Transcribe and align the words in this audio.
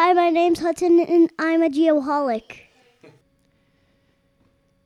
Hi, 0.00 0.12
my 0.12 0.30
name's 0.30 0.60
Hudson, 0.60 1.00
and 1.00 1.28
I'm 1.40 1.60
a 1.60 1.68
geoholic. 1.68 2.60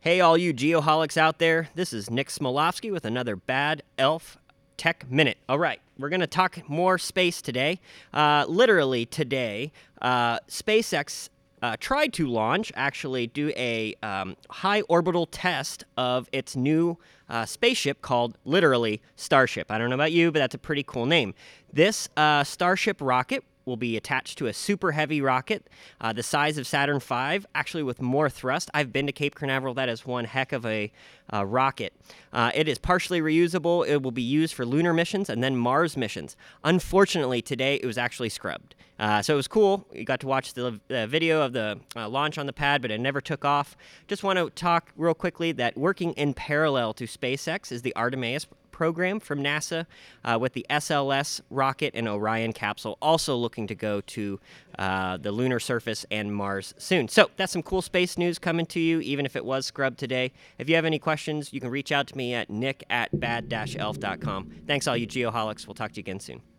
Hey, 0.00 0.20
all 0.22 0.38
you 0.38 0.54
geoholics 0.54 1.18
out 1.18 1.38
there, 1.38 1.68
this 1.74 1.92
is 1.92 2.08
Nick 2.08 2.28
Smolovsky 2.28 2.90
with 2.90 3.04
another 3.04 3.36
Bad 3.36 3.82
Elf 3.98 4.38
Tech 4.78 5.04
Minute. 5.10 5.36
All 5.50 5.58
right, 5.58 5.80
we're 5.98 6.08
going 6.08 6.20
to 6.20 6.26
talk 6.26 6.66
more 6.66 6.96
space 6.96 7.42
today. 7.42 7.78
Uh, 8.14 8.46
literally 8.48 9.04
today, 9.04 9.70
uh, 10.00 10.38
SpaceX 10.48 11.28
uh, 11.60 11.76
tried 11.78 12.14
to 12.14 12.26
launch, 12.26 12.72
actually, 12.74 13.26
do 13.26 13.52
a 13.54 13.94
um, 14.02 14.34
high 14.48 14.80
orbital 14.88 15.26
test 15.26 15.84
of 15.98 16.26
its 16.32 16.56
new 16.56 16.96
uh, 17.28 17.44
spaceship 17.44 18.00
called 18.00 18.38
literally 18.46 19.02
Starship. 19.16 19.70
I 19.70 19.76
don't 19.76 19.90
know 19.90 19.94
about 19.94 20.12
you, 20.12 20.32
but 20.32 20.38
that's 20.38 20.54
a 20.54 20.58
pretty 20.58 20.82
cool 20.82 21.04
name. 21.04 21.34
This 21.70 22.08
uh, 22.16 22.44
Starship 22.44 22.96
rocket 23.02 23.44
will 23.64 23.76
be 23.76 23.96
attached 23.96 24.38
to 24.38 24.46
a 24.46 24.52
super 24.52 24.92
heavy 24.92 25.20
rocket 25.20 25.68
uh, 26.00 26.12
the 26.12 26.22
size 26.22 26.58
of 26.58 26.66
Saturn 26.66 27.00
V, 27.00 27.46
actually 27.54 27.82
with 27.82 28.00
more 28.00 28.28
thrust. 28.28 28.70
I've 28.74 28.92
been 28.92 29.06
to 29.06 29.12
Cape 29.12 29.34
Canaveral. 29.34 29.74
That 29.74 29.88
is 29.88 30.06
one 30.06 30.24
heck 30.24 30.52
of 30.52 30.66
a 30.66 30.92
uh, 31.32 31.44
rocket. 31.46 31.92
Uh, 32.32 32.50
it 32.54 32.68
is 32.68 32.78
partially 32.78 33.20
reusable. 33.20 33.86
It 33.86 34.02
will 34.02 34.10
be 34.10 34.22
used 34.22 34.54
for 34.54 34.66
lunar 34.66 34.92
missions 34.92 35.30
and 35.30 35.42
then 35.42 35.56
Mars 35.56 35.96
missions. 35.96 36.36
Unfortunately, 36.64 37.42
today 37.42 37.76
it 37.76 37.86
was 37.86 37.98
actually 37.98 38.28
scrubbed. 38.28 38.74
Uh, 38.98 39.20
so 39.20 39.34
it 39.34 39.36
was 39.36 39.48
cool. 39.48 39.86
You 39.92 40.04
got 40.04 40.20
to 40.20 40.26
watch 40.26 40.54
the, 40.54 40.78
the 40.88 41.06
video 41.06 41.42
of 41.42 41.52
the 41.52 41.80
uh, 41.96 42.08
launch 42.08 42.38
on 42.38 42.46
the 42.46 42.52
pad, 42.52 42.82
but 42.82 42.90
it 42.90 43.00
never 43.00 43.20
took 43.20 43.44
off. 43.44 43.76
Just 44.06 44.22
want 44.22 44.38
to 44.38 44.50
talk 44.50 44.92
real 44.96 45.14
quickly 45.14 45.52
that 45.52 45.76
working 45.76 46.12
in 46.12 46.34
parallel 46.34 46.92
to 46.94 47.04
SpaceX 47.04 47.72
is 47.72 47.82
the 47.82 47.94
Artemis 47.96 48.46
program 48.72 49.20
from 49.20 49.42
NASA 49.42 49.86
uh, 50.24 50.38
with 50.40 50.54
the 50.54 50.66
SLS 50.68 51.40
rocket 51.50 51.92
and 51.94 52.08
Orion 52.08 52.52
capsule, 52.52 52.98
also 53.00 53.36
looking 53.36 53.66
to 53.68 53.74
go 53.74 54.00
to 54.00 54.40
uh, 54.78 55.16
the 55.18 55.30
lunar 55.30 55.60
surface 55.60 56.04
and 56.10 56.34
Mars 56.34 56.74
soon. 56.78 57.08
So 57.08 57.30
that's 57.36 57.52
some 57.52 57.62
cool 57.62 57.82
space 57.82 58.18
news 58.18 58.38
coming 58.38 58.66
to 58.66 58.80
you, 58.80 59.00
even 59.00 59.26
if 59.26 59.36
it 59.36 59.44
was 59.44 59.66
scrubbed 59.66 59.98
today. 59.98 60.32
If 60.58 60.68
you 60.68 60.74
have 60.74 60.84
any 60.84 60.98
questions, 60.98 61.52
you 61.52 61.60
can 61.60 61.70
reach 61.70 61.92
out 61.92 62.06
to 62.08 62.16
me 62.16 62.34
at 62.34 62.50
nick 62.50 62.84
at 62.90 63.18
bad-elf.com. 63.18 64.50
Thanks, 64.66 64.88
all 64.88 64.96
you 64.96 65.06
geoholics. 65.06 65.66
We'll 65.66 65.74
talk 65.74 65.92
to 65.92 65.96
you 65.96 66.02
again 66.02 66.20
soon. 66.20 66.51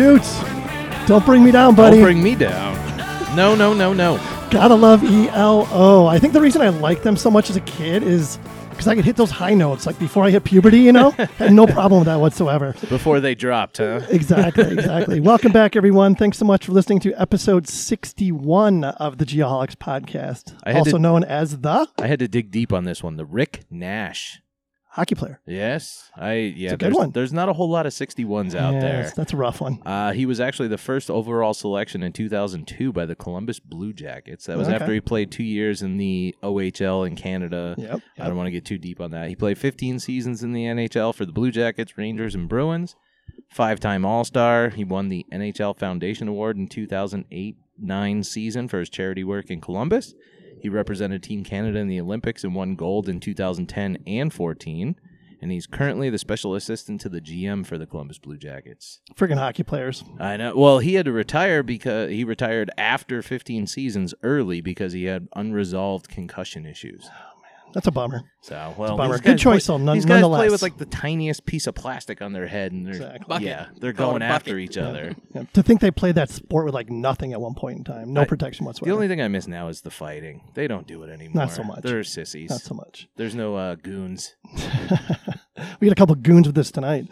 Shoots. 0.00 0.40
Don't 1.06 1.26
bring 1.26 1.44
me 1.44 1.50
down, 1.50 1.74
buddy. 1.74 1.96
Don't 1.98 2.04
bring 2.06 2.22
me 2.22 2.34
down. 2.34 2.74
No, 3.36 3.54
no, 3.54 3.74
no, 3.74 3.92
no. 3.92 4.16
Gotta 4.50 4.74
love 4.74 5.04
ELO. 5.04 6.06
I 6.06 6.18
think 6.18 6.32
the 6.32 6.40
reason 6.40 6.62
I 6.62 6.70
liked 6.70 7.02
them 7.02 7.18
so 7.18 7.30
much 7.30 7.50
as 7.50 7.56
a 7.56 7.60
kid 7.60 8.02
is 8.02 8.38
because 8.70 8.88
I 8.88 8.94
could 8.94 9.04
hit 9.04 9.16
those 9.16 9.30
high 9.30 9.52
notes 9.52 9.84
like 9.84 9.98
before 9.98 10.24
I 10.24 10.30
hit 10.30 10.44
puberty, 10.44 10.78
you 10.80 10.92
know? 10.92 11.10
Had 11.36 11.52
no 11.52 11.66
problem 11.66 12.00
with 12.00 12.06
that 12.06 12.18
whatsoever. 12.18 12.74
Before 12.88 13.20
they 13.20 13.34
dropped, 13.34 13.76
huh? 13.76 14.00
Exactly, 14.08 14.64
exactly. 14.72 15.20
Welcome 15.20 15.52
back, 15.52 15.76
everyone. 15.76 16.14
Thanks 16.14 16.38
so 16.38 16.46
much 16.46 16.64
for 16.64 16.72
listening 16.72 17.00
to 17.00 17.12
episode 17.20 17.68
61 17.68 18.84
of 18.84 19.18
the 19.18 19.26
Geoholics 19.26 19.76
podcast, 19.76 20.54
also 20.66 20.92
to- 20.92 20.98
known 20.98 21.24
as 21.24 21.58
the 21.58 21.86
I 21.98 22.06
had 22.06 22.20
to 22.20 22.28
dig 22.28 22.50
deep 22.50 22.72
on 22.72 22.84
this 22.84 23.02
one. 23.02 23.16
The 23.16 23.26
Rick 23.26 23.64
Nash. 23.70 24.40
Hockey 24.92 25.14
player. 25.14 25.40
Yes, 25.46 26.10
I 26.16 26.34
yeah. 26.34 26.68
a 26.68 26.70
good 26.72 26.80
there's, 26.80 26.94
one. 26.94 27.10
There's 27.12 27.32
not 27.32 27.48
a 27.48 27.52
whole 27.52 27.70
lot 27.70 27.86
of 27.86 27.92
61s 27.92 28.54
out 28.54 28.74
Yes, 28.74 28.82
there. 28.82 29.12
That's 29.16 29.32
a 29.32 29.36
rough 29.36 29.60
one. 29.60 29.80
Uh, 29.86 30.12
he 30.12 30.26
was 30.26 30.40
actually 30.40 30.68
the 30.68 30.78
first 30.78 31.10
overall 31.10 31.54
selection 31.54 32.02
in 32.02 32.12
2002 32.12 32.92
by 32.92 33.06
the 33.06 33.14
Columbus 33.14 33.60
Blue 33.60 33.92
Jackets. 33.92 34.46
That 34.46 34.58
was 34.58 34.66
Okay. 34.68 34.76
after 34.76 34.92
he 34.92 35.00
played 35.00 35.30
two 35.30 35.44
years 35.44 35.82
in 35.82 35.96
the 35.96 36.34
OHL 36.42 37.06
in 37.06 37.16
Canada. 37.16 37.74
Yep. 37.78 38.00
I 38.18 38.26
don't 38.26 38.36
want 38.36 38.48
to 38.48 38.52
get 38.52 38.64
too 38.64 38.78
deep 38.78 39.00
on 39.00 39.10
that. 39.12 39.28
He 39.28 39.36
played 39.36 39.58
15 39.58 39.98
seasons 40.00 40.42
in 40.42 40.52
the 40.52 40.64
NHL 40.64 41.14
for 41.14 41.24
the 41.24 41.32
Blue 41.32 41.50
Jackets, 41.50 41.96
Rangers, 41.96 42.34
and 42.34 42.48
Bruins. 42.48 42.96
Five-time 43.52 44.04
All-Star. 44.04 44.70
He 44.70 44.84
won 44.84 45.08
the 45.08 45.24
NHL 45.32 45.76
Foundation 45.78 46.28
Award 46.28 46.56
in 46.56 46.68
2008-9 46.68 48.24
season 48.24 48.68
for 48.68 48.78
his 48.80 48.88
charity 48.90 49.24
work 49.24 49.50
in 49.50 49.60
Columbus. 49.60 50.14
He 50.60 50.68
represented 50.68 51.22
Team 51.22 51.44
Canada 51.44 51.78
in 51.78 51.88
the 51.88 52.00
Olympics 52.00 52.44
and 52.44 52.54
won 52.54 52.74
gold 52.74 53.08
in 53.08 53.20
2010 53.20 53.98
and 54.06 54.32
14. 54.32 54.96
And 55.42 55.50
he's 55.50 55.66
currently 55.66 56.10
the 56.10 56.18
special 56.18 56.54
assistant 56.54 57.00
to 57.00 57.08
the 57.08 57.20
GM 57.20 57.64
for 57.64 57.78
the 57.78 57.86
Columbus 57.86 58.18
Blue 58.18 58.36
Jackets. 58.36 59.00
Friggin' 59.14 59.38
hockey 59.38 59.62
players. 59.62 60.04
I 60.18 60.36
know. 60.36 60.54
Well, 60.54 60.80
he 60.80 60.94
had 60.94 61.06
to 61.06 61.12
retire 61.12 61.62
because 61.62 62.10
he 62.10 62.24
retired 62.24 62.70
after 62.76 63.22
15 63.22 63.66
seasons 63.66 64.12
early 64.22 64.60
because 64.60 64.92
he 64.92 65.04
had 65.04 65.28
unresolved 65.34 66.08
concussion 66.08 66.66
issues. 66.66 67.08
That's 67.72 67.86
a 67.86 67.90
bummer. 67.92 68.22
So, 68.42 68.74
well, 68.78 68.96
bummer. 68.96 69.18
Good 69.18 69.38
choice, 69.38 69.66
play, 69.66 69.76
though, 69.78 69.84
none- 69.84 69.96
these 69.96 70.04
guys 70.06 70.24
play 70.24 70.48
with 70.50 70.62
like 70.62 70.78
the 70.78 70.86
tiniest 70.86 71.44
piece 71.46 71.66
of 71.66 71.74
plastic 71.74 72.20
on 72.22 72.32
their 72.32 72.46
head, 72.46 72.72
and 72.72 72.86
they're 72.86 72.94
Exactly. 72.94 73.44
yeah, 73.44 73.66
they're 73.78 73.92
Call 73.92 74.10
going 74.12 74.22
after 74.22 74.52
bucket. 74.52 74.62
each 74.70 74.76
other. 74.78 75.14
Yeah, 75.34 75.44
to 75.52 75.62
think 75.62 75.80
they 75.80 75.90
played 75.90 76.14
that 76.16 76.30
sport 76.30 76.64
with 76.64 76.74
like 76.74 76.90
nothing 76.90 77.32
at 77.32 77.40
one 77.40 77.54
point 77.54 77.78
in 77.78 77.84
time, 77.84 78.12
no 78.12 78.22
I- 78.22 78.24
protection 78.24 78.66
whatsoever. 78.66 78.90
The 78.90 78.94
only 78.94 79.08
thing 79.08 79.20
I 79.20 79.28
miss 79.28 79.46
now 79.46 79.68
is 79.68 79.82
the 79.82 79.90
fighting. 79.90 80.42
They 80.54 80.66
don't 80.66 80.86
do 80.86 81.02
it 81.04 81.10
anymore. 81.10 81.42
Not 81.44 81.52
so 81.52 81.62
much. 81.62 81.82
They're 81.82 82.02
sissies. 82.04 82.50
Not 82.50 82.60
so 82.62 82.74
much. 82.74 83.08
There's 83.16 83.34
no 83.34 83.56
uh, 83.56 83.74
goons. 83.76 84.34
we 85.80 85.86
had 85.86 85.92
a 85.92 85.98
couple 85.98 86.14
goons 86.14 86.46
with 86.46 86.54
this 86.54 86.70
tonight. 86.70 87.06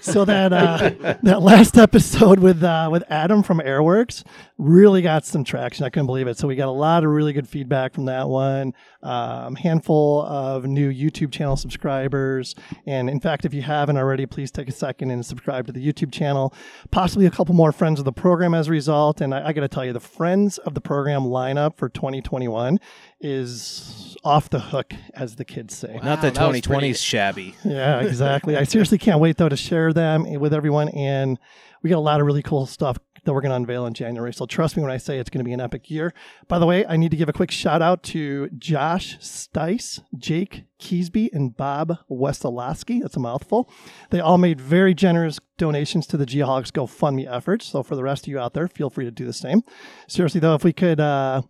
so 0.00 0.24
that 0.24 0.52
uh, 0.52 0.90
that 1.22 1.42
last 1.42 1.76
episode 1.76 2.40
with 2.40 2.62
uh, 2.62 2.88
with 2.90 3.04
Adam 3.08 3.42
from 3.42 3.60
Airworks 3.60 4.24
really 4.58 5.02
got 5.02 5.24
some 5.24 5.44
traction. 5.44 5.84
I 5.84 5.90
couldn't 5.90 6.06
believe 6.06 6.26
it. 6.26 6.36
So 6.38 6.46
we 6.46 6.56
got 6.56 6.68
a 6.68 6.70
lot 6.70 7.04
of 7.04 7.10
really 7.10 7.32
good 7.32 7.48
feedback 7.48 7.94
from 7.94 8.04
that 8.06 8.28
one. 8.28 8.74
Um, 9.02 9.56
handful 9.56 10.22
of 10.22 10.66
new 10.66 10.92
YouTube 10.92 11.32
channel 11.32 11.56
subscribers, 11.56 12.54
and 12.86 13.08
in 13.08 13.20
fact, 13.20 13.44
if 13.44 13.54
you 13.54 13.62
haven't 13.62 13.96
already, 13.96 14.26
please 14.26 14.50
take 14.50 14.68
a 14.68 14.72
second 14.72 15.10
and 15.10 15.24
subscribe 15.24 15.66
to 15.66 15.72
the 15.72 15.84
YouTube 15.84 16.12
channel. 16.12 16.54
Possibly 16.90 17.26
a 17.26 17.30
couple 17.30 17.54
more 17.54 17.72
friends 17.72 17.98
of 17.98 18.04
the 18.04 18.12
program 18.12 18.54
as 18.54 18.68
a 18.68 18.70
result. 18.70 19.20
And 19.20 19.34
I, 19.34 19.48
I 19.48 19.52
got 19.52 19.62
to 19.62 19.68
tell 19.68 19.84
you, 19.84 19.92
the 19.92 20.00
friends 20.00 20.58
of 20.58 20.74
the 20.74 20.80
program 20.80 21.22
lineup 21.22 21.76
for 21.76 21.88
2021 21.88 22.78
is 23.20 24.16
off 24.24 24.50
the 24.50 24.60
hook, 24.60 24.92
as 25.14 25.36
the 25.36 25.44
kids 25.44 25.76
say. 25.76 25.98
Not 26.02 26.22
that 26.22 26.34
that 26.34 26.48
was 26.48 26.60
2020's 26.60 26.66
pretty- 26.66 26.92
shabby. 26.94 27.54
Yeah, 27.64 28.00
exactly. 28.00 28.56
I 28.56 28.64
seriously 28.64 28.98
can't 28.98 29.20
wait 29.20 29.36
though 29.36 29.48
to 29.48 29.56
share 29.56 29.92
them 29.92 30.24
with 30.40 30.52
everyone, 30.54 30.88
and 30.90 31.38
we 31.82 31.90
got 31.90 31.98
a 31.98 32.00
lot 32.00 32.20
of 32.20 32.26
really 32.26 32.42
cool 32.42 32.66
stuff 32.66 32.98
that 33.24 33.34
we're 33.34 33.42
going 33.42 33.50
to 33.50 33.56
unveil 33.56 33.84
in 33.84 33.92
January. 33.92 34.32
So 34.32 34.46
trust 34.46 34.78
me 34.78 34.82
when 34.82 34.90
I 34.90 34.96
say 34.96 35.18
it's 35.18 35.28
going 35.28 35.40
to 35.40 35.44
be 35.44 35.52
an 35.52 35.60
epic 35.60 35.90
year. 35.90 36.14
By 36.48 36.58
the 36.58 36.64
way, 36.64 36.86
I 36.86 36.96
need 36.96 37.10
to 37.10 37.18
give 37.18 37.28
a 37.28 37.34
quick 37.34 37.50
shout 37.50 37.82
out 37.82 38.02
to 38.04 38.48
Josh 38.56 39.18
Stice, 39.18 40.00
Jake 40.16 40.64
Keesby, 40.80 41.28
and 41.32 41.54
Bob 41.54 41.98
Westolaski. 42.10 43.02
That's 43.02 43.16
a 43.16 43.20
mouthful. 43.20 43.70
They 44.08 44.20
all 44.20 44.38
made 44.38 44.58
very 44.58 44.94
generous 44.94 45.38
donations 45.58 46.06
to 46.08 46.16
the 46.16 46.24
Geoholics 46.24 46.70
GoFundMe 46.72 47.30
efforts. 47.30 47.66
So 47.66 47.82
for 47.82 47.94
the 47.94 48.02
rest 48.02 48.24
of 48.24 48.28
you 48.28 48.38
out 48.38 48.54
there, 48.54 48.68
feel 48.68 48.88
free 48.88 49.04
to 49.04 49.10
do 49.10 49.26
the 49.26 49.34
same. 49.34 49.62
Seriously 50.08 50.40
though, 50.40 50.54
if 50.54 50.64
we 50.64 50.72
could. 50.72 50.98
Uh, 51.00 51.42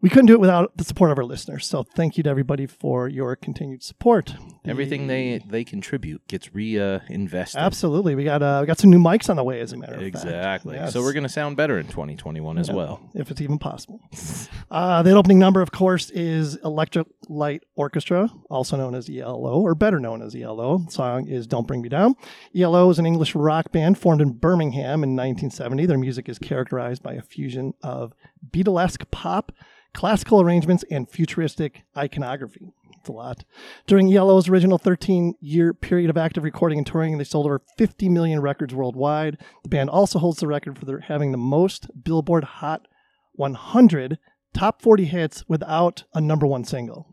we 0.00 0.08
couldn't 0.08 0.26
do 0.26 0.34
it 0.34 0.40
without 0.40 0.76
the 0.76 0.84
support 0.84 1.10
of 1.10 1.18
our 1.18 1.24
listeners. 1.24 1.66
So 1.66 1.82
thank 1.82 2.16
you 2.16 2.22
to 2.22 2.30
everybody 2.30 2.66
for 2.66 3.08
your 3.08 3.34
continued 3.34 3.82
support. 3.82 4.34
Everything 4.64 5.08
they 5.08 5.40
they 5.48 5.64
contribute 5.64 6.26
gets 6.28 6.54
re 6.54 6.78
uh, 6.78 7.00
invested. 7.08 7.58
Absolutely, 7.58 8.14
we 8.14 8.22
got 8.22 8.42
uh, 8.42 8.58
we 8.60 8.66
got 8.66 8.78
some 8.78 8.90
new 8.90 8.98
mics 8.98 9.28
on 9.28 9.36
the 9.36 9.42
way, 9.42 9.60
as 9.60 9.72
a 9.72 9.76
matter 9.76 9.94
of 9.94 10.00
fact. 10.00 10.06
Exactly. 10.06 10.76
Yes. 10.76 10.92
So 10.92 11.02
we're 11.02 11.12
going 11.12 11.24
to 11.24 11.28
sound 11.28 11.56
better 11.56 11.78
in 11.78 11.86
2021 11.86 12.58
as 12.58 12.70
well. 12.70 13.00
if 13.14 13.30
it's 13.30 13.40
even 13.40 13.58
possible. 13.58 14.00
uh, 14.70 15.02
the 15.02 15.12
opening 15.12 15.38
number, 15.38 15.62
of 15.62 15.72
course, 15.72 16.10
is 16.10 16.56
Electric 16.64 17.08
Light 17.28 17.64
Orchestra, 17.74 18.30
also 18.50 18.76
known 18.76 18.94
as 18.94 19.10
ELO, 19.10 19.60
or 19.60 19.74
better 19.74 19.98
known 19.98 20.22
as 20.22 20.34
ELO. 20.34 20.78
The 20.78 20.92
song 20.92 21.26
is 21.26 21.46
"Don't 21.46 21.66
Bring 21.66 21.82
Me 21.82 21.88
Down." 21.88 22.14
ELO 22.54 22.88
is 22.90 22.98
an 22.98 23.06
English 23.06 23.34
rock 23.34 23.72
band 23.72 23.98
formed 23.98 24.20
in 24.20 24.30
Birmingham 24.32 25.02
in 25.02 25.16
1970. 25.16 25.86
Their 25.86 25.98
music 25.98 26.28
is 26.28 26.38
characterized 26.38 27.02
by 27.02 27.14
a 27.14 27.22
fusion 27.22 27.74
of 27.82 28.12
Beatlesque 28.50 29.10
pop, 29.10 29.52
classical 29.94 30.40
arrangements, 30.40 30.84
and 30.90 31.08
futuristic 31.08 31.82
iconography. 31.96 32.72
It's 33.00 33.08
a 33.08 33.12
lot. 33.12 33.44
During 33.86 34.12
ELO's 34.12 34.48
original 34.48 34.78
13 34.78 35.34
year 35.40 35.72
period 35.72 36.10
of 36.10 36.16
active 36.16 36.44
recording 36.44 36.78
and 36.78 36.86
touring, 36.86 37.16
they 37.18 37.24
sold 37.24 37.46
over 37.46 37.62
50 37.76 38.08
million 38.08 38.40
records 38.40 38.74
worldwide. 38.74 39.38
The 39.62 39.68
band 39.68 39.90
also 39.90 40.18
holds 40.18 40.40
the 40.40 40.46
record 40.46 40.78
for 40.78 40.84
their 40.84 41.00
having 41.00 41.32
the 41.32 41.38
most 41.38 41.88
Billboard 42.04 42.44
Hot 42.44 42.88
100 43.34 44.18
top 44.52 44.82
40 44.82 45.04
hits 45.04 45.48
without 45.48 46.04
a 46.12 46.20
number 46.20 46.46
one 46.46 46.64
single. 46.64 47.06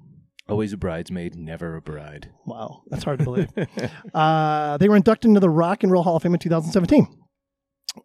Always 0.47 0.73
a 0.73 0.77
bridesmaid, 0.77 1.35
never 1.35 1.75
a 1.75 1.81
bride. 1.81 2.29
Wow, 2.45 2.83
that's 2.89 3.03
hard 3.03 3.19
to 3.19 3.25
believe. 3.25 3.49
uh, 4.13 4.77
they 4.77 4.87
were 4.87 4.95
inducted 4.95 5.29
into 5.29 5.39
the 5.39 5.49
Rock 5.49 5.81
and 5.81 5.91
Roll 5.91 6.03
Hall 6.03 6.17
of 6.17 6.23
Fame 6.23 6.33
in 6.33 6.39
2017. 6.39 7.07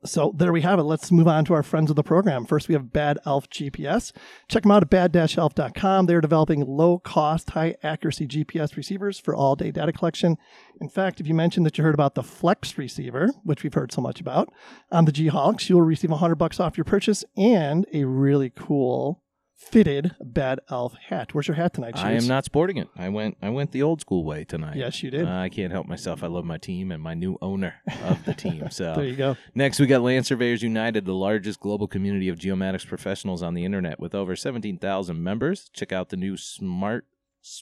So 0.04 0.34
there 0.36 0.52
we 0.52 0.62
have 0.62 0.78
it. 0.78 0.84
Let's 0.84 1.10
move 1.12 1.28
on 1.28 1.44
to 1.46 1.54
our 1.54 1.62
friends 1.62 1.90
of 1.90 1.96
the 1.96 2.02
program. 2.02 2.46
First, 2.46 2.68
we 2.68 2.74
have 2.74 2.92
Bad 2.92 3.18
Elf 3.26 3.48
GPS. 3.50 4.12
Check 4.48 4.62
them 4.62 4.72
out 4.72 4.82
at 4.82 4.90
bad-elf.com. 4.90 6.06
They're 6.06 6.20
developing 6.20 6.64
low-cost, 6.64 7.50
high-accuracy 7.50 8.26
GPS 8.26 8.76
receivers 8.76 9.18
for 9.18 9.34
all-day 9.34 9.70
data 9.70 9.92
collection. 9.92 10.38
In 10.80 10.88
fact, 10.88 11.20
if 11.20 11.26
you 11.26 11.34
mentioned 11.34 11.66
that 11.66 11.76
you 11.76 11.84
heard 11.84 11.94
about 11.94 12.14
the 12.14 12.22
Flex 12.22 12.78
receiver, 12.78 13.30
which 13.44 13.62
we've 13.62 13.74
heard 13.74 13.92
so 13.92 14.00
much 14.00 14.20
about, 14.20 14.52
on 14.90 15.04
the 15.04 15.12
G-Hawks, 15.12 15.68
you 15.68 15.76
will 15.76 15.82
receive 15.82 16.10
100 16.10 16.36
bucks 16.36 16.60
off 16.60 16.78
your 16.78 16.84
purchase 16.84 17.24
and 17.36 17.86
a 17.92 18.04
really 18.04 18.50
cool 18.50 19.22
fitted 19.60 20.16
Bad 20.20 20.60
Elf 20.70 20.94
hat. 20.94 21.34
Where's 21.34 21.46
your 21.46 21.54
hat 21.54 21.74
tonight, 21.74 21.96
I 21.96 22.12
am 22.12 22.26
not 22.26 22.44
sporting 22.44 22.78
it. 22.78 22.88
I 22.96 23.08
went 23.10 23.36
I 23.42 23.50
went 23.50 23.72
the 23.72 23.82
old 23.82 24.00
school 24.00 24.24
way 24.24 24.44
tonight. 24.44 24.76
Yes, 24.76 25.02
you 25.02 25.10
did. 25.10 25.26
Uh, 25.26 25.38
I 25.38 25.48
can't 25.48 25.70
help 25.70 25.86
myself. 25.86 26.24
I 26.24 26.26
love 26.26 26.44
my 26.44 26.58
team 26.58 26.90
and 26.90 27.02
my 27.02 27.14
new 27.14 27.38
owner 27.42 27.74
of 28.04 28.24
the 28.24 28.34
team. 28.34 28.50
So 28.70 28.94
There 28.94 29.04
you 29.04 29.16
go. 29.16 29.36
Next, 29.54 29.80
we 29.80 29.86
got 29.86 30.00
Land 30.00 30.26
Surveyors 30.26 30.62
United, 30.62 31.04
the 31.04 31.14
largest 31.14 31.60
global 31.60 31.88
community 31.88 32.28
of 32.28 32.38
geomatics 32.38 32.86
professionals 32.86 33.42
on 33.42 33.54
the 33.54 33.64
internet 33.64 33.98
with 33.98 34.14
over 34.14 34.36
17,000 34.36 35.22
members. 35.22 35.70
Check 35.72 35.92
out 35.92 36.08
the 36.08 36.16
new 36.16 36.36
Smart 36.36 37.06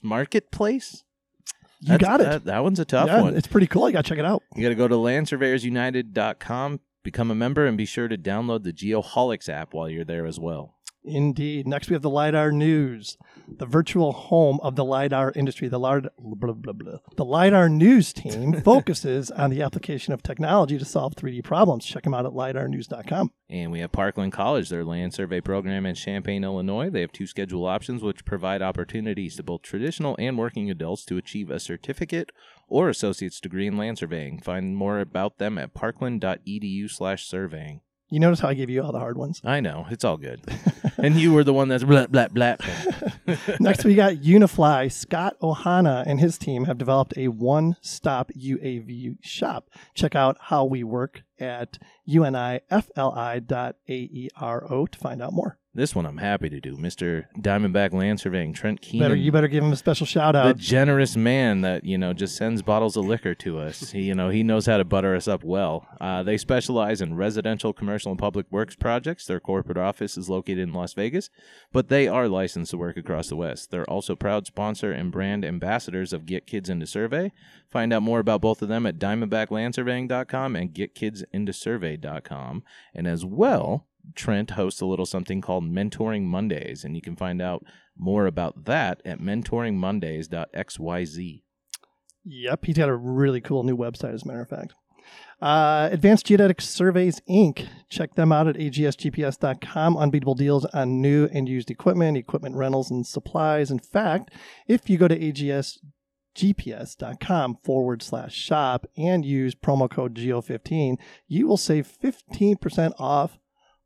Marketplace. 0.02 1.04
You 1.80 1.98
got 1.98 2.20
it. 2.20 2.24
That, 2.24 2.44
that 2.44 2.62
one's 2.62 2.78
a 2.78 2.84
tough 2.84 3.06
yeah, 3.06 3.22
one. 3.22 3.36
it's 3.36 3.46
pretty 3.46 3.68
cool. 3.68 3.88
You 3.88 3.94
got 3.94 4.04
to 4.04 4.08
check 4.08 4.18
it 4.18 4.24
out. 4.24 4.42
You 4.54 4.62
got 4.62 4.70
to 4.70 4.74
go 4.74 4.88
to 4.88 4.96
landsurveyorsunited.com, 4.96 6.80
become 7.02 7.30
a 7.30 7.34
member, 7.34 7.66
and 7.66 7.78
be 7.78 7.86
sure 7.86 8.08
to 8.08 8.18
download 8.18 8.64
the 8.64 8.72
GeoHolics 8.72 9.48
app 9.48 9.72
while 9.72 9.88
you're 9.88 10.04
there 10.04 10.26
as 10.26 10.38
well. 10.38 10.77
Indeed. 11.08 11.66
Next, 11.66 11.88
we 11.88 11.94
have 11.94 12.02
the 12.02 12.10
LiDAR 12.10 12.52
News, 12.52 13.16
the 13.48 13.66
virtual 13.66 14.12
home 14.12 14.60
of 14.62 14.76
the 14.76 14.84
LiDAR 14.84 15.32
industry. 15.34 15.68
The, 15.68 15.78
LiDAR, 15.78 16.10
blah, 16.18 16.52
blah, 16.52 16.72
blah. 16.72 16.98
the 17.16 17.24
LiDAR 17.24 17.68
News 17.68 18.12
team 18.12 18.60
focuses 18.64 19.30
on 19.30 19.50
the 19.50 19.62
application 19.62 20.12
of 20.12 20.22
technology 20.22 20.78
to 20.78 20.84
solve 20.84 21.14
3D 21.14 21.42
problems. 21.44 21.84
Check 21.84 22.04
them 22.04 22.14
out 22.14 22.26
at 22.26 22.32
LiDARnews.com. 22.32 23.32
And 23.50 23.72
we 23.72 23.80
have 23.80 23.92
Parkland 23.92 24.32
College, 24.32 24.68
their 24.68 24.84
land 24.84 25.14
survey 25.14 25.40
program 25.40 25.86
in 25.86 25.94
Champaign, 25.94 26.44
Illinois. 26.44 26.90
They 26.90 27.00
have 27.00 27.12
two 27.12 27.26
schedule 27.26 27.66
options 27.66 28.02
which 28.02 28.26
provide 28.26 28.60
opportunities 28.60 29.36
to 29.36 29.42
both 29.42 29.62
traditional 29.62 30.16
and 30.18 30.36
working 30.36 30.70
adults 30.70 31.04
to 31.06 31.16
achieve 31.16 31.50
a 31.50 31.58
certificate 31.58 32.30
or 32.68 32.90
associate's 32.90 33.40
degree 33.40 33.66
in 33.66 33.78
land 33.78 33.98
surveying. 33.98 34.40
Find 34.40 34.76
more 34.76 35.00
about 35.00 35.38
them 35.38 35.56
at 35.56 35.72
parkland.edu 35.72 36.90
slash 36.90 37.26
surveying. 37.26 37.80
You 38.10 38.20
notice 38.20 38.40
how 38.40 38.48
I 38.48 38.54
gave 38.54 38.70
you 38.70 38.82
all 38.82 38.90
the 38.92 38.98
hard 38.98 39.18
ones? 39.18 39.42
I 39.44 39.60
know, 39.60 39.86
it's 39.90 40.02
all 40.02 40.16
good. 40.16 40.40
and 40.96 41.16
you 41.16 41.34
were 41.34 41.44
the 41.44 41.52
one 41.52 41.68
that's 41.68 41.84
blah, 41.84 42.06
blah, 42.06 42.28
blah. 42.28 42.56
Next, 43.60 43.84
we 43.84 43.94
got 43.94 44.22
Unifly. 44.22 44.88
Scott 44.90 45.36
Ohana 45.42 46.04
and 46.06 46.18
his 46.18 46.38
team 46.38 46.64
have 46.64 46.78
developed 46.78 47.12
a 47.18 47.28
one 47.28 47.76
stop 47.82 48.30
UAV 48.32 49.18
shop. 49.20 49.68
Check 49.94 50.14
out 50.14 50.38
how 50.40 50.64
we 50.64 50.82
work 50.82 51.22
at 51.38 51.78
unifli.aero 52.08 53.76
E 53.86 54.28
to 54.90 54.98
find 54.98 55.22
out 55.22 55.32
more. 55.34 55.58
This 55.78 55.94
one 55.94 56.06
I'm 56.06 56.16
happy 56.16 56.48
to 56.48 56.58
do. 56.58 56.76
Mr. 56.76 57.26
Diamondback 57.38 57.92
Land 57.92 58.18
Surveying, 58.18 58.52
Trent 58.52 58.80
Keenan. 58.80 59.04
Better, 59.04 59.14
you 59.14 59.30
better 59.30 59.46
give 59.46 59.62
him 59.62 59.70
a 59.70 59.76
special 59.76 60.06
shout 60.06 60.34
out. 60.34 60.56
the 60.56 60.60
generous 60.60 61.16
man 61.16 61.60
that 61.60 61.84
you 61.84 61.96
know 61.96 62.12
just 62.12 62.34
sends 62.34 62.62
bottles 62.62 62.96
of 62.96 63.06
liquor 63.06 63.32
to 63.36 63.60
us. 63.60 63.92
He, 63.92 64.02
you 64.02 64.16
know, 64.16 64.28
he 64.28 64.42
knows 64.42 64.66
how 64.66 64.78
to 64.78 64.84
butter 64.84 65.14
us 65.14 65.28
up 65.28 65.44
well. 65.44 65.86
Uh, 66.00 66.24
they 66.24 66.36
specialize 66.36 67.00
in 67.00 67.14
residential, 67.14 67.72
commercial, 67.72 68.10
and 68.10 68.18
public 68.18 68.46
works 68.50 68.74
projects. 68.74 69.24
Their 69.24 69.38
corporate 69.38 69.78
office 69.78 70.18
is 70.18 70.28
located 70.28 70.58
in 70.58 70.72
Las 70.72 70.94
Vegas, 70.94 71.30
but 71.72 71.86
they 71.88 72.08
are 72.08 72.26
licensed 72.26 72.72
to 72.72 72.76
work 72.76 72.96
across 72.96 73.28
the 73.28 73.36
West. 73.36 73.70
They're 73.70 73.88
also 73.88 74.16
proud 74.16 74.46
sponsor 74.46 74.90
and 74.90 75.12
brand 75.12 75.44
ambassadors 75.44 76.12
of 76.12 76.26
Get 76.26 76.48
Kids 76.48 76.68
Into 76.68 76.88
Survey. 76.88 77.30
Find 77.70 77.92
out 77.92 78.02
more 78.02 78.18
about 78.18 78.40
both 78.40 78.62
of 78.62 78.68
them 78.68 78.84
at 78.84 78.98
DiamondbackLandSurveying.com 78.98 80.56
and 80.56 80.74
GetKidsIntoSurvey.com, 80.74 82.64
and 82.94 83.06
as 83.06 83.24
well. 83.24 83.86
Trent 84.14 84.52
hosts 84.52 84.80
a 84.80 84.86
little 84.86 85.04
something 85.06 85.40
called 85.40 85.64
Mentoring 85.64 86.24
Mondays, 86.24 86.84
and 86.84 86.94
you 86.96 87.02
can 87.02 87.16
find 87.16 87.42
out 87.42 87.64
more 87.96 88.26
about 88.26 88.66
that 88.66 89.00
at 89.04 89.20
mentoringmondays.xyz. 89.20 91.42
Yep, 92.24 92.64
he's 92.64 92.76
got 92.76 92.88
a 92.88 92.96
really 92.96 93.40
cool 93.40 93.62
new 93.62 93.76
website, 93.76 94.14
as 94.14 94.24
a 94.24 94.26
matter 94.26 94.42
of 94.42 94.48
fact. 94.48 94.74
Uh, 95.40 95.88
Advanced 95.92 96.26
Geodetic 96.26 96.60
Surveys 96.60 97.20
Inc. 97.28 97.68
Check 97.88 98.16
them 98.16 98.32
out 98.32 98.48
at 98.48 98.56
agsgps.com. 98.56 99.96
Unbeatable 99.96 100.34
deals 100.34 100.64
on 100.66 101.00
new 101.00 101.28
and 101.32 101.48
used 101.48 101.70
equipment, 101.70 102.18
equipment 102.18 102.56
rentals, 102.56 102.90
and 102.90 103.06
supplies. 103.06 103.70
In 103.70 103.78
fact, 103.78 104.32
if 104.66 104.90
you 104.90 104.98
go 104.98 105.06
to 105.06 105.16
agsgps.com 106.36 107.58
forward 107.62 108.02
slash 108.02 108.34
shop 108.34 108.88
and 108.96 109.24
use 109.24 109.54
promo 109.54 109.88
code 109.88 110.16
GEO15, 110.16 110.96
you 111.28 111.46
will 111.46 111.56
save 111.56 111.88
15% 112.02 112.92
off 112.98 113.38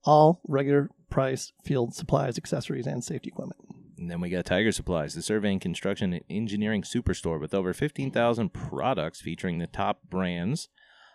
all 0.04 0.40
regular 0.46 0.90
price 1.10 1.52
field 1.64 1.94
supplies, 1.94 2.38
accessories, 2.38 2.86
and 2.86 3.04
safety 3.04 3.28
equipment. 3.28 3.60
And 3.98 4.10
then 4.10 4.20
we 4.20 4.30
got 4.30 4.46
Tiger 4.46 4.72
Supplies, 4.72 5.14
the 5.14 5.22
surveying, 5.22 5.60
construction, 5.60 6.12
and 6.12 6.24
engineering 6.28 6.82
superstore 6.82 7.40
with 7.40 7.54
over 7.54 7.72
15,000 7.72 8.52
products 8.52 9.20
featuring 9.20 9.58
the 9.58 9.68
top 9.68 10.00
brands. 10.10 10.68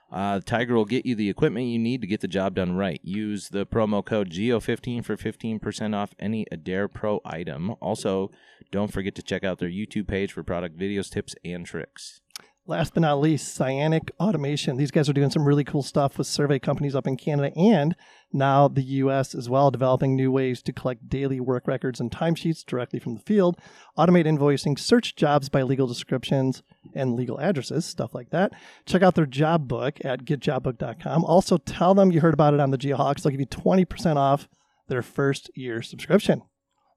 Uh, 0.10 0.40
Tiger 0.40 0.74
will 0.74 0.86
get 0.86 1.06
you 1.06 1.16
the 1.16 1.30
equipment 1.30 1.66
you 1.66 1.80
need 1.80 2.00
to 2.00 2.08
get 2.08 2.22
the 2.22 2.30
job 2.30 2.56
done 2.56 2.78
right. 2.78 3.02
Use 3.04 3.50
the 3.50 3.66
promo 3.66 4.06
code 4.06 4.30
GEO15 4.30 5.04
for 5.04 5.18
15% 5.18 5.96
off 5.96 6.16
any 6.18 6.46
AdirPro 6.54 7.20
item. 7.26 7.76
Also, 7.82 8.32
don't 8.72 8.94
forget 8.94 9.16
to 9.16 9.22
check 9.22 9.44
out 9.44 9.60
their 9.60 9.70
YouTube 9.70 10.08
page 10.08 10.32
for 10.32 10.44
product 10.44 10.78
videos, 10.78 11.10
tips, 11.10 11.36
and 11.44 11.66
tricks. 11.66 12.22
Last 12.70 12.94
but 12.94 13.00
not 13.00 13.22
least, 13.22 13.58
Cyanic 13.58 14.10
Automation. 14.20 14.76
These 14.76 14.92
guys 14.92 15.08
are 15.08 15.14
doing 15.14 15.30
some 15.30 15.46
really 15.46 15.64
cool 15.64 15.82
stuff 15.82 16.18
with 16.18 16.28
survey 16.28 16.60
companies 16.60 16.96
up 16.96 17.08
in 17.08 17.16
Canada 17.16 17.58
and 17.58 17.96
now 18.34 18.68
the 18.68 18.84
US 18.84 19.34
as 19.34 19.50
well, 19.50 19.72
developing 19.72 20.18
new 20.18 20.30
ways 20.34 20.62
to 20.64 20.74
collect 20.74 21.08
daily 21.08 21.40
work 21.40 21.66
records 21.66 22.02
and 22.02 22.12
timesheets 22.12 22.66
directly 22.66 23.00
from 23.00 23.16
the 23.16 23.22
field, 23.22 23.58
automate 23.98 24.26
invoicing, 24.26 24.78
search 24.78 25.16
jobs 25.16 25.48
by 25.48 25.62
legal 25.62 25.88
descriptions 25.88 26.62
and 26.94 27.16
legal 27.16 27.40
addresses, 27.40 27.86
stuff 27.86 28.14
like 28.14 28.32
that. 28.32 28.52
Check 28.86 29.02
out 29.02 29.16
their 29.16 29.26
job 29.26 29.70
book 29.70 30.04
at 30.04 30.26
getjobbook.com. 30.26 31.24
Also, 31.24 31.56
tell 31.56 31.96
them 31.96 32.12
you 32.12 32.20
heard 32.20 32.34
about 32.34 32.54
it 32.54 32.60
on 32.60 32.72
the 32.72 32.78
Geohawks. 32.78 33.22
They'll 33.22 33.32
give 33.32 33.40
you 33.40 33.46
20% 33.46 34.18
off 34.18 34.50
their 34.90 35.02
first 35.02 35.50
year 35.56 35.82
subscription. 35.82 36.42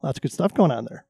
Lots 0.02 0.19
of 0.19 0.23
good 0.23 0.32
stuff 0.32 0.52
going 0.52 0.73
on 0.73 0.87
there. 0.87 1.06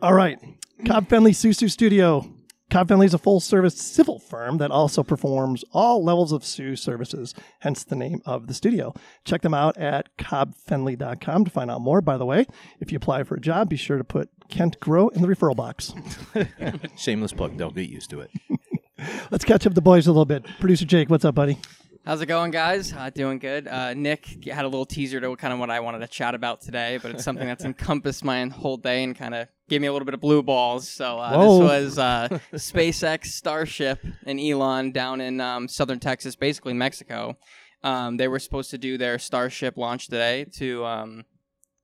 All 0.00 0.14
right. 0.14 0.38
CobbFendley 0.82 1.32
Susu 1.32 1.70
Studio. 1.70 2.35
CobbFendley 2.70 3.06
is 3.06 3.14
a 3.14 3.18
full 3.18 3.38
service 3.38 3.76
civil 3.80 4.18
firm 4.18 4.58
that 4.58 4.72
also 4.72 5.02
performs 5.02 5.64
all 5.72 6.02
levels 6.02 6.32
of 6.32 6.44
SUE 6.44 6.74
services, 6.74 7.32
hence 7.60 7.84
the 7.84 7.94
name 7.94 8.20
of 8.26 8.48
the 8.48 8.54
studio. 8.54 8.92
Check 9.24 9.42
them 9.42 9.54
out 9.54 9.76
at 9.76 10.16
cobbfendley.com 10.18 11.44
to 11.44 11.50
find 11.50 11.70
out 11.70 11.80
more. 11.80 12.00
By 12.00 12.16
the 12.16 12.26
way, 12.26 12.46
if 12.80 12.90
you 12.90 12.96
apply 12.96 13.22
for 13.22 13.36
a 13.36 13.40
job, 13.40 13.68
be 13.68 13.76
sure 13.76 13.98
to 13.98 14.04
put 14.04 14.30
Kent 14.48 14.80
Groh 14.80 15.12
in 15.12 15.22
the 15.22 15.28
referral 15.28 15.54
box. 15.54 15.94
Shameless 16.96 17.32
plug, 17.32 17.56
don't 17.56 17.74
get 17.74 17.88
used 17.88 18.10
to 18.10 18.20
it. 18.20 18.30
Let's 19.30 19.44
catch 19.44 19.66
up 19.66 19.74
the 19.74 19.82
boys 19.82 20.06
a 20.06 20.10
little 20.10 20.24
bit. 20.24 20.44
Producer 20.58 20.86
Jake, 20.86 21.08
what's 21.08 21.24
up, 21.24 21.34
buddy? 21.34 21.58
How's 22.06 22.20
it 22.20 22.26
going, 22.26 22.52
guys? 22.52 22.92
Uh, 22.92 23.10
doing 23.10 23.40
good. 23.40 23.66
Uh, 23.66 23.92
Nick 23.92 24.44
had 24.44 24.64
a 24.64 24.68
little 24.68 24.86
teaser 24.86 25.20
to 25.20 25.34
kind 25.34 25.52
of 25.52 25.58
what 25.58 25.70
I 25.70 25.80
wanted 25.80 25.98
to 25.98 26.06
chat 26.06 26.36
about 26.36 26.60
today, 26.60 27.00
but 27.02 27.10
it's 27.10 27.24
something 27.24 27.48
that's 27.48 27.64
encompassed 27.74 28.22
my 28.22 28.46
whole 28.46 28.76
day 28.76 29.02
and 29.02 29.16
kind 29.16 29.34
of 29.34 29.48
gave 29.68 29.80
me 29.80 29.88
a 29.88 29.92
little 29.92 30.06
bit 30.06 30.14
of 30.14 30.20
blue 30.20 30.40
balls. 30.40 30.88
So 30.88 31.18
uh, 31.18 31.30
this 31.30 31.68
was 31.68 31.98
uh, 31.98 32.28
SpaceX 32.52 33.26
Starship 33.26 34.06
and 34.24 34.38
Elon 34.38 34.92
down 34.92 35.20
in 35.20 35.40
um, 35.40 35.66
southern 35.66 35.98
Texas, 35.98 36.36
basically 36.36 36.74
Mexico. 36.74 37.36
Um, 37.82 38.18
they 38.18 38.28
were 38.28 38.38
supposed 38.38 38.70
to 38.70 38.78
do 38.78 38.96
their 38.96 39.18
Starship 39.18 39.76
launch 39.76 40.06
today 40.06 40.44
to 40.58 40.84
um, 40.84 41.24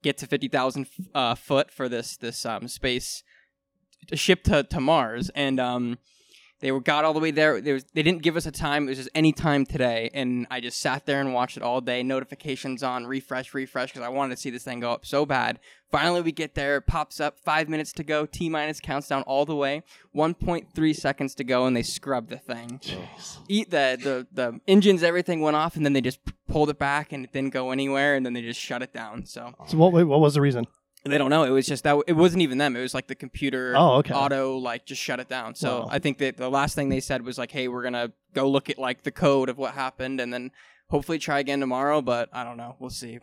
get 0.03 0.17
to 0.19 0.25
fifty 0.25 0.47
thousand 0.47 0.87
uh, 1.13 1.35
foot 1.35 1.69
for 1.69 1.89
this 1.89 2.15
this 2.15 2.45
um, 2.45 2.69
space 2.69 3.23
ship 4.13 4.45
to, 4.45 4.63
to 4.63 4.79
Mars, 4.79 5.29
and 5.35 5.59
um, 5.59 5.97
they 6.63 6.71
were 6.71 6.79
got 6.79 7.03
all 7.03 7.13
the 7.13 7.19
way 7.19 7.29
there. 7.29 7.59
There 7.59 7.73
was, 7.73 7.83
they 7.93 8.01
didn't 8.03 8.21
give 8.21 8.37
us 8.37 8.45
a 8.45 8.51
time. 8.51 8.85
It 8.85 8.91
was 8.91 8.97
just 8.97 9.09
any 9.13 9.33
time 9.33 9.65
today, 9.65 10.09
and 10.13 10.47
I 10.49 10.61
just 10.61 10.79
sat 10.79 11.05
there 11.05 11.19
and 11.19 11.33
watched 11.33 11.57
it 11.57 11.61
all 11.61 11.81
day. 11.81 12.03
Notifications 12.03 12.81
on, 12.81 13.05
refresh, 13.05 13.53
refresh, 13.53 13.91
because 13.91 14.01
I 14.01 14.07
wanted 14.07 14.35
to 14.35 14.41
see 14.41 14.49
this 14.49 14.63
thing 14.63 14.79
go 14.79 14.93
up 14.93 15.05
so 15.05 15.25
bad. 15.25 15.59
Finally, 15.91 16.21
we 16.21 16.31
get 16.31 16.55
there. 16.55 16.77
It 16.77 16.87
pops 16.87 17.19
up. 17.19 17.37
Five 17.37 17.67
minutes 17.67 17.91
to 17.91 18.03
go. 18.05 18.25
T 18.25 18.47
minus 18.47 18.79
counts 18.79 19.09
down 19.09 19.23
all 19.23 19.43
the 19.45 19.57
way. 19.57 19.83
One 20.13 20.33
point 20.33 20.73
three 20.73 20.93
seconds 20.93 21.35
to 21.35 21.43
go, 21.43 21.65
and 21.65 21.75
they 21.75 21.83
scrub 21.83 22.29
the 22.29 22.37
thing. 22.37 22.79
Eat 23.49 23.69
the 23.69 23.99
the 24.01 24.27
the 24.31 24.61
engines, 24.65 25.03
everything 25.03 25.41
went 25.41 25.57
off, 25.57 25.75
and 25.75 25.85
then 25.85 25.91
they 25.91 25.99
just 26.01 26.19
pulled 26.47 26.69
it 26.69 26.79
back, 26.79 27.11
and 27.11 27.25
it 27.25 27.33
didn't 27.33 27.51
go 27.51 27.71
anywhere, 27.71 28.15
and 28.15 28.25
then 28.25 28.31
they 28.31 28.41
just 28.41 28.61
shut 28.61 28.81
it 28.81 28.93
down. 28.93 29.25
So 29.25 29.53
So, 29.67 29.77
what, 29.77 29.91
what 29.91 30.21
was 30.21 30.35
the 30.35 30.41
reason? 30.41 30.65
They 31.11 31.17
don't 31.17 31.29
know. 31.29 31.43
It 31.43 31.49
was 31.49 31.65
just 31.67 31.83
that. 31.83 31.97
It 32.07 32.13
wasn't 32.13 32.41
even 32.43 32.57
them. 32.57 32.75
It 32.75 32.81
was 32.81 32.93
like 32.93 33.07
the 33.07 33.15
computer 33.15 33.73
Oh, 33.77 33.95
okay. 33.95 34.13
auto 34.13 34.57
like 34.57 34.85
just 34.85 35.01
shut 35.01 35.19
it 35.19 35.27
down. 35.29 35.55
So 35.55 35.81
Wow. 35.81 35.87
I 35.91 35.99
think 35.99 36.17
that 36.19 36.37
the 36.37 36.49
last 36.49 36.75
thing 36.75 36.89
they 36.89 36.99
said 37.01 37.23
was 37.23 37.37
like, 37.37 37.51
"Hey, 37.51 37.67
we're 37.67 37.83
gonna 37.83 38.11
go 38.33 38.49
look 38.49 38.69
at 38.69 38.77
like 38.77 39.03
the 39.03 39.11
code 39.11 39.49
of 39.49 39.57
what 39.57 39.73
happened, 39.73 40.19
and 40.21 40.33
then 40.33 40.51
hopefully 40.89 41.19
try 41.19 41.39
again 41.39 41.59
tomorrow." 41.59 42.01
But 42.01 42.29
I 42.31 42.43
don't 42.43 42.57
know. 42.57 42.75
We'll 42.79 42.89
see. 42.89 43.19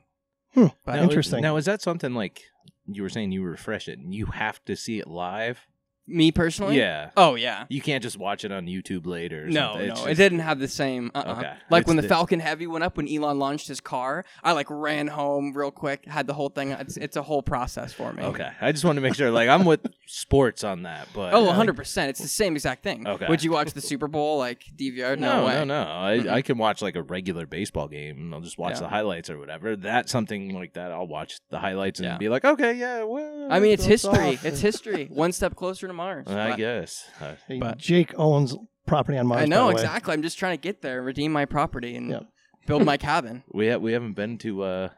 Hmm, 0.55 0.67
But- 0.85 0.99
interesting. 0.99 1.41
Now, 1.43 1.57
is 1.57 1.65
that 1.67 1.81
something 1.81 2.13
like 2.15 2.43
you 2.87 3.03
were 3.03 3.09
saying 3.09 3.33
you 3.33 3.43
refresh 3.43 3.89
it 3.89 3.99
and 3.99 4.13
you 4.15 4.27
have 4.27 4.63
to 4.65 4.75
see 4.77 4.99
it 4.99 5.07
live? 5.07 5.67
Me 6.11 6.33
personally? 6.33 6.77
Yeah. 6.79 7.11
Oh 7.17 7.35
yeah. 7.35 7.67
You 7.69 7.81
can't 7.81 8.03
just 8.03 8.19
watch 8.19 8.45
it 8.45 8.53
on 8.53 8.67
YouTube 8.67 9.07
later. 9.07 9.47
No, 9.47 9.73
something. 9.73 9.87
no, 9.89 9.93
It's 9.95 10.07
it 10.07 10.15
didn't 10.17 10.41
have 10.41 10.59
the 10.59 10.69
same. 10.69 11.11
Uh-uh. 11.15 11.33
Okay. 11.39 11.53
Like 11.71 11.83
It's 11.83 11.89
when 11.89 11.97
the 11.97 12.03
the- 12.03 12.09
Falcon 12.09 12.41
Heavy 12.41 12.67
went 12.67 12.85
up, 12.85 12.97
when 12.97 13.09
Elon 13.09 13.39
launched 13.39 13.69
his 13.69 13.81
car, 13.81 14.25
I 14.43 14.53
like 14.53 14.67
ran 14.71 15.07
home 15.07 15.53
real 15.55 15.71
quick, 15.71 16.07
had 16.07 16.27
the 16.27 16.35
whole 16.35 16.49
thing. 16.49 16.73
It's, 16.73 16.97
it's 16.97 17.17
a 17.17 17.23
whole 17.23 17.43
process 17.43 17.93
for 17.93 18.13
me. 18.13 18.23
Okay. 18.25 18.51
I 18.61 18.73
just 18.73 18.85
want 18.85 18.97
to 18.97 19.01
make 19.01 19.15
sure. 19.15 19.31
Like 19.31 19.49
I'm 19.49 19.65
with 19.65 19.81
sports 20.07 20.65
on 20.65 20.83
that, 20.83 21.09
but 21.15 21.33
Oh, 21.35 21.45
100 21.45 21.77
percent. 21.77 22.11
It's 22.11 22.21
the 22.21 22.29
same 22.29 22.55
exact 22.55 22.83
thing. 22.83 23.07
Okay. 23.07 23.27
Would 23.29 23.43
you 23.45 23.53
watch 23.53 23.73
the 23.73 23.81
Super 23.81 24.09
Bowl 24.09 24.39
like 24.39 24.65
DVR? 24.77 25.19
No, 25.19 25.41
No, 25.41 25.47
way. 25.47 25.53
no, 25.55 25.65
no. 25.65 25.83
I, 25.83 26.37
I 26.37 26.43
can 26.43 26.59
watch 26.59 26.83
like 26.83 26.97
a 26.97 27.03
regular 27.03 27.47
baseball 27.47 27.89
game. 27.89 28.17
and 28.19 28.35
I'll 28.35 28.41
just 28.41 28.59
watch 28.59 28.75
Yeah. 28.75 28.81
the 28.81 28.89
highlights 28.89 29.31
or 29.31 29.39
whatever. 29.39 29.77
That's 29.77 30.11
something 30.11 30.55
like 30.55 30.75
that. 30.75 30.91
I'll 30.93 31.07
watch 31.07 31.41
the 31.51 31.59
highlights 31.59 32.01
and 32.01 32.07
Yeah. 32.09 32.19
be 32.19 32.29
like, 32.29 32.45
okay, 32.45 32.75
yeah. 32.75 33.03
Well, 33.05 33.49
I 33.51 33.61
mean, 33.61 33.73
it's 33.73 33.85
history. 33.85 34.35
off. 34.37 34.45
It's 34.45 34.61
history. 34.61 35.07
One 35.11 35.33
step 35.33 35.55
closer 35.57 35.87
to 35.87 35.93
Mars. 36.01 36.27
I 36.29 36.51
But- 36.51 36.57
guess. 36.57 37.09
Uh, 37.21 37.35
Hey, 37.47 37.59
But- 37.59 37.79
Jake 37.79 38.13
owns 38.17 38.57
property 38.87 39.19
on 39.19 39.27
Mars. 39.27 39.43
I 39.43 39.45
by 39.45 39.49
know 39.49 39.69
the 39.69 39.75
way. 39.75 39.83
exactly. 39.83 40.15
I'm 40.15 40.23
just 40.23 40.39
trying 40.39 40.57
to 40.57 40.61
get 40.61 40.81
there, 40.83 41.03
redeem 41.03 41.31
my 41.33 41.45
property, 41.45 41.95
and 41.95 42.11
Yep. 42.11 42.23
build 42.67 42.85
my 42.85 42.97
cabin. 42.97 43.43
we 43.53 43.69
ha- 43.71 43.77
we 43.77 43.93
haven't 43.93 44.15
been 44.15 44.39
to 44.39 44.63
uh, 44.63 44.89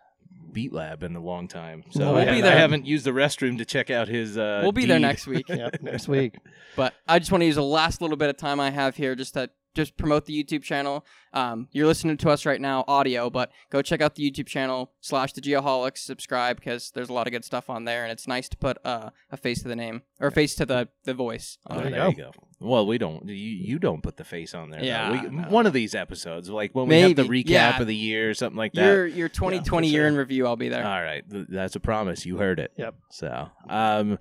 Beat 0.53 0.73
Lab 0.73 1.03
in 1.03 1.17
a 1.17 1.21
long 1.21 1.49
time, 1.49 1.83
so 1.91 2.01
No, 2.01 2.11
I, 2.11 2.13
we'll 2.13 2.25
ha- 2.27 2.31
be 2.31 2.39
I 2.39 2.41
there. 2.43 2.59
haven't 2.59 2.87
used 2.87 3.05
the 3.05 3.11
restroom 3.11 3.59
to 3.59 3.65
check 3.65 3.91
out 3.91 4.07
his. 4.09 4.39
Uh, 4.39 4.61
we'll 4.63 4.71
be 4.73 4.85
there 4.87 4.99
deed. 4.99 5.03
next 5.07 5.27
week. 5.27 5.47
Yep, 5.49 5.83
next 5.83 6.07
week. 6.09 6.37
But 6.77 6.95
I 7.09 7.19
just 7.19 7.33
want 7.33 7.43
to 7.43 7.47
use 7.47 7.57
the 7.57 7.63
last 7.65 8.01
little 8.01 8.17
bit 8.17 8.29
of 8.31 8.37
time 8.37 8.61
I 8.61 8.71
have 8.71 8.97
here 8.97 9.15
just 9.15 9.35
to 9.35 9.51
just 9.75 9.97
promote 9.97 10.27
the 10.27 10.45
YouTube 10.45 10.63
channel. 10.63 11.05
Um, 11.33 11.69
you're 11.73 11.87
listening 11.87 12.17
to 12.19 12.31
us 12.31 12.45
right 12.45 12.61
now, 12.61 12.85
audio, 12.87 13.31
but 13.31 13.51
go 13.71 13.83
check 13.83 14.01
out 14.01 14.15
the 14.15 14.31
YouTube 14.31 14.47
channel 14.47 14.93
slash 15.01 15.33
the 15.33 15.41
Geoholics. 15.41 15.99
Subscribe 15.99 16.57
because 16.57 16.91
there's 16.91 17.09
a 17.09 17.13
lot 17.13 17.27
of 17.27 17.33
good 17.33 17.45
stuff 17.45 17.71
on 17.71 17.85
there, 17.85 18.03
and 18.03 18.13
it's 18.13 18.29
nice 18.29 18.49
to 18.51 18.57
put 18.57 18.79
uh, 18.85 19.11
a 19.31 19.37
face 19.37 19.63
to 19.63 19.69
the 19.69 19.77
name 19.77 20.03
or 20.21 20.29
a 20.29 20.33
face 20.33 20.55
to 20.57 20.67
the 20.67 20.89
the 21.05 21.15
voice. 21.15 21.59
Oh, 21.69 21.77
There 21.77 21.91
there, 21.91 22.05
you 22.05 22.11
you 22.11 22.17
go. 22.17 22.31
Well, 22.61 22.87
we 22.87 22.97
don't. 22.97 23.27
You, 23.27 23.35
you 23.35 23.79
don't 23.79 24.03
put 24.03 24.17
the 24.17 24.25
face 24.25 24.55
on 24.55 24.71
there. 24.71 24.85
Yeah, 24.85 25.11
We, 25.11 25.19
I 25.19 25.23
know. 25.23 25.49
one 25.49 25.67
of 25.67 25.73
these 25.73 25.95
episodes, 25.95 26.49
like 26.49 26.75
when 26.75 26.87
we 26.87 27.01
have 27.01 27.17
the 27.17 27.25
recap 27.25 27.49
yeah. 27.49 27.81
of 27.81 27.87
the 27.87 27.97
year 27.97 28.31
or 28.31 28.35
something 28.35 28.57
like 28.57 28.73
that. 28.75 28.85
Your 28.85 29.07
your 29.07 29.29
2020 29.29 29.89
for 29.89 29.93
year 29.93 30.03
sure. 30.03 30.09
in 30.09 30.17
review, 30.17 30.47
I'll 30.47 30.57
be 30.57 30.69
there. 30.69 30.85
All 30.85 31.03
right, 31.03 31.25
that's 31.29 31.75
a 31.75 31.81
promise. 31.81 32.25
You 32.25 32.37
heard 32.37 32.61
it. 32.61 32.73
Yep. 32.77 32.95
So, 33.11 33.49
um, 33.69 34.19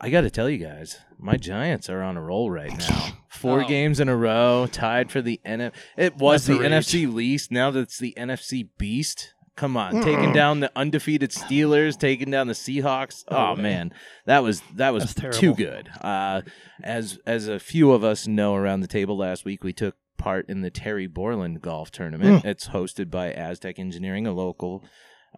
I 0.00 0.10
got 0.10 0.22
to 0.22 0.30
tell 0.30 0.48
you 0.50 0.58
guys, 0.58 0.98
my 1.18 1.36
Giants 1.36 1.88
are 1.88 2.02
on 2.02 2.16
a 2.16 2.22
roll 2.22 2.50
right 2.50 2.76
now. 2.78 3.12
Four 3.28 3.64
Oh. 3.64 3.68
games 3.68 4.00
in 4.00 4.08
a 4.08 4.16
row, 4.16 4.66
tied 4.70 5.10
for 5.10 5.22
the 5.22 5.40
NF. 5.44 5.72
It 5.96 6.16
was 6.16 6.46
That's 6.46 6.58
the. 6.58 6.64
NFC 6.66 7.12
least. 7.12 7.50
Now 7.50 7.70
that 7.70 7.80
it's 7.80 7.98
the 7.98 8.14
NFC 8.16 8.68
beast. 8.78 9.32
Come 9.56 9.74
on, 9.74 10.02
taking 10.02 10.34
down 10.34 10.60
the 10.60 10.70
undefeated 10.76 11.30
Steelers, 11.30 11.98
taking 11.98 12.30
down 12.30 12.46
the 12.46 12.52
Seahawks. 12.52 13.24
Oh, 13.28 13.52
Oh, 13.52 13.56
man. 13.56 13.90
that 14.26 14.42
was 14.42 14.60
that 14.74 14.92
was 14.92 15.14
too 15.14 15.54
good. 15.54 15.88
Uh, 16.02 16.42
as 16.84 17.18
as 17.26 17.48
a 17.48 17.58
few 17.58 17.92
of 17.92 18.04
us 18.04 18.26
know 18.26 18.54
around 18.54 18.80
the 18.80 18.86
table 18.86 19.16
last 19.16 19.46
week, 19.46 19.64
we 19.64 19.72
took 19.72 19.96
part 20.18 20.46
in 20.50 20.60
the 20.60 20.68
Terry 20.70 21.06
Borland 21.06 21.62
golf 21.62 21.90
tournament. 21.90 22.42
Mm. 22.44 22.48
It's 22.50 22.68
hosted 22.68 23.10
by 23.10 23.32
Aztec 23.32 23.78
Engineering, 23.78 24.26
a 24.26 24.32
local 24.32 24.84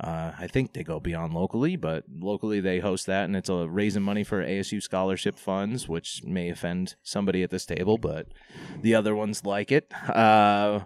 uh, 0.00 0.32
I 0.38 0.46
think 0.46 0.72
they 0.72 0.84
go 0.84 1.00
beyond 1.00 1.34
locally, 1.34 1.76
but 1.76 2.04
locally 2.18 2.60
they 2.60 2.78
host 2.78 3.06
that, 3.06 3.24
and 3.24 3.34
it's 3.36 3.48
a 3.48 3.68
raising 3.68 4.02
money 4.02 4.24
for 4.24 4.44
ASU 4.44 4.82
scholarship 4.82 5.38
funds, 5.38 5.88
which 5.88 6.22
may 6.24 6.48
offend 6.50 6.94
somebody 7.02 7.42
at 7.42 7.50
this 7.50 7.66
table, 7.66 7.98
but 7.98 8.28
the 8.80 8.94
other 8.94 9.14
ones 9.14 9.44
like 9.44 9.72
it. 9.72 9.92
Uh, 10.08 10.80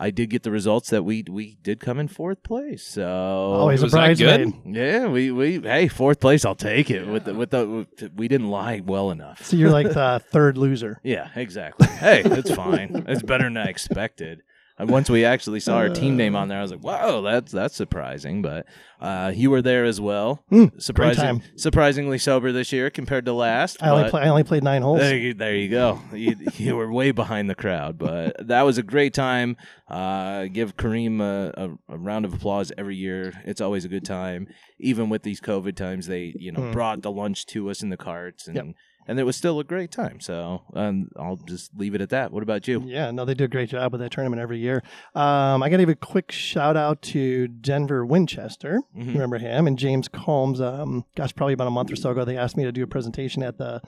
I 0.00 0.10
did 0.10 0.30
get 0.30 0.44
the 0.44 0.52
results 0.52 0.90
that 0.90 1.02
we 1.04 1.24
we 1.28 1.56
did 1.60 1.80
come 1.80 1.98
in 1.98 2.06
fourth 2.06 2.44
place. 2.44 2.84
So 2.84 3.04
Always 3.04 3.82
a 3.82 3.88
that 3.88 4.16
good? 4.16 4.52
yeah, 4.64 5.08
we 5.08 5.32
we 5.32 5.60
hey 5.60 5.88
fourth 5.88 6.20
place, 6.20 6.44
I'll 6.44 6.54
take 6.54 6.88
it. 6.90 7.06
With 7.06 7.24
the 7.24 7.34
with 7.34 7.50
the 7.50 7.86
we 8.14 8.28
didn't 8.28 8.48
lie 8.48 8.80
well 8.84 9.10
enough. 9.10 9.44
So 9.44 9.56
you're 9.56 9.70
like 9.70 9.88
the 9.92 10.22
third 10.30 10.56
loser. 10.56 11.00
Yeah, 11.02 11.28
exactly. 11.34 11.88
Hey, 11.88 12.22
it's 12.24 12.54
fine. 12.54 13.06
It's 13.08 13.22
better 13.22 13.44
than 13.44 13.56
I 13.56 13.64
expected. 13.64 14.42
And 14.78 14.88
once 14.90 15.10
we 15.10 15.24
actually 15.24 15.60
saw 15.60 15.76
our 15.76 15.88
team 15.88 16.16
name 16.16 16.36
on 16.36 16.48
there, 16.48 16.58
I 16.58 16.62
was 16.62 16.70
like, 16.70 16.82
"Wow, 16.84 17.20
that's 17.22 17.50
that's 17.50 17.74
surprising." 17.74 18.42
But 18.42 18.66
uh, 19.00 19.32
you 19.34 19.50
were 19.50 19.60
there 19.62 19.84
as 19.84 20.00
well. 20.00 20.44
Mm, 20.52 20.80
Surprising, 20.80 21.22
time. 21.24 21.42
surprisingly 21.56 22.18
sober 22.18 22.52
this 22.52 22.72
year 22.72 22.88
compared 22.90 23.24
to 23.26 23.32
last. 23.32 23.82
I 23.82 23.88
only 23.90 24.04
but- 24.04 24.10
play. 24.10 24.22
I 24.22 24.28
only 24.28 24.44
played 24.44 24.62
nine 24.62 24.82
holes. 24.82 25.00
there 25.00 25.16
you, 25.16 25.34
there 25.34 25.54
you 25.56 25.68
go. 25.68 26.00
You, 26.12 26.36
you 26.56 26.76
were 26.76 26.92
way 26.92 27.10
behind 27.10 27.50
the 27.50 27.54
crowd, 27.56 27.98
but 27.98 28.46
that 28.46 28.62
was 28.62 28.78
a 28.78 28.82
great 28.84 29.14
time. 29.14 29.56
Uh, 29.88 30.44
give 30.44 30.76
Kareem 30.76 31.20
a, 31.20 31.52
a, 31.88 31.94
a 31.94 31.98
round 31.98 32.24
of 32.24 32.34
applause 32.34 32.70
every 32.78 32.96
year. 32.96 33.32
It's 33.44 33.60
always 33.60 33.84
a 33.84 33.88
good 33.88 34.04
time, 34.04 34.46
even 34.78 35.08
with 35.08 35.22
these 35.22 35.40
COVID 35.40 35.74
times. 35.76 36.06
They 36.06 36.34
you 36.38 36.52
know 36.52 36.58
Hmm. 36.62 36.72
brought 36.72 37.02
the 37.02 37.10
lunch 37.10 37.46
to 37.46 37.68
us 37.70 37.82
in 37.82 37.88
the 37.90 37.96
carts, 37.96 38.46
and 38.46 38.56
Yep. 38.56 38.66
And 39.08 39.18
it 39.18 39.24
was 39.24 39.34
still 39.36 39.58
a 39.58 39.64
great 39.64 39.90
time. 39.90 40.20
So 40.20 40.62
um, 40.74 41.08
I'll 41.18 41.36
just 41.36 41.76
leave 41.76 41.94
it 41.94 42.00
at 42.00 42.10
that. 42.10 42.30
What 42.30 42.42
about 42.42 42.68
you? 42.68 42.82
Yeah, 42.86 43.10
no, 43.10 43.24
they 43.24 43.34
do 43.34 43.44
a 43.44 43.48
great 43.48 43.70
job 43.70 43.90
with 43.92 44.00
that 44.00 44.12
tournament 44.12 44.40
every 44.40 44.58
year. 44.58 44.82
Um, 45.14 45.62
I 45.62 45.68
got 45.70 45.78
to 45.78 45.82
give 45.82 45.88
a 45.88 45.94
quick 45.96 46.30
shout 46.30 46.76
out 46.76 47.02
to 47.02 47.48
Denver 47.48 48.04
Winchester. 48.06 48.80
Mhm. 48.96 49.14
Remember 49.14 49.38
him 49.38 49.66
and 49.66 49.78
James 49.78 50.06
Combs. 50.08 50.60
Um, 50.60 51.04
gosh, 51.16 51.34
probably 51.34 51.54
about 51.54 51.66
a 51.68 51.70
month 51.72 51.90
or 51.90 51.96
so 51.96 52.10
ago, 52.10 52.24
they 52.24 52.36
asked 52.36 52.56
me 52.56 52.64
to 52.64 52.72
do 52.72 52.82
a 52.82 52.86
presentation 52.86 53.42
at 53.42 53.58
the 53.58 53.80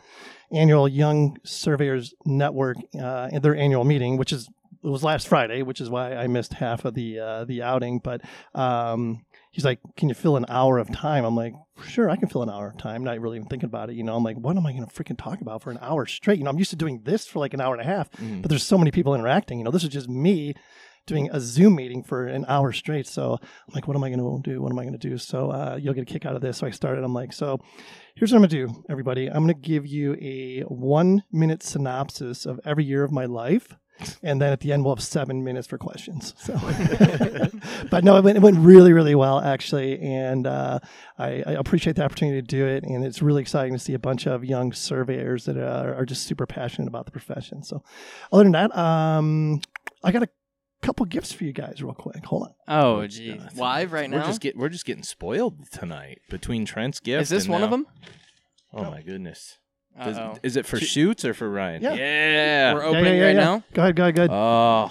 annual 0.51 0.89
Young 0.89 1.37
Surveyors 1.45 2.15
Network 2.25 2.77
uh, 2.99 3.29
at 3.33 3.43
their 3.43 3.55
annual 3.55 3.85
meeting, 3.85 4.17
which 4.17 4.33
is 4.33 4.49
it 4.83 4.89
was 4.89 5.05
last 5.05 5.29
Friday, 5.29 5.63
which 5.63 5.79
is 5.79 5.91
why 5.91 6.15
I 6.15 6.27
missed 6.27 6.55
half 6.55 6.87
of 6.87 6.95
the 6.95 7.19
uh, 7.19 7.45
the 7.45 7.63
outing. 7.63 7.99
But 8.03 8.23
um, 8.55 9.27
he's 9.51 9.65
like, 9.65 9.81
"Can 9.97 10.09
you 10.09 10.15
fill 10.15 10.37
an 10.37 10.47
hour 10.49 10.79
of 10.79 10.91
time?" 10.93 11.25
I'm 11.25 11.37
like, 11.37 11.55
"Sure, 11.85 12.09
I 12.11 12.17
can 12.17 12.29
fill 12.29 12.43
an 12.43 12.51
hour 12.51 12.69
of 12.69 12.79
time." 12.79 13.03
Not 13.05 13.19
really 13.21 13.37
even 13.37 13.49
thinking 13.49 13.69
about 13.69 13.91
it, 13.91 13.97
you 13.97 14.05
know. 14.05 14.17
I'm 14.17 14.25
like, 14.25 14.37
"What 14.37 14.57
am 14.57 14.67
I 14.67 14.73
going 14.73 14.87
to 14.87 14.93
freaking 14.95 15.19
talk 15.19 15.41
about 15.41 15.63
for 15.63 15.71
an 15.71 15.79
hour 15.81 16.07
straight?" 16.07 16.39
You 16.39 16.45
know, 16.45 16.51
I'm 16.51 16.59
used 16.59 16.71
to 16.71 16.77
doing 16.77 17.03
this 17.05 17.27
for 17.27 17.39
like 17.39 17.55
an 17.55 17.61
hour 17.61 17.75
and 17.75 17.83
a 17.83 17.85
half, 17.93 18.11
Mhm. 18.13 18.43
but 18.43 18.49
there's 18.49 18.63
so 18.63 18.79
many 18.79 18.91
people 18.91 19.15
interacting. 19.15 19.59
You 19.59 19.65
know, 19.65 19.71
this 19.71 19.85
is 19.85 19.91
just 19.91 20.09
me 20.09 20.55
doing 21.07 21.31
a 21.33 21.41
Zoom 21.41 21.75
meeting 21.75 22.03
for 22.05 22.27
an 22.27 22.45
hour 22.47 22.73
straight. 22.73 23.07
So 23.07 23.33
I'm 23.43 23.75
like, 23.75 23.89
"What 23.89 23.97
am 23.97 24.05
I 24.05 24.11
going 24.11 24.43
to 24.43 24.51
do? 24.51 24.63
What 24.63 24.71
am 24.71 24.79
I 24.79 24.83
going 24.85 24.99
to 24.99 25.09
do?" 25.09 25.19
So 25.19 25.51
uh, 25.51 25.79
you'll 25.81 25.95
get 25.95 26.03
a 26.03 26.13
kick 26.13 26.27
out 26.27 26.37
of 26.37 26.43
this. 26.43 26.59
So 26.59 26.67
I 26.67 26.71
started. 26.71 27.05
I'm 27.05 27.15
like, 27.15 27.33
"So." 27.33 27.59
Here's 28.17 28.33
what 28.33 28.37
I'm 28.39 28.43
gonna 28.43 28.67
do, 28.67 28.85
everybody. 28.91 29.29
I'm 29.29 29.45
gonna 29.45 29.55
give 29.55 29.87
you 29.87 30.15
a 30.21 30.61
one 30.69 31.23
minute 31.33 31.63
synopsis 31.63 32.45
of 32.45 32.61
every 32.67 32.85
year 32.85 33.03
of 33.03 33.11
my 33.13 33.25
life, 33.25 33.79
and 34.23 34.41
then 34.41 34.53
at 34.53 34.61
the 34.61 34.73
end 34.73 34.85
we'll 34.85 34.95
have 34.95 35.03
seven 35.03 35.45
minutes 35.45 35.67
for 35.67 35.79
questions. 35.79 36.35
So, 36.39 36.55
but 37.91 38.05
no, 38.05 38.17
it 38.17 38.25
went, 38.25 38.37
it 38.37 38.41
went 38.43 38.59
really, 38.59 38.93
really 38.93 39.15
well 39.15 39.41
actually, 39.41 40.01
and 40.01 40.47
uh, 40.47 40.81
I, 41.19 41.43
I 41.47 41.53
appreciate 41.53 41.97
the 41.97 42.05
opportunity 42.05 42.41
to 42.41 42.47
do 42.47 42.67
it, 42.67 42.85
and 42.85 43.05
it's 43.05 43.23
really 43.23 43.43
exciting 43.43 43.73
to 43.73 43.79
see 43.79 43.95
a 43.95 43.99
bunch 43.99 44.27
of 44.27 44.45
young 44.45 44.73
surveyors 44.73 45.45
that 45.45 45.57
are, 45.57 45.95
are 45.95 46.05
just 46.05 46.25
super 46.27 46.47
passionate 46.47 46.89
about 46.89 47.07
the 47.07 47.13
profession. 47.13 47.63
So, 47.63 47.83
other 48.33 48.45
than 48.45 48.53
that, 48.53 48.77
um, 48.77 49.61
I 50.03 50.13
got 50.13 50.23
a 50.23 50.29
couple 50.83 51.05
gifts 51.07 51.33
for 51.33 51.45
you 51.45 51.53
guys, 51.53 51.83
real 51.83 51.95
quick. 51.95 52.25
Hold 52.27 52.45
on. 52.45 52.55
Oh, 52.69 52.95
Let's 53.01 53.17
gee. 53.17 53.41
Live 53.57 53.93
right 53.93 54.11
We're 54.11 54.19
now? 54.19 54.27
just 54.27 54.41
get 54.41 54.57
we're 54.57 54.69
just 54.69 54.85
getting 54.87 55.03
spoiled 55.03 55.71
tonight 55.71 56.21
between 56.31 56.65
Trent's 56.65 57.01
gift. 57.01 57.23
Is 57.23 57.29
this 57.29 57.45
and 57.45 57.53
one 57.53 57.63
of 57.63 57.71
them? 57.71 57.87
Oh 58.73 58.91
my 58.91 59.03
goodness! 59.03 59.59
Does- 59.99 60.17
Uh-oh. 60.19 60.39
is 60.43 60.57
it 60.57 60.65
for 60.67 60.79
Sh- 60.79 60.87
shoots 60.87 61.25
or 61.25 61.35
for 61.35 61.51
Ryan? 61.51 61.83
Yeah. 61.83 61.95
yeah. 61.95 62.75
We're 62.75 62.85
opening 62.85 63.05
yeah, 63.05 63.13
yeah, 63.21 63.27
right 63.27 63.35
yeah. 63.37 63.41
now? 63.45 63.63
Go 63.75 63.83
ahead, 63.83 63.97
go 63.97 64.03
ahead, 64.05 64.15
go 64.17 64.23
ahead. 64.25 64.31
Oh. 64.33 64.91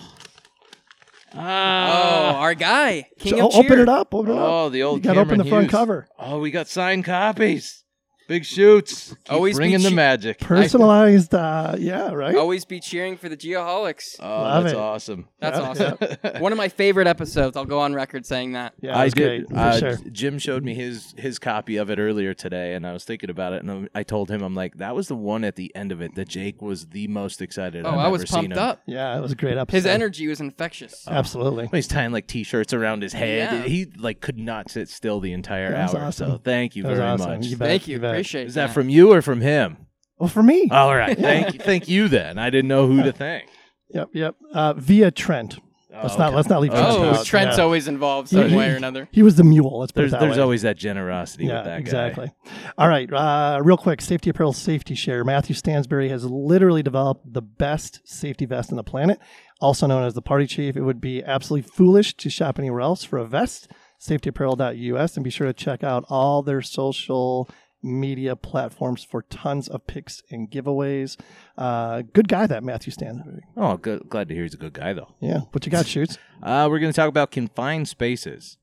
Oh, 1.32 1.38
Ah. 1.38 2.40
our 2.40 2.54
guy. 2.56 3.08
King 3.20 3.38
So, 3.38 3.48
of 3.50 3.56
open 3.56 3.68
Cheer. 3.70 3.80
it 3.82 3.90
up. 3.90 4.14
Open 4.14 4.32
it 4.32 4.36
up. 4.38 4.42
Oh, 4.42 4.70
the 4.70 4.82
old 4.84 4.98
you 5.00 5.04
got 5.04 5.14
to 5.14 5.20
open 5.20 5.30
Cameron 5.32 5.46
the 5.46 5.50
front 5.50 5.64
Hughes. 5.66 5.72
cover. 5.72 6.08
Oh, 6.18 6.40
we 6.40 6.50
got 6.52 6.68
signed 6.68 7.06
copies. 7.06 7.84
Big 8.30 8.46
shoots. 8.46 9.10
Keep 9.26 9.34
Always 9.34 9.56
be 9.58 9.62
bringing 9.62 9.82
the 9.82 9.90
che- 9.90 9.96
magic. 9.96 10.40
Personalized, 10.40 11.34
uh, 11.34 11.76
yeah, 11.80 12.12
right. 12.14 12.36
Always 12.36 12.64
be 12.64 12.80
cheering 12.80 13.18
for 13.18 13.28
the 13.28 13.36
Geoholics. 13.36 14.18
Oh, 14.20 14.28
Love 14.30 14.64
that's 14.66 14.74
it. 14.74 14.80
awesome. 14.80 15.28
That's 15.40 15.58
Yeah. 15.58 15.96
awesome. 16.24 16.40
One 16.42 16.52
of 16.52 16.58
my 16.58 16.70
favorite 16.70 17.08
episodes. 17.08 17.58
I'll 17.58 17.66
go 17.66 17.80
on 17.80 17.96
record 17.96 18.26
saying 18.28 18.52
that. 18.52 18.74
yeah, 18.82 18.96
I 18.98 19.06
that's 19.06 19.16
did. 19.16 19.48
great 19.48 19.50
for 19.50 19.58
uh, 19.58 19.78
sure. 19.80 19.98
Jim 20.12 20.38
showed 20.38 20.64
me 20.64 20.76
his 20.76 21.14
his 21.18 21.40
copy 21.40 21.78
of 21.78 21.90
it 21.90 21.98
earlier 21.98 22.36
today, 22.36 22.76
and 22.76 22.86
I 22.86 22.94
was 22.94 23.04
thinking 23.04 23.32
about 23.32 23.54
it, 23.54 23.64
and 23.64 23.90
I 23.96 24.04
told 24.04 24.30
him, 24.30 24.44
I'm 24.44 24.54
like, 24.54 24.76
that 24.78 24.96
was 24.96 25.08
the 25.08 25.16
one 25.16 25.44
at 25.44 25.56
the 25.56 25.76
end 25.76 25.92
of 25.92 26.00
it 26.02 26.14
that 26.14 26.28
Jake 26.30 26.62
was 26.62 26.86
the 26.88 27.08
most 27.08 27.42
excited. 27.42 27.84
Oh, 27.86 27.90
I've 27.90 27.98
I 27.98 28.08
was 28.10 28.22
ever 28.22 28.28
seen 28.28 28.36
pumped 28.52 28.58
him. 28.58 28.60
up. 28.64 28.82
Yeah, 28.86 29.18
it 29.18 29.22
was 29.22 29.32
a 29.32 29.36
great 29.36 29.58
episode. 29.58 29.76
His 29.76 29.86
energy 29.88 30.28
was 30.28 30.40
infectious. 30.40 31.06
Absolutely. 31.08 31.68
He's 31.72 31.88
tying 31.88 32.12
like 32.12 32.28
t-shirts 32.28 32.74
around 32.74 33.02
his 33.02 33.14
head. 33.14 33.52
Yeah. 33.54 33.64
He 33.64 33.88
like 33.98 34.22
could 34.22 34.38
not 34.38 34.70
sit 34.70 34.88
still 34.88 35.20
the 35.20 35.34
entire 35.34 35.72
That 35.72 35.84
was 35.88 35.96
hour. 35.96 36.04
awesome. 36.06 36.32
So 36.34 36.38
thank 36.38 36.76
you 36.76 36.84
That 36.84 36.90
was 36.90 37.00
very 37.00 37.10
awesome. 37.12 37.30
much. 37.32 37.46
You 37.48 37.58
bet, 37.58 37.68
Thank 37.68 37.88
you. 37.88 38.00
bet. 38.00 38.19
Appreciate 38.20 38.48
Is 38.48 38.54
that 38.56 38.72
from 38.74 38.90
you 38.90 39.12
or 39.14 39.22
from 39.22 39.42
him? 39.42 39.78
Well, 40.18 40.30
for 40.30 40.44
me. 40.44 40.70
All 40.72 40.96
right. 40.96 41.18
Thank 41.18 41.54
you. 41.54 41.60
Thank 41.60 41.88
you. 41.88 42.08
Then 42.10 42.38
I 42.38 42.50
didn't 42.50 42.68
know 42.68 42.88
who 42.88 43.04
to 43.04 43.12
thank. 43.14 43.48
Yep, 43.94 44.10
yep. 44.14 44.36
Uh, 44.54 44.74
via 44.74 45.12
Trent. 45.12 45.58
Let's 45.92 46.14
Oh, 46.14 46.18
not 46.20 46.34
let's 46.36 46.48
not 46.50 46.62
leave 46.62 46.72
Trent 46.72 46.86
Oh, 46.88 47.04
out. 47.12 47.26
Trent's 47.26 47.58
Yeah. 47.58 47.64
always 47.64 47.88
involved 47.88 48.30
He- 48.30 48.36
some 48.36 48.50
he- 48.50 48.56
way 48.56 48.70
or 48.72 48.76
another. 48.76 49.08
He 49.12 49.24
was 49.24 49.38
the 49.38 49.44
mule. 49.44 49.80
Let's 49.80 49.92
put 49.92 50.02
There's 50.02 50.12
it 50.14 50.20
that 50.20 50.20
there's 50.20 50.38
way. 50.38 50.44
always 50.44 50.62
that 50.62 50.78
generosity 50.78 51.46
yeah, 51.46 51.56
with 51.56 51.66
that 51.66 51.72
guy. 51.72 51.78
exactly. 51.80 52.32
All 52.78 52.88
right, 52.88 53.12
uh, 53.12 53.60
real 53.64 53.76
quick, 53.78 54.00
Safety 54.02 54.30
Apparel 54.30 54.54
Safety 54.54 54.94
Share. 54.94 55.24
Matthew 55.24 55.56
Stansberry 55.56 56.10
has 56.10 56.24
literally 56.26 56.84
developed 56.84 57.34
the 57.34 57.42
best 57.42 58.02
safety 58.08 58.46
vest 58.46 58.72
on 58.72 58.76
the 58.76 58.84
planet, 58.84 59.18
also 59.62 59.88
known 59.88 60.04
as 60.04 60.14
the 60.14 60.22
Party 60.22 60.46
Chief. 60.46 60.78
It 60.78 60.82
would 60.84 61.02
be 61.02 61.24
absolutely 61.24 61.68
foolish 61.68 62.14
to 62.18 62.30
shop 62.30 62.60
anywhere 62.60 62.82
else 62.82 63.04
for 63.04 63.18
a 63.18 63.26
vest. 63.26 63.68
SafetyApparel.us, 64.00 65.16
and 65.18 65.24
be 65.24 65.30
sure 65.30 65.48
to 65.48 65.54
check 65.54 65.84
out 65.84 66.06
all 66.10 66.42
their 66.44 66.62
social 66.62 67.50
media 67.82 68.36
platforms 68.36 69.04
for 69.04 69.22
tons 69.24 69.68
of 69.68 69.88
picks 69.88 70.22
and 70.30 70.50
giveaways. 70.52 71.18
Uh, 71.58 72.04
good 72.14 72.28
guy, 72.28 72.48
that 72.48 72.64
Matthew 72.64 72.92
Stan. 72.92 73.42
Oh, 73.56 73.78
good. 73.78 74.10
glad 74.10 74.28
to 74.30 74.34
hear 74.34 74.44
he's 74.44 74.54
a 74.54 74.58
good 74.58 74.74
guy, 74.74 74.94
though. 74.94 75.14
Yeah, 75.20 75.42
what 75.52 75.66
you 75.66 75.72
got, 75.72 75.86
shoots? 75.88 76.18
Uh, 76.44 76.68
we're 76.70 76.80
going 76.80 76.92
to 76.92 76.96
talk 76.96 77.10
about 77.10 77.32
confined 77.32 77.88
spaces. 77.88 78.58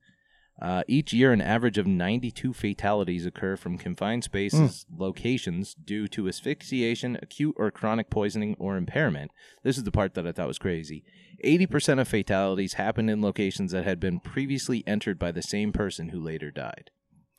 Uh, 0.61 0.83
each 0.89 1.13
year, 1.13 1.33
an 1.33 1.43
average 1.43 1.77
of 1.77 1.87
92 1.87 2.55
fatalities 2.55 3.27
occur 3.27 3.57
from 3.57 3.77
confined 3.77 4.25
spaces 4.25 4.87
locations 4.91 5.75
due 5.75 6.09
to 6.09 6.29
asphyxiation, 6.29 7.19
acute 7.21 7.55
or 7.59 7.71
chronic 7.71 8.09
poisoning, 8.09 8.57
or 8.59 8.79
impairment. 8.79 9.31
This 9.65 9.77
is 9.77 9.85
the 9.85 9.93
part 9.93 10.15
that 10.15 10.27
I 10.27 10.33
thought 10.33 10.49
was 10.49 10.59
crazy. 10.59 11.05
80% 11.45 12.01
of 12.01 12.09
fatalities 12.09 12.75
happen 12.75 13.11
in 13.11 13.21
locations 13.21 13.73
that 13.73 13.85
had 13.85 14.01
been 14.01 14.19
previously 14.19 14.83
entered 14.87 15.19
by 15.19 15.31
the 15.31 15.43
same 15.43 15.73
person 15.73 16.09
who 16.09 16.19
later 16.19 16.51
died. 16.51 16.91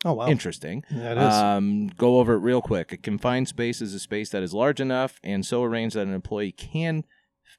Oh 0.05 0.13
wow, 0.13 0.27
Interesting. 0.27 0.83
It 0.89 1.17
is. 1.17 1.33
Um, 1.33 1.87
go 1.87 2.19
over 2.19 2.35
it 2.35 2.39
real 2.39 2.61
quick. 2.61 2.91
A 2.93 2.97
confined 2.97 3.47
space 3.47 3.81
is 3.81 3.93
a 3.93 3.99
space 3.99 4.29
that 4.29 4.43
is 4.43 4.53
large 4.53 4.79
enough 4.79 5.19
and 5.23 5.45
so 5.45 5.63
arranged 5.63 5.95
that 5.95 6.07
an 6.07 6.13
employee 6.13 6.51
can 6.51 7.03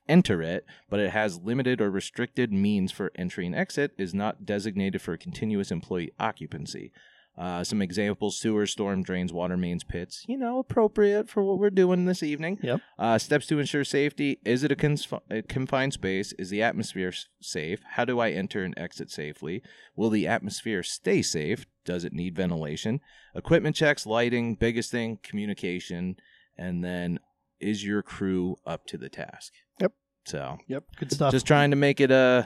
enter 0.08 0.40
it, 0.40 0.64
but 0.88 1.00
it 1.00 1.10
has 1.10 1.40
limited 1.40 1.80
or 1.80 1.90
restricted 1.90 2.52
means 2.52 2.92
for 2.92 3.12
entry 3.16 3.44
and 3.46 3.54
exit, 3.54 3.92
is 3.98 4.14
not 4.14 4.46
designated 4.46 5.02
for 5.02 5.16
continuous 5.16 5.70
employee 5.70 6.12
occupancy. 6.18 6.92
Uh, 7.38 7.62
some 7.62 7.80
examples 7.80 8.36
sewers, 8.36 8.72
storm 8.72 9.00
drains, 9.04 9.32
water 9.32 9.56
mains, 9.56 9.84
pits. 9.84 10.24
You 10.26 10.36
know, 10.36 10.58
appropriate 10.58 11.28
for 11.28 11.42
what 11.44 11.58
we're 11.60 11.70
doing 11.70 12.04
this 12.04 12.22
evening. 12.24 12.58
Yep. 12.62 12.80
Uh, 12.98 13.16
steps 13.18 13.46
to 13.46 13.60
ensure 13.60 13.84
safety. 13.84 14.40
Is 14.44 14.64
it 14.64 14.72
a, 14.72 14.76
cons- 14.76 15.06
a 15.30 15.42
confined 15.42 15.92
space? 15.92 16.32
Is 16.32 16.50
the 16.50 16.62
atmosphere 16.62 17.12
safe? 17.40 17.78
How 17.92 18.04
do 18.04 18.18
I 18.18 18.30
enter 18.30 18.64
and 18.64 18.76
exit 18.76 19.10
safely? 19.12 19.62
Will 19.94 20.10
the 20.10 20.26
atmosphere 20.26 20.82
stay 20.82 21.22
safe? 21.22 21.64
Does 21.84 22.04
it 22.04 22.12
need 22.12 22.34
ventilation? 22.34 23.00
Equipment 23.36 23.76
checks, 23.76 24.04
lighting, 24.04 24.56
biggest 24.56 24.90
thing, 24.90 25.20
communication, 25.22 26.16
and 26.56 26.82
then 26.84 27.20
is 27.60 27.84
your 27.84 28.02
crew 28.02 28.56
up 28.66 28.84
to 28.88 28.98
the 28.98 29.08
task? 29.08 29.52
Yep. 29.80 29.92
So 30.26 30.58
Yep, 30.66 30.84
good 30.96 31.12
stuff. 31.12 31.30
just 31.32 31.46
trying 31.46 31.70
to 31.70 31.76
make 31.76 32.00
it 32.00 32.10
uh 32.10 32.42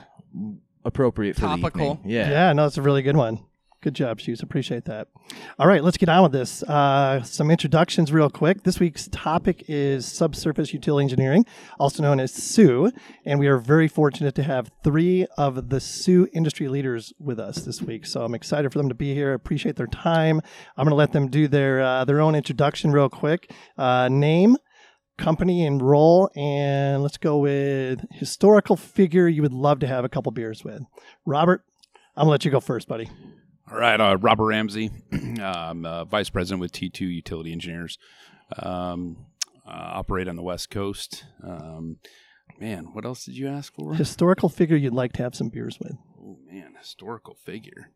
appropriate 0.85 1.37
for 1.37 1.43
Topical. 1.43 1.95
the 1.95 2.01
evening. 2.01 2.11
Yeah. 2.13 2.31
Yeah, 2.31 2.53
no, 2.53 2.67
it's 2.67 2.77
a 2.79 2.83
really 2.83 3.03
good 3.03 3.17
one. 3.17 3.45
Good 3.83 3.95
job, 3.95 4.21
Shoes. 4.21 4.41
Appreciate 4.41 4.85
that. 4.85 5.09
All 5.59 5.67
right, 5.67 5.83
let's 5.83 5.97
get 5.97 6.09
on 6.09 6.23
with 6.23 6.31
this. 6.31 6.63
Uh, 6.63 7.21
some 7.25 7.51
introductions, 7.51 8.13
real 8.13 8.31
quick. 8.31 8.63
This 8.63 8.79
week's 8.79 9.09
topic 9.09 9.65
is 9.67 10.07
subsurface 10.07 10.73
utility 10.73 11.03
engineering, 11.03 11.45
also 11.81 12.01
known 12.01 12.21
as 12.21 12.33
SUE, 12.33 12.93
and 13.25 13.41
we 13.41 13.49
are 13.49 13.59
very 13.59 13.89
fortunate 13.89 14.37
to 14.37 14.45
have 14.45 14.71
three 14.85 15.27
of 15.37 15.69
the 15.71 15.81
SUE 15.81 16.29
industry 16.33 16.69
leaders 16.69 17.13
with 17.19 17.41
us 17.41 17.65
this 17.65 17.83
week. 17.83 18.07
So 18.07 18.23
I'm 18.23 18.37
excited 18.37 18.73
for 18.73 18.79
them 18.79 18.89
to 18.89 18.95
be 18.95 19.15
here. 19.15 19.33
I 19.33 19.35
appreciate 19.35 19.75
their 19.75 19.89
time. 19.89 20.41
I'm 20.77 20.85
going 20.85 20.91
to 20.91 20.95
let 20.95 21.11
them 21.11 21.29
do 21.29 21.49
their 21.49 21.83
uh, 21.83 22.05
their 22.05 22.21
own 22.21 22.37
introduction, 22.37 22.93
real 22.93 23.09
quick. 23.09 23.51
Uh, 23.77 24.09
name, 24.09 24.57
company, 25.19 25.67
and 25.67 25.83
role, 25.83 26.31
and 26.37 27.03
let's 27.03 27.19
go 27.19 27.39
with 27.39 28.05
historical 28.13 28.77
figure 28.77 29.27
you 29.27 29.43
would 29.43 29.53
love 29.53 29.81
to 29.81 29.89
have 29.89 30.05
a 30.05 30.09
couple 30.09 30.31
beers 30.31 30.63
with. 30.63 30.83
Robert, 31.27 31.65
I'm 32.17 32.23
gonna 32.23 32.31
let 32.31 32.45
you 32.45 32.53
go 32.53 32.61
first, 32.61 32.87
buddy. 32.87 33.11
All 33.73 33.79
right, 33.79 33.99
uh, 33.99 34.19
Robert 34.19 34.45
Ramsey, 34.47 34.91
I'm 35.41 35.87
uh, 35.87 36.05
vice 36.05 36.29
president 36.29 36.61
with 36.61 36.73
T2 36.73 37.01
Utility 37.01 37.53
Engineers. 37.53 37.97
Um, 38.59 39.25
uh, 39.67 39.71
operate 39.95 40.29
on 40.29 40.37
the 40.37 40.43
West 40.43 40.69
Coast. 40.69 41.25
Um, 41.43 41.97
man, 42.61 42.89
what 42.93 43.07
else 43.07 43.25
did 43.25 43.35
you 43.39 43.49
ask 43.49 43.73
for? 43.75 43.95
Historical 43.95 44.51
figure 44.51 44.77
you'd 44.77 44.93
like 44.93 45.13
to 45.15 45.23
have 45.23 45.35
some 45.35 45.49
beers 45.49 45.79
with. 45.81 45.93
oh 46.21 46.37
man, 46.47 46.75
historical 46.79 47.35
figure. 47.35 47.91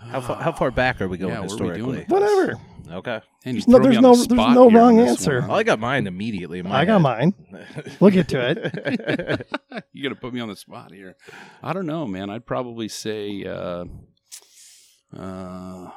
How 0.00 0.20
far, 0.20 0.36
how 0.40 0.52
far 0.52 0.70
back 0.70 1.00
are 1.00 1.08
we 1.08 1.18
going 1.18 1.32
Yeah, 1.32 1.40
where 1.40 1.48
are 1.48 1.72
we 1.72 1.76
doing 1.76 1.94
historically? 1.96 2.04
Whatever. 2.14 2.60
Okay. 2.92 3.20
And 3.44 3.56
There's 3.56 3.66
no- 3.66 3.78
there's 3.80 3.98
no- 3.98 4.14
the 4.14 4.34
there's 4.36 4.54
no 4.54 4.70
wrong 4.70 5.00
answer. 5.00 5.40
Well, 5.40 5.50
I 5.56 5.64
got 5.64 5.80
mine 5.80 6.06
immediately. 6.06 6.60
In 6.60 6.68
my 6.68 6.82
I 6.82 6.84
got 6.84 7.02
head. 7.02 7.02
mine. 7.02 7.34
We'll 8.00 8.12
get 8.12 8.28
to 8.28 8.50
it. 8.50 9.48
huh? 9.72 9.80
you 9.92 10.04
got 10.04 10.10
to 10.10 10.20
put 10.20 10.32
me 10.32 10.38
on 10.38 10.48
the 10.48 10.54
spot 10.54 10.92
here. 10.92 11.16
I 11.60 11.72
don't 11.72 11.86
know, 11.86 12.06
man. 12.06 12.30
I'd 12.30 12.46
probably 12.46 12.86
say, 12.86 13.42
uh, 13.44 13.86
uh, 15.16 15.90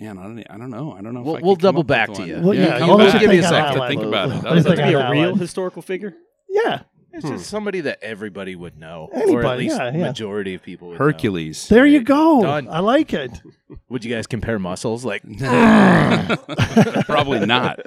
man, 0.00 0.18
I 0.18 0.22
don't, 0.22 0.44
I 0.50 0.58
don't 0.58 0.70
know. 0.70 0.92
I 0.92 1.00
don't 1.02 1.14
know. 1.14 1.22
We'll- 1.22 1.36
if 1.36 1.42
I 1.42 1.46
we'll 1.46 1.56
double 1.56 1.84
back 1.84 2.12
to 2.14 2.26
you. 2.26 2.40
Well, 2.40 2.54
yeah, 2.54 2.78
come 2.78 2.90
I'll 2.90 2.96
let 2.96 3.12
back. 3.12 3.20
give 3.20 3.32
you 3.32 3.38
a 3.40 3.42
think 3.42 3.50
second 3.54 3.80
to 3.80 3.88
think 3.88 4.02
about 4.02 4.30
it. 4.30 4.34
What 4.34 4.42
That 4.42 4.48
do 4.48 4.48
you 4.48 4.54
was 4.54 4.66
a 4.66 4.76
be 4.76 4.82
a 4.94 5.10
real 5.10 5.30
one? 5.30 5.38
historical 5.38 5.82
figure? 5.82 6.14
Yeah. 6.48 6.80
It's 7.12 7.26
just 7.26 7.46
somebody 7.48 7.80
that 7.80 7.98
everybody 8.02 8.54
would 8.54 8.76
know, 8.78 9.08
or 9.10 9.16
at 9.16 9.22
Anybody, 9.22 9.62
least 9.64 9.76
yeah, 9.78 9.90
yeah. 9.90 10.06
majority 10.08 10.52
of 10.52 10.62
people. 10.62 10.88
Would 10.88 10.98
know. 10.98 11.04
Hercules. 11.06 11.66
There 11.66 11.86
you 11.86 12.02
go. 12.02 12.42
Done. 12.42 12.68
I 12.68 12.80
like 12.80 13.14
it. 13.14 13.30
Would 13.88 14.04
you 14.04 14.14
guys 14.14 14.26
compare 14.26 14.58
muscles? 14.58 15.02
Like, 15.02 15.22
Probably 17.06 17.46
not. 17.46 17.80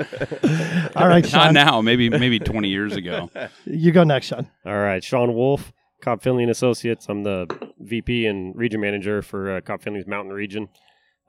All 0.96 1.08
right, 1.08 1.24
Not 1.24 1.28
Sean. 1.30 1.54
now. 1.54 1.82
Maybe 1.82 2.10
maybe 2.10 2.40
20 2.40 2.70
years 2.70 2.96
ago. 2.96 3.30
You 3.66 3.92
go 3.92 4.04
next, 4.04 4.28
Sean. 4.28 4.48
All 4.66 4.78
right, 4.80 5.04
Sean 5.04 5.34
Wolfe, 5.36 5.72
CobbFendley 6.02 6.44
and 6.44 6.52
Associates. 6.52 7.08
I'm 7.10 7.24
the 7.24 7.48
VP 7.80 8.26
and 8.26 8.56
region 8.56 8.80
manager 8.82 9.22
for 9.22 9.58
uh, 9.58 9.62
CobbFendley's 9.62 10.08
Mountain 10.08 10.34
Region. 10.34 10.70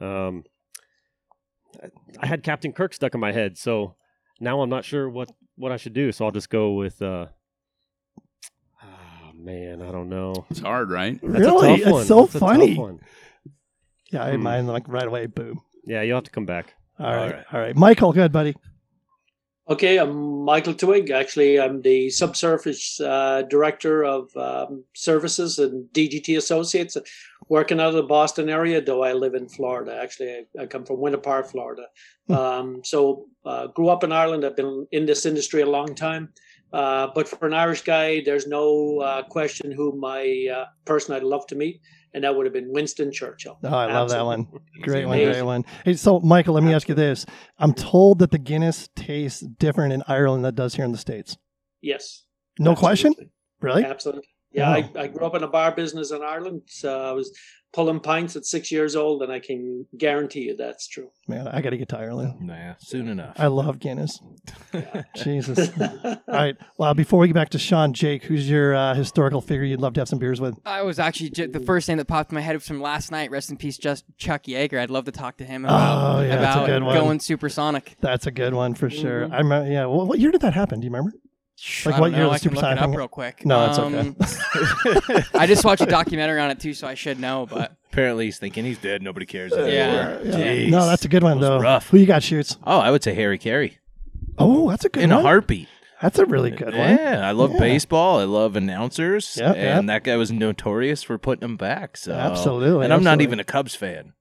Um, 0.01 0.45
I 2.21 2.27
had 2.27 2.43
Captain 2.43 2.73
Kirk 2.73 2.95
stuck 2.95 3.15
in 3.15 3.21
my 3.21 3.33
head, 3.33 3.57
so 3.59 3.95
now 4.41 4.61
I'm 4.61 4.71
not 4.71 4.85
sure 4.85 5.09
what 5.09 5.31
what 5.57 5.73
I 5.73 5.77
should 5.77 5.93
do. 5.93 6.13
So 6.13 6.25
I'll 6.25 6.31
just 6.31 6.51
go 6.51 6.73
with. 6.73 7.01
Uh, 7.03 7.27
oh 8.83 9.33
man, 9.35 9.83
I 9.83 9.91
don't 9.93 10.09
know. 10.09 10.47
It's 10.51 10.61
hard, 10.61 10.91
right? 10.91 11.19
That's 11.23 11.41
really? 11.45 11.75
a 11.75 11.85
tough 11.85 11.93
one. 11.93 12.01
It's 12.01 12.09
so 12.09 12.21
That's 12.23 12.35
a 12.35 12.39
tough 12.41 12.49
funny. 12.49 12.77
one. 12.77 13.01
Yeah, 14.11 14.25
I 14.25 14.27
had 14.27 14.35
Hmm. 14.37 14.43
mine 14.43 14.67
like 14.67 14.89
right 14.89 15.07
away. 15.07 15.27
Boom. 15.27 15.61
Yeah, 15.85 16.03
you'll 16.03 16.17
have 16.17 16.25
to 16.25 16.31
come 16.31 16.47
back. 16.47 16.75
All 16.99 17.07
right. 17.15 17.33
right. 17.33 17.45
All 17.53 17.61
right. 17.61 17.77
Michael, 17.77 18.13
good, 18.13 18.33
buddy. 18.33 18.55
Okay, 19.69 19.99
I'm 19.99 20.45
Michael 20.45 20.75
Twohig. 20.75 21.11
Actually, 21.11 21.61
I'm 21.61 21.83
the 21.83 22.11
subsurface 22.11 23.01
uh, 23.01 23.43
director 23.43 24.05
of 24.05 24.35
um, 24.37 24.85
services 24.95 25.59
and 25.59 25.89
DGT 25.93 26.37
Associates, 26.37 26.97
working 27.49 27.79
out 27.79 27.89
of 27.89 27.95
the 27.95 28.03
Boston 28.03 28.49
area. 28.49 28.81
Though 28.81 29.05
I 29.05 29.13
live 29.13 29.35
in 29.35 29.49
Florida. 29.49 29.97
Actually, 30.03 30.47
I, 30.59 30.63
I 30.63 30.67
come 30.67 30.85
from 30.85 31.01
Winter 31.01 31.19
Park, 31.19 31.51
Florida. 31.51 31.85
Um, 32.31 32.81
so, 32.85 33.27
uh, 33.45 33.69
grew 33.69 33.89
up 33.89 34.03
in 34.03 34.13
Ireland. 34.13 34.45
I've 34.45 34.57
been 34.57 34.87
in 34.93 35.07
this 35.07 35.27
industry 35.27 35.63
a 35.63 35.67
long 35.67 35.95
time. 35.95 36.33
Uh, 36.73 37.09
but 37.15 37.29
for 37.29 37.47
an 37.47 37.55
Irish 37.55 37.83
guy, 37.83 38.23
there's 38.25 38.47
no 38.47 39.01
uh, 39.01 39.23
question 39.25 39.73
who 39.73 39.97
my 39.97 40.49
uh, 40.55 40.65
person 40.85 41.15
I'd 41.15 41.25
love 41.25 41.47
to 41.49 41.57
meet, 41.57 41.81
and 42.15 42.25
that 42.25 42.35
would 42.35 42.47
have 42.47 42.53
been 42.53 42.73
Winston 42.73 43.13
Churchill. 43.13 43.59
Oh, 43.63 43.69
I 43.69 43.93
love 43.93 44.11
that 44.11 44.25
one. 44.25 44.49
Great 44.83 45.07
one. 45.07 45.19
Great 45.19 45.43
one. 45.43 45.65
Hey, 45.85 45.95
so 45.95 46.21
Michael, 46.21 46.55
let 46.55 46.63
me 46.63 46.75
ask 46.75 46.89
you 46.89 46.95
this. 46.95 47.27
I'm 47.59 47.75
told 47.75 48.19
that 48.21 48.31
the 48.31 48.39
Guinness 48.39 48.89
tastes 48.97 49.41
different 49.41 49.93
in 49.93 50.03
Ireland 50.09 50.45
than 50.45 50.51
it 50.51 50.57
does 50.57 50.75
here 50.75 50.85
in 50.85 50.93
the 50.93 50.99
States. 50.99 51.37
Yes. 51.81 52.25
No 52.59 52.75
question? 52.75 53.15
Really? 53.61 53.85
Absolutely. 53.85 54.25
Yeah, 54.53 54.71
Wow. 54.79 54.89
I, 54.97 55.01
I 55.03 55.07
grew 55.09 55.25
up 55.27 55.35
in 55.35 55.43
a 55.43 55.49
bar 55.49 55.73
business 55.73 56.11
in 56.11 56.23
Ireland. 56.23 56.63
So 56.67 57.01
I 57.01 57.13
was 57.13 57.37
pulling 57.73 58.01
pints 58.01 58.35
at 58.35 58.45
six 58.45 58.73
years 58.73 58.97
old, 58.97 59.23
and 59.23 59.31
I 59.31 59.39
can 59.39 59.87
guarantee 59.97 60.41
you 60.41 60.57
that's 60.57 60.89
true. 60.89 61.11
Man, 61.29 61.47
I 61.47 61.61
got 61.61 61.71
to 61.71 61.77
get 61.77 61.89
to 61.91 61.99
Ireland. 61.99 62.41
nah, 62.41 62.75
soon 62.81 63.07
enough. 63.09 63.37
I 63.39 63.47
love 63.47 63.79
Guinness. 63.79 64.21
Jesus. 65.17 65.71
All 65.81 66.17
right. 66.27 66.57
Well, 66.79 66.95
before 66.95 67.21
we 67.21 67.29
get 67.29 67.35
back 67.35 67.51
to 67.51 67.59
Sean, 67.59 67.93
Jake, 67.93 68.25
who's 68.25 68.49
your 68.51 68.75
uh, 68.75 68.95
historical 68.95 69.41
figure 69.41 69.65
you'd 69.65 69.81
love 69.81 69.93
to 69.95 70.01
have 70.01 70.09
some 70.09 70.19
beers 70.19 70.41
with? 70.41 70.59
I 70.67 70.83
was 70.83 70.99
actually 70.99 71.31
ju- 71.31 71.47
the 71.47 71.61
first 71.61 71.89
name 71.89 71.99
that 71.99 72.07
popped 72.07 72.33
in 72.33 72.35
my 72.35 72.41
head 72.41 72.57
was 72.57 72.67
from 72.67 72.81
last 72.81 73.13
night. 73.13 73.31
Rest 73.31 73.51
in 73.51 73.57
peace, 73.57 73.79
just 73.79 74.05
Chuck 74.17 74.45
Yeager. 74.45 74.81
I'd 74.81 74.91
love 74.91 75.05
to 75.05 75.13
talk 75.13 75.37
to 75.37 75.45
him 75.45 75.65
about, 75.65 76.17
Oh, 76.17 76.21
yeah, 76.23 76.37
that's 76.37 76.57
a 76.57 76.59
about 76.61 76.67
good 76.67 76.83
one. 76.83 76.97
going 76.99 77.21
supersonic. 77.21 77.97
That's 78.01 78.27
a 78.27 78.31
good 78.33 78.55
one 78.55 78.75
for 78.75 78.91
sure. 78.91 79.27
Mhm. 79.29 79.33
I 79.33 79.39
remember. 79.39 79.71
Yeah. 79.71 79.87
What, 79.87 80.09
what 80.09 80.19
year 80.19 80.31
did 80.33 80.41
that 80.41 80.55
happen? 80.55 80.81
Do 80.81 80.87
you 80.87 80.91
remember? 80.91 81.13
Like 81.85 81.95
I 81.97 82.01
what 82.01 82.07
don't 82.09 82.15
year 82.15 82.23
know. 82.25 82.29
the 82.31 82.35
I 82.35 82.39
can 82.39 82.51
look 82.53 82.61
supersonic 82.61 82.79
it 82.79 82.83
up 82.83 82.91
thing- 82.91 82.99
real 82.99 83.09
quick. 83.09 83.45
No, 83.47 83.67
it's 83.69 83.79
um, 83.79 83.95
okay. 83.95 85.23
I 85.35 85.47
just 85.47 85.65
watched 85.65 85.83
a 85.83 85.87
documentary 85.87 86.41
on 86.41 86.51
it 86.51 86.59
too, 86.61 86.73
so 86.75 86.87
I 86.87 86.95
should 86.95 87.21
know. 87.21 87.47
But 87.51 87.77
Apparently, 87.93 88.27
he's 88.27 88.39
thinking 88.39 88.65
he's 88.65 88.79
dead. 88.79 89.03
Nobody 89.03 89.27
cares 89.27 89.53
Yeah. 89.55 89.59
anymore. 89.59 90.21
Yeah. 90.25 90.37
Jeez. 90.55 90.71
No, 90.71 90.87
that's 90.87 91.05
a 91.05 91.09
good 91.09 91.23
one 91.23 91.41
That 91.41 91.51
was 91.51 91.59
though. 91.61 91.65
rough. 91.65 91.89
Who 91.91 91.99
you 91.99 92.07
got 92.07 92.23
shoots? 92.23 92.57
Oh, 92.65 92.79
I 92.79 92.91
would 92.91 93.03
say 93.03 93.15
Harry 93.15 93.39
Caray 93.39 93.77
Oh, 94.39 94.71
that's 94.71 94.85
a 94.85 94.89
good 94.89 95.01
one. 95.01 95.11
in 95.11 95.17
one. 95.17 95.21
a 95.21 95.23
heartbeat. 95.29 95.69
That's 96.01 96.19
a 96.19 96.25
really 96.25 96.51
good 96.51 96.75
one. 96.75 96.97
Yeah, 96.97 97.21
I 97.29 97.33
love 97.33 97.53
Yeah. 97.53 97.59
baseball. 97.59 98.21
I 98.21 98.25
love 98.25 98.57
announcers, 98.57 99.37
Yep, 99.39 99.57
and 99.57 99.87
yep. 99.87 99.87
that 99.87 100.05
guy 100.11 100.17
was 100.17 100.33
notorious 100.33 101.03
for 101.03 101.19
putting 101.19 101.41
them 101.41 101.57
back. 101.59 101.99
So 101.99 102.13
Absolutely, 102.13 102.85
and 102.85 102.93
I'm 102.95 103.03
not 103.05 103.11
absolutely. 103.21 103.25
even 103.25 103.41
a 103.41 103.45
Cubs 103.45 103.75
fan. 103.75 104.15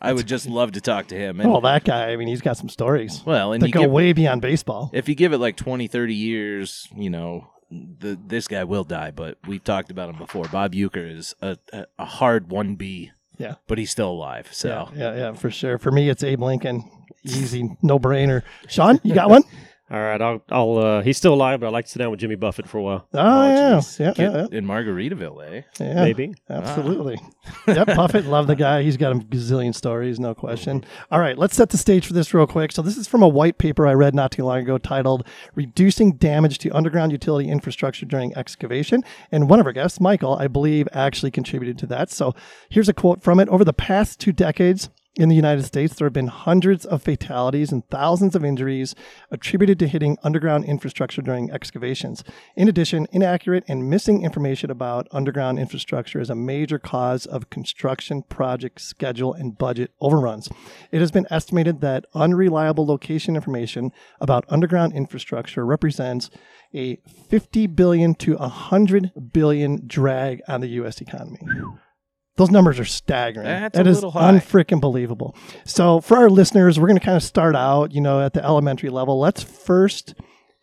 I 0.00 0.12
would 0.12 0.26
just 0.26 0.46
love 0.46 0.72
to 0.72 0.80
talk 0.80 1.08
to 1.08 1.14
him. 1.16 1.40
And, 1.40 1.50
Well, 1.50 1.60
that 1.62 1.84
guy. 1.84 2.10
I 2.10 2.16
mean, 2.16 2.28
he's 2.28 2.40
got 2.40 2.56
some 2.56 2.68
stories 2.68 3.22
well, 3.24 3.52
and 3.52 3.62
that 3.62 3.70
go 3.70 3.82
give, 3.82 3.90
way 3.90 4.12
beyond 4.12 4.40
baseball. 4.42 4.90
if 4.92 5.08
you 5.08 5.14
give 5.14 5.32
it 5.32 5.38
like 5.38 5.56
20, 5.56 5.86
30 5.86 6.14
years, 6.14 6.88
you 6.96 7.10
know, 7.10 7.48
the 7.70 8.18
this 8.26 8.48
guy 8.48 8.64
will 8.64 8.84
die. 8.84 9.10
But 9.10 9.38
we've 9.46 9.62
talked 9.62 9.90
about 9.90 10.08
him 10.10 10.16
before. 10.16 10.46
Bob 10.46 10.72
Uecker 10.72 11.18
is 11.18 11.34
a, 11.40 11.58
a, 11.72 11.86
a 11.98 12.04
hard 12.04 12.50
one 12.50 12.74
B. 12.76 13.12
Yeah. 13.38 13.54
but 13.68 13.78
he's 13.78 13.90
still 13.90 14.10
alive. 14.10 14.48
So 14.52 14.90
Yeah, 14.94 14.98
yeah, 14.98 15.16
yeah, 15.16 15.32
for 15.32 15.50
sure. 15.50 15.78
For 15.78 15.90
me, 15.90 16.10
it's 16.10 16.22
Abe 16.22 16.42
Lincoln. 16.42 16.84
Easy, 17.24 17.74
no 17.80 17.98
brainer. 17.98 18.42
Sean, 18.68 19.00
you 19.02 19.14
got 19.14 19.30
one? 19.30 19.44
All 19.90 19.98
right, 20.00 20.22
I'll. 20.22 20.40
I'll 20.50 20.78
uh, 20.78 21.02
he's 21.02 21.16
still 21.16 21.34
alive, 21.34 21.58
but 21.58 21.66
I'd 21.66 21.72
like 21.72 21.86
to 21.86 21.90
sit 21.90 21.98
down 21.98 22.12
with 22.12 22.20
Jimmy 22.20 22.36
Buffett 22.36 22.68
for 22.68 22.78
a 22.78 22.82
while. 22.82 23.08
Oh, 23.12 23.48
yeah. 23.48 23.72
jeez. 23.78 23.98
Yeah, 23.98 24.12
Get 24.12 24.32
yeah, 24.32 24.46
yeah. 24.52 24.58
In 24.58 24.64
Margaritaville, 24.64 25.50
eh? 25.50 25.62
Yeah, 25.80 25.94
Maybe. 26.04 26.32
Absolutely. 26.48 27.18
yep, 27.66 27.88
Buffett, 27.88 28.26
love 28.26 28.46
the 28.46 28.54
guy. 28.56 28.82
He's 28.84 28.96
got 28.96 29.10
a 29.10 29.16
gazillion 29.16 29.74
stories, 29.74 30.20
no 30.20 30.32
question. 30.32 30.84
All 31.10 31.18
right, 31.18 31.36
let's 31.36 31.56
set 31.56 31.70
the 31.70 31.76
stage 31.76 32.06
for 32.06 32.12
this 32.12 32.32
real 32.32 32.46
quick. 32.46 32.70
So, 32.70 32.82
this 32.82 32.96
is 32.96 33.08
from 33.08 33.22
a 33.22 33.28
white 33.28 33.58
paper 33.58 33.86
I 33.88 33.94
read 33.94 34.14
not 34.14 34.30
too 34.30 34.44
long 34.44 34.60
ago 34.60 34.78
titled 34.78 35.26
Reducing 35.56 36.12
Damage 36.12 36.58
to 36.58 36.70
Underground 36.70 37.10
Utility 37.10 37.48
Infrastructure 37.48 38.06
During 38.06 38.36
Excavation. 38.36 39.02
And 39.32 39.50
one 39.50 39.58
of 39.58 39.66
our 39.66 39.72
guests, 39.72 39.98
Michael, 39.98 40.36
I 40.36 40.46
believe, 40.46 40.86
actually 40.92 41.32
contributed 41.32 41.78
to 41.78 41.86
that. 41.86 42.10
So, 42.10 42.34
here's 42.68 42.88
a 42.88 42.94
quote 42.94 43.24
from 43.24 43.40
it 43.40 43.48
Over 43.48 43.64
the 43.64 43.72
past 43.72 44.20
two 44.20 44.32
decades, 44.32 44.88
in 45.16 45.28
the 45.28 45.34
United 45.34 45.64
States, 45.64 45.94
there 45.94 46.06
have 46.06 46.12
been 46.12 46.28
hundreds 46.28 46.86
of 46.86 47.02
fatalities 47.02 47.72
and 47.72 47.86
thousands 47.88 48.36
of 48.36 48.44
injuries 48.44 48.94
attributed 49.30 49.78
to 49.80 49.88
hitting 49.88 50.16
underground 50.22 50.64
infrastructure 50.64 51.20
during 51.20 51.50
excavations. 51.50 52.22
In 52.54 52.68
addition, 52.68 53.08
inaccurate 53.10 53.64
and 53.66 53.90
missing 53.90 54.22
information 54.22 54.70
about 54.70 55.08
underground 55.10 55.58
infrastructure 55.58 56.20
is 56.20 56.30
a 56.30 56.36
major 56.36 56.78
cause 56.78 57.26
of 57.26 57.50
construction 57.50 58.22
project 58.22 58.80
schedule 58.80 59.34
and 59.34 59.58
budget 59.58 59.90
overruns. 60.00 60.48
It 60.92 61.00
has 61.00 61.10
been 61.10 61.26
estimated 61.28 61.80
that 61.80 62.06
unreliable 62.14 62.86
location 62.86 63.34
information 63.34 63.90
about 64.20 64.44
underground 64.48 64.92
infrastructure 64.92 65.66
represents 65.66 66.30
a 66.72 67.00
50 67.28 67.66
billion 67.66 68.14
to 68.14 68.36
100 68.36 69.32
billion 69.32 69.88
drag 69.88 70.40
on 70.46 70.60
the 70.60 70.68
US 70.68 71.00
economy. 71.00 71.40
Those 72.40 72.50
numbers 72.50 72.80
are 72.80 72.86
staggering. 72.86 73.44
That's 73.44 73.76
That 73.76 73.86
a 73.86 73.90
is 73.90 73.96
little 73.96 74.12
high. 74.12 74.32
unfreaking 74.32 74.80
believable. 74.80 75.36
So, 75.66 76.00
for 76.00 76.16
our 76.16 76.30
listeners, 76.30 76.80
we're 76.80 76.86
going 76.86 76.98
to 76.98 77.04
kind 77.04 77.16
of 77.18 77.22
start 77.22 77.54
out, 77.54 77.92
you 77.92 78.00
know, 78.00 78.22
at 78.22 78.32
the 78.32 78.42
elementary 78.42 78.88
level. 78.88 79.20
Let's 79.20 79.42
first 79.42 80.14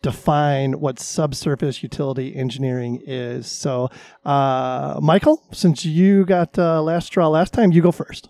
define 0.02 0.80
what 0.80 0.98
subsurface 0.98 1.80
utility 1.80 2.34
engineering 2.34 3.00
is. 3.06 3.46
So, 3.46 3.90
uh, 4.24 4.98
Michael, 5.00 5.40
since 5.52 5.84
you 5.84 6.24
got 6.24 6.58
uh, 6.58 6.82
last 6.82 7.06
straw 7.06 7.28
last 7.28 7.52
time, 7.52 7.70
you 7.70 7.80
go 7.80 7.92
first. 7.92 8.28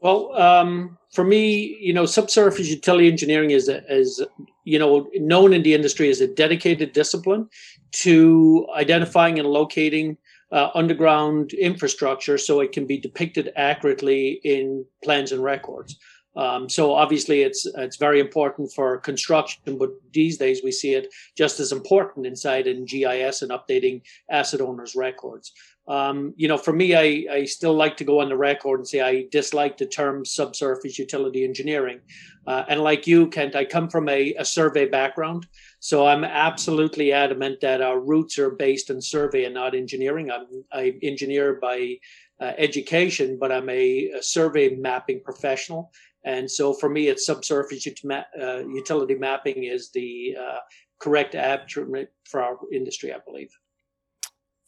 Well, 0.00 0.34
um, 0.36 0.98
for 1.14 1.24
me, 1.24 1.78
you 1.80 1.94
know, 1.94 2.04
subsurface 2.04 2.68
utility 2.68 3.08
engineering 3.08 3.50
is, 3.50 3.70
a, 3.70 3.82
is 3.90 4.22
you 4.64 4.78
know, 4.78 5.08
known 5.14 5.54
in 5.54 5.62
the 5.62 5.72
industry 5.72 6.10
as 6.10 6.20
a 6.20 6.26
dedicated 6.26 6.92
discipline 6.92 7.48
to 7.92 8.66
identifying 8.76 9.38
and 9.38 9.48
locating 9.48 10.18
uh, 10.52 10.70
underground 10.74 11.52
infrastructure 11.52 12.38
so 12.38 12.60
it 12.60 12.72
can 12.72 12.86
be 12.86 12.98
depicted 12.98 13.52
accurately 13.56 14.40
in 14.44 14.84
plans 15.02 15.32
and 15.32 15.42
records. 15.42 15.98
Um, 16.36 16.68
so 16.68 16.92
obviously, 16.92 17.40
it's 17.42 17.66
it's 17.78 17.96
very 17.96 18.20
important 18.20 18.70
for 18.72 18.98
construction, 18.98 19.78
but 19.78 19.90
these 20.12 20.36
days 20.36 20.60
we 20.62 20.70
see 20.70 20.92
it 20.92 21.12
just 21.36 21.60
as 21.60 21.72
important 21.72 22.26
inside 22.26 22.66
in 22.66 22.84
GIS 22.84 23.40
and 23.40 23.50
updating 23.50 24.02
asset 24.30 24.60
owners' 24.60 24.94
records. 24.94 25.52
Um, 25.88 26.34
you 26.36 26.48
know, 26.48 26.58
for 26.58 26.72
me, 26.72 26.94
I, 26.94 27.32
I 27.32 27.44
still 27.44 27.74
like 27.74 27.96
to 27.98 28.04
go 28.04 28.20
on 28.20 28.28
the 28.28 28.36
record 28.36 28.80
and 28.80 28.88
say 28.88 29.00
I 29.00 29.26
dislike 29.30 29.78
the 29.78 29.86
term 29.86 30.24
subsurface 30.24 30.98
utility 30.98 31.44
engineering. 31.44 32.00
Uh, 32.46 32.64
and 32.68 32.80
like 32.80 33.06
you, 33.06 33.28
Kent, 33.28 33.54
I 33.54 33.64
come 33.64 33.88
from 33.88 34.08
a, 34.08 34.34
a 34.34 34.44
survey 34.44 34.86
background. 34.86 35.46
So 35.86 36.04
I'm 36.04 36.24
absolutely 36.24 37.12
adamant 37.12 37.60
that 37.60 37.80
our 37.80 38.00
roots 38.00 38.40
are 38.40 38.50
based 38.50 38.90
in 38.90 39.00
survey 39.00 39.44
and 39.44 39.54
not 39.54 39.72
engineering. 39.72 40.32
I'm 40.32 40.64
I 40.72 40.94
engineer 41.00 41.60
by 41.62 41.98
uh, 42.40 42.54
education, 42.58 43.38
but 43.40 43.52
I'm 43.52 43.68
a, 43.68 44.10
a 44.18 44.20
survey 44.20 44.74
mapping 44.74 45.20
professional. 45.24 45.92
And 46.24 46.50
so 46.50 46.74
for 46.74 46.88
me, 46.88 47.06
it's 47.06 47.24
subsurface 47.24 47.86
ut- 47.86 48.00
ma- 48.02 48.24
uh, 48.36 48.66
utility 48.66 49.14
mapping 49.14 49.62
is 49.62 49.92
the 49.92 50.34
uh, 50.36 50.58
correct 50.98 51.36
attribute 51.36 52.08
for 52.24 52.42
our 52.42 52.56
industry, 52.72 53.12
I 53.12 53.18
believe. 53.24 53.50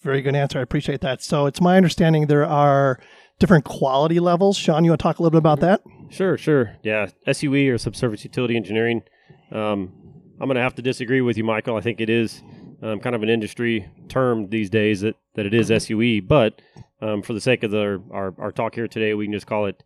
Very 0.03 0.23
good 0.23 0.37
answer. 0.37 0.61
I 0.61 0.63
appreciate 0.63 1.01
that. 1.01 1.21
So, 1.21 1.47
it's 1.47 1.61
my 1.61 1.77
understanding 1.77 2.29
there 2.29 2.47
are 2.47 3.01
different 3.41 3.65
quality 3.65 4.21
levels. 4.21 4.57
Sean, 4.57 4.85
you 4.85 4.93
want 4.93 5.01
to 5.01 5.03
talk 5.03 5.19
a 5.19 5.23
little 5.25 5.33
bit 5.33 5.39
about 5.39 5.59
that? 5.59 5.81
Sure, 6.11 6.39
sure. 6.39 6.77
Yeah, 6.85 7.09
SUE 7.33 7.75
or 7.75 7.79
subsurface 7.79 8.23
utility 8.23 8.55
engineering. 8.55 9.03
Um, 9.51 10.08
I'm 10.41 10.47
going 10.47 10.55
to 10.55 10.63
have 10.63 10.77
to 10.77 10.83
disagree 10.83 11.21
with 11.21 11.37
you, 11.37 11.43
Michael. 11.43 11.77
I 11.77 11.81
think 11.81 12.01
it 12.01 12.09
is 12.09 12.43
um, 12.81 13.01
kind 13.01 13.17
of 13.17 13.25
an 13.25 13.29
industry 13.29 13.91
term 14.09 14.49
these 14.49 14.71
days 14.71 15.01
that, 15.01 15.17
that 15.35 15.47
it 15.47 15.53
is 15.53 15.67
SUE. 15.83 16.23
But 16.23 16.63
um, 17.03 17.23
for 17.23 17.33
the 17.33 17.41
sake 17.41 17.65
of 17.65 17.73
the, 17.73 18.01
our, 18.13 18.35
our 18.39 18.53
talk 18.53 18.77
here 18.77 18.87
today, 18.87 19.15
we 19.15 19.25
can 19.25 19.33
just 19.33 19.49
call 19.49 19.67
it 19.67 19.83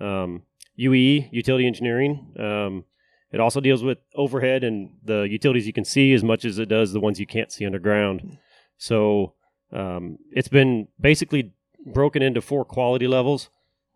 um, 0.00 0.42
UEE, 0.78 1.30
utility 1.32 1.66
engineering. 1.66 2.32
Um, 2.38 2.84
it 3.32 3.40
also 3.40 3.60
deals 3.60 3.82
with 3.82 3.98
overhead 4.14 4.62
and 4.62 4.90
the 5.04 5.22
utilities 5.22 5.66
you 5.66 5.72
can 5.72 5.84
see 5.84 6.12
as 6.14 6.22
much 6.22 6.44
as 6.44 6.60
it 6.60 6.68
does 6.68 6.92
the 6.92 7.00
ones 7.00 7.18
you 7.18 7.26
can't 7.26 7.50
see 7.50 7.66
underground. 7.66 8.38
So 8.76 9.34
um, 9.72 10.18
it's 10.30 10.48
been 10.48 10.86
basically 11.00 11.54
broken 11.84 12.22
into 12.22 12.40
four 12.40 12.64
quality 12.64 13.08
levels. 13.08 13.50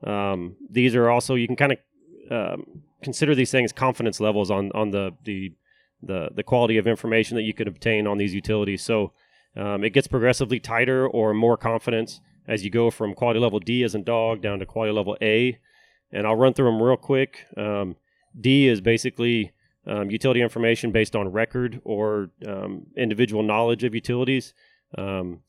Um, 0.04 0.56
these 0.68 0.96
are 0.96 1.08
also 1.08 1.36
you 1.36 1.46
can 1.46 1.56
kind 1.56 1.72
of 1.72 2.58
consider 3.04 3.36
these 3.36 3.52
things 3.52 3.72
confidence 3.72 4.18
levels 4.20 4.50
on 4.50 4.72
on 4.72 4.90
the 4.90 5.12
the 5.24 5.52
the 6.02 6.30
the 6.34 6.42
quality 6.42 6.76
of 6.78 6.86
information 6.86 7.36
that 7.36 7.42
you 7.42 7.54
could 7.54 7.68
obtain 7.68 8.06
on 8.06 8.18
these 8.18 8.34
utilities. 8.34 8.82
So 8.82 9.12
um, 9.56 9.84
it 9.84 9.90
gets 9.90 10.06
progressively 10.06 10.60
tighter 10.60 11.06
or 11.06 11.34
more 11.34 11.56
confidence 11.56 12.20
as 12.48 12.64
you 12.64 12.70
go 12.70 12.90
from 12.90 13.14
quality 13.14 13.38
level 13.38 13.60
D 13.60 13.82
as 13.82 13.94
in 13.94 14.02
dog 14.02 14.42
down 14.42 14.58
to 14.58 14.66
quality 14.66 14.92
level 14.92 15.16
A. 15.20 15.58
And 16.10 16.26
I'll 16.26 16.36
run 16.36 16.54
through 16.54 16.70
them 16.70 16.82
real 16.82 16.96
quick. 16.96 17.46
Um, 17.56 17.96
D 18.38 18.66
is 18.68 18.80
basically 18.80 19.52
um, 19.86 20.10
utility 20.10 20.40
information 20.40 20.92
based 20.92 21.16
on 21.16 21.28
record 21.28 21.80
or 21.84 22.30
um, 22.46 22.86
individual 22.96 23.42
knowledge 23.42 23.84
of 23.84 23.94
utilities. 23.94 24.54
Um, 24.96 25.40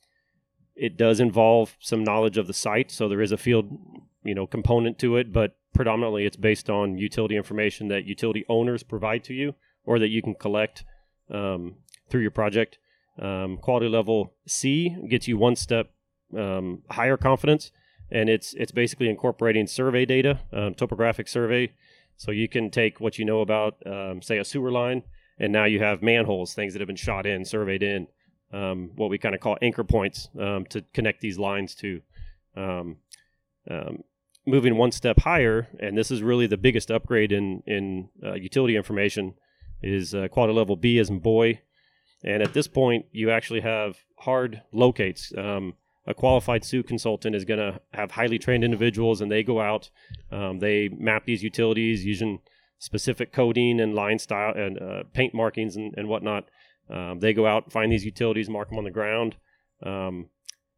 it 0.76 0.98
does 0.98 1.20
involve 1.20 1.76
some 1.80 2.04
knowledge 2.04 2.38
of 2.38 2.48
the 2.48 2.54
site, 2.54 2.90
so 2.92 3.08
there 3.08 3.22
is 3.22 3.32
a 3.32 3.38
field, 3.38 3.78
you 4.24 4.34
know, 4.34 4.48
component 4.48 4.98
to 5.00 5.18
it, 5.18 5.32
but 5.32 5.56
predominantly 5.74 6.26
it's 6.26 6.38
based 6.38 6.70
on 6.70 6.98
utility 6.98 7.36
information 7.36 7.90
that 7.90 8.06
utility 8.06 8.44
owners 8.50 8.84
provide 8.84 9.24
to 9.26 9.34
you 9.34 9.54
or 9.86 10.00
that 10.00 10.10
you 10.10 10.22
can 10.22 10.36
collect 10.36 10.84
um, 11.32 11.76
through 12.10 12.22
your 12.22 12.32
project. 12.32 12.78
Um, 13.22 13.58
quality 13.58 13.88
level 13.88 14.34
C 14.48 14.96
gets 15.10 15.28
you 15.28 15.38
one 15.38 15.56
step 15.56 15.92
um, 16.36 16.82
higher 16.90 17.18
confidence, 17.18 17.72
and 18.12 18.30
it's 18.30 18.54
it's 18.56 18.72
basically 18.72 19.10
incorporating 19.10 19.68
survey 19.68 20.06
data, 20.06 20.40
um, 20.52 20.74
topographic 20.74 21.28
survey. 21.28 21.72
So 22.18 22.32
you 22.32 22.48
can 22.48 22.70
take 22.70 23.00
what 23.00 23.18
you 23.18 23.26
know 23.26 23.42
about, 23.42 23.76
um, 23.86 24.22
say, 24.22 24.38
a 24.38 24.46
sewer 24.46 24.72
line, 24.72 25.04
and 25.40 25.52
now 25.52 25.66
you 25.66 25.80
have 25.80 26.02
manholes, 26.02 26.54
things 26.54 26.74
that 26.74 26.80
have 26.80 26.88
been 26.88 26.96
shot 26.96 27.26
in, 27.26 27.44
surveyed 27.44 27.84
in, 27.84 28.08
um, 28.52 28.92
what 28.96 29.10
we 29.10 29.18
kind 29.18 29.36
of 29.36 29.42
call 29.42 29.58
anchor 29.62 29.84
points 29.84 30.30
to 30.36 30.84
connect 30.94 31.22
these 31.22 31.40
lines 31.40 31.76
to. 31.76 32.02
Moving 34.46 34.76
one 34.76 34.92
step 34.92 35.22
higher, 35.22 35.70
and 35.80 35.98
this 35.98 36.12
is 36.12 36.22
really 36.22 36.48
the 36.48 36.58
biggest 36.58 36.92
upgrade 36.92 37.32
in 37.32 37.64
in 37.66 38.10
uh, 38.22 38.34
utility 38.34 38.76
information, 38.76 39.36
is 39.84 40.16
uh, 40.16 40.28
quality 40.30 40.54
level 40.54 40.76
B 40.76 40.98
as 41.00 41.10
in 41.10 41.20
boy. 41.20 41.62
And 42.24 42.42
at 42.42 42.54
this 42.54 42.68
point, 42.68 43.06
you 43.12 43.30
actually 43.30 43.62
have 43.62 43.98
hard 44.20 44.62
locates. 44.72 45.38
Um, 45.38 45.74
a 46.06 46.14
qualified 46.14 46.66
SUE 46.66 46.84
consultant 46.84 47.36
is 47.36 47.46
going 47.46 47.60
to 47.60 47.80
have 47.94 48.12
highly 48.12 48.40
trained 48.40 48.64
individuals, 48.64 49.22
and 49.22 49.32
they 49.32 49.44
go 49.44 49.62
out, 49.62 49.90
um, 50.32 50.60
they 50.60 50.90
map 50.90 51.26
these 51.26 51.44
utilities 51.44 52.06
using 52.06 52.40
specific 52.80 53.32
coding 53.32 53.80
and 53.80 53.96
line 53.96 54.20
style 54.20 54.54
and 54.56 54.82
uh, 54.82 55.04
paint 55.14 55.34
markings 55.34 55.76
and, 55.76 55.94
and 55.98 56.10
whatnot. 56.10 56.50
Um, 56.90 57.20
they 57.20 57.34
go 57.34 57.48
out, 57.48 57.72
find 57.72 57.92
these 57.92 58.04
utilities, 58.04 58.50
mark 58.50 58.70
them 58.70 58.78
on 58.78 58.84
the 58.84 58.92
ground, 58.92 59.38
um, 59.86 60.28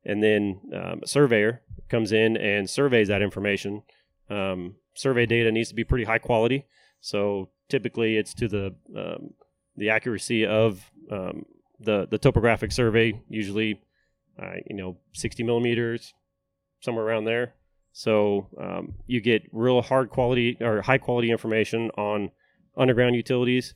and 0.04 0.22
then 0.22 0.62
um, 0.74 1.02
a 1.04 1.08
surveyor 1.08 1.62
comes 1.90 2.12
in 2.12 2.38
and 2.38 2.70
surveys 2.70 3.08
that 3.08 3.24
information. 3.24 3.82
Um, 4.30 4.76
survey 4.94 5.26
data 5.26 5.52
needs 5.52 5.70
to 5.70 5.76
be 5.76 5.84
pretty 5.84 6.04
high 6.04 6.20
quality, 6.20 6.66
so 7.02 7.50
typically 7.70 8.18
it's 8.18 8.34
to 8.36 8.48
the 8.48 8.76
um, 8.96 9.34
the 9.76 9.90
accuracy 9.90 10.46
of 10.46 10.92
um, 11.12 11.46
the 11.80 12.08
the 12.10 12.18
topographic 12.18 12.72
survey. 12.72 13.20
Usually, 13.30 13.82
uh, 14.42 14.56
you 14.70 14.76
know, 14.76 14.98
60 15.14 15.44
millimeters, 15.44 16.14
somewhere 16.82 17.06
around 17.06 17.26
there. 17.26 17.54
So 17.92 18.50
um, 18.60 18.96
you 19.08 19.22
get 19.22 19.44
real 19.54 19.82
hard 19.82 20.10
quality 20.10 20.58
or 20.60 20.82
high 20.82 20.98
quality 20.98 21.32
information 21.32 21.92
on 21.98 22.32
underground 22.78 23.16
utilities. 23.16 23.74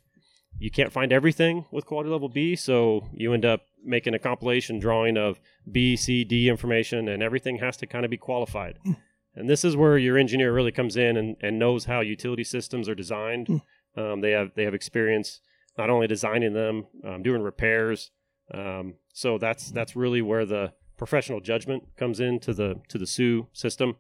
You 0.58 0.70
can't 0.70 0.92
find 0.92 1.14
everything 1.14 1.66
with 1.72 1.86
quality 1.86 2.10
level 2.10 2.28
B, 2.28 2.56
so 2.56 3.08
you 3.14 3.34
end 3.34 3.46
up 3.46 3.62
making 3.86 4.14
a 4.14 4.20
compilation 4.20 4.78
drawing 4.80 5.16
of 5.16 5.40
B, 5.72 5.96
C, 5.96 6.26
D 6.26 6.50
information, 6.50 7.08
and 7.08 7.24
everything 7.24 7.60
has 7.60 7.78
to 7.78 7.88
kind 7.88 8.04
of 8.04 8.12
be 8.12 8.18
qualified. 8.18 8.78
And 9.36 9.50
this 9.50 9.64
is 9.64 9.78
where 9.78 9.98
your 9.98 10.18
engineer 10.18 10.52
really 10.52 10.72
comes 10.72 10.98
in 10.98 11.16
and, 11.16 11.38
and 11.40 11.58
knows 11.58 11.86
how 11.86 12.02
utility 12.02 12.44
systems 12.44 12.90
are 12.90 12.96
designed. 12.96 13.62
Um, 13.96 14.22
they 14.22 14.32
have 14.32 14.52
they 14.56 14.64
have 14.64 14.74
experience 14.74 15.42
not 15.78 15.90
only 15.90 16.08
designing 16.08 16.54
them, 16.54 16.86
um, 17.06 17.24
doing 17.24 17.42
repairs. 17.42 18.12
Um, 18.54 18.96
so 19.14 19.38
that's 19.38 19.72
that's 19.72 19.96
really 19.96 20.22
where 20.22 20.46
the 20.46 20.74
professional 20.98 21.40
judgment 21.40 21.84
comes 21.98 22.20
into 22.20 22.54
the 22.54 22.82
to 22.90 22.98
the 22.98 23.08
SUE 23.08 23.48
system. 23.54 23.96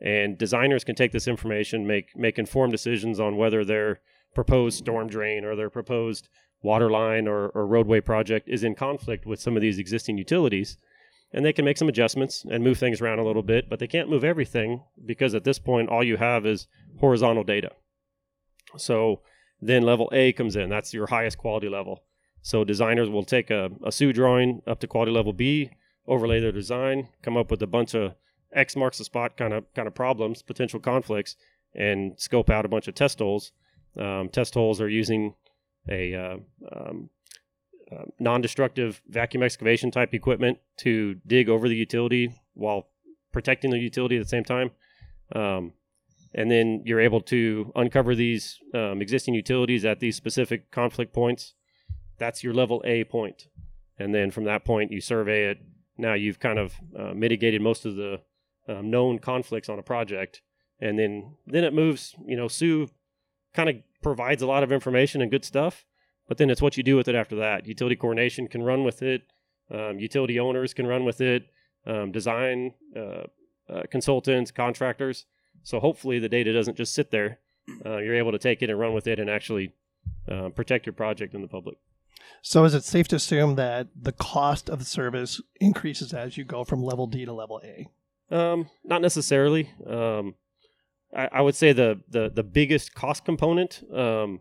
And 0.00 0.38
designers 0.38 0.84
can 0.84 0.94
take 0.94 1.12
this 1.12 1.26
information, 1.26 1.86
make 1.86 2.16
make 2.16 2.38
informed 2.38 2.72
decisions 2.72 3.18
on 3.18 3.36
whether 3.36 3.64
their 3.64 4.00
proposed 4.34 4.78
storm 4.78 5.08
drain 5.08 5.44
or 5.44 5.56
their 5.56 5.70
proposed 5.70 6.28
water 6.62 6.90
line 6.90 7.26
or, 7.26 7.48
or 7.48 7.66
roadway 7.66 8.00
project 8.00 8.48
is 8.48 8.64
in 8.64 8.74
conflict 8.74 9.26
with 9.26 9.40
some 9.40 9.56
of 9.56 9.62
these 9.62 9.78
existing 9.78 10.18
utilities. 10.18 10.76
And 11.32 11.44
they 11.44 11.52
can 11.52 11.64
make 11.64 11.76
some 11.76 11.88
adjustments 11.88 12.44
and 12.50 12.64
move 12.64 12.78
things 12.78 13.00
around 13.00 13.18
a 13.18 13.24
little 13.24 13.42
bit, 13.42 13.68
but 13.68 13.78
they 13.78 13.86
can't 13.86 14.08
move 14.08 14.24
everything 14.24 14.82
because 15.04 15.34
at 15.34 15.44
this 15.44 15.58
point, 15.58 15.90
all 15.90 16.02
you 16.02 16.16
have 16.16 16.46
is 16.46 16.68
horizontal 17.00 17.44
data. 17.44 17.72
So 18.76 19.22
then 19.60 19.82
level 19.82 20.10
A 20.12 20.32
comes 20.32 20.56
in. 20.56 20.68
That's 20.68 20.94
your 20.94 21.06
highest 21.06 21.38
quality 21.38 21.68
level. 21.68 22.04
So 22.42 22.64
designers 22.64 23.10
will 23.10 23.24
take 23.24 23.50
a, 23.50 23.70
a 23.84 23.92
SUE 23.92 24.12
drawing 24.12 24.62
up 24.66 24.80
to 24.80 24.86
quality 24.86 25.12
level 25.12 25.32
B, 25.32 25.70
overlay 26.06 26.40
their 26.40 26.52
design, 26.52 27.08
come 27.22 27.36
up 27.36 27.50
with 27.50 27.62
a 27.62 27.66
bunch 27.66 27.94
of 27.94 28.14
X 28.52 28.76
marks 28.76 28.98
the 28.98 29.04
spot 29.04 29.36
kind 29.36 29.52
of 29.52 29.64
kind 29.74 29.86
of 29.86 29.94
problems, 29.94 30.42
potential 30.42 30.80
conflicts, 30.80 31.36
and 31.74 32.18
scope 32.18 32.48
out 32.48 32.64
a 32.64 32.68
bunch 32.68 32.88
of 32.88 32.94
test 32.94 33.18
holes. 33.18 33.52
Um, 33.98 34.28
test 34.30 34.54
holes 34.54 34.80
are 34.80 34.88
using 34.88 35.34
a 35.88 36.14
uh, 36.14 36.36
um, 36.72 37.10
uh, 37.90 38.04
non-destructive 38.18 39.02
vacuum 39.08 39.42
excavation 39.42 39.90
type 39.90 40.14
equipment 40.14 40.58
to 40.78 41.16
dig 41.26 41.48
over 41.48 41.68
the 41.68 41.76
utility 41.76 42.32
while 42.54 42.88
protecting 43.32 43.70
the 43.70 43.78
utility 43.78 44.16
at 44.16 44.22
the 44.22 44.28
same 44.28 44.44
time. 44.44 44.70
Um, 45.34 45.72
and 46.34 46.50
then 46.50 46.82
you're 46.84 47.00
able 47.00 47.20
to 47.22 47.72
uncover 47.76 48.14
these 48.14 48.58
um, 48.74 49.00
existing 49.00 49.34
utilities 49.34 49.84
at 49.84 50.00
these 50.00 50.16
specific 50.16 50.70
conflict 50.70 51.12
points. 51.12 51.54
That's 52.18 52.42
your 52.42 52.54
level 52.54 52.82
A 52.84 53.04
point, 53.04 53.48
and 53.98 54.14
then 54.14 54.30
from 54.30 54.44
that 54.44 54.64
point 54.64 54.92
you 54.92 55.00
survey 55.00 55.50
it. 55.50 55.58
Now 55.96 56.14
you've 56.14 56.38
kind 56.38 56.58
of 56.58 56.74
uh, 56.98 57.14
mitigated 57.14 57.60
most 57.60 57.84
of 57.84 57.96
the 57.96 58.20
um, 58.68 58.90
known 58.90 59.18
conflicts 59.18 59.68
on 59.68 59.78
a 59.78 59.82
project, 59.82 60.42
and 60.80 60.98
then 60.98 61.36
then 61.46 61.64
it 61.64 61.72
moves. 61.72 62.14
You 62.26 62.36
know, 62.36 62.48
SUE 62.48 62.88
kind 63.54 63.68
of 63.68 63.76
provides 64.02 64.42
a 64.42 64.46
lot 64.46 64.62
of 64.62 64.72
information 64.72 65.22
and 65.22 65.30
good 65.30 65.44
stuff, 65.44 65.84
but 66.28 66.38
then 66.38 66.50
it's 66.50 66.62
what 66.62 66.76
you 66.76 66.82
do 66.82 66.96
with 66.96 67.08
it 67.08 67.14
after 67.14 67.36
that. 67.36 67.66
Utility 67.66 67.96
coordination 67.96 68.48
can 68.48 68.62
run 68.62 68.84
with 68.84 69.02
it. 69.02 69.22
Um, 69.70 69.98
utility 69.98 70.38
owners 70.38 70.74
can 70.74 70.86
run 70.86 71.04
with 71.04 71.20
it. 71.20 71.44
Um, 71.86 72.12
design 72.12 72.74
uh, 72.96 73.24
uh, 73.72 73.82
consultants, 73.90 74.50
contractors. 74.50 75.26
So 75.62 75.80
hopefully 75.80 76.18
the 76.18 76.28
data 76.28 76.52
doesn't 76.52 76.76
just 76.76 76.94
sit 76.94 77.10
there. 77.10 77.38
Uh, 77.84 77.98
you're 77.98 78.14
able 78.16 78.32
to 78.32 78.38
take 78.38 78.62
it 78.62 78.70
and 78.70 78.78
run 78.78 78.94
with 78.94 79.06
it 79.06 79.18
and 79.18 79.28
actually 79.28 79.72
uh, 80.30 80.48
protect 80.50 80.86
your 80.86 80.94
project 80.94 81.34
and 81.34 81.44
the 81.44 81.48
public. 81.48 81.76
So 82.42 82.64
is 82.64 82.74
it 82.74 82.84
safe 82.84 83.08
to 83.08 83.16
assume 83.16 83.56
that 83.56 83.88
the 84.00 84.12
cost 84.12 84.70
of 84.70 84.78
the 84.78 84.84
service 84.84 85.40
increases 85.60 86.12
as 86.14 86.36
you 86.36 86.44
go 86.44 86.64
from 86.64 86.82
level 86.82 87.06
D 87.06 87.24
to 87.24 87.32
level 87.32 87.60
A? 87.64 87.88
Um, 88.30 88.70
not 88.84 89.02
necessarily. 89.02 89.70
Um, 89.86 90.34
I, 91.16 91.28
I 91.32 91.40
would 91.40 91.54
say 91.54 91.72
the, 91.72 92.00
the, 92.08 92.30
the 92.30 92.42
biggest 92.42 92.94
cost 92.94 93.24
component, 93.24 93.82
um, 93.94 94.40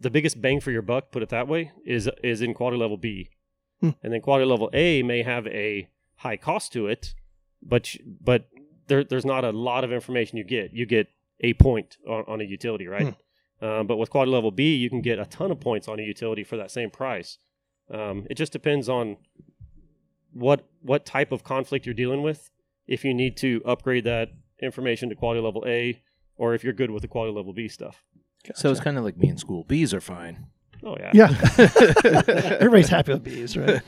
the 0.00 0.10
biggest 0.10 0.40
bang 0.40 0.60
for 0.60 0.70
your 0.70 0.82
buck, 0.82 1.10
put 1.12 1.22
it 1.22 1.28
that 1.30 1.46
way, 1.48 1.72
is 1.86 2.10
is 2.22 2.42
in 2.42 2.52
quality 2.54 2.78
level 2.78 2.96
B, 2.96 3.30
Hmm. 3.80 3.90
and 4.02 4.12
then 4.12 4.20
quality 4.20 4.44
level 4.46 4.70
A 4.72 5.02
may 5.02 5.22
have 5.22 5.46
a 5.46 5.88
high 6.16 6.36
cost 6.36 6.72
to 6.72 6.86
it, 6.86 7.14
but 7.62 7.94
but 8.20 8.48
there, 8.86 9.04
there's 9.04 9.24
not 9.24 9.44
a 9.44 9.50
lot 9.50 9.84
of 9.84 9.92
information 9.92 10.38
you 10.38 10.44
get. 10.44 10.72
You 10.72 10.86
get 10.86 11.08
a 11.40 11.54
point 11.54 11.96
on, 12.08 12.24
on 12.26 12.40
a 12.40 12.44
utility, 12.44 12.86
right? 12.86 13.06
Um, 13.62 13.86
but 13.86 13.96
with 13.96 14.10
quality 14.10 14.32
level 14.32 14.50
B, 14.50 14.74
you 14.76 14.90
can 14.90 15.00
get 15.00 15.18
a 15.18 15.24
ton 15.24 15.50
of 15.50 15.60
points 15.60 15.88
on 15.88 15.98
a 15.98 16.02
utility 16.02 16.44
for 16.44 16.56
that 16.56 16.70
same 16.70 16.90
price. 16.90 17.38
Um, 17.90 18.26
it 18.28 18.34
just 18.34 18.52
depends 18.52 18.88
on 18.88 19.16
what 20.32 20.66
what 20.82 21.06
type 21.06 21.32
of 21.32 21.44
conflict 21.44 21.86
you're 21.86 21.94
dealing 21.94 22.22
with. 22.22 22.50
If 22.86 23.04
you 23.04 23.14
need 23.14 23.36
to 23.38 23.62
upgrade 23.64 24.04
that 24.04 24.30
information 24.60 25.08
to 25.08 25.14
quality 25.14 25.40
level 25.40 25.64
A, 25.66 26.02
or 26.36 26.54
if 26.54 26.64
you're 26.64 26.72
good 26.72 26.90
with 26.90 27.02
the 27.02 27.08
quality 27.08 27.34
level 27.34 27.52
B 27.52 27.68
stuff. 27.68 28.02
So 28.54 28.70
it's 28.70 28.80
kind 28.80 28.98
of 28.98 29.04
like 29.04 29.16
me 29.16 29.28
in 29.28 29.38
school. 29.38 29.64
B's 29.64 29.94
are 29.94 30.00
fine. 30.00 30.46
Oh 30.84 30.96
yeah, 31.00 31.10
Yeah. 31.14 31.28
Everybody's 32.60 32.88
happy 32.88 33.12
with 33.12 33.24
B's, 33.24 33.56
right? 33.56 33.80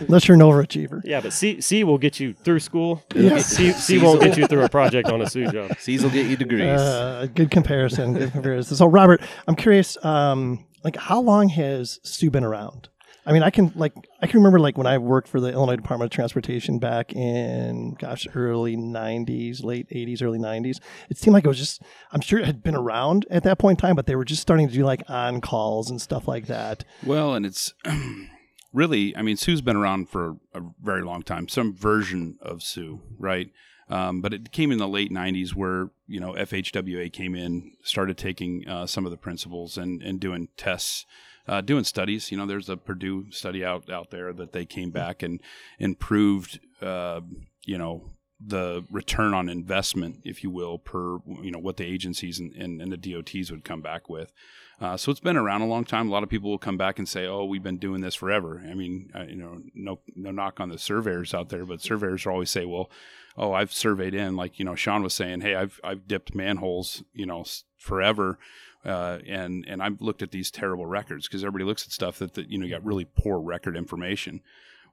Unless 0.00 0.26
you're 0.28 0.34
an 0.34 0.40
overachiever. 0.40 1.00
yeah. 1.04 1.20
But 1.20 1.32
C 1.32 1.60
C 1.60 1.84
will 1.84 1.98
get 1.98 2.18
you 2.20 2.32
through 2.34 2.60
school. 2.60 3.02
Yeah. 3.14 3.38
C 3.38 3.72
C 3.72 3.98
won't 3.98 4.20
get 4.20 4.36
you 4.36 4.46
through 4.46 4.64
a 4.64 4.68
project 4.68 5.08
on 5.08 5.22
a 5.22 5.28
SUE 5.30 5.46
job. 5.52 5.76
C's 5.78 6.02
will 6.02 6.10
get 6.10 6.26
you 6.26 6.36
degrees. 6.36 6.62
Uh, 6.80 7.26
good 7.34 7.50
comparison. 7.50 8.14
Good 8.14 8.32
comparison. 8.32 8.76
So, 8.76 8.86
Robert, 8.86 9.20
I'm 9.46 9.54
curious. 9.56 10.02
Um, 10.04 10.64
like, 10.82 10.96
how 10.96 11.20
long 11.20 11.48
has 11.50 12.00
SUE 12.02 12.30
been 12.30 12.44
around? 12.44 12.88
I 13.26 13.32
mean, 13.32 13.42
I 13.42 13.50
can 13.50 13.72
like 13.74 13.92
I 14.20 14.26
can 14.26 14.40
remember 14.40 14.58
like 14.58 14.78
when 14.78 14.86
I 14.86 14.98
worked 14.98 15.28
for 15.28 15.40
the 15.40 15.52
Illinois 15.52 15.76
Department 15.76 16.12
of 16.12 16.14
Transportation 16.14 16.78
back 16.78 17.12
in 17.12 17.94
gosh 17.98 18.26
early 18.34 18.76
'90s, 18.76 19.62
late 19.62 19.88
'80s, 19.90 20.22
early 20.22 20.38
'90s. 20.38 20.80
It 21.08 21.18
seemed 21.18 21.34
like 21.34 21.44
it 21.44 21.48
was 21.48 21.58
just 21.58 21.82
I'm 22.12 22.20
sure 22.20 22.38
it 22.38 22.46
had 22.46 22.62
been 22.62 22.76
around 22.76 23.26
at 23.30 23.42
that 23.44 23.58
point 23.58 23.78
in 23.78 23.86
time, 23.88 23.96
but 23.96 24.06
they 24.06 24.16
were 24.16 24.24
just 24.24 24.42
starting 24.42 24.68
to 24.68 24.74
do 24.74 24.84
like 24.84 25.02
on 25.08 25.40
calls 25.40 25.90
and 25.90 26.00
stuff 26.00 26.26
like 26.26 26.46
that. 26.46 26.84
Well, 27.04 27.34
and 27.34 27.44
it's 27.44 27.74
really, 28.72 29.16
I 29.16 29.22
mean, 29.22 29.36
SUE's 29.36 29.60
been 29.60 29.76
around 29.76 30.08
for 30.08 30.36
a 30.54 30.62
very 30.82 31.02
long 31.02 31.22
time, 31.22 31.48
some 31.48 31.74
version 31.74 32.38
of 32.40 32.62
SUE, 32.62 33.00
right? 33.18 33.50
Um, 33.88 34.20
but 34.20 34.32
it 34.32 34.52
came 34.52 34.70
in 34.70 34.78
the 34.78 34.88
late 34.88 35.10
90s 35.10 35.50
where, 35.54 35.90
you 36.06 36.20
know, 36.20 36.34
FHWA 36.34 37.12
came 37.12 37.34
in, 37.34 37.72
started 37.82 38.16
taking 38.16 38.66
uh, 38.68 38.86
some 38.86 39.04
of 39.04 39.10
the 39.10 39.16
principles 39.16 39.76
and, 39.76 40.00
and 40.00 40.20
doing 40.20 40.48
tests, 40.56 41.06
uh, 41.48 41.60
doing 41.60 41.84
studies. 41.84 42.30
You 42.30 42.36
know, 42.36 42.46
there's 42.46 42.68
a 42.68 42.76
Purdue 42.76 43.30
study 43.30 43.64
out, 43.64 43.90
out 43.90 44.10
there 44.10 44.32
that 44.32 44.52
they 44.52 44.64
came 44.64 44.90
back 44.90 45.22
and, 45.22 45.40
and 45.78 45.98
proved, 45.98 46.60
uh, 46.80 47.20
you 47.64 47.78
know, 47.78 48.10
the 48.44 48.84
return 48.90 49.34
on 49.34 49.48
investment, 49.48 50.20
if 50.24 50.42
you 50.42 50.50
will, 50.50 50.78
per, 50.78 51.18
you 51.42 51.50
know, 51.50 51.58
what 51.58 51.76
the 51.76 51.84
agencies 51.84 52.40
and, 52.40 52.52
and, 52.54 52.80
and 52.80 52.90
the 52.90 52.96
DOTs 52.96 53.50
would 53.50 53.64
come 53.64 53.82
back 53.82 54.08
with. 54.08 54.32
Uh, 54.80 54.96
so 54.96 55.10
it's 55.10 55.20
been 55.20 55.36
around 55.36 55.60
a 55.60 55.66
long 55.66 55.84
time. 55.84 56.08
A 56.08 56.10
lot 56.10 56.22
of 56.22 56.30
people 56.30 56.50
will 56.50 56.58
come 56.58 56.78
back 56.78 56.98
and 56.98 57.06
say, 57.06 57.26
"Oh, 57.26 57.44
we've 57.44 57.62
been 57.62 57.76
doing 57.76 58.00
this 58.00 58.14
forever." 58.14 58.64
I 58.66 58.72
mean, 58.72 59.10
uh, 59.14 59.24
you 59.24 59.36
know, 59.36 59.60
no 59.74 60.00
no 60.16 60.30
knock 60.30 60.58
on 60.58 60.70
the 60.70 60.78
surveyors 60.78 61.34
out 61.34 61.50
there, 61.50 61.66
but 61.66 61.82
surveyors 61.82 62.26
always 62.26 62.50
say, 62.50 62.64
"Well, 62.64 62.90
oh, 63.36 63.52
I've 63.52 63.74
surveyed 63.74 64.14
in." 64.14 64.36
Like 64.36 64.58
you 64.58 64.64
know, 64.64 64.74
Sean 64.74 65.02
was 65.02 65.12
saying, 65.12 65.42
"Hey, 65.42 65.54
I've 65.54 65.80
I've 65.84 66.08
dipped 66.08 66.34
manholes, 66.34 67.02
you 67.12 67.26
know, 67.26 67.44
forever." 67.76 68.38
Uh, 68.84 69.18
and 69.28 69.64
and 69.68 69.82
I've 69.82 70.00
looked 70.00 70.22
at 70.22 70.30
these 70.30 70.50
terrible 70.50 70.86
records 70.86 71.28
because 71.28 71.44
everybody 71.44 71.64
looks 71.64 71.84
at 71.86 71.92
stuff 71.92 72.18
that, 72.18 72.34
that 72.34 72.50
you 72.50 72.58
know 72.58 72.64
you 72.64 72.72
got 72.72 72.84
really 72.84 73.04
poor 73.04 73.38
record 73.38 73.76
information. 73.76 74.40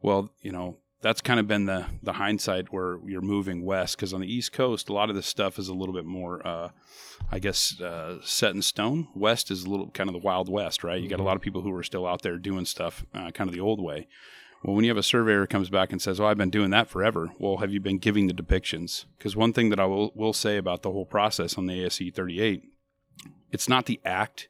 Well, 0.02 0.32
you 0.42 0.52
know 0.52 0.78
that's 1.02 1.22
kind 1.22 1.40
of 1.40 1.48
been 1.48 1.66
the 1.66 1.86
the 2.02 2.14
hindsight 2.14 2.74
where 2.74 3.00
you're 3.06 3.22
moving 3.22 3.64
west 3.64 3.96
because 3.96 4.14
on 4.14 4.22
the 4.22 4.34
East 4.34 4.52
Coast 4.52 4.90
a 4.90 4.94
lot 4.94 5.10
of 5.10 5.16
this 5.16 5.28
stuff 5.28 5.60
is 5.60 5.68
a 5.68 5.74
little 5.74 5.94
bit 5.94 6.06
more, 6.06 6.46
uh, 6.46 6.70
I 7.32 7.40
guess, 7.40 7.80
uh, 7.80 8.18
set 8.24 8.56
in 8.56 8.62
stone. 8.62 9.08
West 9.16 9.52
is 9.52 9.64
a 9.64 9.70
little 9.70 9.90
kind 9.92 10.10
of 10.10 10.14
the 10.14 10.26
wild 10.26 10.50
west, 10.50 10.84
right? 10.84 11.02
You 11.02 11.08
got 11.08 11.20
a 11.20 11.24
lot 11.24 11.36
of 11.36 11.42
people 11.42 11.62
who 11.62 11.74
are 11.74 11.84
still 11.84 12.06
out 12.06 12.24
there 12.24 12.38
doing 12.38 12.66
stuff 12.66 13.06
uh, 13.14 13.32
kind 13.32 13.50
of 13.50 13.54
the 13.54 13.62
old 13.62 13.82
way. 13.82 14.08
Well, 14.64 14.76
when 14.76 14.84
you 14.84 14.90
have 14.90 14.98
a 14.98 15.04
surveyor 15.04 15.46
comes 15.46 15.70
back 15.70 15.92
and 15.92 16.02
says, 16.02 16.20
"Oh, 16.20 16.26
I've 16.26 16.38
been 16.38 16.50
doing 16.50 16.72
that 16.72 16.90
forever," 16.90 17.32
well, 17.38 17.58
have 17.58 17.72
you 17.72 17.80
been 17.80 18.00
giving 18.00 18.28
the 18.28 18.34
depictions? 18.34 19.06
Because 19.18 19.36
one 19.36 19.54
thing 19.54 19.70
that 19.70 19.80
I 19.80 19.86
will 19.86 20.12
will 20.16 20.34
say 20.34 20.58
about 20.58 20.82
the 20.82 20.92
whole 20.92 21.06
process 21.06 21.58
on 21.58 21.68
the 21.68 21.86
ASCE 21.86 22.14
38, 22.14 22.64
it's 23.52 23.70
not 23.70 23.86
the 23.86 24.00
act 24.06 24.50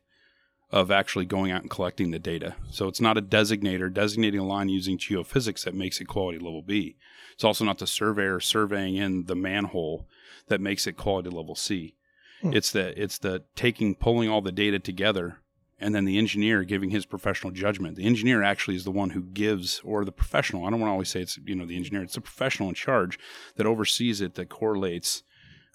of 0.69 0.91
actually 0.91 1.25
going 1.25 1.51
out 1.51 1.61
and 1.61 1.71
collecting 1.71 2.11
the 2.11 2.19
data. 2.19 2.55
So 2.69 2.87
it's 2.87 2.99
not 2.99 3.17
a 3.17 3.21
designator 3.21 3.91
designating 3.91 4.41
a 4.41 4.45
line 4.45 4.69
using 4.69 4.97
geophysics 4.97 5.63
that 5.63 5.73
makes 5.73 6.01
it 6.01 6.05
quality 6.05 6.39
level 6.39 6.61
B. 6.61 6.97
It's 7.33 7.43
also 7.43 7.63
not 7.63 7.77
the 7.77 7.87
surveyor 7.87 8.39
surveying 8.39 8.97
in 8.97 9.25
the 9.25 9.35
manhole 9.35 10.07
that 10.47 10.59
makes 10.59 10.85
it 10.85 10.97
quality 10.97 11.29
level 11.29 11.55
C. 11.55 11.95
Hmm. 12.41 12.53
It's 12.53 12.71
the 12.71 13.01
it's 13.01 13.17
the 13.17 13.43
taking 13.55 13.95
pulling 13.95 14.29
all 14.29 14.41
the 14.41 14.51
data 14.51 14.79
together 14.79 15.37
and 15.79 15.93
then 15.93 16.05
the 16.05 16.17
engineer 16.17 16.63
giving 16.63 16.89
his 16.89 17.05
professional 17.05 17.51
judgment. 17.51 17.95
The 17.95 18.05
engineer 18.05 18.43
actually 18.43 18.75
is 18.75 18.83
the 18.83 18.91
one 18.91 19.11
who 19.11 19.21
gives 19.21 19.79
or 19.83 20.03
the 20.03 20.11
professional. 20.11 20.65
I 20.65 20.69
don't 20.69 20.79
want 20.79 20.89
to 20.89 20.93
always 20.93 21.09
say 21.09 21.21
it's 21.21 21.37
you 21.45 21.55
know 21.55 21.65
the 21.65 21.77
engineer. 21.77 22.03
It's 22.03 22.15
the 22.15 22.21
professional 22.21 22.69
in 22.69 22.75
charge 22.75 23.17
that 23.55 23.67
oversees 23.67 24.19
it 24.19 24.35
that 24.35 24.49
correlates 24.49 25.23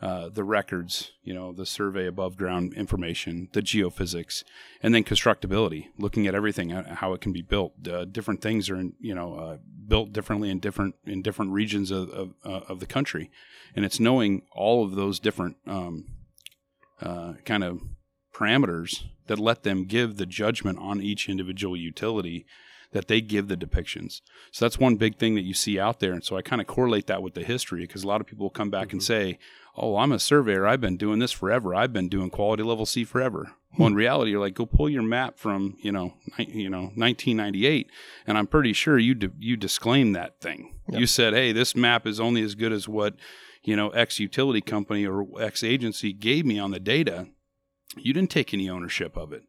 uh, 0.02 0.28
the 0.28 0.42
records, 0.42 1.12
you 1.22 1.32
know, 1.32 1.52
the 1.52 1.64
survey 1.64 2.08
above 2.08 2.36
ground 2.36 2.74
information, 2.74 3.48
the 3.52 3.62
geophysics, 3.62 4.42
and 4.82 4.92
then 4.92 5.04
constructability, 5.04 5.86
looking 5.96 6.26
at 6.26 6.34
everything, 6.34 6.72
uh, 6.72 6.96
how 6.96 7.12
it 7.12 7.20
can 7.20 7.32
be 7.32 7.40
built. 7.40 7.72
Uh, 7.86 8.04
different 8.04 8.42
things 8.42 8.68
are, 8.68 8.74
in, 8.74 8.94
you 8.98 9.14
know, 9.14 9.34
uh, 9.36 9.56
built 9.86 10.12
differently 10.12 10.50
in 10.50 10.58
different 10.58 10.96
in 11.06 11.22
different 11.22 11.52
regions 11.52 11.92
of 11.92 12.10
of, 12.10 12.34
uh, 12.44 12.60
of 12.68 12.80
the 12.80 12.86
country, 12.86 13.30
and 13.76 13.84
it's 13.84 14.00
knowing 14.00 14.42
all 14.52 14.84
of 14.84 14.96
those 14.96 15.20
different 15.20 15.56
um, 15.68 16.06
uh, 17.00 17.34
kind 17.44 17.62
of 17.62 17.80
parameters 18.34 19.04
that 19.28 19.38
let 19.38 19.62
them 19.62 19.84
give 19.84 20.16
the 20.16 20.26
judgment 20.26 20.80
on 20.80 21.00
each 21.00 21.28
individual 21.28 21.76
utility 21.76 22.44
that 22.90 23.08
they 23.08 23.20
give 23.20 23.48
the 23.48 23.56
depictions. 23.56 24.20
So 24.50 24.64
that's 24.64 24.78
one 24.78 24.96
big 24.96 25.16
thing 25.16 25.34
that 25.34 25.42
you 25.42 25.54
see 25.54 25.78
out 25.78 26.00
there. 26.00 26.12
And 26.12 26.24
so 26.24 26.36
I 26.36 26.42
kind 26.42 26.60
of 26.60 26.66
correlate 26.66 27.06
that 27.06 27.22
with 27.22 27.34
the 27.34 27.44
history 27.44 27.80
because 27.80 28.04
a 28.04 28.08
lot 28.08 28.20
of 28.20 28.26
people 28.26 28.50
come 28.50 28.70
back 28.70 28.92
and 28.92 29.02
say, 29.02 29.38
Oh, 29.76 29.96
I'm 29.96 30.12
a 30.12 30.18
surveyor. 30.18 30.66
I've 30.66 30.80
been 30.80 30.96
doing 30.96 31.18
this 31.18 31.32
forever. 31.32 31.74
I've 31.74 31.92
been 31.92 32.08
doing 32.08 32.30
quality 32.30 32.62
level 32.62 32.86
C 32.86 33.04
forever. 33.04 33.52
Hmm. 33.74 33.82
Well, 33.82 33.88
in 33.88 33.94
reality, 33.94 34.32
you're 34.32 34.40
like, 34.40 34.54
go 34.54 34.66
pull 34.66 34.90
your 34.90 35.02
map 35.02 35.38
from, 35.38 35.76
you 35.80 35.92
know, 35.92 36.14
ni- 36.38 36.50
you 36.52 36.68
know, 36.68 36.90
1998. 36.94 37.90
And 38.26 38.36
I'm 38.36 38.46
pretty 38.46 38.72
sure 38.72 38.98
you, 38.98 39.14
di- 39.14 39.30
you 39.38 39.56
disclaimed 39.56 40.14
that 40.14 40.40
thing. 40.40 40.78
You 40.88 41.06
said, 41.06 41.32
Hey, 41.32 41.52
this 41.52 41.74
map 41.74 42.06
is 42.06 42.20
only 42.20 42.42
as 42.42 42.54
good 42.54 42.72
as 42.72 42.86
what, 42.86 43.14
you 43.62 43.76
know, 43.76 43.88
X 43.90 44.20
utility 44.20 44.60
company 44.60 45.06
or 45.06 45.26
X 45.40 45.64
agency 45.64 46.12
gave 46.12 46.44
me 46.44 46.58
on 46.58 46.70
the 46.70 46.80
data 46.80 47.28
you 47.96 48.12
didn't 48.12 48.30
take 48.30 48.54
any 48.54 48.68
ownership 48.68 49.16
of 49.16 49.32
it. 49.32 49.42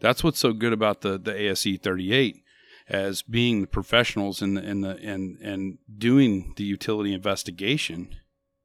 That's 0.00 0.24
what's 0.24 0.38
so 0.38 0.52
good 0.52 0.72
about 0.72 1.00
the 1.00 1.18
the 1.18 1.32
ASCE 1.32 1.80
38 1.80 2.42
as 2.88 3.22
being 3.22 3.62
the 3.62 3.66
professionals 3.66 4.42
in 4.42 4.54
the 4.54 4.62
in 4.62 4.80
the 4.80 4.98
and 5.02 5.38
and 5.40 5.78
doing 5.96 6.54
the 6.56 6.64
utility 6.64 7.12
investigation. 7.12 8.14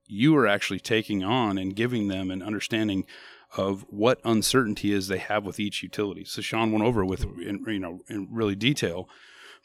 You 0.09 0.35
are 0.37 0.47
actually 0.47 0.79
taking 0.79 1.23
on 1.23 1.57
and 1.57 1.75
giving 1.75 2.07
them 2.07 2.31
an 2.31 2.41
understanding 2.41 3.05
of 3.57 3.85
what 3.89 4.19
uncertainty 4.23 4.91
is 4.91 5.07
they 5.07 5.17
have 5.17 5.45
with 5.45 5.59
each 5.59 5.81
utility. 5.81 6.23
So 6.25 6.41
Sean 6.41 6.71
went 6.71 6.83
over 6.83 7.05
with 7.05 7.23
in, 7.23 7.63
you 7.67 7.79
know 7.79 8.01
in 8.07 8.27
really 8.31 8.55
detail, 8.55 9.09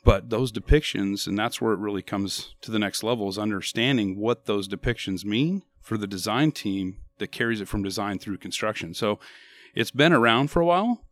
but 0.05 0.31
those 0.31 0.53
depictions 0.53 1.27
and 1.27 1.39
that's 1.39 1.61
where 1.61 1.73
it 1.73 1.79
really 1.81 2.03
comes 2.03 2.55
to 2.63 2.71
the 2.71 2.79
next 2.79 3.03
level 3.03 3.29
is 3.29 3.39
understanding 3.39 4.19
what 4.19 4.47
those 4.47 4.69
depictions 4.69 5.25
mean 5.25 5.63
for 5.81 5.97
the 5.97 6.07
design 6.07 6.53
team 6.53 6.99
that 7.19 7.33
carries 7.33 7.61
it 7.61 7.69
from 7.69 7.83
design 7.83 8.19
through 8.19 8.39
construction. 8.39 8.95
So 8.95 9.19
it's 9.75 9.91
been 9.91 10.13
around 10.13 10.49
for 10.49 10.61
a 10.61 10.67
while, 10.67 11.05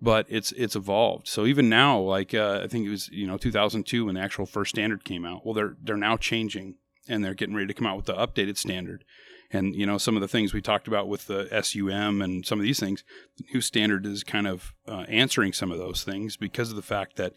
but 0.00 0.26
it's 0.28 0.52
it's 0.52 0.76
evolved. 0.76 1.28
So 1.28 1.46
even 1.46 1.68
now, 1.68 1.98
like 1.98 2.34
uh, 2.34 2.60
I 2.62 2.68
think 2.68 2.86
it 2.86 2.90
was 2.90 3.08
you 3.08 3.26
know 3.26 3.36
2002 3.38 4.06
when 4.06 4.14
the 4.14 4.20
actual 4.20 4.46
first 4.46 4.70
standard 4.70 5.04
came 5.04 5.24
out. 5.24 5.44
Well, 5.44 5.54
they're 5.54 5.76
they're 5.82 5.96
now 5.96 6.16
changing 6.16 6.76
and 7.10 7.24
they're 7.24 7.34
getting 7.34 7.54
ready 7.54 7.66
to 7.66 7.74
come 7.74 7.86
out 7.86 7.96
with 7.96 8.06
the 8.06 8.14
updated 8.14 8.56
standard. 8.56 9.04
And 9.52 9.74
you 9.74 9.84
know 9.84 9.98
some 9.98 10.16
of 10.16 10.20
the 10.20 10.28
things 10.28 10.54
we 10.54 10.62
talked 10.62 10.86
about 10.86 11.08
with 11.08 11.26
the 11.26 11.48
SUM 11.62 12.22
and 12.22 12.46
some 12.46 12.60
of 12.60 12.64
these 12.64 12.78
things, 12.78 13.02
the 13.36 13.44
new 13.52 13.60
standard 13.60 14.06
is 14.06 14.22
kind 14.22 14.46
of 14.46 14.72
uh, 14.86 15.04
answering 15.08 15.52
some 15.52 15.72
of 15.72 15.78
those 15.78 16.04
things 16.04 16.36
because 16.36 16.70
of 16.70 16.76
the 16.76 16.82
fact 16.82 17.16
that 17.16 17.32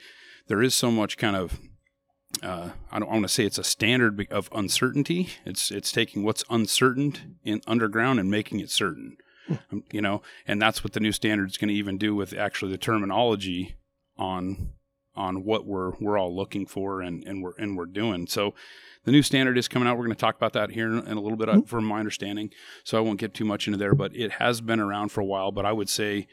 there 0.47 0.61
is 0.61 0.75
so 0.75 0.91
much 0.91 1.17
kind 1.17 1.35
of 1.35 1.59
uh, 2.41 2.69
I 2.91 2.99
don't 2.99 3.09
want 3.09 3.23
to 3.23 3.29
say 3.29 3.45
it's 3.45 3.57
a 3.57 3.63
standard 3.63 4.25
of 4.31 4.49
uncertainty. 4.53 5.29
It's 5.45 5.71
it's 5.71 5.91
taking 5.91 6.23
what's 6.23 6.43
uncertain 6.49 7.37
in 7.43 7.61
underground 7.67 8.19
and 8.19 8.31
making 8.31 8.59
it 8.59 8.69
certain. 8.69 9.17
Um, 9.71 9.83
you 9.91 10.01
know, 10.01 10.21
and 10.47 10.61
that's 10.61 10.83
what 10.83 10.93
the 10.93 10.99
new 10.99 11.11
standard 11.11 11.49
is 11.49 11.57
going 11.57 11.67
to 11.67 11.73
even 11.73 11.97
do 11.97 12.15
with 12.15 12.33
actually 12.33 12.71
the 12.71 12.77
terminology 12.77 13.75
on 14.17 14.69
on 15.15 15.43
what 15.43 15.65
we're 15.65 15.91
we're 15.99 16.17
all 16.17 16.35
looking 16.35 16.65
for 16.65 17.01
and 17.01 17.23
and 17.25 17.43
we're 17.43 17.53
and 17.57 17.77
we're 17.77 17.85
doing. 17.85 18.27
So 18.27 18.53
the 19.05 19.11
new 19.11 19.21
standard 19.21 19.57
is 19.57 19.67
coming 19.67 19.87
out. 19.87 19.97
We're 19.97 20.05
going 20.05 20.15
to 20.15 20.21
talk 20.21 20.35
about 20.35 20.53
that 20.53 20.71
here 20.71 20.87
in, 20.87 21.17
a 21.17 21.21
little 21.21 21.37
bit, 21.37 21.49
uh, 21.49 21.61
from 21.61 21.85
my 21.85 21.99
understanding. 21.99 22.51
So 22.83 22.97
I 22.97 23.01
won't 23.01 23.19
get 23.19 23.33
too 23.33 23.45
much 23.45 23.67
into 23.67 23.77
there, 23.77 23.93
but 23.93 24.15
it 24.15 24.33
has 24.33 24.61
been 24.61 24.79
around 24.79 25.09
for 25.09 25.19
a 25.21 25.25
while. 25.25 25.51
But 25.51 25.65
I 25.65 25.73
would 25.73 25.89
say, 25.89 26.27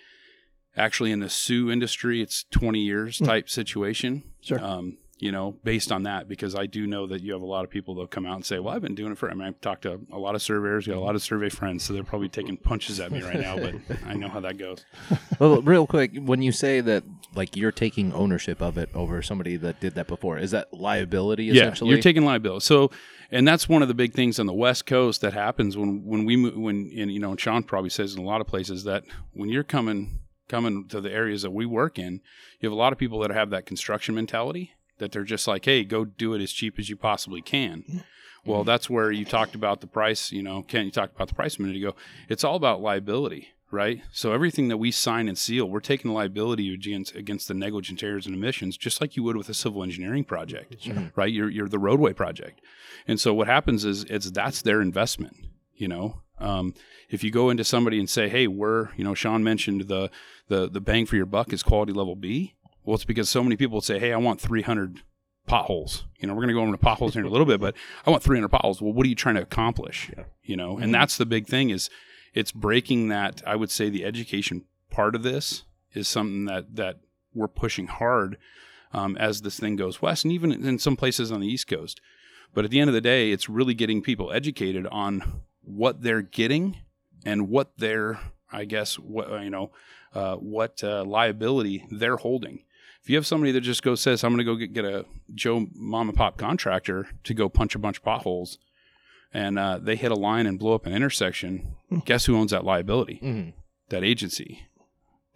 actually, 0.77 1.11
in 1.11 1.19
the 1.19 1.29
SUE 1.29 1.71
industry, 1.71 2.23
it's 2.23 2.45
20 2.53 2.79
years 2.79 3.19
type 3.19 3.49
situation. 3.49 4.23
Sure. 4.41 4.63
Um, 4.63 4.99
you 5.21 5.31
know, 5.31 5.55
based 5.65 5.93
on 5.93 6.05
that, 6.05 6.29
because 6.29 6.55
I 6.55 6.65
do 6.65 6.87
know 6.87 7.07
that 7.09 7.21
you 7.21 7.35
have 7.35 7.43
a 7.43 7.47
lot 7.47 7.63
of 7.63 7.71
people 7.71 7.95
that 7.97 8.11
come 8.11 8.25
out 8.25 8.37
and 8.37 8.45
say, 8.45 8.59
"Well, 8.59 8.75
I've 8.75 8.81
been 8.81 8.95
doing 8.95 9.13
it 9.13 9.19
for." 9.19 9.31
I 9.31 9.35
mean, 9.35 9.47
I've 9.47 9.61
talked 9.61 9.83
to 9.83 10.01
a 10.11 10.19
lot 10.19 10.35
of 10.35 10.41
surveyors, 10.41 10.87
got 10.87 10.97
a 10.97 11.01
lot 11.01 11.15
of 11.15 11.23
survey 11.23 11.51
friends, 11.51 11.85
so 11.85 11.93
they're 11.93 12.03
probably 12.03 12.31
taking 12.31 12.57
punches 12.57 12.99
at 13.01 13.13
me 13.13 13.23
right 13.23 13.39
now. 13.39 13.59
But 13.59 13.75
I 14.07 14.15
know 14.15 14.29
how 14.29 14.41
that 14.41 14.57
goes. 14.57 14.85
Well, 15.39 15.61
real 15.61 15.87
quick, 15.87 16.13
when 16.17 16.41
you 16.41 16.53
say 16.53 16.81
that, 16.81 17.05
like 17.35 17.55
you're 17.55 17.71
taking 17.71 18.15
ownership 18.15 18.63
of 18.63 18.79
it 18.79 18.89
over 18.95 19.21
somebody 19.21 19.57
that 19.59 19.79
did 19.79 19.95
that 19.97 20.07
before, 20.07 20.39
is 20.39 20.53
that 20.53 20.73
liability? 20.73 21.51
Essentially, 21.51 21.91
Yeah, 21.91 21.97
you're 21.97 22.03
taking 22.03 22.25
liability. 22.25 22.65
So, 22.65 22.91
and 23.31 23.47
that's 23.47 23.69
one 23.69 23.83
of 23.83 23.89
the 23.89 23.95
big 23.95 24.15
things 24.15 24.41
on 24.41 24.47
the 24.47 24.55
West 24.55 24.87
Coast 24.87 25.21
that 25.21 25.35
happens 25.35 25.77
when 25.77 26.03
when 26.07 26.25
we 26.25 26.37
move, 26.37 26.57
when 26.57 26.91
and 26.97 27.13
you 27.13 27.19
know, 27.19 27.33
and 27.33 27.41
Sean 27.41 27.63
probably 27.63 27.91
says 27.91 28.15
in 28.15 28.23
a 28.23 28.27
lot 28.27 28.41
of 28.41 28.47
places 28.47 28.85
that 28.85 29.05
when 29.35 29.51
you're 29.51 29.65
coming 29.65 30.21
coming 30.49 30.89
to 30.89 31.01
the 31.01 31.13
areas 31.13 31.43
that 31.43 31.51
we 31.51 31.67
work 31.67 31.99
in, 31.99 32.15
you 32.59 32.69
have 32.69 32.73
a 32.73 32.81
lot 32.81 32.93
of 32.93 32.99
people 32.99 33.21
that 33.21 33.31
have 33.31 33.51
that 33.51 33.67
construction 33.67 34.15
mentality 34.15 34.73
that 35.01 35.11
they're 35.13 35.25
just 35.25 35.49
like, 35.49 35.65
hey, 35.65 35.83
go 35.85 36.05
do 36.05 36.33
it 36.35 36.41
as 36.41 36.53
cheap 36.53 36.79
as 36.79 36.89
you 36.89 36.97
possibly 36.97 37.43
can. 37.43 38.05
Well, 38.45 38.65
that's 38.65 38.89
where 38.89 39.11
you 39.13 39.25
talked 39.25 39.55
about 39.55 39.81
the 39.81 39.87
price. 39.87 40.33
You 40.33 40.43
know, 40.43 40.63
Kent, 40.63 40.87
you 40.87 40.91
talked 40.91 41.15
about 41.15 41.29
the 41.29 41.35
price 41.35 41.59
a 41.59 41.63
minute 41.63 41.77
ago. 41.77 41.95
It's 42.29 42.43
all 42.45 42.57
about 42.57 42.81
liability, 42.81 43.49
right? 43.71 44.01
So 44.13 44.33
everything 44.33 44.69
that 44.69 44.79
we 44.79 44.91
sign 44.91 45.29
and 45.29 45.37
seal, 45.37 45.67
we're 45.67 45.81
taking 45.81 46.13
liability 46.13 46.73
against 46.73 47.15
against 47.15 47.49
the 47.49 47.55
negligent 47.55 48.03
errors 48.03 48.27
and 48.27 48.35
omissions, 48.35 48.79
just 48.79 49.01
like 49.01 49.15
you 49.17 49.23
would 49.25 49.37
with 49.37 49.49
a 49.51 49.55
civil 49.55 49.83
engineering 49.83 50.25
project, 50.25 50.89
right? 51.17 51.31
You're 51.33 51.51
you're 51.51 51.69
the 51.69 51.79
roadway 51.79 52.15
project, 52.15 52.63
and 53.07 53.21
so 53.21 53.35
what 53.35 53.47
happens 53.47 53.85
is 53.85 54.05
it's 54.05 54.31
that's 54.31 54.63
their 54.63 54.81
investment. 54.81 55.37
You 55.75 55.89
know, 55.89 56.23
um, 56.39 56.75
if 57.11 57.23
you 57.23 57.31
go 57.31 57.51
into 57.51 57.65
somebody 57.65 57.99
and 57.99 58.09
say, 58.09 58.29
hey, 58.31 58.47
we're 58.47 58.89
you 58.97 59.05
know, 59.05 59.15
Sean 59.15 59.45
mentioned 59.45 59.83
the 59.83 60.11
the 60.49 60.69
the 60.69 60.81
bang 60.81 61.05
for 61.05 61.17
your 61.17 61.27
buck 61.27 61.53
is 61.53 61.63
quality 61.63 61.93
level 61.93 62.17
B. 62.17 62.55
Well, 62.85 62.95
it's 62.95 63.05
because 63.05 63.29
so 63.29 63.43
many 63.43 63.57
people 63.57 63.77
would 63.77 63.85
say, 63.85 63.99
hey, 63.99 64.13
I 64.13 64.17
want 64.17 64.41
300 64.41 65.01
potholes. 65.47 66.05
You 66.19 66.29
know, 66.29 66.35
we're 66.35 66.43
going 66.43 66.49
to 66.49 66.55
go 66.55 66.65
into 66.65 66.79
potholes 66.79 67.15
here 67.15 67.23
in 67.23 67.27
a 67.27 67.31
little 67.31 67.47
bit, 67.47 67.61
but 67.61 67.75
I 68.07 68.11
want 68.11 68.23
300 68.23 68.49
potholes. 68.49 68.81
Well, 68.81 68.93
what 68.93 69.05
are 69.05 69.09
you 69.09 69.15
trying 69.15 69.35
to 69.35 69.43
accomplish? 69.43 70.11
You 70.43 70.57
know, 70.57 70.79
and 70.79 70.95
that's 70.95 71.17
the 71.17 71.27
big 71.27 71.47
thing 71.47 71.71
is 71.71 71.91
it's 72.35 72.53
breaking 72.53 73.09
that. 73.09 73.43
I 73.47 73.57
would 73.57 73.71
say 73.71 73.91
the 73.91 74.05
education 74.05 74.65
part 74.91 75.15
of 75.15 75.23
this 75.23 75.65
is 75.93 76.09
something 76.09 76.45
that 76.47 76.77
that 76.77 77.01
we're 77.35 77.49
pushing 77.49 77.87
hard 77.87 78.37
um, 78.93 79.17
as 79.17 79.43
this 79.43 79.59
thing 79.59 79.77
goes 79.77 80.03
west, 80.03 80.25
and 80.25 80.33
even 80.33 80.53
in 80.53 80.79
some 80.79 80.97
places 80.97 81.31
on 81.31 81.41
the 81.41 81.47
East 81.47 81.69
Coast. 81.69 82.01
But 82.53 82.65
at 82.65 82.71
the 82.71 82.81
end 82.81 82.91
of 82.91 82.95
the 82.95 83.01
day, 83.01 83.31
it's 83.31 83.49
really 83.49 83.75
getting 83.75 84.03
people 84.03 84.33
educated 84.33 84.87
on 84.89 85.43
what 85.63 86.03
they're 86.03 86.23
getting 86.23 86.79
and 87.25 87.49
what 87.49 87.77
their, 87.79 88.19
I 88.51 88.65
guess, 88.65 88.99
what 88.99 89.43
you 89.43 89.51
know, 89.51 89.71
uh, 90.15 90.37
what 90.37 90.83
uh, 90.83 91.05
liability 91.05 91.87
they're 91.91 92.17
holding. 92.17 92.65
If 93.03 93.09
you 93.09 93.17
have 93.17 93.27
somebody 93.27 93.51
that 93.53 93.63
just 93.63 93.83
goes 93.83 94.01
says, 94.01 94.23
"I'm 94.25 94.31
going 94.33 94.39
to 94.39 94.45
go 94.45 94.57
get, 94.57 94.73
get 94.73 94.85
a 94.85 95.07
Joe 95.35 95.67
mom 95.75 96.09
and 96.09 96.17
pop 96.17 96.37
contractor 96.37 97.09
to 97.25 97.35
go 97.35 97.49
punch 97.49 97.75
a 97.75 97.79
bunch 97.79 97.99
of 97.99 98.05
potholes," 98.05 98.59
and 99.33 99.59
uh, 99.59 99.79
they 99.79 99.97
hit 99.97 100.13
a 100.13 100.17
line 100.17 100.47
and 100.47 100.59
blow 100.59 100.75
up 100.75 100.87
an 100.87 100.93
intersection, 100.93 101.77
guess 102.05 102.27
who 102.27 102.37
owns 102.37 102.51
that 102.51 102.65
liability? 102.65 103.21
Mhm. 103.23 103.53
That 103.89 104.05
agency. 104.05 104.67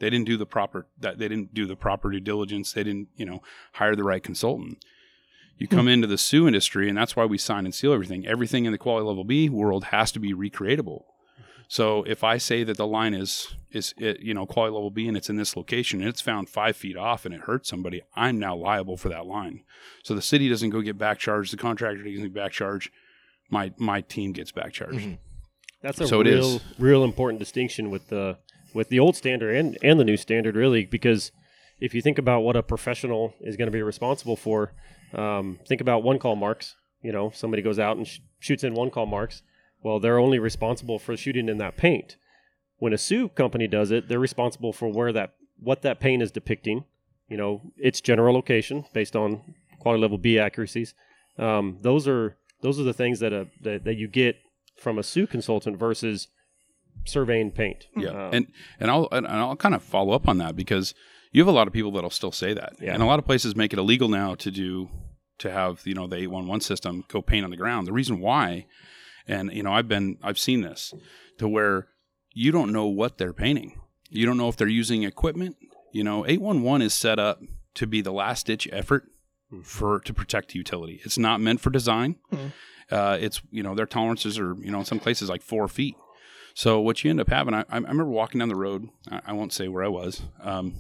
They 0.01 0.11
didn't 0.11 0.27
do 0.27 0.37
the 0.37 0.47
proper 0.47 0.87
that 1.01 1.19
they 1.19 1.29
didn't 1.29 1.55
do 1.55 1.67
the 1.67 1.77
proper 1.77 2.11
due 2.11 2.21
diligence. 2.21 2.73
They 2.73 2.85
didn't 2.85 3.09
you 3.17 3.25
know 3.25 3.43
hire 3.75 3.97
the 3.97 4.05
right 4.05 4.23
consultant. 4.23 4.85
You 5.57 5.69
come 5.69 5.87
into 5.87 6.09
the 6.09 6.19
SUE 6.19 6.49
industry, 6.49 6.89
and 6.89 6.99
that's 6.99 7.15
why 7.15 7.25
we 7.25 7.39
sign 7.39 7.65
and 7.65 7.73
seal 7.75 7.93
everything. 7.93 8.27
Everything 8.27 8.65
in 8.65 8.73
the 8.73 8.79
quality 8.79 9.07
level 9.07 9.23
B 9.23 9.49
world 9.49 9.85
has 9.85 10.11
to 10.13 10.19
be 10.19 10.35
recreatable. 10.35 11.05
So 11.69 12.03
if 12.05 12.23
I 12.23 12.39
say 12.39 12.63
that 12.65 12.77
the 12.77 12.87
line 12.87 13.15
is 13.15 13.55
is 13.71 13.95
it, 13.97 14.21
you 14.21 14.35
know 14.35 14.47
quality 14.47 14.75
level 14.75 14.91
B 14.91 15.09
and 15.09 15.17
it's 15.17 15.29
in 15.31 15.37
this 15.37 15.57
location 15.57 16.01
and 16.01 16.09
it's 16.09 16.21
found 16.21 16.49
five 16.49 16.77
feet 16.77 16.97
off 16.97 17.25
and 17.25 17.35
it 17.35 17.43
hurts 17.43 17.69
somebody, 17.69 18.03
I'm 18.15 18.39
now 18.39 18.55
liable 18.55 18.97
for 18.97 19.09
that 19.09 19.27
line. 19.27 19.63
So 20.03 20.15
the 20.15 20.23
city 20.23 20.49
doesn't 20.49 20.71
go 20.71 20.81
get 20.81 20.99
back 20.99 21.19
charged, 21.19 21.53
the 21.53 21.57
contractor 21.57 22.03
doesn't 22.03 22.23
get 22.23 22.35
back 22.35 22.53
charged. 22.53 22.91
My 23.51 23.73
my 23.79 24.01
team 24.03 24.33
gets 24.33 24.53
back 24.53 24.73
charged. 24.73 25.19
That's 25.83 26.01
a 26.01 26.07
So 26.07 26.21
it 26.21 26.27
real, 26.27 26.57
is. 26.57 26.61
real 26.79 27.05
important 27.05 27.39
distinction 27.41 27.91
with 27.91 28.09
the 28.09 28.39
with 28.73 28.89
the 28.89 28.99
old 29.01 29.17
standard 29.17 29.55
and 29.57 29.77
and 29.83 29.99
the 30.01 30.05
new 30.05 30.17
standard, 30.17 30.57
really, 30.57 30.87
because 30.87 31.33
if 31.81 31.95
you 31.95 32.01
think 32.01 32.19
about 32.19 32.41
what 32.41 32.57
a 32.57 32.63
professional 32.63 33.35
is 33.41 33.57
going 33.57 33.67
to 33.67 33.73
be 33.73 33.83
responsible 33.83 34.37
for, 34.37 34.73
um, 35.13 35.59
think 35.67 35.81
about 35.81 36.03
one 36.03 36.19
call 36.19 36.37
marks. 36.37 36.77
You 37.03 37.13
know, 37.13 37.31
somebody 37.35 37.63
goes 37.63 37.79
out 37.79 37.97
and 37.99 38.07
sh- 38.07 38.21
shoots 38.39 38.65
in 38.65 38.75
one 38.75 38.91
call 38.91 39.07
marks. 39.07 39.43
Well, 39.85 40.01
they're 40.01 40.19
only 40.19 40.39
responsible 40.41 40.99
for 40.99 41.17
shooting 41.17 41.49
in 41.49 41.59
that 41.59 41.77
paint. 41.77 42.17
When 42.79 42.93
a 42.93 42.99
SUE 42.99 43.29
company 43.29 43.69
does 43.69 43.91
it, 43.93 44.09
they're 44.09 44.19
responsible 44.19 44.73
for 44.73 44.89
where 44.89 45.13
that 45.13 45.35
what 45.61 45.83
that 45.83 46.01
paint 46.01 46.23
is 46.23 46.33
depicting. 46.33 46.85
You 47.29 47.37
know, 47.37 47.61
its 47.77 48.01
general 48.01 48.35
location 48.35 48.85
based 48.93 49.15
on 49.15 49.55
quality 49.79 50.01
level 50.03 50.19
B 50.19 50.39
accuracies. 50.39 50.95
Um, 51.39 51.79
those 51.83 52.09
are 52.09 52.37
those 52.63 52.81
are 52.81 52.83
the 52.83 52.93
things 52.93 53.21
that 53.21 53.33
a 53.33 53.47
that, 53.63 53.85
that 53.85 53.95
you 53.97 54.09
get 54.09 54.37
from 54.77 54.99
a 54.99 55.03
SUE 55.03 55.27
consultant 55.27 55.79
versus 55.79 56.29
surveying 57.05 57.51
paint. 57.51 57.87
Yeah, 57.97 58.09
Um, 58.11 58.35
and 58.35 58.47
and 58.81 58.91
I'll 58.91 59.09
and 59.13 59.27
I'll 59.27 59.57
kind 59.57 59.75
of 59.75 59.83
follow 59.83 60.13
up 60.13 60.29
on 60.29 60.39
that 60.39 60.57
because 60.57 60.95
you 61.33 61.41
have 61.43 61.49
a 61.49 61.53
lot 61.57 61.67
of 61.67 61.73
people 61.73 61.91
that'll 61.93 62.11
still 62.11 62.33
say 62.33 62.55
that, 62.55 62.75
Yeah. 62.81 62.95
and 62.95 63.03
a 63.03 63.07
lot 63.07 63.19
of 63.19 63.25
places 63.25 63.55
make 63.57 63.73
it 63.73 63.79
illegal 63.79 64.09
now 64.09 64.35
to 64.37 64.51
do 64.51 64.89
to 65.39 65.51
have 65.51 65.83
you 65.85 65.95
know 65.95 66.07
the 66.07 66.17
eight 66.17 66.29
one 66.31 66.47
one 66.47 66.61
system 66.61 67.05
go 67.09 67.21
paint 67.23 67.45
on 67.45 67.51
the 67.51 67.57
ground. 67.57 67.87
The 67.87 67.93
reason 67.93 68.21
why, 68.21 68.67
and 69.27 69.53
you 69.53 69.63
know 69.63 69.73
I've 69.73 69.89
been 69.89 70.19
I've 70.23 70.39
seen 70.39 70.61
this 70.63 70.95
to 71.39 71.49
where 71.49 71.89
you 72.33 72.53
don't 72.53 72.73
know 72.73 72.87
what 72.87 73.19
they're 73.19 73.33
painting. 73.33 73.81
You 74.11 74.27
don't 74.27 74.37
know 74.37 74.49
if 74.49 74.57
they're 74.57 74.69
using 74.69 75.03
equipment. 75.03 75.57
You 75.93 76.05
know, 76.05 76.27
eight 76.27 76.41
one 76.41 76.63
one 76.63 76.83
is 76.83 76.95
set 76.95 77.19
up 77.19 77.41
to 77.75 77.87
be 77.87 78.01
the 78.01 78.13
last 78.13 78.47
ditch 78.47 78.69
effort 78.73 79.05
for 79.63 80.01
to 80.01 80.15
protect 80.15 80.53
the 80.53 80.59
utility. 80.59 81.01
It's 81.05 81.19
not 81.19 81.41
meant 81.41 81.61
for 81.61 81.71
design. 81.71 82.17
Uh, 82.91 83.17
it's 83.21 83.41
you 83.51 83.63
know 83.63 83.75
their 83.75 83.87
tolerances 83.87 84.39
are 84.39 84.55
you 84.61 84.71
know 84.71 84.81
in 84.81 84.85
some 84.85 85.01
places 85.01 85.29
like 85.29 85.43
four 85.43 85.69
feet. 85.69 85.97
So 86.57 86.81
what 86.81 87.03
you 87.03 87.11
end 87.11 87.21
up 87.21 87.31
having, 87.31 87.53
I, 87.53 87.65
I 87.69 87.77
remember 87.79 88.05
walking 88.05 88.39
down 88.39 88.49
the 88.49 88.55
road. 88.55 88.89
I, 89.11 89.21
I 89.29 89.33
won't 89.33 89.53
say 89.53 89.67
where 89.67 89.83
I 89.83 89.89
was. 89.89 90.23
Um, 90.41 90.75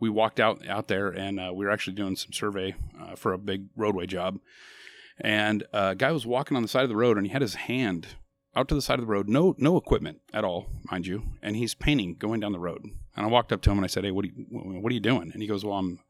we 0.00 0.10
walked 0.10 0.40
out 0.40 0.66
out 0.66 0.88
there, 0.88 1.08
and 1.08 1.38
uh, 1.38 1.52
we 1.54 1.64
were 1.64 1.70
actually 1.70 1.94
doing 1.94 2.16
some 2.16 2.32
survey 2.32 2.74
uh, 3.00 3.14
for 3.14 3.32
a 3.32 3.38
big 3.38 3.66
roadway 3.76 4.06
job. 4.06 4.38
And 5.20 5.64
a 5.72 5.94
guy 5.94 6.12
was 6.12 6.26
walking 6.26 6.56
on 6.56 6.62
the 6.62 6.68
side 6.68 6.82
of 6.82 6.88
the 6.88 6.96
road, 6.96 7.16
and 7.16 7.26
he 7.26 7.32
had 7.32 7.42
his 7.42 7.54
hand 7.54 8.08
out 8.56 8.68
to 8.68 8.74
the 8.74 8.82
side 8.82 8.98
of 8.98 9.06
the 9.06 9.10
road, 9.12 9.28
no 9.28 9.54
no 9.58 9.76
equipment 9.76 10.20
at 10.32 10.44
all, 10.44 10.66
mind 10.90 11.06
you, 11.06 11.22
and 11.42 11.56
he's 11.56 11.74
painting 11.74 12.14
going 12.14 12.40
down 12.40 12.52
the 12.52 12.58
road. 12.58 12.82
And 13.16 13.26
I 13.26 13.28
walked 13.28 13.52
up 13.52 13.62
to 13.62 13.70
him 13.70 13.78
and 13.78 13.84
I 13.84 13.88
said, 13.88 14.04
"Hey, 14.04 14.10
what 14.10 14.24
are 14.24 14.28
you 14.28 14.34
what 14.48 14.90
are 14.90 14.94
you 14.94 15.00
doing?" 15.00 15.30
And 15.32 15.42
he 15.42 15.48
goes, 15.48 15.64
"Well, 15.64 15.78
I'm 15.78 16.00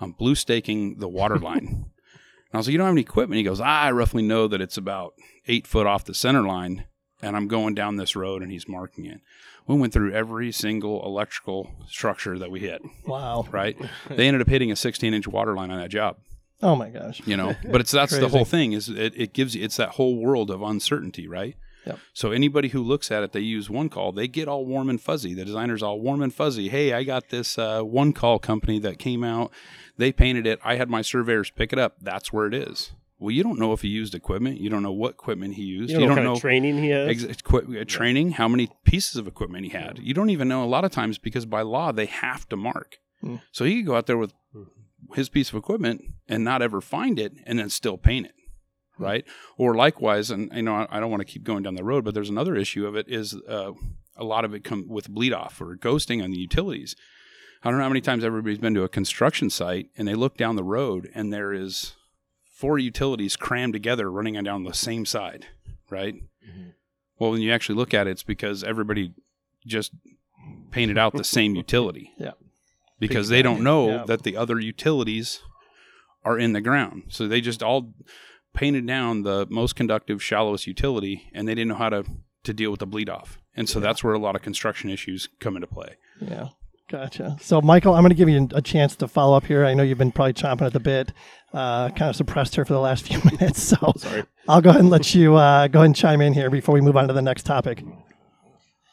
I'm 0.00 0.12
blue 0.12 0.34
staking 0.34 0.98
the 0.98 1.08
water 1.08 1.38
line." 1.50 1.66
And 1.66 2.54
I 2.54 2.58
was 2.58 2.66
like, 2.66 2.72
"You 2.72 2.78
don't 2.78 2.86
have 2.86 2.94
any 2.94 3.02
equipment?" 3.02 3.38
He 3.38 3.44
goes, 3.44 3.60
"I 3.60 3.90
roughly 3.90 4.22
know 4.22 4.48
that 4.48 4.60
it's 4.60 4.76
about 4.76 5.14
eight 5.46 5.66
foot 5.66 5.86
off 5.86 6.04
the 6.04 6.14
center 6.14 6.42
line, 6.42 6.84
and 7.22 7.36
I'm 7.36 7.48
going 7.48 7.74
down 7.74 7.96
this 7.96 8.16
road, 8.16 8.42
and 8.42 8.50
he's 8.52 8.68
marking 8.68 9.06
it." 9.06 9.20
We 9.66 9.76
went 9.76 9.94
through 9.94 10.12
every 10.12 10.52
single 10.52 11.04
electrical 11.06 11.70
structure 11.88 12.38
that 12.38 12.50
we 12.50 12.60
hit. 12.60 12.82
Wow. 13.06 13.46
Right? 13.50 13.78
they 14.10 14.28
ended 14.28 14.42
up 14.42 14.48
hitting 14.48 14.70
a 14.70 14.76
16 14.76 15.14
inch 15.14 15.26
water 15.26 15.54
line 15.54 15.70
on 15.70 15.80
that 15.80 15.88
job. 15.88 16.18
Oh 16.64 16.74
my 16.74 16.88
gosh. 16.88 17.20
You 17.26 17.36
know, 17.36 17.54
but 17.70 17.80
it's 17.80 17.90
that's 17.90 18.18
the 18.18 18.28
whole 18.28 18.46
thing. 18.46 18.72
Is 18.72 18.88
it, 18.88 19.12
it 19.14 19.32
gives 19.34 19.54
you 19.54 19.62
it's 19.62 19.76
that 19.76 19.90
whole 19.90 20.16
world 20.16 20.50
of 20.50 20.62
uncertainty, 20.62 21.28
right? 21.28 21.56
Yep. 21.86 21.98
So 22.14 22.32
anybody 22.32 22.68
who 22.68 22.82
looks 22.82 23.10
at 23.10 23.22
it, 23.22 23.32
they 23.32 23.40
use 23.40 23.68
one 23.68 23.90
call, 23.90 24.12
they 24.12 24.26
get 24.26 24.48
all 24.48 24.64
warm 24.64 24.88
and 24.88 24.98
fuzzy. 24.98 25.34
The 25.34 25.44
designer's 25.44 25.82
all 25.82 26.00
warm 26.00 26.22
and 26.22 26.32
fuzzy. 26.32 26.70
Hey, 26.70 26.94
I 26.94 27.04
got 27.04 27.28
this 27.28 27.58
uh, 27.58 27.82
one 27.82 28.14
call 28.14 28.38
company 28.38 28.78
that 28.78 28.98
came 28.98 29.22
out. 29.22 29.52
They 29.98 30.10
painted 30.10 30.46
it. 30.46 30.58
I 30.64 30.76
had 30.76 30.88
my 30.88 31.02
surveyors 31.02 31.50
pick 31.50 31.74
it 31.74 31.78
up. 31.78 31.96
That's 32.00 32.32
where 32.32 32.46
it 32.46 32.54
is. 32.54 32.92
Well, 33.18 33.30
you 33.30 33.42
don't 33.42 33.58
know 33.58 33.72
if 33.72 33.82
he 33.82 33.88
used 33.88 34.14
equipment. 34.14 34.60
You 34.60 34.70
don't 34.70 34.82
know 34.82 34.92
what 34.92 35.12
equipment 35.12 35.54
he 35.54 35.62
used. 35.62 35.90
You 35.90 35.98
don't 35.98 36.08
know 36.08 36.14
what 36.14 36.16
kind 36.16 36.28
of 36.28 36.40
training 36.40 36.78
he 36.78 36.88
has? 36.90 37.08
ex- 37.10 37.24
equi- 37.24 37.80
uh, 37.80 37.84
training, 37.84 38.32
how 38.32 38.48
many 38.48 38.70
pieces 38.84 39.16
of 39.16 39.26
equipment 39.26 39.64
he 39.64 39.70
had. 39.70 39.98
You 40.02 40.14
don't 40.14 40.30
even 40.30 40.48
know 40.48 40.64
a 40.64 40.66
lot 40.66 40.84
of 40.84 40.90
times 40.90 41.18
because 41.18 41.46
by 41.46 41.62
law 41.62 41.92
they 41.92 42.06
have 42.06 42.48
to 42.48 42.56
mark. 42.56 42.98
Hmm. 43.20 43.36
So 43.52 43.64
he 43.64 43.76
could 43.76 43.86
go 43.86 43.96
out 43.96 44.06
there 44.06 44.18
with 44.18 44.32
his 45.14 45.28
piece 45.28 45.50
of 45.50 45.56
equipment 45.56 46.02
and 46.28 46.44
not 46.44 46.62
ever 46.62 46.80
find 46.80 47.18
it 47.18 47.32
and 47.46 47.58
then 47.58 47.68
still 47.70 47.98
paint 47.98 48.26
it. 48.26 48.34
Right. 48.96 49.24
Or 49.58 49.74
likewise, 49.74 50.30
and 50.30 50.52
you 50.54 50.62
know, 50.62 50.86
I 50.88 51.00
don't 51.00 51.10
want 51.10 51.20
to 51.20 51.24
keep 51.32 51.42
going 51.42 51.64
down 51.64 51.74
the 51.74 51.82
road, 51.82 52.04
but 52.04 52.14
there's 52.14 52.30
another 52.30 52.54
issue 52.54 52.86
of 52.86 52.94
it 52.94 53.08
is 53.08 53.34
uh, 53.48 53.72
a 54.16 54.24
lot 54.24 54.44
of 54.44 54.54
it 54.54 54.62
come 54.62 54.86
with 54.88 55.08
bleed 55.08 55.32
off 55.32 55.60
or 55.60 55.76
ghosting 55.76 56.22
on 56.22 56.30
the 56.30 56.38
utilities. 56.38 56.94
I 57.62 57.70
don't 57.70 57.78
know 57.78 57.84
how 57.84 57.88
many 57.88 58.02
times 58.02 58.24
everybody's 58.24 58.58
been 58.58 58.74
to 58.74 58.84
a 58.84 58.88
construction 58.88 59.50
site 59.50 59.88
and 59.96 60.06
they 60.06 60.14
look 60.14 60.36
down 60.36 60.54
the 60.54 60.62
road 60.62 61.10
and 61.14 61.32
there 61.32 61.52
is 61.52 61.94
four 62.44 62.78
utilities 62.78 63.36
crammed 63.36 63.72
together 63.72 64.10
running 64.10 64.36
on 64.36 64.44
down 64.44 64.62
the 64.62 64.72
same 64.74 65.04
side, 65.04 65.46
right? 65.90 66.14
Well, 67.18 67.30
when 67.30 67.40
you 67.40 67.52
actually 67.52 67.76
look 67.76 67.94
at 67.94 68.06
it, 68.06 68.10
it's 68.12 68.22
because 68.22 68.62
everybody 68.62 69.14
just 69.66 69.92
painted 70.70 70.98
out 70.98 71.14
the 71.14 71.24
same 71.24 71.54
utility. 71.54 72.12
Yeah. 72.18 72.32
Because 72.98 73.28
they 73.28 73.42
don't 73.42 73.62
know 73.62 73.88
Yeah. 73.88 74.04
that 74.06 74.22
the 74.22 74.36
other 74.36 74.58
utilities 74.60 75.40
are 76.24 76.38
in 76.38 76.52
the 76.52 76.60
ground. 76.60 77.04
So 77.08 77.26
they 77.28 77.40
just 77.40 77.62
all 77.62 77.92
painted 78.54 78.86
down 78.86 79.22
the 79.22 79.46
most 79.50 79.74
conductive, 79.76 80.22
shallowest 80.22 80.66
utility 80.66 81.28
and 81.34 81.46
they 81.48 81.54
didn't 81.54 81.68
know 81.68 81.74
how 81.74 81.90
to, 81.90 82.04
to 82.44 82.54
deal 82.54 82.70
with 82.70 82.80
the 82.80 82.86
bleed 82.86 83.08
off. 83.10 83.38
And 83.56 83.68
so 83.68 83.80
that's 83.80 84.02
where 84.04 84.14
a 84.14 84.18
lot 84.18 84.36
of 84.36 84.42
construction 84.42 84.90
issues 84.90 85.28
come 85.40 85.56
into 85.56 85.66
play. 85.66 85.96
Yeah. 86.20 86.48
Gotcha. 86.90 87.36
So, 87.40 87.62
Michael, 87.62 87.94
I'm 87.94 88.02
going 88.02 88.10
to 88.10 88.14
give 88.14 88.28
you 88.28 88.46
a 88.54 88.60
chance 88.60 88.94
to 88.96 89.08
follow 89.08 89.36
up 89.36 89.46
here. 89.46 89.64
I 89.64 89.72
know 89.72 89.82
you've 89.82 89.96
been 89.98 90.12
probably 90.12 90.34
chomping 90.34 90.66
at 90.66 90.74
the 90.74 90.80
bit, 90.80 91.12
uh, 91.54 91.88
kind 91.88 92.10
of 92.10 92.14
suppressed 92.16 92.56
her 92.56 92.64
for 92.66 92.74
the 92.74 92.80
last 92.80 93.04
few 93.08 93.18
minutes. 93.24 93.62
So, 93.62 93.92
Sorry. 93.96 94.22
I'll 94.48 94.60
go 94.60 94.68
ahead 94.70 94.82
and 94.82 94.90
let 94.90 95.14
you 95.14 95.34
uh, 95.34 95.66
go 95.68 95.78
ahead 95.80 95.86
and 95.86 95.96
chime 95.96 96.20
in 96.20 96.34
here 96.34 96.50
before 96.50 96.74
we 96.74 96.82
move 96.82 96.96
on 96.96 97.08
to 97.08 97.14
the 97.14 97.22
next 97.22 97.44
topic. 97.44 97.82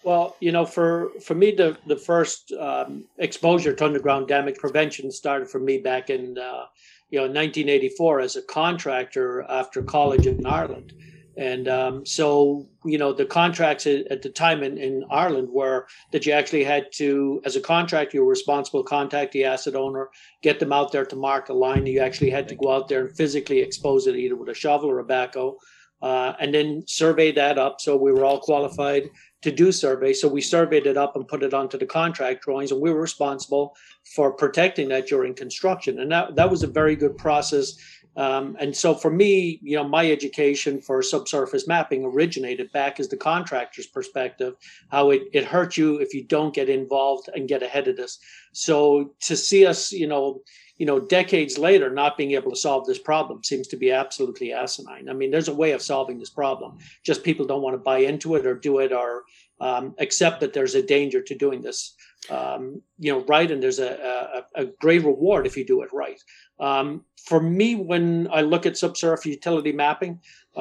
Well, 0.03 0.35
you 0.39 0.51
know, 0.51 0.65
for 0.65 1.11
for 1.21 1.35
me, 1.35 1.51
the 1.51 1.77
the 1.85 1.97
first 1.97 2.51
um, 2.53 3.05
exposure 3.17 3.73
to 3.73 3.85
underground 3.85 4.27
damage 4.27 4.57
prevention 4.57 5.11
started 5.11 5.49
for 5.49 5.59
me 5.59 5.77
back 5.77 6.09
in 6.09 6.37
uh, 6.37 6.65
you 7.09 7.19
know 7.19 7.25
1984 7.25 8.19
as 8.21 8.35
a 8.35 8.41
contractor 8.41 9.43
after 9.43 9.83
college 9.83 10.25
in 10.25 10.43
Ireland, 10.43 10.93
and 11.37 11.67
um, 11.67 12.03
so 12.03 12.67
you 12.83 12.97
know 12.97 13.13
the 13.13 13.25
contracts 13.25 13.85
at, 13.85 14.23
the 14.23 14.29
time 14.29 14.63
in, 14.63 14.79
in 14.79 15.05
Ireland 15.11 15.49
were 15.51 15.85
that 16.11 16.25
you 16.25 16.33
actually 16.33 16.63
had 16.63 16.91
to, 16.93 17.39
as 17.45 17.55
a 17.55 17.61
contractor, 17.61 18.17
you 18.17 18.23
were 18.23 18.29
responsible 18.29 18.83
to 18.83 18.89
contact 18.89 19.33
the 19.33 19.45
asset 19.45 19.75
owner, 19.75 20.09
get 20.41 20.59
them 20.59 20.73
out 20.73 20.91
there 20.91 21.05
to 21.05 21.15
mark 21.15 21.49
a 21.49 21.53
line. 21.53 21.85
You 21.85 21.99
actually 21.99 22.31
had 22.31 22.47
to 22.47 22.55
go 22.55 22.71
out 22.71 22.87
there 22.87 23.05
and 23.05 23.15
physically 23.15 23.59
expose 23.59 24.07
it 24.07 24.15
either 24.15 24.35
with 24.35 24.49
a 24.49 24.55
shovel 24.55 24.89
or 24.89 24.99
a 24.99 25.05
backhoe, 25.05 25.57
uh, 26.01 26.33
and 26.39 26.55
then 26.55 26.83
survey 26.87 27.31
that 27.33 27.59
up. 27.59 27.81
So 27.81 27.95
we 27.95 28.11
were 28.11 28.25
all 28.25 28.39
qualified 28.39 29.03
to 29.41 29.51
do 29.51 29.71
survey. 29.71 30.13
So 30.13 30.27
we 30.27 30.41
surveyed 30.41 30.85
it 30.85 30.97
up 30.97 31.15
and 31.15 31.27
put 31.27 31.43
it 31.43 31.53
onto 31.53 31.77
the 31.77 31.85
contract 31.85 32.43
drawings, 32.43 32.71
and 32.71 32.81
we 32.81 32.91
were 32.91 33.01
responsible 33.01 33.75
for 34.15 34.31
protecting 34.31 34.89
that 34.89 35.07
during 35.07 35.33
construction. 35.33 35.99
And 35.99 36.11
that 36.11 36.35
that 36.35 36.49
was 36.49 36.63
a 36.63 36.67
very 36.67 36.95
good 36.95 37.17
process. 37.17 37.73
Um, 38.17 38.57
and 38.59 38.75
so 38.75 38.93
for 38.93 39.09
me, 39.09 39.59
you 39.63 39.77
know, 39.77 39.87
my 39.87 40.11
education 40.11 40.81
for 40.81 41.01
subsurface 41.01 41.65
mapping 41.65 42.03
originated 42.03 42.69
back 42.73 42.99
as 42.99 43.07
the 43.07 43.15
contractor's 43.15 43.87
perspective, 43.87 44.55
how 44.89 45.11
it, 45.11 45.23
it 45.31 45.45
hurts 45.45 45.77
you 45.77 45.97
if 45.97 46.13
you 46.13 46.25
don't 46.25 46.53
get 46.53 46.67
involved 46.67 47.29
and 47.33 47.47
get 47.47 47.63
ahead 47.63 47.87
of 47.87 47.95
this. 47.95 48.19
So 48.51 49.13
to 49.21 49.37
see 49.37 49.65
us, 49.65 49.93
you 49.93 50.07
know, 50.07 50.41
you 50.81 50.87
know, 50.87 50.99
decades 50.99 51.59
later, 51.59 51.91
not 51.91 52.17
being 52.17 52.31
able 52.31 52.49
to 52.49 52.57
solve 52.57 52.87
this 52.87 52.97
problem 52.97 53.43
seems 53.43 53.67
to 53.67 53.77
be 53.77 53.91
absolutely 53.91 54.51
asinine. 54.51 55.09
I 55.09 55.13
mean, 55.13 55.29
there's 55.29 55.47
a 55.47 55.53
way 55.53 55.73
of 55.73 55.81
solving 55.83 56.17
this 56.17 56.31
problem. 56.31 56.79
Just 57.03 57.23
people 57.23 57.45
don't 57.45 57.61
want 57.61 57.75
to 57.75 57.77
buy 57.77 57.99
into 57.99 58.33
it 58.33 58.47
or 58.47 58.55
do 58.55 58.79
it 58.79 58.91
or 58.91 59.21
um, 59.59 59.93
accept 59.99 60.39
that 60.39 60.53
there's 60.53 60.73
a 60.73 60.81
danger 60.81 61.21
to 61.21 61.35
doing 61.35 61.61
this, 61.61 61.93
um, 62.31 62.81
you 62.97 63.13
know, 63.13 63.23
right. 63.25 63.51
And 63.51 63.61
there's 63.61 63.77
a, 63.77 64.43
a, 64.55 64.63
a 64.63 64.65
great 64.81 65.03
reward 65.03 65.45
if 65.45 65.55
you 65.55 65.63
do 65.63 65.83
it 65.83 65.93
right. 65.93 66.19
Um, 66.61 67.03
for 67.17 67.41
me, 67.41 67.75
when 67.75 68.29
I 68.31 68.41
look 68.41 68.65
at 68.65 68.77
subsurface 68.77 69.25
utility 69.25 69.71
mapping, 69.71 70.19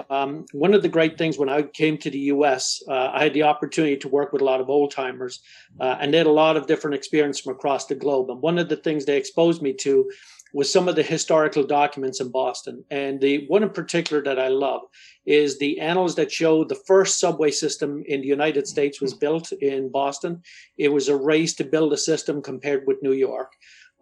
um, 0.08 0.46
one 0.52 0.72
of 0.72 0.82
the 0.82 0.88
great 0.88 1.18
things 1.18 1.36
when 1.36 1.48
I 1.48 1.62
came 1.62 1.98
to 1.98 2.10
the 2.10 2.18
US, 2.34 2.82
uh, 2.88 3.10
I 3.12 3.24
had 3.24 3.34
the 3.34 3.42
opportunity 3.42 3.96
to 3.98 4.08
work 4.08 4.32
with 4.32 4.40
a 4.40 4.44
lot 4.44 4.60
of 4.60 4.70
old 4.70 4.92
timers, 4.92 5.40
uh, 5.78 5.96
and 6.00 6.12
they 6.12 6.18
had 6.18 6.26
a 6.26 6.32
lot 6.32 6.56
of 6.56 6.66
different 6.66 6.94
experience 6.94 7.40
from 7.40 7.54
across 7.54 7.86
the 7.86 7.94
globe. 7.94 8.30
And 8.30 8.40
one 8.40 8.58
of 8.58 8.68
the 8.68 8.76
things 8.76 9.04
they 9.04 9.16
exposed 9.16 9.62
me 9.62 9.72
to 9.74 10.10
was 10.52 10.72
some 10.72 10.88
of 10.88 10.96
the 10.96 11.02
historical 11.02 11.64
documents 11.64 12.20
in 12.20 12.30
Boston. 12.30 12.84
And 12.90 13.20
the 13.20 13.46
one 13.46 13.62
in 13.62 13.70
particular 13.70 14.22
that 14.22 14.38
I 14.38 14.48
love 14.48 14.82
is 15.26 15.58
the 15.58 15.78
annals 15.80 16.16
that 16.16 16.32
show 16.32 16.64
the 16.64 16.74
first 16.74 17.20
subway 17.20 17.50
system 17.50 18.02
in 18.06 18.20
the 18.20 18.26
United 18.26 18.66
States 18.66 19.00
was 19.00 19.14
built 19.14 19.52
in 19.52 19.90
Boston. 19.90 20.42
It 20.76 20.88
was 20.88 21.08
a 21.08 21.16
race 21.16 21.54
to 21.54 21.64
build 21.64 21.92
a 21.92 21.96
system 21.96 22.42
compared 22.42 22.86
with 22.86 23.02
New 23.02 23.12
York. 23.12 23.52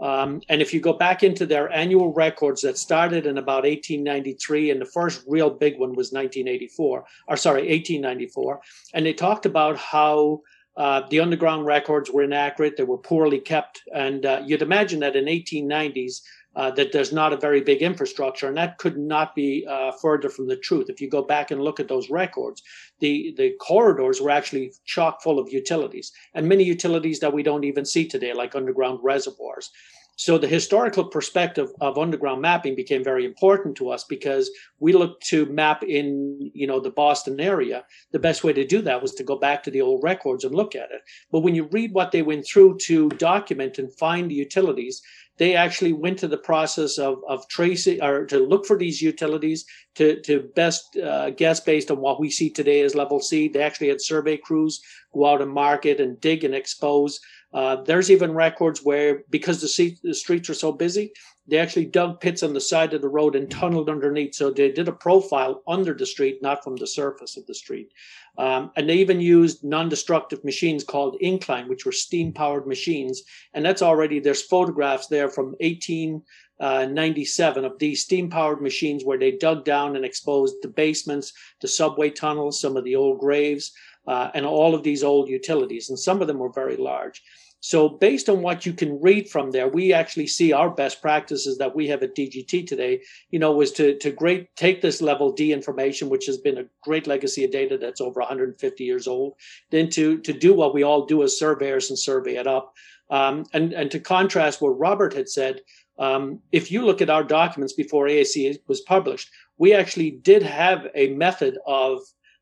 Um, 0.00 0.42
and 0.48 0.62
if 0.62 0.72
you 0.72 0.80
go 0.80 0.92
back 0.92 1.22
into 1.22 1.44
their 1.44 1.70
annual 1.72 2.12
records 2.12 2.62
that 2.62 2.78
started 2.78 3.26
in 3.26 3.38
about 3.38 3.64
1893, 3.64 4.70
and 4.70 4.80
the 4.80 4.86
first 4.86 5.24
real 5.26 5.50
big 5.50 5.78
one 5.78 5.90
was 5.90 6.12
1984, 6.12 7.04
or 7.26 7.36
sorry, 7.36 7.62
1894, 7.62 8.60
and 8.94 9.04
they 9.04 9.12
talked 9.12 9.46
about 9.46 9.76
how 9.76 10.42
uh, 10.76 11.02
the 11.10 11.18
underground 11.18 11.66
records 11.66 12.08
were 12.10 12.22
inaccurate, 12.22 12.76
they 12.76 12.84
were 12.84 12.98
poorly 12.98 13.40
kept, 13.40 13.82
and 13.92 14.24
uh, 14.24 14.40
you'd 14.46 14.62
imagine 14.62 15.00
that 15.00 15.16
in 15.16 15.24
1890s 15.24 16.20
uh, 16.58 16.72
that 16.72 16.90
there's 16.90 17.12
not 17.12 17.32
a 17.32 17.36
very 17.36 17.60
big 17.60 17.82
infrastructure, 17.82 18.48
and 18.48 18.56
that 18.56 18.78
could 18.78 18.98
not 18.98 19.32
be 19.36 19.64
uh, 19.70 19.92
further 19.92 20.28
from 20.28 20.48
the 20.48 20.56
truth. 20.56 20.90
If 20.90 21.00
you 21.00 21.08
go 21.08 21.22
back 21.22 21.52
and 21.52 21.62
look 21.62 21.78
at 21.78 21.86
those 21.86 22.10
records, 22.10 22.62
the 22.98 23.32
the 23.36 23.52
corridors 23.60 24.20
were 24.20 24.30
actually 24.38 24.72
chock 24.84 25.22
full 25.22 25.38
of 25.38 25.52
utilities, 25.52 26.10
and 26.34 26.48
many 26.48 26.64
utilities 26.64 27.20
that 27.20 27.32
we 27.32 27.44
don't 27.44 27.62
even 27.62 27.84
see 27.84 28.08
today, 28.08 28.34
like 28.34 28.56
underground 28.56 28.98
reservoirs. 29.02 29.70
So 30.16 30.36
the 30.36 30.48
historical 30.48 31.04
perspective 31.04 31.68
of 31.80 31.96
underground 31.96 32.42
mapping 32.42 32.74
became 32.74 33.04
very 33.04 33.24
important 33.24 33.76
to 33.76 33.90
us 33.90 34.02
because 34.02 34.50
we 34.80 34.92
looked 34.92 35.24
to 35.28 35.46
map 35.46 35.84
in, 35.84 36.50
you 36.54 36.66
know, 36.66 36.80
the 36.80 36.90
Boston 36.90 37.38
area. 37.38 37.84
The 38.10 38.18
best 38.18 38.42
way 38.42 38.52
to 38.52 38.66
do 38.66 38.82
that 38.82 39.00
was 39.00 39.14
to 39.14 39.22
go 39.22 39.36
back 39.38 39.62
to 39.62 39.70
the 39.70 39.80
old 39.80 40.02
records 40.02 40.42
and 40.42 40.52
look 40.52 40.74
at 40.74 40.90
it. 40.90 41.02
But 41.30 41.44
when 41.44 41.54
you 41.54 41.68
read 41.70 41.92
what 41.92 42.10
they 42.10 42.22
went 42.22 42.44
through 42.44 42.78
to 42.86 43.10
document 43.10 43.78
and 43.78 43.96
find 43.96 44.28
the 44.28 44.34
utilities, 44.34 45.02
they 45.38 45.54
actually 45.54 45.92
went 45.92 46.18
to 46.18 46.28
the 46.28 46.36
process 46.36 46.98
of, 46.98 47.18
of 47.28 47.48
tracing 47.48 48.02
or 48.02 48.26
to 48.26 48.38
look 48.38 48.66
for 48.66 48.76
these 48.76 49.00
utilities 49.00 49.64
to, 49.94 50.20
to 50.22 50.50
best 50.54 50.96
uh, 50.96 51.30
guess 51.30 51.60
based 51.60 51.90
on 51.90 51.98
what 51.98 52.20
we 52.20 52.30
see 52.30 52.50
today 52.50 52.82
as 52.82 52.94
level 52.94 53.20
C. 53.20 53.48
They 53.48 53.62
actually 53.62 53.88
had 53.88 54.00
survey 54.00 54.36
crews 54.36 54.80
go 55.14 55.26
out 55.26 55.42
and 55.42 55.50
market 55.50 56.00
and 56.00 56.20
dig 56.20 56.44
and 56.44 56.54
expose. 56.54 57.20
Uh, 57.54 57.76
there's 57.82 58.10
even 58.10 58.32
records 58.34 58.80
where, 58.82 59.22
because 59.30 59.60
the, 59.60 59.68
se- 59.68 59.98
the 60.02 60.14
streets 60.14 60.50
are 60.50 60.54
so 60.54 60.70
busy, 60.70 61.12
they 61.48 61.58
actually 61.58 61.86
dug 61.86 62.20
pits 62.20 62.42
on 62.42 62.52
the 62.52 62.60
side 62.60 62.92
of 62.92 63.00
the 63.00 63.08
road 63.08 63.34
and 63.34 63.50
tunneled 63.50 63.88
underneath. 63.88 64.34
So 64.34 64.50
they 64.50 64.70
did 64.70 64.86
a 64.86 64.92
profile 64.92 65.62
under 65.66 65.94
the 65.94 66.04
street, 66.04 66.42
not 66.42 66.62
from 66.62 66.76
the 66.76 66.86
surface 66.86 67.38
of 67.38 67.46
the 67.46 67.54
street. 67.54 67.90
Um, 68.36 68.70
and 68.76 68.88
they 68.88 68.96
even 68.96 69.20
used 69.20 69.64
non-destructive 69.64 70.44
machines 70.44 70.84
called 70.84 71.16
incline, 71.20 71.68
which 71.68 71.86
were 71.86 71.92
steam-powered 71.92 72.66
machines. 72.66 73.22
And 73.54 73.64
that's 73.64 73.82
already 73.82 74.20
there's 74.20 74.42
photographs 74.42 75.06
there 75.06 75.30
from 75.30 75.56
1897 75.60 77.64
of 77.64 77.78
these 77.78 78.02
steam-powered 78.02 78.60
machines 78.60 79.04
where 79.04 79.18
they 79.18 79.32
dug 79.32 79.64
down 79.64 79.96
and 79.96 80.04
exposed 80.04 80.56
the 80.60 80.68
basements, 80.68 81.32
the 81.62 81.68
subway 81.68 82.10
tunnels, 82.10 82.60
some 82.60 82.76
of 82.76 82.84
the 82.84 82.94
old 82.94 83.20
graves, 83.20 83.72
uh, 84.06 84.30
and 84.34 84.44
all 84.44 84.74
of 84.74 84.82
these 84.82 85.02
old 85.02 85.28
utilities. 85.28 85.88
And 85.88 85.98
some 85.98 86.20
of 86.20 86.28
them 86.28 86.38
were 86.38 86.52
very 86.52 86.76
large. 86.76 87.22
So, 87.60 87.88
based 87.88 88.28
on 88.28 88.42
what 88.42 88.64
you 88.64 88.72
can 88.72 89.00
read 89.00 89.28
from 89.28 89.50
there, 89.50 89.68
we 89.68 89.92
actually 89.92 90.28
see 90.28 90.52
our 90.52 90.70
best 90.70 91.02
practices 91.02 91.58
that 91.58 91.74
we 91.74 91.88
have 91.88 92.02
at 92.02 92.14
DGT 92.14 92.66
today. 92.66 93.00
You 93.30 93.40
know, 93.40 93.52
was 93.52 93.72
to 93.72 93.98
to 93.98 94.12
great 94.12 94.54
take 94.54 94.80
this 94.80 95.02
level 95.02 95.32
D 95.32 95.52
information, 95.52 96.08
which 96.08 96.26
has 96.26 96.38
been 96.38 96.58
a 96.58 96.66
great 96.82 97.06
legacy 97.06 97.44
of 97.44 97.50
data 97.50 97.76
that's 97.76 98.00
over 98.00 98.20
150 98.20 98.84
years 98.84 99.08
old, 99.08 99.34
then 99.70 99.90
to 99.90 100.18
to 100.18 100.32
do 100.32 100.54
what 100.54 100.72
we 100.72 100.84
all 100.84 101.06
do 101.06 101.22
as 101.22 101.38
surveyors 101.38 101.90
and 101.90 101.98
survey 101.98 102.36
it 102.36 102.46
up. 102.46 102.74
Um, 103.10 103.44
and 103.52 103.72
and 103.72 103.90
to 103.90 103.98
contrast 103.98 104.60
what 104.60 104.78
Robert 104.78 105.14
had 105.14 105.28
said, 105.28 105.60
um, 105.98 106.40
if 106.52 106.70
you 106.70 106.84
look 106.84 107.02
at 107.02 107.10
our 107.10 107.24
documents 107.24 107.72
before 107.72 108.06
ASCE 108.06 108.58
was 108.68 108.82
published, 108.82 109.30
we 109.56 109.74
actually 109.74 110.12
did 110.12 110.42
have 110.44 110.86
a 110.94 111.08
method 111.14 111.58
of 111.66 112.00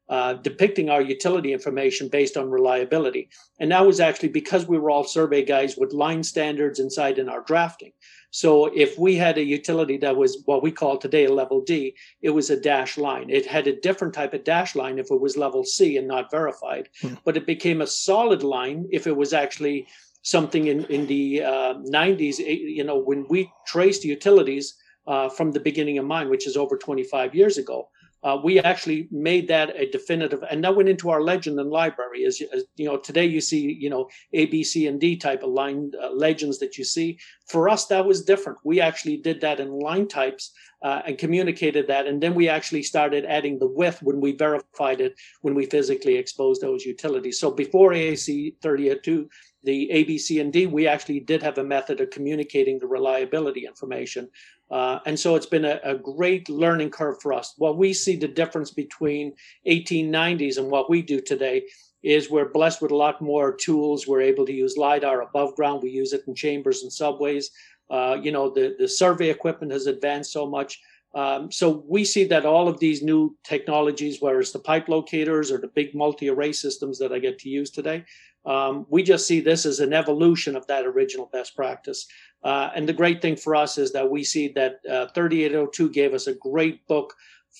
uh, 0.08 0.34
depicting 0.34 0.88
our 0.88 1.02
utility 1.02 1.52
information 1.52 2.08
based 2.08 2.36
on 2.36 2.48
reliability. 2.50 3.28
And 3.60 3.70
that 3.72 3.86
was 3.86 3.98
actually 4.00 4.28
because 4.28 4.66
we 4.66 4.78
were 4.78 4.90
all 4.90 5.04
survey 5.04 5.44
guys 5.44 5.76
with 5.76 5.92
line 5.92 6.22
standards 6.22 6.78
inside 6.78 7.18
in 7.18 7.28
our 7.28 7.42
drafting. 7.42 7.92
So 8.30 8.66
if 8.66 8.98
we 8.98 9.16
had 9.16 9.38
a 9.38 9.42
utility 9.42 9.96
that 9.98 10.16
was 10.16 10.42
what 10.44 10.62
we 10.62 10.70
call 10.70 10.98
today 10.98 11.24
a 11.24 11.32
level 11.32 11.60
D, 11.62 11.96
it 12.20 12.30
was 12.30 12.50
a 12.50 12.60
dash 12.60 12.98
line. 12.98 13.30
It 13.30 13.46
had 13.46 13.66
a 13.66 13.80
different 13.80 14.14
type 14.14 14.34
of 14.34 14.44
dash 14.44 14.74
line 14.76 14.98
if 14.98 15.10
it 15.10 15.20
was 15.20 15.36
level 15.36 15.64
C 15.64 15.96
and 15.96 16.06
not 16.06 16.30
verified, 16.30 16.88
Hmm. 17.00 17.14
but 17.24 17.36
it 17.36 17.46
became 17.46 17.80
a 17.80 17.86
solid 17.86 18.42
line 18.42 18.86
if 18.92 19.06
it 19.06 19.16
was 19.16 19.32
actually 19.32 19.86
something 20.22 20.66
in 20.66 20.84
in 20.86 21.06
the 21.06 21.42
uh, 21.42 21.74
90s. 21.90 22.40
eh, 22.40 22.58
You 22.78 22.84
know, 22.84 22.98
when 22.98 23.26
we 23.28 23.50
traced 23.66 24.04
utilities 24.04 24.74
uh, 25.06 25.28
from 25.28 25.52
the 25.52 25.60
beginning 25.60 25.98
of 25.98 26.04
mine, 26.04 26.28
which 26.28 26.46
is 26.48 26.56
over 26.56 26.76
25 26.76 27.34
years 27.34 27.58
ago. 27.58 27.88
Uh, 28.26 28.36
we 28.42 28.58
actually 28.58 29.06
made 29.12 29.46
that 29.46 29.70
a 29.76 29.88
definitive, 29.88 30.42
and 30.50 30.64
that 30.64 30.74
went 30.74 30.88
into 30.88 31.10
our 31.10 31.22
legend 31.22 31.60
and 31.60 31.70
library. 31.70 32.24
As, 32.24 32.42
as 32.52 32.64
you 32.74 32.86
know, 32.86 32.96
today 32.96 33.24
you 33.24 33.40
see, 33.40 33.72
you 33.80 33.88
know, 33.88 34.08
A, 34.32 34.46
B, 34.46 34.64
C, 34.64 34.88
and 34.88 35.00
D 35.00 35.16
type 35.16 35.44
of 35.44 35.50
line 35.50 35.92
uh, 36.02 36.10
legends 36.10 36.58
that 36.58 36.76
you 36.76 36.82
see. 36.82 37.20
For 37.46 37.68
us, 37.68 37.86
that 37.86 38.04
was 38.04 38.24
different. 38.24 38.58
We 38.64 38.80
actually 38.80 39.18
did 39.18 39.40
that 39.42 39.60
in 39.60 39.70
line 39.70 40.08
types 40.08 40.50
uh, 40.82 41.02
and 41.06 41.16
communicated 41.16 41.86
that, 41.86 42.08
and 42.08 42.20
then 42.20 42.34
we 42.34 42.48
actually 42.48 42.82
started 42.82 43.24
adding 43.24 43.60
the 43.60 43.68
width 43.68 44.02
when 44.02 44.20
we 44.20 44.32
verified 44.32 45.00
it 45.00 45.14
when 45.42 45.54
we 45.54 45.66
physically 45.66 46.16
exposed 46.16 46.60
those 46.60 46.84
utilities. 46.84 47.38
So 47.38 47.52
before 47.52 47.92
ASCE 47.92 48.56
32, 48.60 49.28
the 49.62 49.90
A, 49.90 50.04
B, 50.04 50.18
C, 50.18 50.40
and 50.40 50.52
D, 50.52 50.66
we 50.66 50.86
actually 50.86 51.20
did 51.20 51.42
have 51.42 51.58
a 51.58 51.64
method 51.64 52.00
of 52.00 52.10
communicating 52.10 52.78
the 52.78 52.86
reliability 52.86 53.66
information. 53.66 54.28
Uh, 54.70 54.98
and 55.06 55.18
so 55.18 55.36
it's 55.36 55.46
been 55.46 55.64
a, 55.64 55.80
a 55.84 55.94
great 55.94 56.48
learning 56.48 56.90
curve 56.90 57.20
for 57.20 57.32
us. 57.32 57.54
What 57.56 57.78
we 57.78 57.92
see 57.92 58.16
the 58.16 58.28
difference 58.28 58.70
between 58.70 59.32
1890s 59.66 60.58
and 60.58 60.70
what 60.70 60.90
we 60.90 61.02
do 61.02 61.20
today 61.20 61.64
is 62.02 62.30
we're 62.30 62.50
blessed 62.50 62.82
with 62.82 62.90
a 62.90 62.96
lot 62.96 63.20
more 63.20 63.54
tools. 63.54 64.06
We're 64.06 64.20
able 64.22 64.46
to 64.46 64.52
use 64.52 64.76
LIDAR 64.76 65.22
above 65.22 65.54
ground. 65.56 65.82
We 65.82 65.90
use 65.90 66.12
it 66.12 66.22
in 66.26 66.34
chambers 66.34 66.82
and 66.82 66.92
subways. 66.92 67.50
Uh, 67.90 68.18
you 68.20 68.32
know, 68.32 68.50
the, 68.50 68.74
the 68.78 68.88
survey 68.88 69.30
equipment 69.30 69.72
has 69.72 69.86
advanced 69.86 70.32
so 70.32 70.46
much. 70.46 70.80
Um, 71.14 71.50
so 71.50 71.84
we 71.88 72.04
see 72.04 72.24
that 72.24 72.44
all 72.44 72.68
of 72.68 72.78
these 72.78 73.02
new 73.02 73.36
technologies, 73.42 74.20
whether 74.20 74.38
it's 74.38 74.52
the 74.52 74.58
pipe 74.58 74.88
locators 74.88 75.50
or 75.50 75.58
the 75.58 75.68
big 75.68 75.94
multi-array 75.94 76.52
systems 76.52 76.98
that 76.98 77.12
I 77.12 77.18
get 77.18 77.38
to 77.40 77.48
use 77.48 77.70
today, 77.70 78.04
um, 78.44 78.86
we 78.88 79.02
just 79.02 79.26
see 79.26 79.40
this 79.40 79.66
as 79.66 79.80
an 79.80 79.92
evolution 79.92 80.54
of 80.56 80.66
that 80.68 80.86
original 80.86 81.28
best 81.32 81.56
practice. 81.56 82.06
Uh, 82.46 82.70
and 82.76 82.88
the 82.88 82.92
great 82.92 83.20
thing 83.20 83.34
for 83.34 83.56
us 83.56 83.76
is 83.76 83.90
that 83.90 84.08
we 84.08 84.22
see 84.22 84.46
that 84.46 84.76
uh, 84.88 85.08
3802 85.08 85.90
gave 85.90 86.14
us 86.14 86.28
a 86.28 86.34
great 86.34 86.86
book 86.86 87.12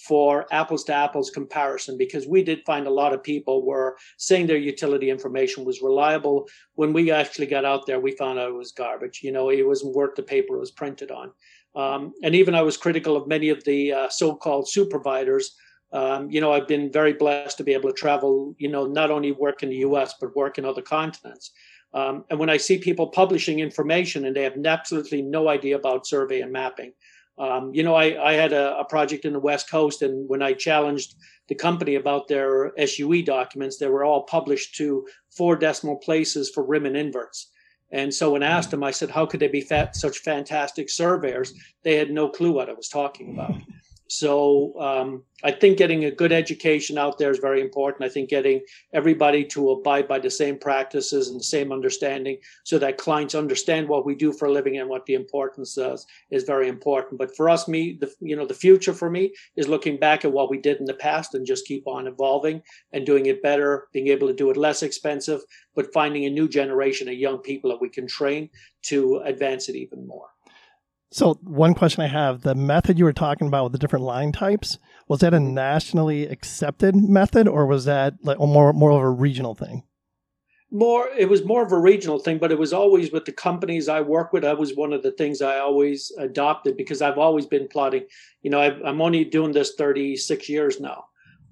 for 0.07 0.47
apples 0.53 0.84
to 0.84 0.95
apples 0.95 1.28
comparison 1.28 1.99
because 1.99 2.28
we 2.28 2.41
did 2.45 2.64
find 2.64 2.87
a 2.87 2.91
lot 2.91 3.12
of 3.12 3.20
people 3.20 3.66
were 3.66 3.97
saying 4.16 4.47
their 4.47 4.57
utility 4.57 5.11
information 5.11 5.64
was 5.64 5.82
reliable. 5.82 6.47
When 6.74 6.93
we 6.93 7.11
actually 7.11 7.47
got 7.47 7.64
out 7.64 7.84
there, 7.87 7.99
we 7.99 8.12
found 8.12 8.39
out 8.39 8.51
it 8.51 8.55
was 8.55 8.70
garbage. 8.70 9.22
You 9.24 9.32
know, 9.32 9.51
it 9.51 9.66
wasn't 9.66 9.97
worth 9.97 10.14
the 10.14 10.22
paper 10.22 10.55
it 10.55 10.61
was 10.61 10.70
printed 10.70 11.11
on. 11.11 11.32
Um, 11.74 12.12
and 12.22 12.37
even 12.37 12.55
I 12.55 12.62
was 12.62 12.76
critical 12.76 13.16
of 13.16 13.26
many 13.26 13.49
of 13.49 13.64
the 13.64 13.93
uh, 13.93 14.09
so-called 14.09 14.68
supervisors. 14.68 15.57
Um, 15.93 16.30
you 16.30 16.41
know, 16.41 16.53
I've 16.53 16.68
been 16.68 16.93
very 16.93 17.12
blessed 17.12 17.57
to 17.59 17.64
be 17.64 17.74
able 17.74 17.91
to 17.91 17.97
travel. 17.97 18.55
You 18.59 18.68
know, 18.68 18.87
not 18.87 19.11
only 19.11 19.32
work 19.32 19.64
in 19.64 19.70
the 19.70 19.78
U.S. 19.89 20.14
but 20.20 20.37
work 20.37 20.59
in 20.59 20.64
other 20.64 20.82
continents. 20.82 21.51
Um, 21.95 22.24
and 22.30 22.39
when 22.39 22.51
I 22.51 22.57
see 22.57 22.78
people 22.78 23.07
publishing 23.09 23.61
information 23.61 24.24
and 24.26 24.37
they 24.37 24.43
have 24.43 24.57
absolutely 24.64 25.22
no 25.22 25.49
idea 25.49 25.76
about 25.76 26.07
survey 26.07 26.41
and 26.41 26.53
mapping, 26.53 26.93
um, 27.39 27.70
you 27.74 27.82
know, 27.82 27.95
I, 27.95 28.30
I 28.30 28.32
had 28.34 28.53
a, 28.53 28.78
a, 28.78 28.84
project 28.84 29.26
in 29.26 29.34
the 29.34 29.39
West 29.39 29.70
Coast, 29.70 30.01
and 30.01 30.26
when 30.28 30.43
I 30.43 30.55
challenged 30.55 31.16
the 31.49 31.55
company 31.55 31.97
about 31.97 32.28
their 32.28 32.72
SUE 32.87 33.22
documents, 33.22 33.76
they 33.76 33.89
were 33.89 34.05
all 34.05 34.22
published 34.22 34.74
to 34.76 35.07
four 35.37 35.55
decimal 35.55 35.97
places 35.97 36.51
for 36.51 36.64
rim 36.64 36.87
and 36.87 36.97
inverts. 36.97 37.51
And 37.93 38.12
so 38.12 38.30
when 38.30 38.43
I 38.43 38.47
asked 38.47 38.70
them, 38.70 38.82
I 38.82 38.91
said, 38.91 39.11
how 39.11 39.26
could 39.26 39.41
they 39.41 39.49
be 39.49 39.61
fat, 39.61 39.97
such 39.97 40.18
fantastic 40.18 40.89
surveyors? 40.89 41.53
They 41.84 41.97
had 41.97 42.11
no 42.11 42.28
clue 42.28 42.53
what 42.53 42.70
I 42.70 42.72
was 42.72 42.89
talking 42.89 43.34
about. 43.34 43.55
So 44.09 44.79
um, 44.81 45.25
I 45.43 45.51
think 45.51 45.79
getting 45.79 46.05
a 46.05 46.11
good 46.11 46.33
education 46.33 46.97
out 46.97 47.19
there 47.19 47.31
is 47.31 47.39
very 47.39 47.61
important. 47.61 48.05
I 48.05 48.09
think 48.09 48.31
getting 48.31 48.63
everybody 48.93 49.45
to 49.47 49.71
abide 49.71 50.07
by 50.07 50.21
the 50.21 50.31
same 50.31 50.59
practices 50.59 51.29
and 51.29 51.41
the 51.41 51.45
same 51.45 51.73
understanding 51.73 52.39
so 52.65 52.79
that 52.79 52.99
clients 52.99 53.35
understand 53.35 53.89
what 53.89 54.07
we 54.07 54.15
do 54.15 54.33
for 54.33 54.47
a 54.47 54.53
living 54.53 54.79
and 54.79 54.89
what 54.89 55.07
the 55.07 55.15
importance 55.15 55.77
is 55.77 56.07
is 56.31 56.45
very 56.45 56.69
important. 56.69 57.19
But 57.19 57.37
for 57.37 57.51
us, 57.51 57.67
me, 57.67 57.99
the, 58.01 58.13
you 58.21 58.37
know, 58.37 58.47
the 58.47 58.55
future 58.55 58.95
for 58.95 59.11
me 59.11 59.35
is 59.57 59.67
looking 59.67 59.99
back 59.99 60.25
at 60.25 60.33
what 60.33 60.51
we 60.51 60.59
did 60.59 60.79
in 60.79 60.87
the 60.87 60.95
past 60.95 61.35
and 61.35 61.45
just 61.45 61.67
keep 61.67 61.87
on 61.89 62.07
evolving 62.07 62.63
and 62.93 63.05
doing 63.05 63.27
it 63.27 63.43
better, 63.43 63.89
being 63.93 64.09
able 64.09 64.29
to 64.29 64.35
do 64.35 64.51
it 64.51 64.57
less 64.57 64.83
expensive, 64.85 65.41
but 65.75 65.93
finding 65.93 66.25
a 66.25 66.31
new 66.31 66.49
generation 66.49 67.09
of 67.09 67.15
young 67.15 67.39
people 67.39 67.71
that 67.71 67.81
we 67.81 67.89
can 67.89 68.07
train 68.07 68.49
to 68.83 69.19
advance 69.25 69.69
it 69.69 69.75
even 69.75 70.07
more. 70.07 70.29
So 71.17 71.39
one 71.45 71.73
question 71.73 72.03
I 72.05 72.09
have: 72.09 72.43
the 72.43 72.55
method 72.55 72.99
you 72.99 73.07
were 73.07 73.12
talking 73.14 73.49
about 73.49 73.64
with 73.64 73.73
the 73.73 73.79
different 73.79 74.05
line 74.05 74.33
types 74.33 74.79
was 75.09 75.21
that 75.21 75.33
a 75.33 75.41
nationally 75.41 76.27
accepted 76.27 76.95
method, 76.95 77.49
or 77.49 77.64
was 77.64 77.87
that 77.87 78.17
like 78.23 78.39
more 78.39 78.75
more 78.75 78.91
of 78.91 79.01
a 79.01 79.09
regional 79.09 79.55
thing? 79.55 79.85
More, 80.71 81.09
it 81.17 81.31
was 81.31 81.43
more 81.43 81.64
of 81.64 81.73
a 81.73 81.79
regional 81.79 82.19
thing, 82.19 82.37
but 82.37 82.53
it 82.53 82.59
was 82.59 82.75
always 82.75 83.12
with 83.12 83.25
the 83.25 83.33
companies 83.33 83.89
I 83.89 84.03
work 84.03 84.35
with. 84.35 84.43
That 84.43 84.59
was 84.59 84.77
one 84.77 84.93
of 84.93 85.03
the 85.03 85.12
things 85.12 85.41
I 85.41 85.59
always 85.59 86.12
adopted 86.19 86.77
because 86.77 87.01
I've 87.01 87.17
always 87.17 87.47
been 87.47 87.67
plotting. 87.67 88.05
You 88.43 88.51
know, 88.51 88.61
I've, 88.61 88.79
I'm 88.85 89.01
only 89.01 89.25
doing 89.25 89.53
this 89.53 89.75
36 89.79 90.51
years 90.51 90.81
now, 90.81 91.05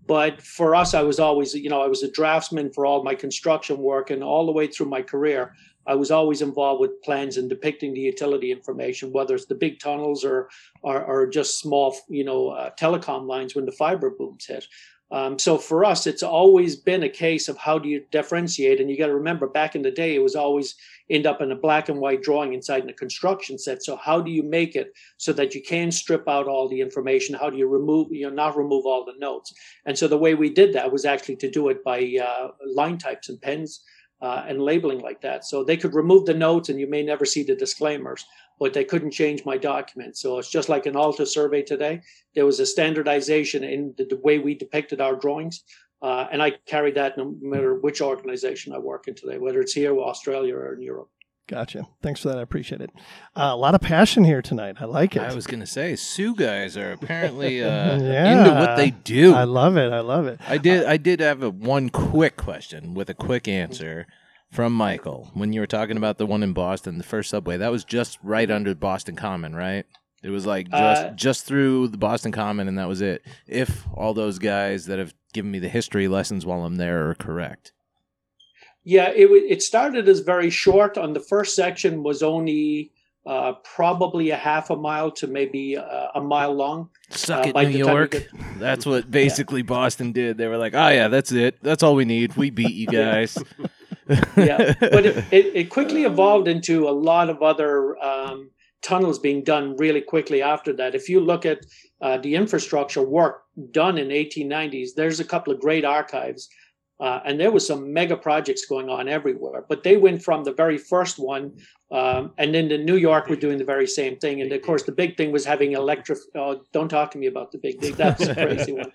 but 0.07 0.43
for 0.43 0.75
us, 0.75 0.93
I 0.93 1.03
was 1.03 1.19
always, 1.19 1.55
you 1.55 1.71
know, 1.71 1.81
I 1.81 1.87
was 1.87 2.03
a 2.03 2.11
draftsman 2.11 2.71
for 2.71 2.85
all 2.85 3.03
my 3.03 3.15
construction 3.15 3.79
work, 3.79 4.11
and 4.11 4.23
all 4.23 4.45
the 4.45 4.53
way 4.53 4.67
through 4.67 4.91
my 4.91 5.01
career, 5.01 5.55
I 5.87 5.95
was 5.95 6.11
always 6.11 6.43
involved 6.43 6.81
with 6.81 7.03
plans 7.03 7.37
and 7.37 7.49
depicting 7.49 7.95
the 7.95 8.01
utility 8.01 8.51
information, 8.51 9.13
whether 9.13 9.35
it's 9.35 9.47
the 9.47 9.55
big 9.55 9.81
tunnels 9.81 10.25
or 10.25 10.49
or, 10.83 11.03
or 11.03 11.27
just 11.27 11.59
small, 11.59 11.97
you 12.09 12.25
know, 12.25 12.49
uh, 12.49 12.71
telecom 12.81 13.27
lines 13.27 13.55
when 13.55 13.67
the 13.67 13.73
fiber 13.73 14.11
booms 14.11 14.47
hit. 14.47 14.67
Um, 15.11 15.39
so 15.39 15.59
for 15.59 15.85
us, 15.85 16.07
it's 16.07 16.23
always 16.23 16.75
been 16.75 17.05
a 17.05 17.09
case 17.09 17.49
of 17.49 17.57
how 17.59 17.79
do 17.79 17.89
you 17.89 18.05
differentiate, 18.11 18.81
and 18.81 18.91
you 18.91 18.99
got 18.99 19.07
to 19.07 19.15
remember 19.15 19.47
back 19.47 19.77
in 19.77 19.83
the 19.83 19.91
day, 19.91 20.15
it 20.15 20.23
was 20.23 20.35
always 20.35 20.75
end 21.11 21.27
up 21.27 21.41
in 21.41 21.53
a 21.53 21.57
black 21.57 21.89
and 21.89 22.01
white 22.01 22.23
drawing 22.23 22.55
inside 22.55 22.83
in 22.83 22.91
a 22.91 22.95
construction 22.95 23.59
set. 23.59 23.85
So 23.85 23.97
how 23.97 24.21
do 24.21 24.31
you 24.31 24.43
make 24.43 24.75
it 24.75 24.93
so 25.19 25.33
that 25.35 25.55
you 25.55 25.63
can 25.63 25.93
strip 25.93 26.27
out 26.27 26.49
all 26.49 26.69
the 26.69 26.81
information? 26.81 27.37
How 27.37 27.51
do 27.51 27.59
you 27.59 27.69
remove, 27.69 28.09
you 28.11 28.29
know, 28.29 28.35
not 28.35 28.57
remove 28.57 28.87
all 28.87 29.05
the 29.05 29.15
notes? 29.19 29.53
And 29.85 29.97
so 29.97 30.09
the 30.09 30.19
way 30.19 30.35
we 30.35 30.51
did 30.51 30.73
that 30.73 30.91
was 30.91 31.05
actually 31.05 31.37
to 31.37 31.51
do 31.51 31.69
it 31.69 31.85
by 31.85 32.17
uh, 32.21 32.49
line 32.67 32.99
types 32.99 33.29
and 33.29 33.41
pens 33.41 33.85
uh, 34.21 34.45
and 34.49 34.63
labeling 34.63 35.01
like 35.01 35.21
that. 35.23 35.45
So 35.45 35.65
they 35.65 35.77
could 35.77 35.95
remove 35.95 36.25
the 36.25 36.35
notes 36.35 36.69
and 36.69 36.81
you 36.81 36.87
may 36.87 37.03
never 37.03 37.25
see 37.25 37.43
the 37.43 37.55
disclaimers, 37.55 38.25
but 38.59 38.73
they 38.73 38.85
couldn't 38.85 39.11
change 39.11 39.45
my 39.45 39.57
document. 39.57 40.17
So 40.17 40.39
it's 40.39 40.51
just 40.51 40.69
like 40.69 40.87
an 40.87 40.97
ALTA 40.97 41.27
survey 41.27 41.63
today. 41.63 42.01
There 42.35 42.47
was 42.47 42.61
a 42.61 42.67
standardization 42.67 43.65
in 43.65 43.95
the, 43.99 44.05
the 44.05 44.17
way 44.17 44.39
we 44.39 44.55
depicted 44.55 45.01
our 45.01 45.17
drawings. 45.17 45.65
Uh, 46.01 46.27
and 46.31 46.43
I 46.43 46.53
carry 46.67 46.93
that 46.93 47.17
no 47.17 47.35
matter 47.41 47.75
which 47.75 48.03
organization 48.03 48.73
I 48.73 48.79
work 48.79 49.09
in 49.09 49.15
today, 49.15 49.39
whether 49.39 49.61
it's 49.61 49.73
here, 49.73 49.99
Australia, 49.99 50.55
or 50.55 50.75
in 50.75 50.83
Europe. 50.83 51.09
Gotcha. 51.47 51.87
Thanks 52.03 52.21
for 52.21 52.29
that. 52.29 52.39
I 52.39 52.43
appreciate 52.43 52.81
it. 52.81 52.91
Uh, 53.37 53.51
a 53.53 53.57
lot 53.57 53.75
of 53.75 53.83
passion 53.83 54.25
here 54.25 54.41
tonight. 54.41 54.77
I 54.81 54.87
like 54.87 55.15
it. 55.15 55.21
I 55.23 55.35
was 55.35 55.47
gonna 55.47 55.67
say, 55.67 55.95
SUE 55.95 56.35
guys 56.35 56.77
are 56.79 56.93
apparently 56.93 57.63
uh, 57.65 57.99
Yeah. 58.01 58.39
into 58.39 58.55
what 58.59 58.77
they 58.77 58.91
do. 58.91 59.35
I 59.35 59.45
love 59.45 59.77
it. 59.77 59.93
I 59.93 60.01
love 60.01 60.27
it. 60.27 60.41
I 60.49 60.57
did. 60.57 60.87
I 60.87 60.97
did 60.97 61.21
have 61.21 61.43
a 61.43 61.51
one 61.51 61.91
quick 61.91 62.37
question 62.39 62.95
with 62.95 63.11
a 63.11 63.15
quick 63.15 63.47
answer 63.47 64.07
from 64.51 64.73
Michael 64.73 65.31
when 65.35 65.53
you 65.53 65.61
were 65.61 65.67
talking 65.67 65.97
about 65.99 66.17
the 66.17 66.27
one 66.27 66.43
in 66.43 66.55
Boston, 66.55 66.97
the 66.97 67.05
first 67.05 67.29
subway. 67.29 67.59
That 67.59 67.73
was 67.73 67.85
just 67.85 68.19
right 68.23 68.51
under 68.51 68.75
Boston 68.75 69.15
Common, 69.17 69.55
right? 69.55 69.85
It 70.23 70.31
was 70.31 70.47
like 70.47 70.71
just 70.71 71.03
Uh, 71.05 71.11
just 71.11 71.45
through 71.45 71.89
the 71.89 71.99
Boston 71.99 72.33
Common, 72.33 72.69
and 72.69 72.79
that 72.79 72.89
was 72.89 73.03
it. 73.03 73.21
If 73.47 73.85
all 73.93 74.15
those 74.15 74.39
guys 74.39 74.87
that 74.87 74.99
have 74.99 75.13
given 75.35 75.51
me 75.51 75.59
the 75.59 75.69
history 75.69 76.09
lessons 76.09 76.47
while 76.47 76.65
I'm 76.65 76.77
there 76.77 77.11
are 77.11 77.15
correct. 77.15 77.73
Yeah, 78.85 79.09
it 79.11 79.27
it 79.31 79.63
started 79.63 80.09
as 80.09 80.21
very 80.21 80.51
short. 80.51 80.99
On 80.99 81.13
the 81.15 81.21
first 81.21 81.55
section 81.57 82.03
was 82.03 82.23
only 82.23 82.91
uh, 83.27 83.55
probably 83.77 84.29
a 84.31 84.37
half 84.37 84.69
a 84.69 84.77
mile 84.77 85.11
to 85.13 85.27
maybe 85.27 85.77
uh, 85.79 86.09
a 86.15 86.21
mile 86.21 86.53
long. 86.55 86.91
Suck 87.11 87.47
Uh, 87.47 87.49
it, 87.49 87.53
New 87.53 87.53
the 87.53 87.63
time 87.65 87.73
you 87.73 87.79
York. 87.87 88.11
get- 88.11 88.29
That's 88.59 88.85
what 88.85 89.11
basically 89.11 89.63
Boston 89.63 90.13
did. 90.13 90.37
They 90.37 90.47
were 90.49 90.59
like, 90.59 90.75
"Oh 90.75 90.89
yeah, 90.89 91.09
that's 91.09 91.33
it. 91.33 91.57
That's 91.63 91.83
all 91.83 91.95
we 91.95 92.05
need. 92.05 92.37
We 92.37 92.51
beat 92.51 92.75
you 92.75 92.87
guys." 92.87 93.39
yeah, 94.37 94.75
but 94.81 95.07
it, 95.07 95.17
it, 95.33 95.47
it 95.57 95.71
quickly 95.71 96.05
evolved 96.05 96.47
into 96.49 96.87
a 96.87 96.91
lot 96.93 97.31
of 97.31 97.43
other 97.43 97.97
um, 98.05 98.51
tunnels 98.83 99.19
being 99.19 99.43
done 99.43 99.77
really 99.79 100.03
quickly 100.03 100.43
after 100.43 100.75
that. 100.75 100.95
If 100.95 101.09
you 101.09 101.21
look 101.21 101.47
at 101.47 101.65
uh, 102.03 102.19
the 102.19 102.35
infrastructure 102.35 103.03
work 103.03 103.45
done 103.71 103.97
in 103.97 104.09
1890s, 104.09 104.89
there's 104.95 105.21
a 105.21 105.25
couple 105.25 105.55
of 105.55 105.61
great 105.61 105.87
archives, 105.87 106.51
uh, 107.01 107.21
and 107.25 107.39
there 107.41 107.51
was 107.51 107.67
some 107.67 107.93
mega 107.93 108.17
projects 108.17 108.65
going 108.67 108.89
on 108.89 109.09
everywhere. 109.09 109.65
But 109.69 109.83
they 109.83 109.97
went 109.97 110.23
from 110.23 110.45
the 110.45 110.53
very 110.53 110.79
first 110.79 111.19
one, 111.19 111.53
um, 111.91 112.33
and 112.39 112.55
then 112.55 112.71
in 112.71 112.85
New 112.85 112.97
York 112.97 113.29
were 113.29 113.37
doing 113.37 113.59
the 113.59 113.65
very 113.65 113.87
same 113.87 114.17
thing. 114.17 114.41
And 114.41 114.51
of 114.53 114.63
course, 114.63 114.85
the 114.85 114.93
big 114.93 115.17
thing 115.17 115.33
was 115.33 115.45
having 115.45 115.73
electric. 115.73 116.19
Oh, 116.35 116.63
don't 116.73 116.89
talk 116.89 117.11
to 117.13 117.19
me 117.19 117.27
about 117.27 117.53
the 117.53 117.59
big 117.59 117.81
thing. 117.81 117.95
That's 117.95 118.23
a 118.27 118.35
crazy 118.47 118.73
one. 118.73 118.93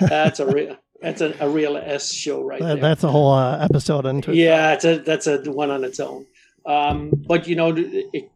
That's 0.00 0.40
a 0.40 0.46
real. 0.46 0.76
That's 1.00 1.20
a, 1.20 1.34
a 1.40 1.48
real 1.48 1.76
S 1.76 2.12
show 2.14 2.42
right 2.44 2.60
That- 2.60 2.66
there. 2.74 2.76
that's 2.76 3.02
a 3.02 3.08
whole 3.10 3.32
uh, 3.32 3.58
episode 3.58 4.06
into 4.06 4.30
it. 4.30 4.36
Yeah, 4.36 4.72
it's 4.74 4.84
a, 4.84 4.98
that's 4.98 5.26
a 5.26 5.38
one 5.50 5.70
on 5.70 5.82
its 5.82 5.98
own. 5.98 6.26
Um, 6.64 7.10
but 7.26 7.48
you 7.48 7.56
know, 7.56 7.74
it, 7.76 8.30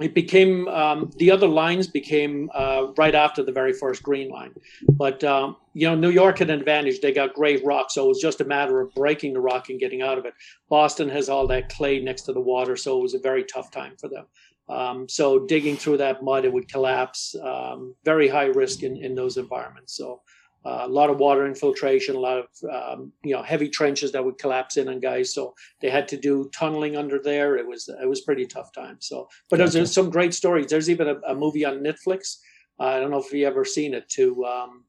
it 0.00 0.14
became 0.14 0.66
um, 0.68 1.10
the 1.18 1.30
other 1.30 1.46
lines 1.46 1.86
became 1.86 2.50
uh, 2.54 2.88
right 2.96 3.14
after 3.14 3.42
the 3.42 3.52
very 3.52 3.72
first 3.72 4.02
green 4.02 4.30
line. 4.30 4.52
But 4.88 5.22
um, 5.24 5.56
you 5.74 5.86
know, 5.88 5.94
New 5.94 6.10
York 6.10 6.38
had 6.38 6.50
an 6.50 6.58
advantage; 6.58 7.00
they 7.00 7.12
got 7.12 7.34
great 7.34 7.64
rock, 7.64 7.90
so 7.90 8.06
it 8.06 8.08
was 8.08 8.20
just 8.20 8.40
a 8.40 8.44
matter 8.44 8.80
of 8.80 8.94
breaking 8.94 9.34
the 9.34 9.40
rock 9.40 9.68
and 9.68 9.78
getting 9.78 10.02
out 10.02 10.18
of 10.18 10.24
it. 10.24 10.34
Boston 10.68 11.08
has 11.10 11.28
all 11.28 11.46
that 11.48 11.68
clay 11.68 12.00
next 12.00 12.22
to 12.22 12.32
the 12.32 12.40
water, 12.40 12.76
so 12.76 12.98
it 12.98 13.02
was 13.02 13.14
a 13.14 13.18
very 13.18 13.44
tough 13.44 13.70
time 13.70 13.94
for 13.98 14.08
them. 14.08 14.26
Um, 14.68 15.08
so 15.08 15.46
digging 15.46 15.76
through 15.76 15.96
that 15.98 16.22
mud, 16.22 16.44
it 16.44 16.52
would 16.52 16.70
collapse. 16.70 17.34
Um, 17.42 17.94
very 18.04 18.28
high 18.28 18.46
risk 18.46 18.82
in, 18.82 18.96
in 18.96 19.14
those 19.14 19.36
environments. 19.36 19.96
So 19.96 20.22
uh, 20.64 20.82
a 20.82 20.88
lot 20.88 21.10
of 21.10 21.18
water 21.18 21.46
infiltration, 21.46 22.16
a 22.16 22.20
lot 22.20 22.38
of 22.38 22.46
um, 22.70 23.12
you 23.22 23.34
know 23.34 23.42
heavy 23.42 23.68
trenches 23.68 24.12
that 24.12 24.24
would 24.24 24.38
collapse 24.38 24.76
in 24.76 24.88
on 24.88 25.00
guys. 25.00 25.32
So 25.32 25.54
they 25.80 25.90
had 25.90 26.08
to 26.08 26.16
do 26.16 26.50
tunneling 26.54 26.96
under 26.96 27.18
there. 27.18 27.56
It 27.56 27.66
was 27.66 27.88
it 27.88 28.08
was 28.08 28.20
pretty 28.20 28.46
tough 28.46 28.72
time. 28.72 28.96
So, 29.00 29.28
but 29.48 29.58
Gotcha. 29.58 29.72
there's 29.72 29.92
some 29.92 30.10
great 30.10 30.34
stories. 30.34 30.66
There's 30.66 30.90
even 30.90 31.08
a, 31.08 31.16
a 31.28 31.34
movie 31.34 31.64
on 31.64 31.78
Netflix. 31.78 32.36
Uh, 32.78 32.84
I 32.84 33.00
don't 33.00 33.10
know 33.10 33.20
if 33.20 33.32
you 33.32 33.46
ever 33.46 33.64
seen 33.64 33.94
it. 33.94 34.08
Too, 34.08 34.44
um, 34.44 34.84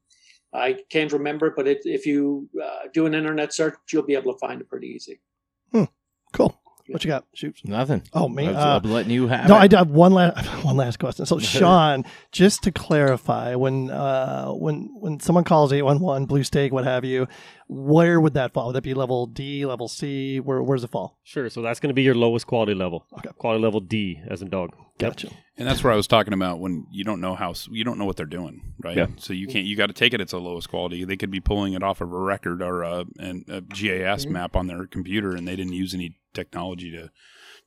I 0.52 0.78
can't 0.90 1.12
remember, 1.12 1.52
but 1.56 1.66
it, 1.66 1.80
if 1.84 2.06
you 2.06 2.48
uh, 2.62 2.88
do 2.92 3.06
an 3.06 3.14
internet 3.14 3.52
search, 3.52 3.76
you'll 3.92 4.02
be 4.02 4.14
able 4.14 4.32
to 4.32 4.38
find 4.38 4.60
it 4.60 4.68
pretty 4.68 4.88
easy. 4.88 5.20
Cool. 6.32 6.61
What 6.88 7.04
you 7.04 7.08
got? 7.08 7.24
Shoot. 7.34 7.60
Nothing. 7.64 8.02
Oh, 8.12 8.28
man, 8.28 8.48
I 8.48 8.52
was, 8.52 8.56
Uh, 8.64 8.80
I'm 8.84 8.92
letting 8.92 9.12
you 9.12 9.28
have 9.28 9.48
no, 9.48 9.56
it. 9.56 9.60
I 9.60 9.66
do 9.68 9.76
have 9.76 9.90
one 9.90 10.12
last 10.12 10.46
one 10.64 10.76
last 10.76 10.98
question. 10.98 11.26
So, 11.26 11.38
Sean, 11.40 12.04
just 12.32 12.62
to 12.64 12.72
clarify, 12.72 13.54
when 13.54 13.90
uh, 13.90 14.48
when 14.52 14.90
when 14.98 15.20
someone 15.20 15.44
calls 15.44 15.72
eight 15.72 15.82
one 15.82 16.00
one 16.00 16.26
Blue 16.26 16.42
Stake, 16.42 16.72
what 16.72 16.84
have 16.84 17.04
you, 17.04 17.26
where 17.68 18.20
would 18.20 18.34
that 18.34 18.52
fall? 18.52 18.66
Would 18.68 18.76
that 18.76 18.82
be 18.82 18.94
level 18.94 19.26
D, 19.26 19.64
level 19.66 19.88
C? 19.88 20.40
Where 20.40 20.62
where 20.62 20.76
does 20.76 20.84
it 20.84 20.90
fall? 20.90 21.18
Sure. 21.22 21.48
So 21.48 21.62
that's 21.62 21.80
going 21.80 21.88
to 21.90 21.94
be 21.94 22.02
your 22.02 22.14
lowest 22.14 22.46
quality 22.46 22.74
level. 22.74 23.06
Okay. 23.18 23.30
Quality 23.38 23.62
level 23.62 23.80
D, 23.80 24.20
as 24.28 24.42
in 24.42 24.48
dog. 24.48 24.70
Yep. 24.98 25.10
Gotcha. 25.12 25.28
And 25.56 25.66
that's 25.68 25.82
where 25.84 25.92
I 25.92 25.96
was 25.96 26.06
talking 26.06 26.32
about 26.32 26.60
when 26.60 26.86
you 26.90 27.02
don't 27.04 27.20
know 27.20 27.34
how 27.34 27.54
you 27.70 27.84
don't 27.84 27.98
know 27.98 28.04
what 28.04 28.16
they're 28.16 28.26
doing, 28.26 28.74
right? 28.82 28.96
Yeah. 28.96 29.06
So 29.18 29.32
you 29.32 29.46
can't 29.46 29.66
you 29.66 29.76
got 29.76 29.86
to 29.86 29.92
take 29.92 30.14
it 30.14 30.20
at 30.20 30.28
the 30.28 30.40
lowest 30.40 30.68
quality. 30.68 31.04
They 31.04 31.16
could 31.16 31.30
be 31.30 31.40
pulling 31.40 31.72
it 31.74 31.82
off 31.82 32.00
of 32.00 32.12
a 32.12 32.18
record 32.18 32.62
or 32.62 32.82
a, 32.82 33.04
an- 33.18 33.44
a 33.48 33.60
GIS 33.60 34.26
map 34.26 34.56
on 34.56 34.66
their 34.66 34.86
computer, 34.86 35.34
and 35.34 35.46
they 35.46 35.56
didn't 35.56 35.72
use 35.74 35.94
any 35.94 36.18
technology 36.34 36.90
to 36.92 37.10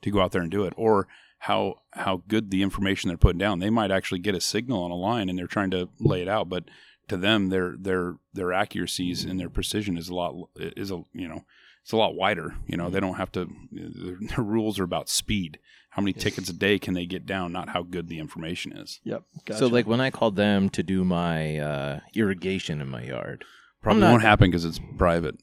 to 0.01 0.11
go 0.11 0.21
out 0.21 0.31
there 0.31 0.41
and 0.41 0.51
do 0.51 0.65
it, 0.65 0.73
or 0.77 1.07
how 1.39 1.75
how 1.91 2.23
good 2.27 2.51
the 2.51 2.61
information 2.63 3.07
they're 3.07 3.17
putting 3.17 3.39
down. 3.39 3.59
They 3.59 3.69
might 3.69 3.91
actually 3.91 4.19
get 4.19 4.35
a 4.35 4.41
signal 4.41 4.83
on 4.83 4.91
a 4.91 4.95
line, 4.95 5.29
and 5.29 5.37
they're 5.37 5.47
trying 5.47 5.71
to 5.71 5.89
lay 5.99 6.21
it 6.21 6.27
out, 6.27 6.49
but 6.49 6.65
to 7.07 7.17
them, 7.17 7.49
their 7.49 7.75
their 7.79 8.15
their 8.33 8.51
accuracies 8.53 9.23
and 9.23 9.39
their 9.39 9.49
precision 9.49 9.97
is 9.97 10.09
a 10.09 10.15
lot 10.15 10.33
is 10.55 10.91
a 10.91 11.03
you 11.13 11.27
know 11.27 11.45
it's 11.83 11.91
a 11.91 11.97
lot 11.97 12.15
wider. 12.15 12.55
You 12.65 12.77
know, 12.77 12.89
they 12.89 12.99
don't 12.99 13.15
have 13.17 13.31
to. 13.33 13.47
Their, 13.71 14.17
their 14.21 14.43
rules 14.43 14.79
are 14.79 14.83
about 14.83 15.07
speed. 15.07 15.59
How 15.91 16.01
many 16.01 16.13
tickets 16.13 16.49
a 16.49 16.53
day 16.53 16.77
can 16.79 16.93
they 16.95 17.05
get 17.05 17.25
down? 17.27 17.53
Not 17.53 17.69
how 17.69 17.83
good 17.83 18.09
the 18.09 18.17
information 18.19 18.75
is. 18.75 18.99
Yep. 19.03 19.23
Gotcha. 19.45 19.59
So, 19.59 19.67
like 19.67 19.85
when 19.87 20.01
I 20.01 20.09
called 20.09 20.35
them 20.35 20.69
to 20.71 20.81
do 20.83 21.05
my 21.05 21.57
uh, 21.59 21.99
irrigation 22.15 22.81
in 22.81 22.89
my 22.89 23.03
yard, 23.03 23.45
Probably 23.83 23.97
I'm 23.97 24.01
not- 24.07 24.11
won't 24.13 24.23
happen 24.23 24.49
because 24.49 24.65
it's 24.65 24.79
private. 24.97 25.35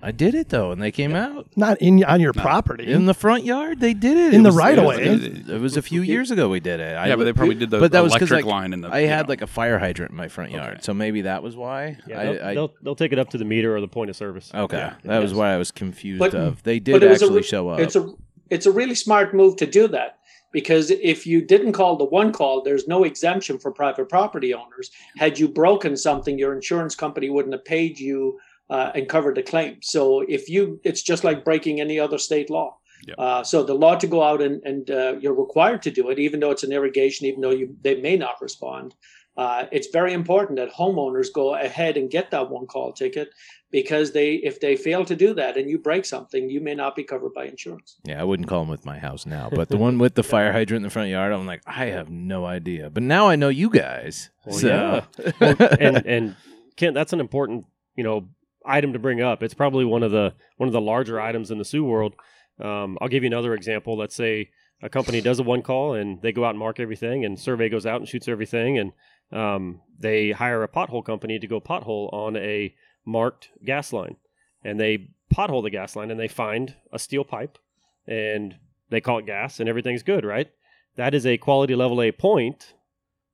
I 0.00 0.12
did 0.12 0.34
it 0.36 0.50
though, 0.50 0.70
and 0.70 0.80
they 0.80 0.92
came 0.92 1.14
out 1.16 1.48
not 1.56 1.78
in 1.82 2.04
on 2.04 2.20
your 2.20 2.32
property. 2.32 2.86
in 2.92 3.06
the 3.06 3.14
front 3.14 3.44
yard. 3.44 3.80
They 3.80 3.94
did 3.94 4.16
it 4.16 4.32
In 4.34 4.40
It 4.40 4.42
the 4.44 4.48
was- 4.50 4.56
right 4.56 4.72
it 4.74 4.78
of 4.78 4.84
was- 4.84 4.96
way. 4.98 5.04
It, 5.04 5.50
it 5.50 5.60
was 5.60 5.76
a 5.76 5.82
few 5.82 6.02
years 6.02 6.30
ago 6.30 6.48
we 6.48 6.60
did 6.60 6.78
it. 6.78 6.96
I 6.96 7.08
Yeah, 7.08 7.16
but 7.16 7.24
they 7.24 7.32
probably 7.32 7.56
did 7.56 7.70
the 7.70 7.80
but 7.80 7.90
that 7.92 8.02
was 8.04 8.12
'cause, 8.12 8.22
electric 8.30 8.44
like, 8.44 8.54
line 8.54 8.72
in 8.72 8.80
the. 8.82 8.88
I 8.88 9.00
you 9.00 9.08
had 9.08 9.26
know. 9.26 9.30
like 9.30 9.42
a 9.42 9.48
fire 9.48 9.78
hydrant 9.78 10.12
in 10.12 10.16
my 10.16 10.28
front 10.28 10.52
yard, 10.52 10.74
Okay. 10.74 10.82
so 10.82 10.94
maybe 10.94 11.22
that 11.22 11.42
was 11.42 11.56
why. 11.56 11.96
Yeah, 12.06 12.20
I, 12.20 12.24
they'll, 12.24 12.44
I, 12.44 12.54
they'll, 12.54 12.74
they'll 12.82 12.94
take 12.94 13.12
it 13.12 13.18
up 13.18 13.30
to 13.30 13.38
the 13.38 13.44
meter 13.44 13.76
or 13.76 13.80
the 13.80 13.88
point 13.88 14.08
of 14.10 14.14
service. 14.16 14.52
okay, 14.54 14.76
Yeah. 14.76 14.94
that 15.04 15.18
was 15.20 15.34
why 15.34 15.52
I 15.52 15.56
was 15.56 15.70
confused. 15.72 16.20
But- 16.20 16.34
of 16.34 16.62
they 16.62 16.78
did 16.78 17.02
it 17.02 17.08
was 17.10 17.20
a 17.20 17.24
actually 17.24 17.38
re- 17.38 17.42
show 17.42 17.68
up. 17.70 17.80
It's 17.80 17.96
a 17.96 18.08
it's 18.50 18.66
a 18.66 18.70
really 18.72 18.94
smart 18.94 19.34
move 19.34 19.56
to 19.56 19.66
do 19.66 19.88
that 19.88 20.18
because 20.52 20.90
if 20.90 21.26
you 21.26 21.42
didn't 21.42 21.72
call 21.72 21.96
the 21.96 22.04
one 22.04 22.32
call, 22.32 22.62
there's 22.62 22.86
no 22.88 23.02
exemption 23.04 23.58
for 23.58 23.70
private 23.72 24.08
property 24.08 24.54
owners. 24.54 24.90
Had 25.18 25.38
you 25.38 25.48
broken 25.48 25.96
something, 25.96 26.38
your 26.38 26.54
insurance 26.54 26.94
company 26.94 27.28
wouldn't 27.28 27.52
have 27.52 27.64
paid 27.64 27.98
you 27.98 28.38
uh, 28.70 28.92
and 28.94 29.08
cover 29.08 29.32
the 29.32 29.42
claim. 29.42 29.78
So 29.82 30.20
if 30.20 30.48
you, 30.48 30.80
it's 30.84 31.02
just 31.02 31.24
like 31.24 31.44
breaking 31.44 31.80
any 31.80 31.98
other 31.98 32.18
state 32.18 32.50
law. 32.50 32.78
Yep. 33.06 33.16
Uh, 33.18 33.42
so 33.44 33.62
the 33.62 33.74
law 33.74 33.94
to 33.96 34.06
go 34.06 34.22
out 34.22 34.42
and, 34.42 34.62
and 34.64 34.90
uh, 34.90 35.14
you're 35.20 35.34
required 35.34 35.82
to 35.82 35.90
do 35.90 36.10
it, 36.10 36.18
even 36.18 36.40
though 36.40 36.50
it's 36.50 36.64
an 36.64 36.72
irrigation, 36.72 37.26
even 37.26 37.40
though 37.40 37.50
you 37.50 37.76
they 37.82 38.00
may 38.00 38.16
not 38.16 38.40
respond. 38.42 38.94
Uh, 39.36 39.66
it's 39.70 39.86
very 39.92 40.12
important 40.12 40.58
that 40.58 40.72
homeowners 40.72 41.32
go 41.32 41.54
ahead 41.54 41.96
and 41.96 42.10
get 42.10 42.32
that 42.32 42.50
one 42.50 42.66
call 42.66 42.92
ticket 42.92 43.30
because 43.70 44.10
they 44.10 44.34
if 44.34 44.58
they 44.60 44.74
fail 44.74 45.04
to 45.04 45.14
do 45.14 45.32
that 45.34 45.56
and 45.56 45.70
you 45.70 45.78
break 45.78 46.04
something, 46.04 46.50
you 46.50 46.60
may 46.60 46.74
not 46.74 46.96
be 46.96 47.04
covered 47.04 47.32
by 47.34 47.44
insurance. 47.44 47.98
Yeah, 48.02 48.20
I 48.20 48.24
wouldn't 48.24 48.48
call 48.48 48.62
them 48.62 48.68
with 48.68 48.84
my 48.84 48.98
house 48.98 49.26
now, 49.26 49.48
but 49.48 49.68
the 49.68 49.76
one 49.76 49.98
with 49.98 50.16
the 50.16 50.22
fire 50.34 50.52
hydrant 50.52 50.78
in 50.78 50.82
the 50.82 50.90
front 50.90 51.10
yard, 51.10 51.32
I'm 51.32 51.46
like, 51.46 51.62
I 51.66 51.86
have 51.86 52.10
no 52.10 52.46
idea. 52.46 52.90
But 52.90 53.04
now 53.04 53.28
I 53.28 53.36
know 53.36 53.48
you 53.48 53.70
guys. 53.70 54.30
Well, 54.44 54.58
so 54.58 55.04
Well, 55.40 55.56
and 55.78 56.04
and 56.04 56.36
Kent, 56.74 56.94
that's 56.94 57.12
an 57.12 57.20
important 57.20 57.66
you 57.94 58.02
know 58.02 58.28
item 58.68 58.92
to 58.92 58.98
bring 58.98 59.20
up. 59.20 59.42
It's 59.42 59.54
probably 59.54 59.84
one 59.84 60.02
of 60.02 60.12
the 60.12 60.34
one 60.56 60.68
of 60.68 60.72
the 60.72 60.80
larger 60.80 61.20
items 61.20 61.50
in 61.50 61.58
the 61.58 61.64
SUE 61.64 61.84
world. 61.84 62.14
Um, 62.60 62.98
I'll 63.00 63.08
give 63.08 63.22
you 63.22 63.28
another 63.28 63.54
example. 63.54 63.96
Let's 63.96 64.14
say 64.14 64.50
a 64.82 64.88
company 64.88 65.20
does 65.20 65.38
a 65.38 65.42
one 65.42 65.62
call 65.62 65.94
and 65.94 66.20
they 66.22 66.32
go 66.32 66.44
out 66.44 66.50
and 66.50 66.58
mark 66.58 66.78
everything, 66.78 67.24
and 67.24 67.38
survey 67.38 67.68
goes 67.68 67.86
out 67.86 68.00
and 68.00 68.08
shoots 68.08 68.28
everything, 68.28 68.78
and 68.78 68.92
um, 69.32 69.80
they 69.98 70.30
hire 70.30 70.62
a 70.62 70.68
pothole 70.68 71.04
company 71.04 71.38
to 71.38 71.46
go 71.46 71.60
pothole 71.60 72.12
on 72.12 72.36
a 72.36 72.74
marked 73.04 73.48
gas 73.64 73.92
line, 73.92 74.16
and 74.62 74.78
they 74.78 75.08
pothole 75.34 75.62
the 75.62 75.70
gas 75.70 75.96
line 75.96 76.10
and 76.10 76.20
they 76.20 76.28
find 76.28 76.74
a 76.92 76.98
steel 76.98 77.24
pipe, 77.24 77.58
and 78.06 78.56
they 78.90 79.00
call 79.00 79.18
it 79.18 79.26
gas, 79.26 79.60
and 79.60 79.68
everything's 79.68 80.02
good, 80.02 80.24
right? 80.24 80.50
That 80.96 81.14
is 81.14 81.26
a 81.26 81.38
quality 81.38 81.74
level 81.74 82.02
A 82.02 82.10
point, 82.10 82.74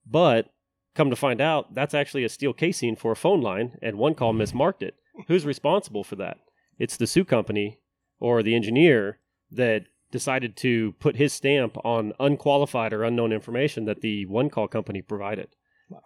but 0.07 0.51
come 0.95 1.11
to 1.11 1.17
find 1.17 1.41
out 1.41 1.75
that's 1.75 1.95
actually 1.95 2.25
a 2.25 2.29
steel 2.29 2.53
casing 2.53 2.97
for 2.97 3.13
a 3.13 3.17
phone 3.17 3.41
line 3.41 3.77
and 3.83 3.99
one 3.99 4.15
call 4.15 4.33
mismarked 4.33 4.83
it 4.83 4.95
who's 5.29 5.47
responsible 5.47 6.05
for 6.05 6.17
that? 6.17 6.39
It's 6.79 6.97
the 6.97 7.07
SUE 7.07 7.25
company 7.25 7.79
or 8.21 8.43
the 8.43 8.55
engineer 8.55 9.19
that 9.51 9.85
decided 10.11 10.57
to 10.57 10.93
put 11.01 11.17
his 11.17 11.33
stamp 11.33 11.77
on 11.85 12.13
unqualified 12.21 12.93
or 12.93 13.03
unknown 13.03 13.33
information 13.33 13.85
that 13.85 14.01
the 14.01 14.27
one 14.27 14.49
call 14.49 14.69
company 14.69 15.03
provided. 15.03 15.49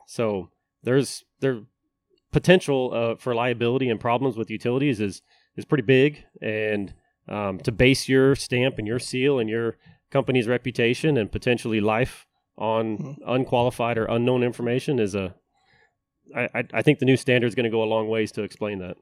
So 0.07 0.51
there's 0.83 1.25
there 1.41 1.63
potential 2.33 2.93
uh, 2.95 3.17
for 3.17 3.35
liability 3.35 3.89
and 3.89 4.01
problems 4.01 4.37
with 4.37 4.51
utilities 4.51 5.01
is 5.01 5.23
is 5.57 5.65
pretty 5.65 5.83
big. 5.83 6.25
And 6.41 6.95
um, 7.29 7.59
to 7.61 7.73
base 7.73 8.09
your 8.09 8.35
stamp 8.35 8.79
and 8.79 8.87
your 8.87 8.99
seal 8.99 9.39
and 9.39 9.49
your 9.49 9.77
company's 10.11 10.49
reputation 10.49 11.17
and 11.17 11.31
potentially 11.31 11.81
life 11.81 12.27
on 12.57 13.19
unqualified 13.27 13.99
or 13.99 14.07
unknown 14.07 14.43
information 14.43 14.99
is 14.99 15.15
a 15.15 15.35
I, 16.35 16.49
I- 16.55 16.65
I 16.75 16.83
think 16.83 16.99
the 16.99 17.05
new 17.07 17.17
standard 17.17 17.47
is 17.47 17.55
going 17.55 17.65
to 17.65 17.71
go 17.71 17.83
a 17.83 17.85
long 17.87 18.09
ways 18.09 18.33
to 18.33 18.43
explain 18.43 18.79
that. 18.81 18.97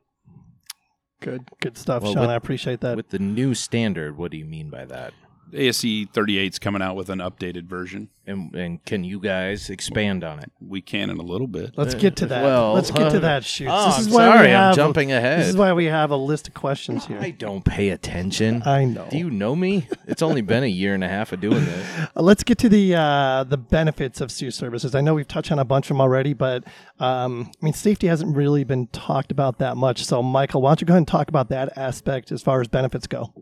good, 1.20 1.42
good 1.60 1.76
stuff, 1.78 2.02
Well, 2.02 2.12
Sean. 2.12 2.20
with- 2.22 2.30
I 2.30 2.34
appreciate 2.34 2.80
that. 2.80 2.96
with 2.96 3.08
the 3.10 3.18
new 3.18 3.54
standard, 3.54 4.16
what 4.16 4.30
do 4.30 4.36
you 4.36 4.44
mean 4.44 4.70
by 4.70 4.84
that? 4.84 5.12
ASCE 5.52 6.06
38's 6.12 6.58
coming 6.58 6.82
out 6.82 6.96
with 6.96 7.08
an 7.10 7.18
updated 7.20 7.64
version. 7.64 8.08
And 8.28 8.52
and 8.54 8.84
can 8.84 9.04
you 9.04 9.20
guys 9.20 9.70
expand 9.70 10.24
on 10.24 10.40
it? 10.40 10.50
We 10.60 10.80
can 10.80 11.10
in 11.10 11.18
a 11.18 11.22
little 11.22 11.46
bit. 11.46 11.74
Let's 11.76 11.94
get 11.94 12.16
to 12.16 12.26
that. 12.26 12.42
well, 12.42 12.72
Let's 12.72 12.90
get 12.90 13.10
to 13.10 13.18
uh, 13.18 13.20
that. 13.20 13.44
Shoot. 13.44 13.68
Oh, 13.70 13.86
this 13.86 14.00
is 14.00 14.06
I'm 14.08 14.12
why 14.14 14.18
sorry, 14.26 14.48
we 14.48 14.54
I'm 14.54 14.60
have 14.60 14.74
jumping 14.74 15.12
ahead. 15.12 15.40
This 15.40 15.48
is 15.48 15.56
why 15.56 15.72
we 15.72 15.84
have 15.84 16.10
a 16.10 16.16
list 16.16 16.48
of 16.48 16.54
questions 16.54 17.06
here. 17.06 17.18
I 17.20 17.30
don't 17.30 17.64
pay 17.64 17.90
attention. 17.90 18.64
I 18.66 18.84
know. 18.84 19.06
Do 19.08 19.18
you 19.18 19.30
know 19.30 19.54
me? 19.54 19.88
It's 20.08 20.22
only 20.22 20.40
been 20.40 20.64
a 20.64 20.68
year 20.68 20.92
and 20.94 21.04
a 21.04 21.08
half 21.08 21.32
of 21.32 21.40
doing 21.40 21.64
this. 21.64 21.86
Uh, 22.16 22.22
let's 22.22 22.42
get 22.42 22.56
to 22.58 22.68
the 22.68 22.94
uh, 22.94 23.44
the 23.44 23.56
benefits 23.56 24.20
of 24.20 24.30
SUE 24.30 24.50
services. 24.50 24.94
I 24.94 25.00
know 25.00 25.14
we've 25.14 25.28
touched 25.28 25.52
on 25.52 25.58
a 25.58 25.64
bunch 25.64 25.86
of 25.86 25.88
them 25.88 26.00
already, 26.00 26.32
but 26.34 26.64
um, 26.98 27.50
I 27.60 27.64
mean, 27.64 27.74
safety 27.74 28.06
hasn't 28.06 28.34
really 28.36 28.64
been 28.64 28.86
talked 28.88 29.30
about 29.30 29.58
that 29.58 29.76
much. 29.76 30.04
So, 30.04 30.22
Michael, 30.22 30.62
why 30.62 30.70
don't 30.70 30.80
you 30.80 30.86
go 30.86 30.92
ahead 30.94 30.98
and 30.98 31.08
talk 31.08 31.28
about 31.28 31.48
that 31.50 31.76
aspect 31.76 32.32
as 32.32 32.42
far 32.42 32.60
as 32.60 32.68
benefits 32.68 33.06
go? 33.06 33.32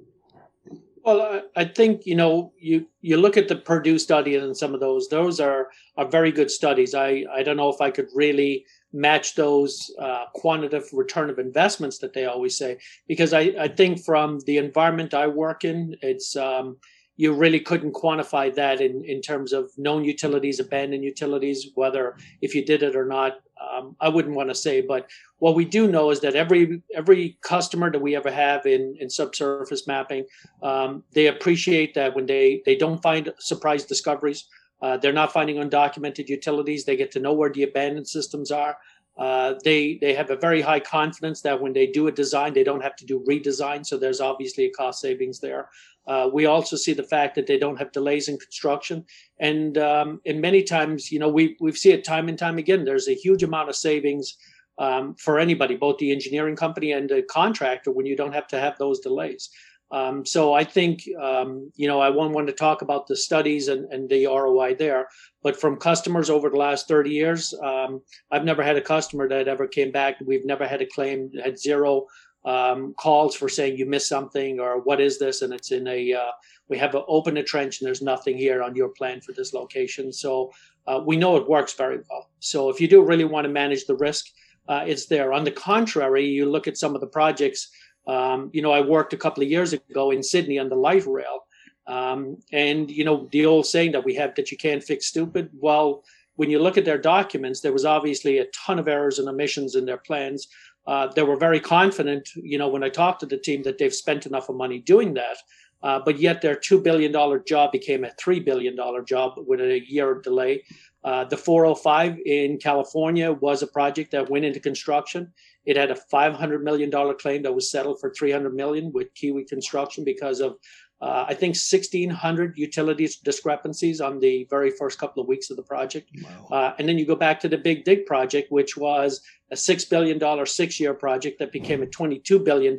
Well, 1.04 1.42
I, 1.54 1.66
think 1.66 2.06
you 2.06 2.14
know 2.14 2.52
you 2.58 2.86
you 3.02 3.18
look 3.18 3.36
at 3.36 3.48
the 3.48 3.56
Purdue 3.56 3.98
study 3.98 4.36
and 4.36 4.56
some 4.56 4.72
of 4.72 4.80
those; 4.80 5.08
those 5.08 5.38
are 5.38 5.68
are 5.98 6.08
very 6.08 6.32
good 6.32 6.50
studies. 6.50 6.94
I 6.94 7.24
I 7.30 7.42
don't 7.42 7.58
know 7.58 7.68
if 7.68 7.82
I 7.82 7.90
could 7.90 8.08
really 8.14 8.64
match 8.90 9.34
those 9.34 9.90
uh, 10.00 10.24
quantitative 10.34 10.88
return 10.94 11.28
of 11.28 11.38
investments 11.38 11.98
that 11.98 12.14
they 12.14 12.24
always 12.24 12.56
say 12.56 12.78
because 13.06 13.34
I 13.34 13.52
I 13.58 13.68
think 13.68 14.02
from 14.02 14.40
the 14.46 14.56
environment 14.56 15.12
I 15.12 15.26
work 15.26 15.62
in, 15.64 15.94
it's 16.00 16.36
um, 16.36 16.78
you 17.16 17.32
really 17.32 17.60
couldn't 17.60 17.94
quantify 17.94 18.54
that 18.54 18.80
in 18.80 19.04
in 19.04 19.20
terms 19.20 19.52
of 19.52 19.70
known 19.76 20.04
utilities, 20.04 20.60
abandoned 20.60 21.04
utilities, 21.04 21.68
whether 21.74 22.16
if 22.40 22.54
you 22.54 22.64
did 22.64 22.82
it 22.82 22.96
or 22.96 23.06
not. 23.06 23.40
Um, 23.72 23.96
I 24.00 24.08
wouldn't 24.08 24.34
want 24.34 24.50
to 24.50 24.54
say, 24.54 24.80
but 24.80 25.08
what 25.38 25.54
we 25.54 25.66
do 25.66 25.86
know 25.86 26.10
is 26.10 26.20
that 26.20 26.34
every 26.34 26.82
every 26.94 27.36
customer 27.42 27.90
that 27.90 28.00
we 28.00 28.16
ever 28.16 28.30
have 28.30 28.64
in 28.66 28.96
in 28.98 29.10
subsurface 29.10 29.86
mapping 29.86 30.24
um, 30.62 31.04
they 31.12 31.26
appreciate 31.26 31.92
that 31.94 32.14
when 32.16 32.24
they 32.24 32.62
they 32.64 32.76
don't 32.76 33.02
find 33.02 33.32
surprise 33.38 33.84
discoveries 33.84 34.46
uh, 34.80 34.96
they're 34.96 35.12
not 35.12 35.32
finding 35.32 35.56
undocumented 35.56 36.28
utilities 36.28 36.84
they 36.84 36.96
get 36.96 37.10
to 37.10 37.20
know 37.20 37.34
where 37.34 37.52
the 37.52 37.62
abandoned 37.62 38.08
systems 38.08 38.50
are 38.50 38.78
Uh, 39.16 39.54
they 39.62 39.96
they 40.00 40.12
have 40.12 40.30
a 40.30 40.36
very 40.36 40.60
high 40.60 40.80
confidence 40.80 41.40
that 41.42 41.60
when 41.60 41.72
they 41.72 41.86
do 41.86 42.08
a 42.08 42.12
design, 42.12 42.52
they 42.52 42.64
don't 42.64 42.82
have 42.82 42.96
to 42.96 43.06
do 43.06 43.24
redesign. 43.28 43.86
So 43.86 43.96
there's 43.96 44.20
obviously 44.20 44.64
a 44.64 44.70
cost 44.70 45.00
savings 45.00 45.38
there. 45.38 45.68
Uh, 46.06 46.28
we 46.32 46.46
also 46.46 46.76
see 46.76 46.92
the 46.92 47.02
fact 47.02 47.34
that 47.34 47.46
they 47.46 47.58
don't 47.58 47.78
have 47.78 47.92
delays 47.92 48.28
in 48.28 48.36
construction, 48.38 49.04
and 49.38 49.78
um, 49.78 50.20
and 50.26 50.40
many 50.40 50.62
times, 50.62 51.12
you 51.12 51.18
know, 51.18 51.28
we 51.28 51.56
we 51.60 51.72
see 51.72 51.92
it 51.92 52.04
time 52.04 52.28
and 52.28 52.38
time 52.38 52.58
again. 52.58 52.84
There's 52.84 53.08
a 53.08 53.14
huge 53.14 53.42
amount 53.42 53.68
of 53.68 53.76
savings 53.76 54.36
um, 54.78 55.14
for 55.14 55.38
anybody, 55.38 55.76
both 55.76 55.98
the 55.98 56.10
engineering 56.10 56.56
company 56.56 56.92
and 56.92 57.08
the 57.08 57.22
contractor, 57.22 57.92
when 57.92 58.06
you 58.06 58.16
don't 58.16 58.34
have 58.34 58.48
to 58.48 58.58
have 58.58 58.76
those 58.78 59.00
delays. 59.00 59.48
Um, 59.94 60.26
so 60.26 60.52
I 60.52 60.64
think, 60.64 61.08
um, 61.22 61.70
you 61.76 61.86
know, 61.86 62.00
I 62.00 62.10
won't 62.10 62.34
want 62.34 62.48
to 62.48 62.52
talk 62.52 62.82
about 62.82 63.06
the 63.06 63.14
studies 63.14 63.68
and, 63.68 63.84
and 63.92 64.10
the 64.10 64.26
ROI 64.26 64.74
there, 64.74 65.06
but 65.40 65.60
from 65.60 65.76
customers 65.76 66.30
over 66.30 66.50
the 66.50 66.56
last 66.56 66.88
30 66.88 67.10
years, 67.10 67.54
um, 67.62 68.02
I've 68.32 68.44
never 68.44 68.64
had 68.64 68.76
a 68.76 68.80
customer 68.80 69.28
that 69.28 69.46
ever 69.46 69.68
came 69.68 69.92
back. 69.92 70.16
We've 70.20 70.44
never 70.44 70.66
had 70.66 70.82
a 70.82 70.86
claim, 70.86 71.30
had 71.44 71.60
zero 71.60 72.06
um, 72.44 72.94
calls 72.98 73.36
for 73.36 73.48
saying 73.48 73.78
you 73.78 73.86
missed 73.86 74.08
something 74.08 74.58
or 74.58 74.80
what 74.82 75.00
is 75.00 75.20
this? 75.20 75.42
And 75.42 75.54
it's 75.54 75.70
in 75.70 75.86
a, 75.86 76.12
uh, 76.12 76.32
we 76.68 76.76
have 76.78 76.96
a, 76.96 77.04
open 77.06 77.36
a 77.36 77.44
trench 77.44 77.80
and 77.80 77.86
there's 77.86 78.02
nothing 78.02 78.36
here 78.36 78.64
on 78.64 78.74
your 78.74 78.88
plan 78.88 79.20
for 79.20 79.30
this 79.30 79.54
location. 79.54 80.12
So 80.12 80.50
uh, 80.88 81.02
we 81.06 81.16
know 81.16 81.36
it 81.36 81.48
works 81.48 81.74
very 81.74 81.98
well. 82.10 82.30
So 82.40 82.68
if 82.68 82.80
you 82.80 82.88
do 82.88 83.00
really 83.00 83.24
want 83.24 83.44
to 83.44 83.52
manage 83.52 83.84
the 83.84 83.96
risk, 83.96 84.26
uh, 84.68 84.84
it's 84.86 85.06
there. 85.06 85.32
On 85.32 85.44
the 85.44 85.50
contrary, 85.52 86.26
you 86.26 86.50
look 86.50 86.66
at 86.66 86.78
some 86.78 86.94
of 86.96 87.00
the 87.00 87.06
projects. 87.06 87.70
Um, 88.06 88.50
you 88.52 88.62
know, 88.62 88.72
I 88.72 88.80
worked 88.80 89.12
a 89.12 89.18
couple 89.18 89.42
of 89.42 89.50
years 89.50 89.72
ago 89.72 90.10
in 90.10 90.22
Sydney 90.22 90.58
on 90.58 90.68
the 90.68 90.76
light 90.76 91.06
rail, 91.06 91.46
um, 91.86 92.38
and 92.52 92.90
you 92.90 93.04
know 93.04 93.28
the 93.32 93.46
old 93.46 93.66
saying 93.66 93.92
that 93.92 94.04
we 94.04 94.14
have 94.14 94.34
that 94.34 94.50
you 94.50 94.58
can't 94.58 94.82
fix 94.82 95.06
stupid. 95.06 95.50
Well, 95.54 96.04
when 96.36 96.50
you 96.50 96.58
look 96.58 96.76
at 96.76 96.84
their 96.84 96.98
documents, 96.98 97.60
there 97.60 97.72
was 97.72 97.84
obviously 97.84 98.38
a 98.38 98.46
ton 98.46 98.78
of 98.78 98.88
errors 98.88 99.18
and 99.18 99.28
omissions 99.28 99.74
in 99.74 99.84
their 99.84 99.98
plans. 99.98 100.48
Uh, 100.86 101.06
they 101.06 101.22
were 101.22 101.36
very 101.36 101.60
confident, 101.60 102.28
you 102.34 102.58
know, 102.58 102.68
when 102.68 102.84
I 102.84 102.88
talked 102.88 103.20
to 103.20 103.26
the 103.26 103.38
team 103.38 103.62
that 103.62 103.78
they've 103.78 103.94
spent 103.94 104.26
enough 104.26 104.48
of 104.48 104.56
money 104.56 104.80
doing 104.80 105.14
that. 105.14 105.38
Uh, 105.82 106.00
but 106.02 106.18
yet 106.18 106.40
their 106.40 106.56
$2 106.56 106.82
billion 106.82 107.12
job 107.46 107.70
became 107.70 108.04
a 108.04 108.10
$3 108.10 108.44
billion 108.44 108.76
job 109.06 109.34
with 109.46 109.60
a 109.60 109.82
year 109.86 110.10
of 110.10 110.22
delay. 110.22 110.62
Uh, 111.04 111.24
the 111.24 111.36
405 111.36 112.18
in 112.24 112.56
California 112.56 113.30
was 113.30 113.62
a 113.62 113.66
project 113.66 114.10
that 114.12 114.30
went 114.30 114.46
into 114.46 114.60
construction. 114.60 115.30
It 115.66 115.76
had 115.76 115.90
a 115.90 115.98
$500 116.12 116.62
million 116.62 116.90
claim 117.18 117.42
that 117.42 117.54
was 117.54 117.70
settled 117.70 118.00
for 118.00 118.12
300 118.12 118.54
million 118.54 118.92
with 118.92 119.14
Kiewit 119.14 119.48
Construction 119.48 120.04
because 120.04 120.40
of, 120.40 120.56
uh, 121.00 121.24
I 121.28 121.34
think, 121.34 121.56
1,600 121.56 122.56
utilities 122.56 123.16
discrepancies 123.16 124.00
on 124.00 124.20
the 124.20 124.46
very 124.50 124.70
first 124.70 124.98
couple 124.98 125.22
of 125.22 125.28
weeks 125.28 125.50
of 125.50 125.56
the 125.56 125.62
project. 125.62 126.10
Uh, 126.50 126.72
and 126.78 126.88
then 126.88 126.98
you 126.98 127.06
go 127.06 127.16
back 127.16 127.40
to 127.40 127.48
the 127.48 127.58
Big 127.58 127.84
Dig 127.84 128.06
project, 128.06 128.52
which 128.52 128.76
was 128.76 129.22
a 129.50 129.56
$6 129.56 129.88
billion 129.88 130.46
six-year 130.46 130.94
project 130.94 131.38
that 131.38 131.52
became 131.52 131.82
a 131.82 131.86
$22 131.86 132.44
billion 132.44 132.76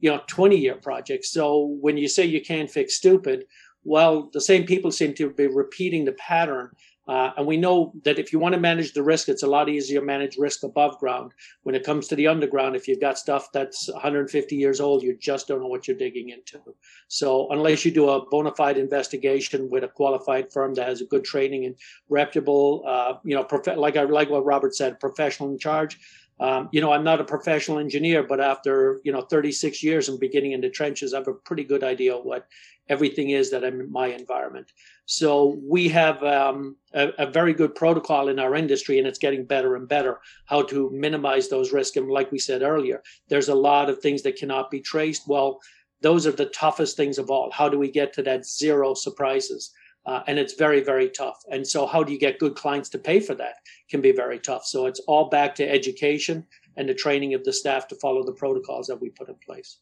you 0.00 0.10
know 0.10 0.20
20 0.26 0.56
year 0.56 0.74
project 0.76 1.24
so 1.24 1.76
when 1.80 1.96
you 1.96 2.08
say 2.08 2.24
you 2.24 2.40
can't 2.40 2.70
fix 2.70 2.96
stupid 2.96 3.44
well 3.84 4.30
the 4.32 4.40
same 4.40 4.64
people 4.64 4.90
seem 4.90 5.14
to 5.14 5.30
be 5.30 5.46
repeating 5.46 6.04
the 6.04 6.12
pattern 6.12 6.70
uh, 7.10 7.32
and 7.36 7.44
we 7.44 7.56
know 7.56 7.92
that 8.04 8.20
if 8.20 8.32
you 8.32 8.38
want 8.38 8.54
to 8.54 8.60
manage 8.60 8.92
the 8.92 9.02
risk 9.02 9.28
it's 9.28 9.42
a 9.42 9.46
lot 9.46 9.68
easier 9.68 9.98
to 9.98 10.06
manage 10.06 10.36
risk 10.38 10.62
above 10.62 10.96
ground 10.98 11.32
when 11.64 11.74
it 11.74 11.84
comes 11.84 12.06
to 12.06 12.14
the 12.14 12.26
underground 12.26 12.76
if 12.76 12.86
you've 12.86 13.00
got 13.00 13.18
stuff 13.18 13.48
that's 13.52 13.90
150 13.92 14.54
years 14.54 14.80
old 14.80 15.02
you 15.02 15.16
just 15.18 15.48
don't 15.48 15.60
know 15.60 15.66
what 15.66 15.88
you're 15.88 15.96
digging 15.96 16.28
into 16.28 16.60
so 17.08 17.48
unless 17.50 17.84
you 17.84 17.90
do 17.90 18.08
a 18.08 18.24
bona 18.30 18.54
fide 18.54 18.78
investigation 18.78 19.68
with 19.68 19.82
a 19.82 19.88
qualified 19.88 20.52
firm 20.52 20.72
that 20.74 20.86
has 20.86 21.00
a 21.00 21.06
good 21.06 21.24
training 21.24 21.64
and 21.64 21.74
reputable 22.08 22.84
uh, 22.86 23.14
you 23.24 23.34
know 23.34 23.42
prof- 23.42 23.76
like 23.76 23.96
i 23.96 24.04
like 24.04 24.30
what 24.30 24.44
robert 24.44 24.74
said 24.74 25.00
professional 25.00 25.50
in 25.50 25.58
charge 25.58 25.98
um, 26.40 26.70
you 26.72 26.80
know, 26.80 26.90
I'm 26.90 27.04
not 27.04 27.20
a 27.20 27.24
professional 27.24 27.78
engineer, 27.78 28.22
but 28.22 28.40
after 28.40 28.98
you 29.04 29.12
know 29.12 29.20
36 29.20 29.82
years 29.82 30.08
and 30.08 30.18
beginning 30.18 30.52
in 30.52 30.62
the 30.62 30.70
trenches, 30.70 31.12
I 31.12 31.18
have 31.18 31.28
a 31.28 31.34
pretty 31.34 31.64
good 31.64 31.84
idea 31.84 32.16
of 32.16 32.24
what 32.24 32.46
everything 32.88 33.30
is 33.30 33.50
that 33.50 33.64
I'm 33.64 33.80
in 33.80 33.92
my 33.92 34.08
environment. 34.08 34.72
So 35.10 35.58
we 35.66 35.88
have 35.88 36.22
um, 36.22 36.76
a, 36.94 37.08
a 37.18 37.26
very 37.28 37.52
good 37.52 37.74
protocol 37.74 38.28
in 38.28 38.38
our 38.38 38.54
industry, 38.54 38.96
and 38.96 39.08
it's 39.08 39.18
getting 39.18 39.44
better 39.44 39.74
and 39.74 39.88
better 39.88 40.20
how 40.46 40.62
to 40.62 40.88
minimize 40.92 41.48
those 41.48 41.72
risks. 41.72 41.96
And 41.96 42.08
like 42.08 42.30
we 42.30 42.38
said 42.38 42.62
earlier, 42.62 43.02
there's 43.28 43.48
a 43.48 43.54
lot 43.56 43.90
of 43.90 43.98
things 43.98 44.22
that 44.22 44.36
cannot 44.36 44.70
be 44.70 44.78
traced. 44.78 45.26
Well, 45.26 45.58
those 46.00 46.28
are 46.28 46.30
the 46.30 46.46
toughest 46.46 46.96
things 46.96 47.18
of 47.18 47.28
all. 47.28 47.50
How 47.50 47.68
do 47.68 47.76
we 47.76 47.90
get 47.90 48.12
to 48.14 48.22
that 48.22 48.46
zero 48.46 48.94
surprises? 48.94 49.72
Uh, 50.06 50.22
and 50.28 50.38
it's 50.38 50.54
very, 50.54 50.80
very 50.80 51.08
tough. 51.10 51.42
And 51.50 51.66
so, 51.66 51.86
how 51.86 52.04
do 52.04 52.12
you 52.12 52.18
get 52.18 52.38
good 52.38 52.54
clients 52.54 52.88
to 52.90 52.98
pay 52.98 53.18
for 53.18 53.34
that? 53.34 53.56
Can 53.90 54.00
be 54.00 54.12
very 54.12 54.38
tough. 54.38 54.64
So, 54.64 54.86
it's 54.86 55.00
all 55.08 55.28
back 55.28 55.56
to 55.56 55.68
education 55.68 56.46
and 56.76 56.88
the 56.88 56.94
training 56.94 57.34
of 57.34 57.42
the 57.42 57.52
staff 57.52 57.88
to 57.88 57.96
follow 57.96 58.22
the 58.22 58.32
protocols 58.32 58.86
that 58.86 59.00
we 59.00 59.10
put 59.10 59.28
in 59.28 59.34
place. 59.44 59.78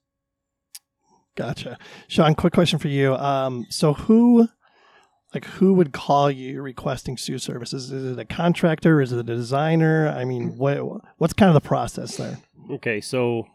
Gotcha. 1.39 1.79
Sean, 2.09 2.35
quick 2.35 2.53
question 2.53 2.81
for 2.81 2.89
you. 2.89 3.15
Um, 3.15 3.65
so 3.69 3.93
who 3.93 4.49
like 5.35 5.45
who 5.45 5.75
would 5.75 5.93
call 5.93 6.31
you 6.31 6.63
requesting 6.63 7.17
SUE 7.17 7.39
services? 7.39 7.93
Is 7.93 8.13
it 8.17 8.21
a 8.21 8.25
contractor? 8.25 9.01
Is 9.01 9.13
it 9.13 9.19
a 9.19 9.23
designer? 9.23 10.09
I 10.09 10.25
mean, 10.25 10.57
what 10.57 10.79
what's 11.19 11.33
kind 11.35 11.49
of 11.49 11.55
the 11.55 11.67
process 11.67 12.17
there? 12.17 12.39
Okay, 12.71 13.01
so 13.01 13.47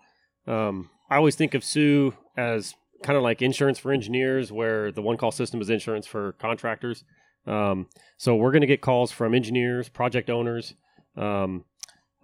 um, 0.48 0.90
I 1.10 1.18
always 1.18 1.36
think 1.36 1.54
of 1.54 1.64
SUE 1.64 2.14
as 2.38 2.76
kind 3.04 3.18
of 3.18 3.24
like 3.24 3.42
insurance 3.42 3.80
for 3.80 3.92
engineers, 3.92 4.52
where 4.52 4.92
the 4.92 5.02
one 5.02 5.18
call 5.18 5.32
system 5.32 5.62
is 5.62 5.70
insurance 5.70 6.08
for 6.08 6.34
contractors. 6.34 7.04
Um, 7.46 7.88
so 8.18 8.36
we're 8.36 8.52
going 8.52 8.62
to 8.62 8.68
get 8.68 8.82
calls 8.82 9.12
from 9.12 9.34
engineers, 9.34 9.90
project 9.90 10.30
owners. 10.30 10.76
Um, 11.18 11.66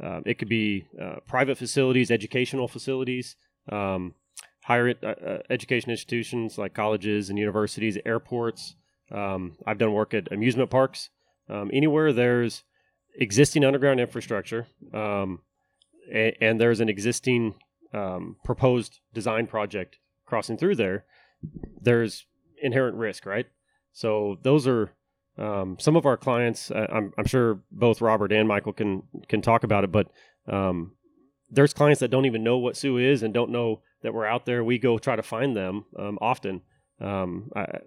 uh, 0.01 0.21
it 0.25 0.39
could 0.39 0.47
be 0.47 0.85
uh, 0.99 1.17
private 1.27 1.57
facilities, 1.57 2.09
educational 2.09 2.67
facilities, 2.67 3.35
um, 3.69 4.15
higher 4.63 4.93
uh, 5.03 5.07
uh, 5.07 5.37
education 5.49 5.91
institutions 5.91 6.57
like 6.57 6.73
colleges 6.73 7.29
and 7.29 7.37
universities, 7.37 7.97
airports. 8.05 8.75
Um, 9.11 9.57
I've 9.65 9.77
done 9.77 9.93
work 9.93 10.13
at 10.13 10.31
amusement 10.31 10.69
parks. 10.69 11.09
Um, 11.49 11.71
anywhere 11.73 12.13
there's 12.13 12.63
existing 13.17 13.65
underground 13.65 13.99
infrastructure 13.99 14.67
um, 14.93 15.39
a- 16.13 16.37
and 16.41 16.59
there's 16.61 16.79
an 16.79 16.89
existing 16.89 17.55
um, 17.93 18.37
proposed 18.43 18.99
design 19.13 19.47
project 19.47 19.97
crossing 20.25 20.57
through 20.57 20.75
there, 20.75 21.05
there's 21.81 22.25
inherent 22.61 22.95
risk, 22.95 23.25
right? 23.25 23.47
So 23.91 24.37
those 24.43 24.67
are 24.67 24.91
um, 25.37 25.77
some 25.79 25.95
of 25.95 26.05
our 26.05 26.17
clients. 26.17 26.69
Uh, 26.69 26.85
I'm, 26.91 27.13
I'm 27.17 27.25
sure 27.25 27.59
both 27.71 28.01
Robert 28.01 28.31
and 28.31 28.47
Michael 28.47 28.73
can 28.73 29.03
can 29.27 29.41
talk 29.41 29.63
about 29.63 29.83
it, 29.83 29.91
but 29.91 30.11
um, 30.47 30.93
there's 31.49 31.73
clients 31.73 31.99
that 32.01 32.11
don't 32.11 32.25
even 32.25 32.43
know 32.43 32.57
what 32.57 32.77
SUE 32.77 32.97
is 32.97 33.23
and 33.23 33.33
don't 33.33 33.51
know 33.51 33.81
that 34.03 34.13
we're 34.13 34.25
out 34.25 34.45
there. 34.45 34.63
We 34.63 34.77
go 34.77 34.97
try 34.97 35.15
to 35.15 35.23
find 35.23 35.55
them 35.55 35.85
often. 36.21 36.61
Um, 37.01 37.51
I, 37.55 37.79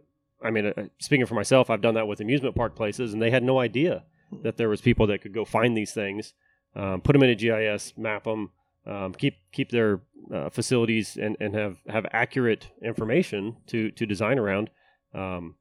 I 0.44 0.50
mean, 0.50 0.66
uh, 0.66 0.84
speaking 0.98 1.26
for 1.26 1.34
myself, 1.34 1.70
I've 1.70 1.80
done 1.80 1.94
that 1.94 2.06
with 2.06 2.20
amusement 2.20 2.54
park 2.54 2.74
places, 2.74 3.12
and 3.12 3.22
they 3.22 3.30
had 3.30 3.42
no 3.42 3.58
idea 3.58 4.04
that 4.42 4.56
there 4.56 4.68
was 4.68 4.80
people 4.80 5.06
that 5.08 5.20
could 5.20 5.34
go 5.34 5.44
find 5.44 5.76
these 5.76 5.92
things, 5.92 6.32
um, 6.74 7.00
put 7.00 7.12
them 7.12 7.22
in 7.22 7.30
a 7.30 7.34
GIS, 7.34 7.94
map 7.96 8.24
them, 8.24 8.50
um, 8.86 9.12
keep 9.12 9.36
keep 9.52 9.70
their 9.70 10.00
uh, 10.32 10.50
facilities 10.50 11.16
and, 11.16 11.36
and 11.40 11.54
have 11.54 11.76
have 11.88 12.06
accurate 12.12 12.68
information 12.82 13.56
to 13.68 13.90
to 13.92 14.06
design 14.06 14.38
around. 14.38 14.70
Um, 15.14 15.56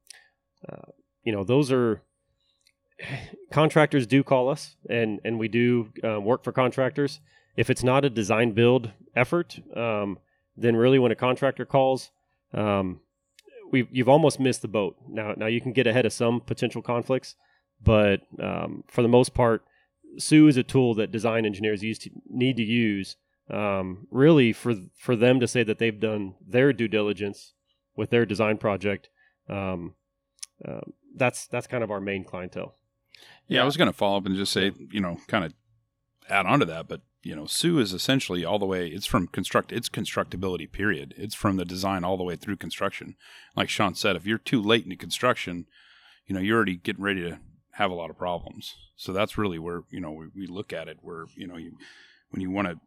uh, 0.68 0.90
you 1.22 1.32
know, 1.32 1.44
those 1.44 1.70
are 1.70 2.02
contractors 3.52 4.06
do 4.06 4.22
call 4.22 4.48
us, 4.48 4.76
and 4.88 5.20
and 5.24 5.38
we 5.38 5.48
do 5.48 5.92
uh, 6.02 6.20
work 6.20 6.44
for 6.44 6.52
contractors. 6.52 7.20
If 7.56 7.68
it's 7.68 7.82
not 7.84 8.04
a 8.04 8.10
design 8.10 8.52
build 8.52 8.90
effort, 9.14 9.58
um, 9.76 10.18
then 10.56 10.74
really 10.74 10.98
when 10.98 11.12
a 11.12 11.16
contractor 11.16 11.66
calls, 11.66 12.10
um, 12.54 13.00
we 13.72 13.88
you've 13.90 14.08
almost 14.08 14.38
missed 14.38 14.62
the 14.62 14.68
boat. 14.68 14.96
Now 15.08 15.34
now 15.36 15.46
you 15.46 15.60
can 15.60 15.72
get 15.72 15.88
ahead 15.88 16.06
of 16.06 16.12
some 16.12 16.40
potential 16.40 16.82
conflicts, 16.82 17.34
but 17.82 18.20
um, 18.40 18.84
for 18.86 19.02
the 19.02 19.08
most 19.08 19.34
part, 19.34 19.64
SUE 20.18 20.46
is 20.46 20.56
a 20.56 20.62
tool 20.62 20.94
that 20.94 21.10
design 21.10 21.44
engineers 21.44 21.82
use 21.82 21.98
to, 22.00 22.10
need 22.28 22.56
to 22.56 22.62
use 22.62 23.16
um, 23.50 24.06
really 24.10 24.52
for 24.52 24.74
for 24.96 25.16
them 25.16 25.40
to 25.40 25.48
say 25.48 25.64
that 25.64 25.78
they've 25.78 25.98
done 25.98 26.34
their 26.46 26.72
due 26.72 26.88
diligence 26.88 27.54
with 27.96 28.10
their 28.10 28.24
design 28.24 28.58
project. 28.58 29.08
Um, 29.48 29.94
uh, 30.66 30.80
that's 31.16 31.46
that's 31.46 31.66
kind 31.66 31.82
of 31.82 31.90
our 31.90 32.00
main 32.00 32.24
clientele. 32.24 32.76
Yeah, 33.48 33.62
I 33.62 33.64
was 33.64 33.76
going 33.76 33.90
to 33.90 33.96
follow 33.96 34.18
up 34.18 34.26
and 34.26 34.36
just 34.36 34.52
say, 34.52 34.72
you 34.90 35.00
know, 35.00 35.18
kind 35.26 35.44
of 35.44 35.52
add 36.28 36.46
on 36.46 36.60
to 36.60 36.64
that, 36.66 36.88
but 36.88 37.02
you 37.22 37.36
know, 37.36 37.46
SUE 37.46 37.78
is 37.78 37.92
essentially 37.92 38.44
all 38.44 38.58
the 38.58 38.66
way. 38.66 38.88
It's 38.88 39.06
from 39.06 39.28
construct. 39.28 39.72
It's 39.72 39.88
constructability. 39.88 40.70
Period. 40.70 41.14
It's 41.16 41.34
from 41.34 41.56
the 41.56 41.64
design 41.64 42.04
all 42.04 42.16
the 42.16 42.24
way 42.24 42.36
through 42.36 42.56
construction. 42.56 43.16
Like 43.56 43.68
Sean 43.68 43.94
said, 43.94 44.16
if 44.16 44.26
you're 44.26 44.38
too 44.38 44.60
late 44.60 44.84
into 44.84 44.96
construction, 44.96 45.66
you 46.26 46.34
know, 46.34 46.40
you're 46.40 46.56
already 46.56 46.76
getting 46.76 47.04
ready 47.04 47.22
to 47.22 47.38
have 47.72 47.90
a 47.90 47.94
lot 47.94 48.10
of 48.10 48.18
problems. 48.18 48.74
So 48.96 49.12
that's 49.12 49.38
really 49.38 49.58
where 49.58 49.82
you 49.90 50.00
know 50.00 50.12
we, 50.12 50.26
we 50.34 50.46
look 50.46 50.72
at 50.72 50.88
it. 50.88 50.98
Where 51.00 51.26
you 51.36 51.46
know 51.46 51.56
you 51.56 51.76
when 52.30 52.40
you 52.40 52.50
want 52.50 52.68
to 52.68 52.80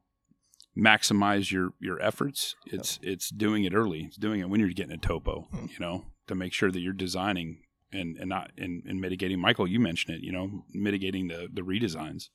maximize 0.77 1.51
your 1.51 1.73
your 1.79 2.01
efforts, 2.01 2.55
it's 2.65 2.99
it's 3.01 3.29
doing 3.29 3.63
it 3.63 3.73
early. 3.73 4.05
It's 4.05 4.17
doing 4.17 4.41
it 4.41 4.49
when 4.49 4.59
you're 4.59 4.69
getting 4.69 4.93
a 4.93 4.97
topo. 4.97 5.47
Hmm. 5.51 5.65
You 5.67 5.79
know, 5.79 6.05
to 6.27 6.36
make 6.36 6.53
sure 6.53 6.71
that 6.71 6.79
you're 6.79 6.93
designing 6.93 7.59
and 7.91 8.17
and 8.17 8.29
not 8.29 8.51
and, 8.57 8.83
and 8.86 8.99
mitigating. 8.99 9.39
Michael, 9.39 9.67
you 9.67 9.79
mentioned 9.79 10.17
it. 10.17 10.23
You 10.23 10.31
know, 10.31 10.63
mitigating 10.73 11.27
the 11.27 11.47
the 11.51 11.61
redesigns. 11.61 12.29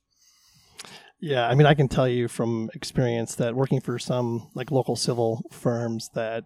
Yeah, 1.21 1.47
I 1.47 1.53
mean, 1.53 1.67
I 1.67 1.75
can 1.75 1.87
tell 1.87 2.07
you 2.07 2.27
from 2.27 2.71
experience 2.73 3.35
that 3.35 3.55
working 3.55 3.79
for 3.79 3.99
some 3.99 4.49
like 4.55 4.71
local 4.71 4.95
civil 4.95 5.43
firms 5.51 6.09
that 6.15 6.45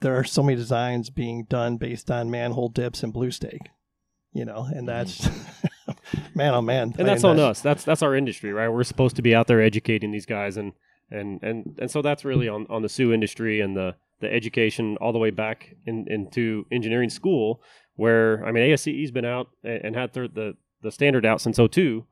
there 0.00 0.16
are 0.16 0.22
so 0.24 0.42
many 0.42 0.56
designs 0.56 1.10
being 1.10 1.44
done 1.48 1.76
based 1.76 2.08
on 2.08 2.30
manhole 2.30 2.68
dips 2.68 3.02
and 3.02 3.12
blue 3.12 3.32
stake, 3.32 3.68
you 4.32 4.44
know, 4.44 4.68
and 4.72 4.86
mm-hmm. 4.86 4.86
that's 4.86 5.28
man, 6.34 6.54
oh 6.54 6.62
man, 6.62 6.94
and 6.96 7.08
that's 7.08 7.24
on 7.24 7.36
that- 7.36 7.50
us. 7.50 7.60
That's 7.60 7.82
that's 7.82 8.02
our 8.02 8.14
industry, 8.14 8.52
right? 8.52 8.68
We're 8.68 8.84
supposed 8.84 9.16
to 9.16 9.22
be 9.22 9.34
out 9.34 9.48
there 9.48 9.60
educating 9.60 10.12
these 10.12 10.26
guys, 10.26 10.56
and 10.56 10.72
and 11.10 11.42
and 11.42 11.76
and 11.80 11.90
so 11.90 12.02
that's 12.02 12.24
really 12.24 12.48
on 12.48 12.66
on 12.70 12.82
the 12.82 12.88
SUE 12.88 13.12
industry 13.12 13.60
and 13.60 13.76
the 13.76 13.96
the 14.20 14.32
education 14.32 14.96
all 15.00 15.12
the 15.12 15.18
way 15.18 15.30
back 15.30 15.74
in, 15.86 16.06
into 16.08 16.66
engineering 16.70 17.10
school, 17.10 17.60
where 17.96 18.46
I 18.46 18.52
mean 18.52 18.62
ASCE's 18.70 19.10
been 19.10 19.24
out 19.24 19.48
and, 19.64 19.86
and 19.86 19.96
had 19.96 20.12
their, 20.12 20.28
the 20.28 20.54
the 20.82 20.92
standard 20.92 21.26
out 21.26 21.40
since 21.40 21.58
02. 21.58 22.06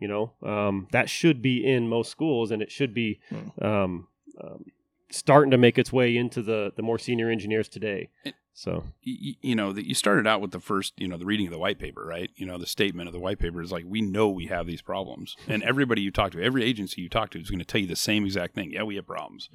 You 0.00 0.08
know, 0.08 0.32
um, 0.42 0.88
that 0.92 1.08
should 1.08 1.42
be 1.42 1.64
in 1.64 1.88
most 1.88 2.10
schools, 2.10 2.50
and 2.50 2.62
it 2.62 2.70
should 2.72 2.94
be 2.94 3.20
um, 3.60 4.08
um, 4.42 4.64
starting 5.10 5.50
to 5.50 5.58
make 5.58 5.78
its 5.78 5.92
way 5.92 6.16
into 6.16 6.42
the 6.42 6.72
the 6.74 6.82
more 6.82 6.98
senior 6.98 7.30
engineers 7.30 7.68
today. 7.68 8.08
So. 8.52 8.84
You, 9.02 9.34
you 9.40 9.54
know 9.54 9.72
that 9.72 9.86
you 9.86 9.94
started 9.94 10.26
out 10.26 10.40
with 10.40 10.50
the 10.50 10.60
first 10.60 10.94
you 10.96 11.08
know 11.08 11.16
the 11.16 11.24
reading 11.24 11.46
of 11.46 11.52
the 11.52 11.58
white 11.58 11.78
paper 11.78 12.04
right? 12.04 12.30
You 12.36 12.46
know 12.46 12.58
the 12.58 12.66
statement 12.66 13.08
of 13.08 13.12
the 13.12 13.20
white 13.20 13.38
paper 13.38 13.62
is 13.62 13.72
like 13.72 13.84
we 13.86 14.00
know 14.00 14.28
we 14.28 14.46
have 14.46 14.66
these 14.66 14.82
problems. 14.82 15.36
And 15.48 15.62
everybody 15.62 16.00
you 16.00 16.10
talk 16.10 16.32
to 16.32 16.42
every 16.42 16.64
agency 16.64 17.02
you 17.02 17.08
talk 17.08 17.30
to 17.30 17.40
is 17.40 17.50
going 17.50 17.58
to 17.58 17.64
tell 17.64 17.80
you 17.80 17.86
the 17.86 17.96
same 17.96 18.24
exact 18.24 18.54
thing. 18.54 18.72
Yeah 18.72 18.82
we 18.82 18.96
have 18.96 19.06
problems. 19.06 19.48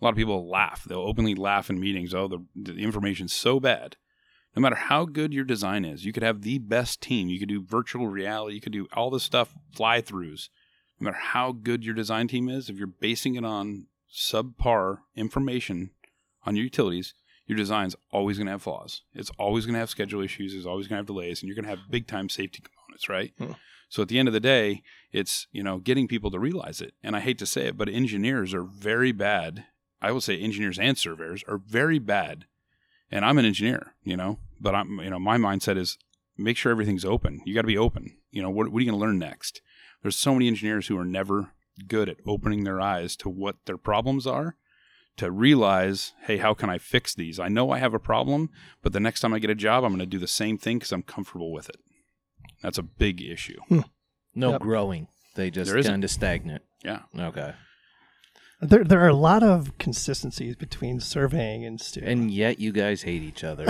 A 0.00 0.04
lot 0.04 0.10
of 0.10 0.16
people 0.16 0.48
laugh. 0.48 0.84
They'll 0.84 0.98
openly 0.98 1.34
laugh 1.34 1.70
in 1.70 1.80
meetings. 1.80 2.14
Oh 2.14 2.28
the, 2.28 2.44
the 2.54 2.78
information's 2.82 3.32
so 3.32 3.60
bad 3.60 3.96
no 4.56 4.62
matter 4.62 4.76
how 4.76 5.04
good 5.04 5.32
your 5.32 5.44
design 5.44 5.84
is 5.84 6.04
you 6.04 6.12
could 6.12 6.22
have 6.22 6.42
the 6.42 6.58
best 6.58 7.00
team 7.00 7.28
you 7.28 7.38
could 7.38 7.48
do 7.48 7.62
virtual 7.62 8.08
reality 8.08 8.54
you 8.54 8.60
could 8.60 8.72
do 8.72 8.86
all 8.92 9.10
this 9.10 9.22
stuff 9.22 9.54
fly 9.72 10.00
throughs 10.00 10.48
no 10.98 11.06
matter 11.06 11.16
how 11.16 11.52
good 11.52 11.84
your 11.84 11.94
design 11.94 12.28
team 12.28 12.48
is 12.48 12.68
if 12.68 12.76
you're 12.76 12.86
basing 12.86 13.34
it 13.34 13.44
on 13.44 13.86
subpar 14.12 14.98
information 15.16 15.90
on 16.44 16.56
your 16.56 16.64
utilities 16.64 17.14
your 17.50 17.56
design's 17.56 17.96
always 18.12 18.38
going 18.38 18.46
to 18.46 18.52
have 18.52 18.62
flaws. 18.62 19.02
It's 19.12 19.32
always 19.36 19.66
going 19.66 19.72
to 19.72 19.80
have 19.80 19.90
schedule 19.90 20.22
issues. 20.22 20.54
It's 20.54 20.66
always 20.66 20.86
going 20.86 20.98
to 20.98 21.00
have 21.00 21.06
delays, 21.06 21.42
and 21.42 21.48
you're 21.48 21.56
going 21.56 21.64
to 21.64 21.70
have 21.70 21.90
big 21.90 22.06
time 22.06 22.28
safety 22.28 22.62
components, 22.62 23.08
right? 23.08 23.32
Hmm. 23.38 23.54
So 23.88 24.02
at 24.02 24.08
the 24.08 24.20
end 24.20 24.28
of 24.28 24.34
the 24.34 24.38
day, 24.38 24.84
it's 25.10 25.48
you 25.50 25.64
know 25.64 25.78
getting 25.78 26.06
people 26.06 26.30
to 26.30 26.38
realize 26.38 26.80
it. 26.80 26.94
And 27.02 27.16
I 27.16 27.20
hate 27.20 27.38
to 27.38 27.46
say 27.46 27.66
it, 27.66 27.76
but 27.76 27.88
engineers 27.88 28.54
are 28.54 28.62
very 28.62 29.10
bad. 29.10 29.66
I 30.00 30.12
will 30.12 30.20
say 30.20 30.38
engineers 30.38 30.78
and 30.78 30.96
surveyors 30.96 31.42
are 31.48 31.58
very 31.58 31.98
bad. 31.98 32.46
And 33.10 33.24
I'm 33.24 33.38
an 33.38 33.44
engineer, 33.44 33.94
you 34.04 34.16
know, 34.16 34.38
but 34.60 34.74
I'm 34.74 34.98
you 35.00 35.10
know 35.10 35.18
my 35.18 35.36
mindset 35.36 35.76
is 35.76 35.98
make 36.36 36.56
sure 36.56 36.70
everything's 36.72 37.04
open. 37.04 37.40
You 37.44 37.54
got 37.54 37.62
to 37.62 37.66
be 37.66 37.78
open. 37.78 38.16
You 38.30 38.42
know 38.42 38.50
what 38.50 38.68
what 38.70 38.78
are 38.78 38.84
you 38.84 38.90
going 38.90 39.00
to 39.00 39.04
learn 39.06 39.18
next? 39.18 39.60
There's 40.02 40.16
so 40.16 40.32
many 40.32 40.48
engineers 40.48 40.86
who 40.86 40.98
are 40.98 41.04
never 41.04 41.52
good 41.86 42.08
at 42.08 42.16
opening 42.26 42.64
their 42.64 42.80
eyes 42.80 43.16
to 43.16 43.28
what 43.28 43.56
their 43.66 43.76
problems 43.76 44.26
are 44.26 44.56
to 45.16 45.30
realize, 45.30 46.12
hey, 46.22 46.38
how 46.38 46.54
can 46.54 46.70
I 46.70 46.78
fix 46.78 47.14
these? 47.14 47.38
I 47.38 47.48
know 47.48 47.70
I 47.70 47.78
have 47.78 47.92
a 47.94 47.98
problem, 47.98 48.48
but 48.82 48.92
the 48.92 49.00
next 49.00 49.20
time 49.20 49.34
I 49.34 49.38
get 49.38 49.50
a 49.50 49.54
job, 49.54 49.84
I'm 49.84 49.90
going 49.90 49.98
to 50.00 50.06
do 50.06 50.18
the 50.18 50.26
same 50.28 50.56
thing 50.56 50.78
because 50.78 50.92
I'm 50.92 51.02
comfortable 51.02 51.52
with 51.52 51.68
it. 51.68 51.76
That's 52.62 52.78
a 52.78 52.82
big 52.82 53.20
issue. 53.20 53.58
Hmm. 53.68 53.80
No 54.34 54.52
Yep. 54.52 54.60
growing. 54.62 55.08
They 55.34 55.50
just 55.50 55.68
There 55.68 55.78
isn't. 55.78 55.92
kind 55.92 56.04
of 56.04 56.10
stagnant. 56.10 56.62
Yeah. 56.84 57.00
Okay. 57.18 57.52
There, 58.62 58.84
there 58.84 59.00
are 59.00 59.08
a 59.08 59.14
lot 59.14 59.42
of 59.42 59.76
consistencies 59.78 60.54
between 60.54 61.00
surveying 61.00 61.64
and 61.64 61.80
SUE. 61.80 62.02
And 62.04 62.30
yet 62.30 62.58
you 62.60 62.72
guys 62.72 63.02
hate 63.02 63.22
each 63.22 63.42
other. 63.42 63.64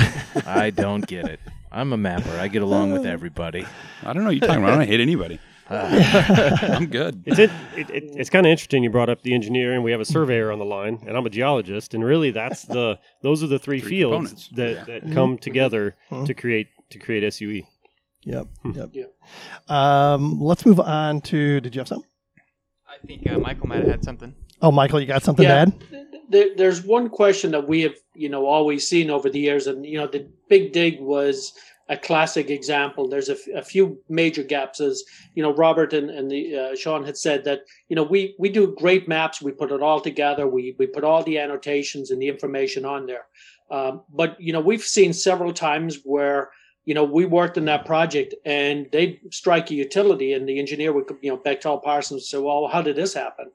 I 0.46 0.70
don't 0.70 1.06
get 1.06 1.26
it. 1.26 1.38
I'm 1.70 1.92
a 1.92 1.96
mapper. 1.96 2.30
I 2.38 2.48
get 2.48 2.62
along 2.62 2.92
with 2.92 3.06
everybody. 3.06 3.64
I 4.02 4.12
don't 4.12 4.24
know 4.24 4.30
what 4.30 4.36
you're 4.36 4.46
talking 4.48 4.64
about. 4.64 4.74
I 4.74 4.78
don't 4.78 4.88
hate 4.88 5.00
anybody. 5.00 5.38
I'm 5.70 6.86
good. 6.86 7.22
It's 7.26 7.38
it, 7.38 7.50
it, 7.76 7.90
it, 7.90 8.04
it's 8.16 8.28
kind 8.30 8.44
of 8.44 8.50
interesting. 8.50 8.82
You 8.82 8.90
brought 8.90 9.08
up 9.08 9.22
the 9.22 9.32
engineer, 9.34 9.72
and 9.74 9.84
we 9.84 9.92
have 9.92 10.00
a 10.00 10.04
surveyor 10.04 10.50
on 10.50 10.58
the 10.58 10.64
line, 10.64 10.98
and 11.06 11.16
I'm 11.16 11.24
a 11.24 11.30
geologist, 11.30 11.94
and 11.94 12.02
really 12.04 12.32
that's 12.32 12.62
the 12.64 12.98
those 13.22 13.44
are 13.44 13.46
the 13.46 13.60
three, 13.60 13.80
Three 13.80 13.90
fields 13.90 14.12
components. 14.14 14.48
that, 14.56 14.88
Yeah. 14.88 14.98
that 15.00 15.12
come 15.14 15.38
together 15.38 15.94
Mhm. 16.10 16.26
to 16.26 16.34
create 16.34 16.66
to 16.90 16.98
create. 16.98 17.32
SUE. 17.32 17.62
Yep. 18.24 18.48
Yep. 18.74 18.90
Yeah. 18.92 19.04
Um, 19.68 20.40
let's 20.40 20.66
move 20.66 20.80
on 20.80 21.20
to. 21.22 21.60
Did 21.60 21.76
you 21.76 21.78
have 21.80 21.86
something? 21.86 22.10
I 22.88 23.06
think 23.06 23.30
uh, 23.30 23.38
Michael 23.38 23.68
might 23.68 23.78
have 23.78 23.86
had 23.88 24.04
something. 24.04 24.34
Oh, 24.62 24.70
Michael, 24.70 25.00
you 25.00 25.06
got 25.06 25.22
something 25.22 25.44
Yeah. 25.44 25.64
to 25.66 25.72
add? 25.72 26.06
there, 26.28 26.54
there's 26.56 26.84
one 26.84 27.08
question 27.08 27.50
that 27.50 27.66
we 27.66 27.80
have, 27.82 27.94
you 28.14 28.28
know, 28.28 28.46
always 28.46 28.86
seen 28.86 29.10
over 29.10 29.28
the 29.28 29.40
years, 29.40 29.66
and 29.66 29.84
you 29.84 29.98
know, 29.98 30.06
the 30.06 30.28
big 30.48 30.72
dig 30.72 31.00
was 31.00 31.52
a 31.88 31.96
classic 31.96 32.50
example. 32.50 33.08
There's 33.08 33.28
a, 33.28 33.32
f- 33.32 33.48
a 33.56 33.62
few 33.64 33.98
major 34.08 34.44
gaps, 34.44 34.80
as 34.80 35.02
you 35.34 35.42
know, 35.42 35.52
Robert 35.52 35.92
and, 35.92 36.08
and 36.08 36.30
the 36.30 36.56
uh, 36.56 36.76
Sean 36.76 37.04
had 37.04 37.16
said 37.16 37.44
that 37.46 37.62
you 37.88 37.96
know 37.96 38.04
we 38.04 38.36
we 38.38 38.48
do 38.48 38.76
great 38.78 39.08
maps. 39.08 39.42
We 39.42 39.50
put 39.50 39.72
it 39.72 39.82
all 39.82 40.00
together. 40.00 40.46
We 40.46 40.76
we 40.78 40.86
put 40.86 41.02
all 41.02 41.24
the 41.24 41.38
annotations 41.38 42.12
and 42.12 42.22
the 42.22 42.28
information 42.28 42.84
on 42.84 43.06
there. 43.06 43.26
Um, 43.72 44.02
but 44.14 44.40
you 44.40 44.52
know, 44.52 44.60
we've 44.60 44.82
seen 44.84 45.12
several 45.12 45.52
times 45.52 45.98
where 46.04 46.50
you 46.84 46.94
know 46.94 47.02
we 47.02 47.24
worked 47.24 47.56
in 47.58 47.64
that 47.64 47.86
project 47.86 48.34
and 48.44 48.86
they 48.92 49.20
strike 49.32 49.68
a 49.72 49.74
utility, 49.74 50.32
and 50.32 50.48
the 50.48 50.60
engineer 50.60 50.92
would 50.92 51.06
you 51.22 51.30
know 51.32 51.38
Bechtel 51.38 51.82
Parsons 51.82 52.28
say, 52.30 52.38
"Well, 52.38 52.68
how 52.68 52.82
did 52.82 52.94
this 52.94 53.14
happen?" 53.14 53.50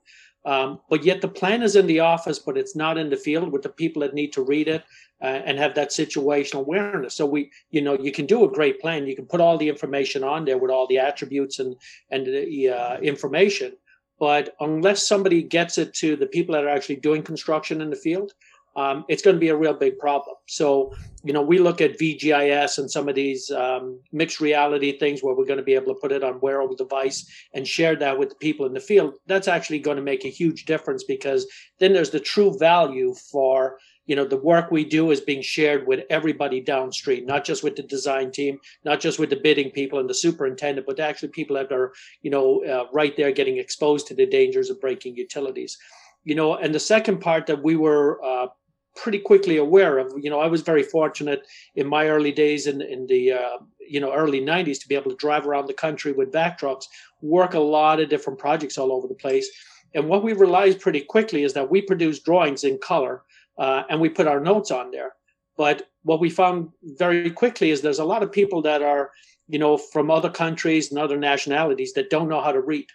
Um, 0.46 0.80
but 0.90 1.04
yet 1.04 1.22
the 1.22 1.28
plan 1.28 1.64
is 1.64 1.76
in 1.76 1.88
the 1.88 2.02
office, 2.02 2.38
but 2.40 2.58
it's 2.58 2.76
not 2.76 2.98
in 2.98 3.10
the 3.10 3.18
field 3.18 3.52
with 3.52 3.64
the 3.64 3.70
people 3.70 4.02
that 4.02 4.14
need 4.14 4.32
to 4.34 4.44
read 4.44 4.68
it 4.68 4.84
uh, 5.22 5.42
and 5.46 5.58
have 5.58 5.74
that 5.76 5.90
situational 5.90 6.60
awareness. 6.60 7.16
So 7.16 7.26
we, 7.26 7.52
you 7.72 7.82
know, 7.82 7.98
you 7.98 8.12
can 8.12 8.28
do 8.28 8.44
a 8.44 8.52
great 8.52 8.80
plan. 8.80 9.08
You 9.08 9.16
can 9.16 9.26
put 9.26 9.42
all 9.42 9.58
the 9.58 9.70
information 9.70 10.24
on 10.24 10.46
there 10.46 10.60
with 10.60 10.70
all 10.70 10.88
the 10.88 11.00
attributes 11.00 11.60
and 11.60 11.76
and 12.12 12.28
the 12.28 12.70
uh, 12.70 12.98
information. 13.00 13.74
But 14.20 14.56
unless 14.60 15.08
somebody 15.08 15.42
gets 15.42 15.78
it 15.78 15.94
to 15.96 16.16
the 16.16 16.28
people 16.28 16.54
that 16.54 16.64
are 16.64 16.70
actually 16.70 16.98
doing 16.98 17.24
construction 17.24 17.82
in 17.82 17.90
the 17.90 17.96
field, 17.96 18.34
um, 18.76 19.06
it's 19.08 19.22
going 19.22 19.36
to 19.36 19.40
be 19.40 19.50
a 19.50 19.56
real 19.56 19.74
big 19.74 19.98
problem. 19.98 20.36
So, 20.48 20.94
you 21.24 21.34
know, 21.34 21.42
we 21.42 21.60
look 21.60 21.82
at 21.82 21.98
VGIS 21.98 22.78
and 22.78 22.92
some 22.92 23.08
of 23.08 23.16
these 23.16 23.50
um, 23.52 24.00
mixed 24.12 24.42
reality 24.42 24.98
things 24.98 25.24
where 25.24 25.34
we're 25.34 25.46
going 25.46 25.58
to 25.58 25.64
be 25.64 25.76
able 25.76 25.94
to 25.94 26.00
put 26.00 26.12
it 26.12 26.24
on 26.24 26.40
wearable 26.42 26.76
device 26.76 27.26
and 27.54 27.68
share 27.68 27.96
that 27.96 28.20
with 28.20 28.30
the 28.30 28.36
people 28.36 28.66
in 28.66 28.74
the 28.74 28.80
field. 28.80 29.16
That's 29.28 29.48
actually 29.48 29.80
going 29.80 29.98
to 29.98 30.04
make 30.04 30.26
a 30.26 30.30
huge 30.30 30.66
difference 30.66 31.04
because 31.04 31.48
then 31.80 31.94
there's 31.94 32.10
the 32.10 32.20
true 32.20 32.58
value 32.58 33.16
for 33.32 33.78
you 34.06 34.16
know 34.16 34.26
the 34.26 34.38
work 34.38 34.70
we 34.70 34.86
do 34.86 35.12
is 35.12 35.22
being 35.22 35.42
shared 35.42 35.88
with 35.88 36.04
everybody 36.10 36.62
downstream 36.62 37.26
not 37.26 37.44
just 37.44 37.64
with 37.64 37.76
the 37.76 37.84
design 37.84 38.32
team 38.32 38.60
not 38.84 39.00
just 39.00 39.18
with 39.18 39.30
the 39.30 39.36
bidding 39.36 39.72
people 39.72 40.00
and 40.00 40.10
the 40.10 40.14
superintendent 40.14 40.86
but 40.86 41.00
actually 41.00 41.30
people 41.30 41.56
that 41.56 41.72
are 41.72 41.92
you 42.22 42.30
know 42.30 42.64
uh, 42.66 42.86
right 42.94 43.18
there 43.18 43.32
getting 43.32 43.58
exposed 43.58 44.06
to 44.08 44.14
the 44.14 44.26
dangers 44.26 44.70
of 44.70 44.80
breaking 44.80 45.16
utilities 45.16 45.78
you 46.24 46.36
know 46.36 46.56
and 46.56 46.74
the 46.74 46.80
second 46.80 47.20
part 47.20 47.48
that 47.48 47.64
we 47.64 47.76
were 47.76 48.24
uh, 48.24 48.48
pretty 48.96 49.20
quickly 49.20 49.58
aware 49.58 49.98
of 49.98 50.14
you 50.22 50.30
know 50.30 50.40
i 50.40 50.48
was 50.48 50.62
very 50.62 50.84
fortunate 50.84 51.46
in 51.76 51.88
my 51.88 52.08
early 52.08 52.32
days 52.32 52.68
in, 52.68 52.82
in 52.82 53.06
the 53.08 53.32
uh, 53.32 53.58
you 53.88 54.00
know 54.00 54.14
early 54.14 54.42
90s 54.42 54.80
to 54.80 54.88
be 54.88 54.96
able 54.96 55.12
to 55.12 55.18
drive 55.18 55.46
around 55.46 55.68
the 55.68 55.74
country 55.74 56.12
with 56.12 56.32
vac 56.32 56.58
trucks 56.58 56.88
work 57.22 57.54
a 57.54 57.60
lot 57.60 58.00
of 58.00 58.10
different 58.10 58.40
projects 58.40 58.78
all 58.78 58.92
over 58.92 59.08
the 59.08 59.16
place 59.16 59.50
and 59.96 60.10
what 60.10 60.24
we 60.24 60.34
realized 60.34 60.82
pretty 60.82 61.02
quickly 61.02 61.44
is 61.44 61.54
that 61.54 61.72
we 61.72 61.82
produce 61.82 62.20
drawings 62.20 62.66
in 62.66 62.78
color 62.80 63.24
uh, 63.58 63.84
and 63.90 64.02
we 64.02 64.10
put 64.10 64.28
our 64.28 64.42
notes 64.42 64.70
on 64.70 64.92
there. 64.92 65.14
But 65.58 65.90
what 66.04 66.20
we 66.20 66.30
found 66.30 66.70
very 66.84 67.32
quickly 67.32 67.72
is 67.72 67.82
there's 67.82 68.00
a 68.00 68.06
lot 68.06 68.22
of 68.22 68.32
people 68.32 68.62
that 68.64 68.82
are, 68.82 69.12
you 69.48 69.58
know, 69.58 69.78
from 69.78 70.12
other 70.12 70.30
countries 70.30 70.92
and 70.92 71.00
other 71.00 71.18
nationalities 71.18 71.94
that 71.94 72.10
don't 72.10 72.28
know 72.28 72.42
how 72.42 72.52
to 72.52 72.60
read. 72.60 72.88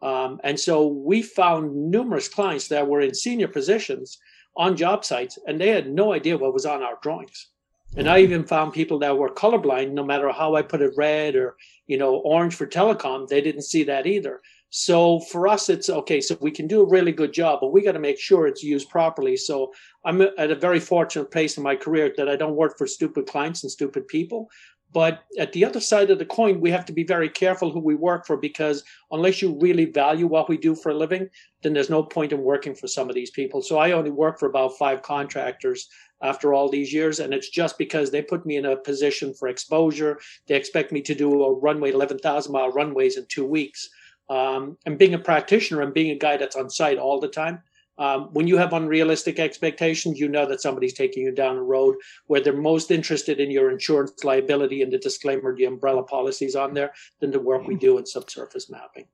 Um, 0.00 0.40
and 0.44 0.58
so 0.58 0.86
we 0.86 1.20
found 1.20 1.90
numerous 1.90 2.26
clients 2.26 2.68
that 2.68 2.88
were 2.88 3.02
in 3.02 3.14
senior 3.14 3.48
positions 3.48 4.18
on 4.56 4.76
job 4.76 5.04
sites 5.04 5.38
and 5.46 5.60
they 5.60 5.68
had 5.68 5.90
no 5.90 6.12
idea 6.12 6.38
what 6.38 6.54
was 6.54 6.66
on 6.66 6.82
our 6.82 6.98
drawings. 7.02 7.48
And 7.96 8.08
I 8.08 8.20
even 8.20 8.44
found 8.44 8.72
people 8.72 8.98
that 8.98 9.16
were 9.16 9.30
colorblind, 9.30 9.92
no 9.92 10.04
matter 10.04 10.30
how 10.30 10.54
I 10.54 10.62
put 10.62 10.82
it 10.82 10.92
red 10.96 11.34
or, 11.34 11.56
you 11.86 11.96
know, 11.96 12.16
orange 12.16 12.54
for 12.54 12.66
telecom, 12.66 13.28
they 13.28 13.40
didn't 13.40 13.62
see 13.62 13.84
that 13.84 14.06
either. 14.06 14.40
So 14.70 15.20
for 15.20 15.46
us, 15.48 15.68
it's 15.68 15.88
okay. 15.88 16.20
So 16.20 16.36
we 16.40 16.50
can 16.50 16.66
do 16.66 16.82
a 16.82 16.88
really 16.88 17.12
good 17.12 17.32
job, 17.32 17.60
but 17.60 17.72
we 17.72 17.82
got 17.82 17.92
to 17.92 17.98
make 17.98 18.18
sure 18.18 18.46
it's 18.46 18.62
used 18.62 18.90
properly. 18.90 19.36
So 19.36 19.72
I'm 20.04 20.20
at 20.20 20.50
a 20.50 20.56
very 20.56 20.80
fortunate 20.80 21.30
place 21.30 21.56
in 21.56 21.62
my 21.62 21.76
career 21.76 22.12
that 22.16 22.28
I 22.28 22.36
don't 22.36 22.56
work 22.56 22.76
for 22.76 22.86
stupid 22.86 23.26
clients 23.26 23.62
and 23.62 23.70
stupid 23.70 24.08
people. 24.08 24.50
But 24.92 25.24
at 25.38 25.52
the 25.52 25.64
other 25.64 25.80
side 25.80 26.10
of 26.10 26.18
the 26.18 26.24
coin, 26.24 26.60
we 26.60 26.70
have 26.70 26.86
to 26.86 26.92
be 26.92 27.04
very 27.04 27.28
careful 27.28 27.70
who 27.70 27.80
we 27.80 27.94
work 27.94 28.26
for 28.26 28.36
because 28.36 28.82
unless 29.10 29.42
you 29.42 29.58
really 29.60 29.84
value 29.84 30.26
what 30.26 30.48
we 30.48 30.56
do 30.56 30.74
for 30.74 30.90
a 30.90 30.94
living, 30.94 31.28
then 31.62 31.74
there's 31.74 31.90
no 31.90 32.02
point 32.02 32.32
in 32.32 32.42
working 32.42 32.74
for 32.74 32.88
some 32.88 33.08
of 33.08 33.14
these 33.14 33.30
people. 33.30 33.60
So 33.60 33.78
I 33.78 33.92
only 33.92 34.10
work 34.10 34.38
for 34.38 34.46
about 34.46 34.78
five 34.78 35.02
contractors 35.02 35.88
after 36.22 36.54
all 36.54 36.70
these 36.70 36.92
years. 36.92 37.20
And 37.20 37.34
it's 37.34 37.50
just 37.50 37.78
because 37.78 38.10
they 38.10 38.22
put 38.22 38.46
me 38.46 38.56
in 38.56 38.64
a 38.64 38.76
position 38.76 39.34
for 39.34 39.48
exposure. 39.48 40.18
They 40.46 40.56
expect 40.56 40.92
me 40.92 41.02
to 41.02 41.14
do 41.14 41.42
a 41.42 41.52
runway, 41.52 41.92
11,000 41.92 42.52
mile 42.52 42.70
runways 42.70 43.16
in 43.16 43.26
two 43.26 43.44
weeks. 43.44 43.88
Um, 44.28 44.76
and 44.86 44.98
being 44.98 45.14
a 45.14 45.18
practitioner 45.18 45.82
and 45.82 45.94
being 45.94 46.10
a 46.10 46.18
guy 46.18 46.36
that's 46.36 46.56
on 46.56 46.68
site 46.70 46.98
all 46.98 47.20
the 47.20 47.28
time, 47.28 47.62
um, 47.98 48.28
when 48.32 48.46
you 48.46 48.56
have 48.58 48.72
unrealistic 48.72 49.38
expectations, 49.38 50.18
you 50.18 50.28
know 50.28 50.46
that 50.46 50.60
somebody's 50.60 50.92
taking 50.92 51.22
you 51.22 51.32
down 51.32 51.56
a 51.56 51.62
road 51.62 51.96
where 52.26 52.40
they're 52.40 52.52
most 52.52 52.90
interested 52.90 53.40
in 53.40 53.50
your 53.50 53.70
insurance 53.70 54.22
liability 54.24 54.82
and 54.82 54.92
the 54.92 54.98
disclaimer, 54.98 55.54
the 55.56 55.64
umbrella 55.64 56.02
policies 56.02 56.54
on 56.54 56.74
there, 56.74 56.92
than 57.20 57.30
the 57.30 57.40
work 57.40 57.66
we 57.66 57.76
do 57.76 57.96
in 57.98 58.06
subsurface 58.06 58.70
mapping. 58.70 59.06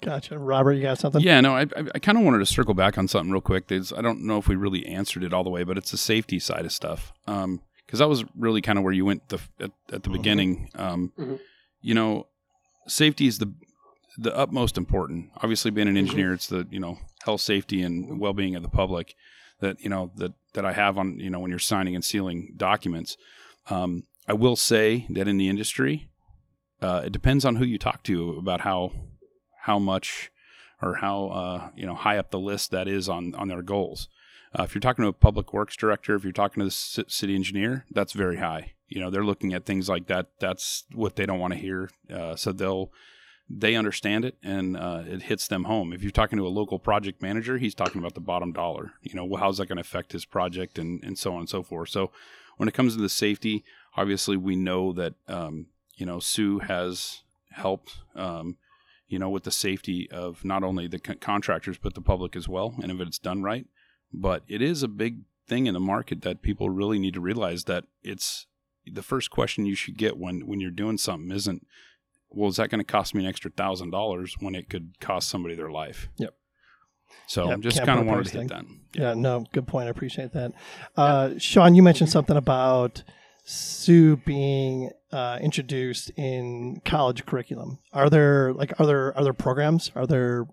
Gotcha. 0.00 0.38
Robert, 0.38 0.74
you 0.74 0.82
got 0.82 0.98
something? 0.98 1.20
Yeah, 1.20 1.40
no, 1.40 1.56
I, 1.56 1.62
I, 1.62 1.84
I 1.94 1.98
kind 1.98 2.18
of 2.18 2.24
wanted 2.24 2.38
to 2.38 2.46
circle 2.46 2.74
back 2.74 2.98
on 2.98 3.08
something 3.08 3.32
real 3.32 3.40
quick. 3.40 3.66
There's, 3.66 3.92
I 3.92 4.00
don't 4.00 4.24
know 4.24 4.38
if 4.38 4.46
we 4.46 4.54
really 4.54 4.86
answered 4.86 5.24
it 5.24 5.32
all 5.32 5.42
the 5.42 5.50
way, 5.50 5.64
but 5.64 5.76
it's 5.76 5.90
the 5.90 5.96
safety 5.96 6.38
side 6.38 6.64
of 6.64 6.72
stuff. 6.72 7.12
Um, 7.26 7.62
because 7.84 8.00
that 8.00 8.08
was 8.08 8.22
really 8.36 8.60
kind 8.60 8.76
of 8.76 8.84
where 8.84 8.92
you 8.92 9.06
went 9.06 9.28
the, 9.30 9.40
at, 9.58 9.70
at 9.90 10.02
the 10.02 10.10
beginning. 10.10 10.68
Um, 10.74 11.12
Mhm. 11.18 11.40
you 11.80 11.94
know, 11.94 12.26
safety 12.86 13.26
is 13.26 13.38
the 13.38 13.50
the 14.16 14.36
utmost 14.36 14.78
important. 14.78 15.30
Obviously, 15.36 15.70
being 15.70 15.88
an 15.88 15.96
engineer, 15.96 16.32
it's 16.32 16.46
the 16.46 16.66
you 16.70 16.80
know 16.80 16.98
health, 17.24 17.40
safety, 17.40 17.82
and 17.82 18.18
well 18.18 18.32
being 18.32 18.56
of 18.56 18.62
the 18.62 18.68
public 18.68 19.14
that 19.60 19.80
you 19.80 19.90
know 19.90 20.10
that 20.16 20.32
that 20.54 20.64
I 20.64 20.72
have 20.72 20.98
on 20.98 21.18
you 21.18 21.30
know 21.30 21.40
when 21.40 21.50
you're 21.50 21.58
signing 21.58 21.94
and 21.94 22.04
sealing 22.04 22.54
documents. 22.56 23.16
Um, 23.70 24.04
I 24.26 24.32
will 24.34 24.56
say 24.56 25.06
that 25.10 25.28
in 25.28 25.38
the 25.38 25.48
industry, 25.48 26.08
uh, 26.80 27.02
it 27.06 27.12
depends 27.12 27.44
on 27.44 27.56
who 27.56 27.64
you 27.64 27.78
talk 27.78 28.02
to 28.04 28.36
about 28.38 28.62
how 28.62 28.92
how 29.62 29.78
much 29.78 30.30
or 30.80 30.96
how 30.96 31.26
uh, 31.28 31.68
you 31.76 31.86
know 31.86 31.94
high 31.94 32.18
up 32.18 32.30
the 32.30 32.38
list 32.38 32.70
that 32.70 32.88
is 32.88 33.08
on 33.08 33.34
on 33.34 33.48
their 33.48 33.62
goals. 33.62 34.08
Uh, 34.58 34.62
if 34.62 34.74
you're 34.74 34.80
talking 34.80 35.02
to 35.02 35.08
a 35.08 35.12
public 35.12 35.52
works 35.52 35.76
director, 35.76 36.14
if 36.14 36.24
you're 36.24 36.32
talking 36.32 36.60
to 36.60 36.64
the 36.64 36.70
ci- 36.70 37.04
city 37.08 37.34
engineer, 37.34 37.84
that's 37.90 38.12
very 38.14 38.38
high. 38.38 38.72
You 38.88 39.00
know, 39.00 39.10
they're 39.10 39.24
looking 39.24 39.52
at 39.52 39.66
things 39.66 39.88
like 39.88 40.06
that. 40.06 40.28
That's 40.40 40.84
what 40.94 41.16
they 41.16 41.26
don't 41.26 41.38
want 41.38 41.52
to 41.52 41.58
hear. 41.58 41.90
Uh, 42.10 42.34
so 42.34 42.52
they'll 42.52 42.90
they 43.50 43.74
understand 43.74 44.24
it 44.24 44.36
and 44.42 44.76
uh, 44.76 45.02
it 45.06 45.22
hits 45.22 45.48
them 45.48 45.64
home. 45.64 45.92
If 45.92 46.02
you're 46.02 46.10
talking 46.10 46.38
to 46.38 46.46
a 46.46 46.48
local 46.48 46.78
project 46.78 47.22
manager, 47.22 47.58
he's 47.58 47.74
talking 47.74 47.98
about 47.98 48.14
the 48.14 48.20
bottom 48.20 48.52
dollar. 48.52 48.92
You 49.02 49.14
know, 49.14 49.24
well, 49.24 49.40
how's 49.40 49.58
that 49.58 49.66
going 49.66 49.76
to 49.76 49.82
affect 49.82 50.12
his 50.12 50.24
project 50.24 50.78
and 50.78 51.02
and 51.02 51.18
so 51.18 51.32
on 51.32 51.40
and 51.40 51.48
so 51.48 51.62
forth. 51.62 51.88
So 51.88 52.10
when 52.56 52.68
it 52.68 52.74
comes 52.74 52.94
to 52.94 53.00
the 53.00 53.08
safety, 53.08 53.64
obviously 53.96 54.36
we 54.36 54.56
know 54.56 54.92
that 54.92 55.14
um, 55.28 55.66
you 55.96 56.04
know 56.04 56.20
SUE 56.20 56.60
has 56.60 57.22
helped. 57.50 57.98
Um, 58.14 58.56
you 59.08 59.18
know, 59.18 59.30
with 59.30 59.44
the 59.44 59.50
safety 59.50 60.06
of 60.10 60.44
not 60.44 60.62
only 60.62 60.86
the 60.86 60.98
con- 60.98 61.16
contractors 61.16 61.78
but 61.78 61.94
the 61.94 62.02
public 62.02 62.36
as 62.36 62.46
well, 62.46 62.74
and 62.82 62.92
if 62.92 63.00
it's 63.00 63.18
done 63.18 63.42
right. 63.42 63.66
But 64.12 64.42
it 64.48 64.60
is 64.60 64.82
a 64.82 64.88
big 64.88 65.20
thing 65.46 65.66
in 65.66 65.72
the 65.72 65.80
market 65.80 66.20
that 66.22 66.42
people 66.42 66.68
really 66.68 66.98
need 66.98 67.14
to 67.14 67.20
realize 67.20 67.64
that 67.64 67.84
it's 68.02 68.46
the 68.86 69.02
first 69.02 69.30
question 69.30 69.64
you 69.64 69.74
should 69.74 69.96
get 69.96 70.18
when 70.18 70.46
when 70.46 70.60
you're 70.60 70.70
doing 70.70 70.98
something 70.98 71.34
isn't, 71.34 71.66
well, 72.30 72.48
is 72.48 72.56
that 72.56 72.70
going 72.70 72.80
to 72.80 72.84
cost 72.84 73.14
me 73.14 73.22
an 73.24 73.28
extra 73.28 73.50
thousand 73.50 73.90
dollars 73.90 74.36
when 74.40 74.54
it 74.54 74.68
could 74.68 75.00
cost 75.00 75.28
somebody 75.28 75.54
their 75.54 75.70
life? 75.70 76.08
Yep. 76.18 76.34
So 77.26 77.48
Yep, 77.50 77.60
just 77.60 77.78
kind 77.78 77.90
of 77.98 78.06
put 78.06 78.06
wanted 78.06 78.26
to 78.26 78.40
hit 78.40 78.48
tag. 78.48 78.66
that. 78.66 79.00
Yeah, 79.00 79.14
no, 79.14 79.46
good 79.52 79.66
point. 79.66 79.86
I 79.86 79.90
appreciate 79.90 80.32
that. 80.32 80.52
Uh, 80.96 81.30
Sean, 81.38 81.74
you 81.74 81.82
mentioned 81.82 82.10
something 82.10 82.36
about 82.36 83.02
SUE 83.44 84.16
being 84.18 84.90
uh, 85.12 85.38
introduced 85.40 86.10
in 86.16 86.80
college 86.84 87.24
curriculum. 87.26 87.78
Are 87.92 88.10
there 88.10 88.52
like 88.52 88.78
are 88.78 88.86
there 88.86 89.16
are 89.16 89.24
there 89.24 89.32
programs? 89.32 89.90
Are 89.94 90.06
there 90.06 90.46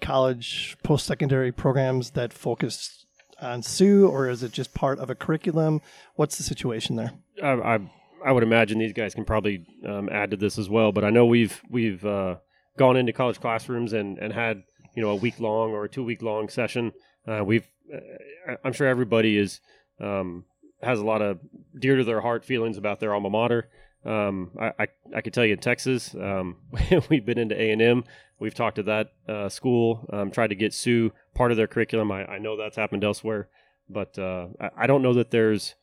college 0.00 0.76
post 0.82 1.06
secondary 1.06 1.52
programs 1.52 2.12
that 2.12 2.32
focus 2.32 3.04
on 3.40 3.62
SUE, 3.62 4.06
or 4.08 4.28
is 4.28 4.42
it 4.42 4.52
just 4.52 4.74
part 4.74 4.98
of 4.98 5.10
a 5.10 5.14
curriculum? 5.14 5.80
What's 6.16 6.36
the 6.36 6.42
situation 6.42 6.96
there? 6.96 7.12
I, 7.42 7.52
I 7.52 7.78
I 8.24 8.32
would 8.32 8.42
imagine 8.42 8.78
these 8.78 8.92
guys 8.92 9.14
can 9.14 9.24
probably 9.24 9.66
um, 9.86 10.08
add 10.10 10.30
to 10.32 10.36
this 10.36 10.58
as 10.58 10.68
well. 10.68 10.92
But 10.92 11.04
I 11.04 11.10
know 11.10 11.26
we've 11.26 11.60
we've 11.68 12.04
uh, 12.04 12.36
gone 12.76 12.96
into 12.96 13.12
college 13.12 13.40
classrooms 13.40 13.92
and, 13.92 14.18
and 14.18 14.32
had 14.32 14.62
you 14.94 15.02
know 15.02 15.10
a 15.10 15.16
week 15.16 15.40
long 15.40 15.70
or 15.70 15.84
a 15.84 15.88
two 15.88 16.04
week 16.04 16.22
long 16.22 16.48
session. 16.48 16.92
Uh, 17.26 17.44
we've 17.44 17.66
uh, 17.92 18.54
I'm 18.64 18.72
sure 18.72 18.86
everybody 18.86 19.36
is 19.36 19.60
um, 20.00 20.44
has 20.82 20.98
a 20.98 21.04
lot 21.04 21.22
of 21.22 21.38
dear 21.78 21.96
to 21.96 22.04
their 22.04 22.20
heart 22.20 22.44
feelings 22.44 22.76
about 22.78 23.00
their 23.00 23.14
alma 23.14 23.30
mater. 23.30 23.68
Um, 24.04 24.52
I, 24.58 24.72
I 24.78 24.86
I 25.16 25.20
could 25.20 25.34
tell 25.34 25.44
you 25.44 25.52
in 25.52 25.60
Texas, 25.60 26.14
um, 26.14 26.56
we've 27.10 27.24
been 27.24 27.38
into 27.38 27.60
A 27.60 27.70
and 27.70 27.82
M. 27.82 28.04
We've 28.38 28.54
talked 28.54 28.76
to 28.76 28.82
that 28.84 29.12
uh, 29.28 29.50
school, 29.50 30.08
um, 30.12 30.30
tried 30.30 30.48
to 30.48 30.54
get 30.54 30.72
SUE 30.72 31.12
part 31.34 31.50
of 31.50 31.58
their 31.58 31.66
curriculum. 31.66 32.10
I, 32.10 32.24
I 32.24 32.38
know 32.38 32.56
that's 32.56 32.76
happened 32.76 33.04
elsewhere, 33.04 33.48
but 33.88 34.18
uh, 34.18 34.46
I, 34.58 34.70
I 34.78 34.86
don't 34.86 35.02
know 35.02 35.12
that 35.12 35.30
there's 35.30 35.74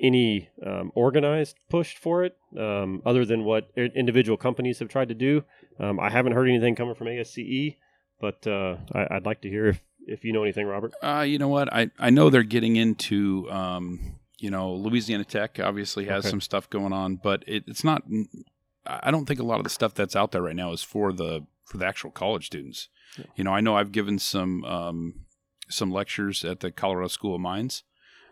any 0.00 0.48
um, 0.64 0.90
organized 0.94 1.56
push 1.68 1.96
for 1.96 2.24
it 2.24 2.36
um, 2.58 3.02
other 3.04 3.24
than 3.24 3.44
what 3.44 3.70
individual 3.76 4.36
companies 4.36 4.78
have 4.78 4.88
tried 4.88 5.08
to 5.08 5.14
do. 5.14 5.44
Um, 5.78 6.00
I 6.00 6.10
haven't 6.10 6.32
heard 6.32 6.48
anything 6.48 6.74
coming 6.74 6.94
from 6.94 7.06
ASCE, 7.08 7.76
but 8.20 8.46
uh, 8.46 8.76
I, 8.94 9.06
I'd 9.16 9.26
like 9.26 9.42
to 9.42 9.48
hear 9.48 9.66
if, 9.66 9.82
if 10.06 10.24
you 10.24 10.32
know 10.32 10.42
anything, 10.42 10.66
Robert. 10.66 10.94
Uh, 11.02 11.24
you 11.26 11.38
know 11.38 11.48
what? 11.48 11.72
I, 11.72 11.90
I 11.98 12.10
know 12.10 12.30
they're 12.30 12.42
getting 12.42 12.76
into, 12.76 13.50
um, 13.50 14.16
you 14.38 14.50
know, 14.50 14.72
Louisiana 14.74 15.24
Tech 15.24 15.58
obviously 15.62 16.06
has 16.06 16.24
Okay. 16.24 16.30
some 16.30 16.40
stuff 16.40 16.68
going 16.70 16.92
on, 16.92 17.16
but 17.16 17.44
it, 17.46 17.64
it's 17.66 17.84
not. 17.84 18.02
I 18.86 19.10
don't 19.10 19.26
think 19.26 19.40
a 19.40 19.44
lot 19.44 19.58
of 19.58 19.64
the 19.64 19.70
stuff 19.70 19.94
that's 19.94 20.16
out 20.16 20.32
there 20.32 20.42
right 20.42 20.56
now 20.56 20.72
is 20.72 20.82
for 20.82 21.12
the 21.12 21.46
for 21.64 21.76
the 21.76 21.86
actual 21.86 22.10
college 22.10 22.46
students. 22.46 22.88
You 23.36 23.44
know, 23.44 23.52
I 23.52 23.60
know 23.60 23.76
I've 23.76 23.92
given 23.92 24.18
some 24.18 24.64
um, 24.64 25.14
some 25.68 25.90
lectures 25.90 26.44
at 26.44 26.60
the 26.60 26.70
Colorado 26.70 27.08
School 27.08 27.34
of 27.34 27.40
Mines 27.40 27.84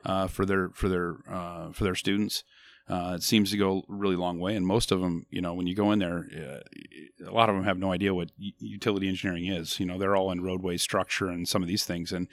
uh, 0.04 0.26
for 0.26 0.44
their 0.44 0.70
for 0.70 0.88
their 0.88 1.16
uh, 1.30 1.72
for 1.72 1.84
their 1.84 1.94
students. 1.94 2.44
Uh, 2.88 3.12
it 3.16 3.22
seems 3.22 3.50
to 3.50 3.58
go 3.58 3.80
a 3.80 3.94
really 3.94 4.16
long 4.16 4.38
way, 4.38 4.56
and 4.56 4.66
most 4.66 4.90
of 4.90 5.00
them, 5.00 5.26
you 5.28 5.42
know, 5.42 5.52
when 5.52 5.66
you 5.66 5.74
go 5.74 5.92
in 5.92 5.98
there, 5.98 6.24
uh, 6.34 7.26
a 7.26 7.30
lot 7.30 7.50
of 7.50 7.54
them 7.54 7.64
have 7.64 7.78
no 7.78 7.92
idea 7.92 8.14
what 8.14 8.30
utility 8.38 9.06
engineering 9.06 9.46
is. 9.46 9.78
You 9.78 9.84
know, 9.84 9.98
they're 9.98 10.16
all 10.16 10.32
in 10.32 10.40
roadway 10.40 10.78
structure 10.78 11.28
and 11.28 11.46
some 11.46 11.62
of 11.62 11.68
these 11.68 11.84
things, 11.84 12.12
and 12.12 12.28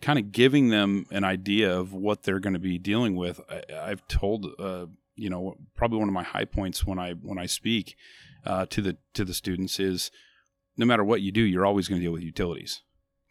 kind 0.00 0.18
of 0.18 0.30
giving 0.30 0.68
them 0.68 1.06
an 1.10 1.24
idea 1.24 1.76
of 1.76 1.92
what 1.92 2.22
they're 2.22 2.38
going 2.38 2.52
to 2.52 2.60
be 2.60 2.78
dealing 2.78 3.16
with. 3.16 3.40
I, 3.50 3.90
I've 3.90 4.06
told, 4.06 4.46
uh, 4.60 4.86
you 5.16 5.28
know, 5.28 5.56
probably 5.74 5.98
one 5.98 6.08
of 6.08 6.14
my 6.14 6.22
high 6.22 6.44
points 6.44 6.86
when 6.86 7.00
I 7.00 7.14
when 7.14 7.38
I 7.38 7.46
speak 7.46 7.96
uh, 8.44 8.66
to 8.66 8.80
the 8.80 8.98
to 9.14 9.24
the 9.24 9.34
students 9.34 9.80
is, 9.80 10.12
no 10.76 10.86
matter 10.86 11.02
what 11.02 11.20
you 11.20 11.32
do, 11.32 11.42
you're 11.42 11.66
always 11.66 11.88
going 11.88 12.00
to 12.00 12.04
deal 12.04 12.12
with 12.12 12.22
utilities 12.22 12.82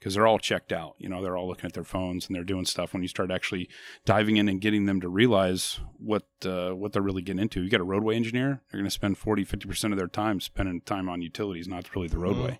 because 0.05 0.13
they're 0.13 0.27
all 0.27 0.37
checked 0.37 0.71
out. 0.71 0.93
You 0.99 1.09
know, 1.09 1.23
they're 1.23 1.35
all 1.35 1.47
looking 1.47 1.65
at 1.65 1.73
their 1.73 1.83
phones 1.83 2.27
and 2.27 2.35
they're 2.35 2.43
doing 2.43 2.65
stuff. 2.65 2.93
When 2.93 3.01
you 3.01 3.07
start 3.07 3.31
actually 3.31 3.67
diving 4.05 4.37
in 4.37 4.47
and 4.47 4.61
getting 4.61 4.85
them 4.85 5.01
to 5.01 5.09
realize 5.09 5.79
what 5.97 6.27
uh, 6.45 6.73
what 6.73 6.93
they're 6.93 7.01
really 7.01 7.23
getting 7.23 7.41
into, 7.41 7.63
you 7.63 7.71
got 7.71 7.81
a 7.81 7.85
roadway 7.85 8.15
engineer, 8.15 8.61
they're 8.69 8.79
going 8.79 8.85
to 8.85 8.91
spend 8.91 9.17
40, 9.17 9.43
50 9.43 9.67
percent 9.67 9.93
of 9.93 9.97
their 9.97 10.07
time 10.07 10.39
spending 10.39 10.81
time 10.81 11.09
on 11.09 11.23
utilities, 11.23 11.67
not 11.67 11.95
really 11.95 12.07
the 12.07 12.19
roadway. 12.19 12.59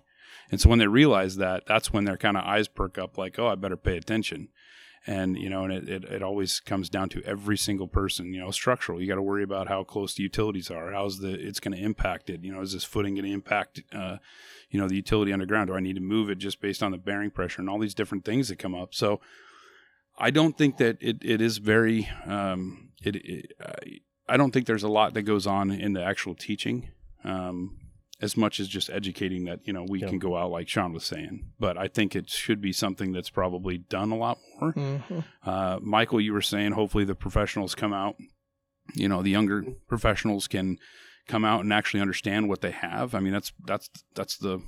And 0.50 0.60
so 0.60 0.68
when 0.68 0.80
they 0.80 0.88
realize 0.88 1.36
that, 1.36 1.62
that's 1.68 1.92
when 1.92 2.04
their 2.04 2.16
kind 2.16 2.36
of 2.36 2.42
eyes 2.42 2.66
perk 2.66 2.98
up, 2.98 3.16
like, 3.16 3.38
oh, 3.38 3.46
I 3.46 3.54
better 3.54 3.76
pay 3.76 3.96
attention. 3.96 4.48
And 5.06 5.36
you 5.36 5.48
know, 5.48 5.62
and 5.62 5.72
it, 5.72 5.88
it, 5.88 6.04
it 6.04 6.22
always 6.24 6.58
comes 6.58 6.88
down 6.88 7.10
to 7.10 7.22
every 7.22 7.56
single 7.56 7.86
person. 7.86 8.34
You 8.34 8.40
know, 8.40 8.50
structural. 8.50 9.00
You 9.00 9.06
got 9.06 9.14
to 9.14 9.22
worry 9.22 9.44
about 9.44 9.68
how 9.68 9.84
close 9.84 10.14
the 10.14 10.24
utilities 10.24 10.68
are. 10.68 10.90
How's 10.90 11.20
the 11.20 11.32
it's 11.32 11.60
going 11.60 11.76
to 11.76 11.84
impact 11.84 12.28
it? 12.28 12.42
You 12.42 12.52
know, 12.52 12.60
is 12.60 12.72
this 12.72 12.82
footing 12.82 13.14
going 13.14 13.26
to 13.26 13.32
impact? 13.32 13.82
Uh, 13.94 14.16
you 14.76 14.82
know, 14.82 14.88
the 14.88 14.96
utility 14.96 15.32
underground. 15.32 15.68
Do 15.68 15.74
I 15.74 15.80
need 15.80 15.94
to 15.96 16.02
move 16.02 16.28
it 16.28 16.36
just 16.36 16.60
based 16.60 16.82
on 16.82 16.90
the 16.92 16.98
bearing 16.98 17.30
pressure 17.30 17.62
and 17.62 17.70
all 17.70 17.78
these 17.78 17.94
different 17.94 18.26
things 18.26 18.48
that 18.48 18.58
come 18.58 18.74
up? 18.74 18.92
So, 18.94 19.20
I 20.18 20.30
don't 20.30 20.56
think 20.58 20.76
that 20.76 20.98
it, 21.00 21.16
it 21.22 21.40
is 21.40 21.56
very. 21.58 22.08
Um, 22.26 22.90
it, 23.02 23.16
it 23.16 23.52
I- 23.60 24.00
I 24.28 24.36
don't 24.36 24.50
think 24.50 24.66
there's 24.66 24.82
a 24.82 24.88
lot 24.88 25.14
that 25.14 25.22
goes 25.22 25.46
on 25.46 25.70
in 25.70 25.92
the 25.92 26.02
actual 26.02 26.34
teaching. 26.34 26.90
Um, 27.22 27.78
as 28.20 28.36
much 28.36 28.58
as 28.58 28.66
just 28.66 28.90
educating 28.90 29.44
that 29.44 29.60
you 29.64 29.72
know 29.72 29.84
we 29.88 30.00
Yeah. 30.00 30.08
can 30.08 30.18
go 30.18 30.36
out 30.36 30.50
like 30.50 30.68
Sean 30.68 30.92
was 30.92 31.04
saying, 31.04 31.52
but 31.60 31.78
I 31.78 31.86
think 31.88 32.16
it 32.16 32.28
should 32.28 32.60
be 32.60 32.72
something 32.72 33.12
that's 33.12 33.30
probably 33.30 33.78
done 33.78 34.10
a 34.10 34.16
lot 34.16 34.38
more. 34.60 34.72
Mm-hmm. 34.72 35.18
Uh, 35.44 35.78
Michael, 35.80 36.20
you 36.20 36.32
were 36.32 36.42
saying 36.42 36.72
hopefully 36.72 37.04
the 37.04 37.14
professionals 37.14 37.74
come 37.76 37.92
out. 37.92 38.16
You 38.94 39.08
know, 39.08 39.22
the 39.22 39.30
younger 39.30 39.62
professionals 39.86 40.48
can 40.48 40.78
come 41.26 41.44
out 41.44 41.62
and 41.62 41.72
actually 41.72 42.00
understand 42.00 42.48
what 42.48 42.60
they 42.60 42.70
have. 42.70 43.14
I 43.14 43.20
mean, 43.20 43.32
that's 43.32 43.52
that's 43.66 43.90
that's 44.14 44.36
the 44.36 44.60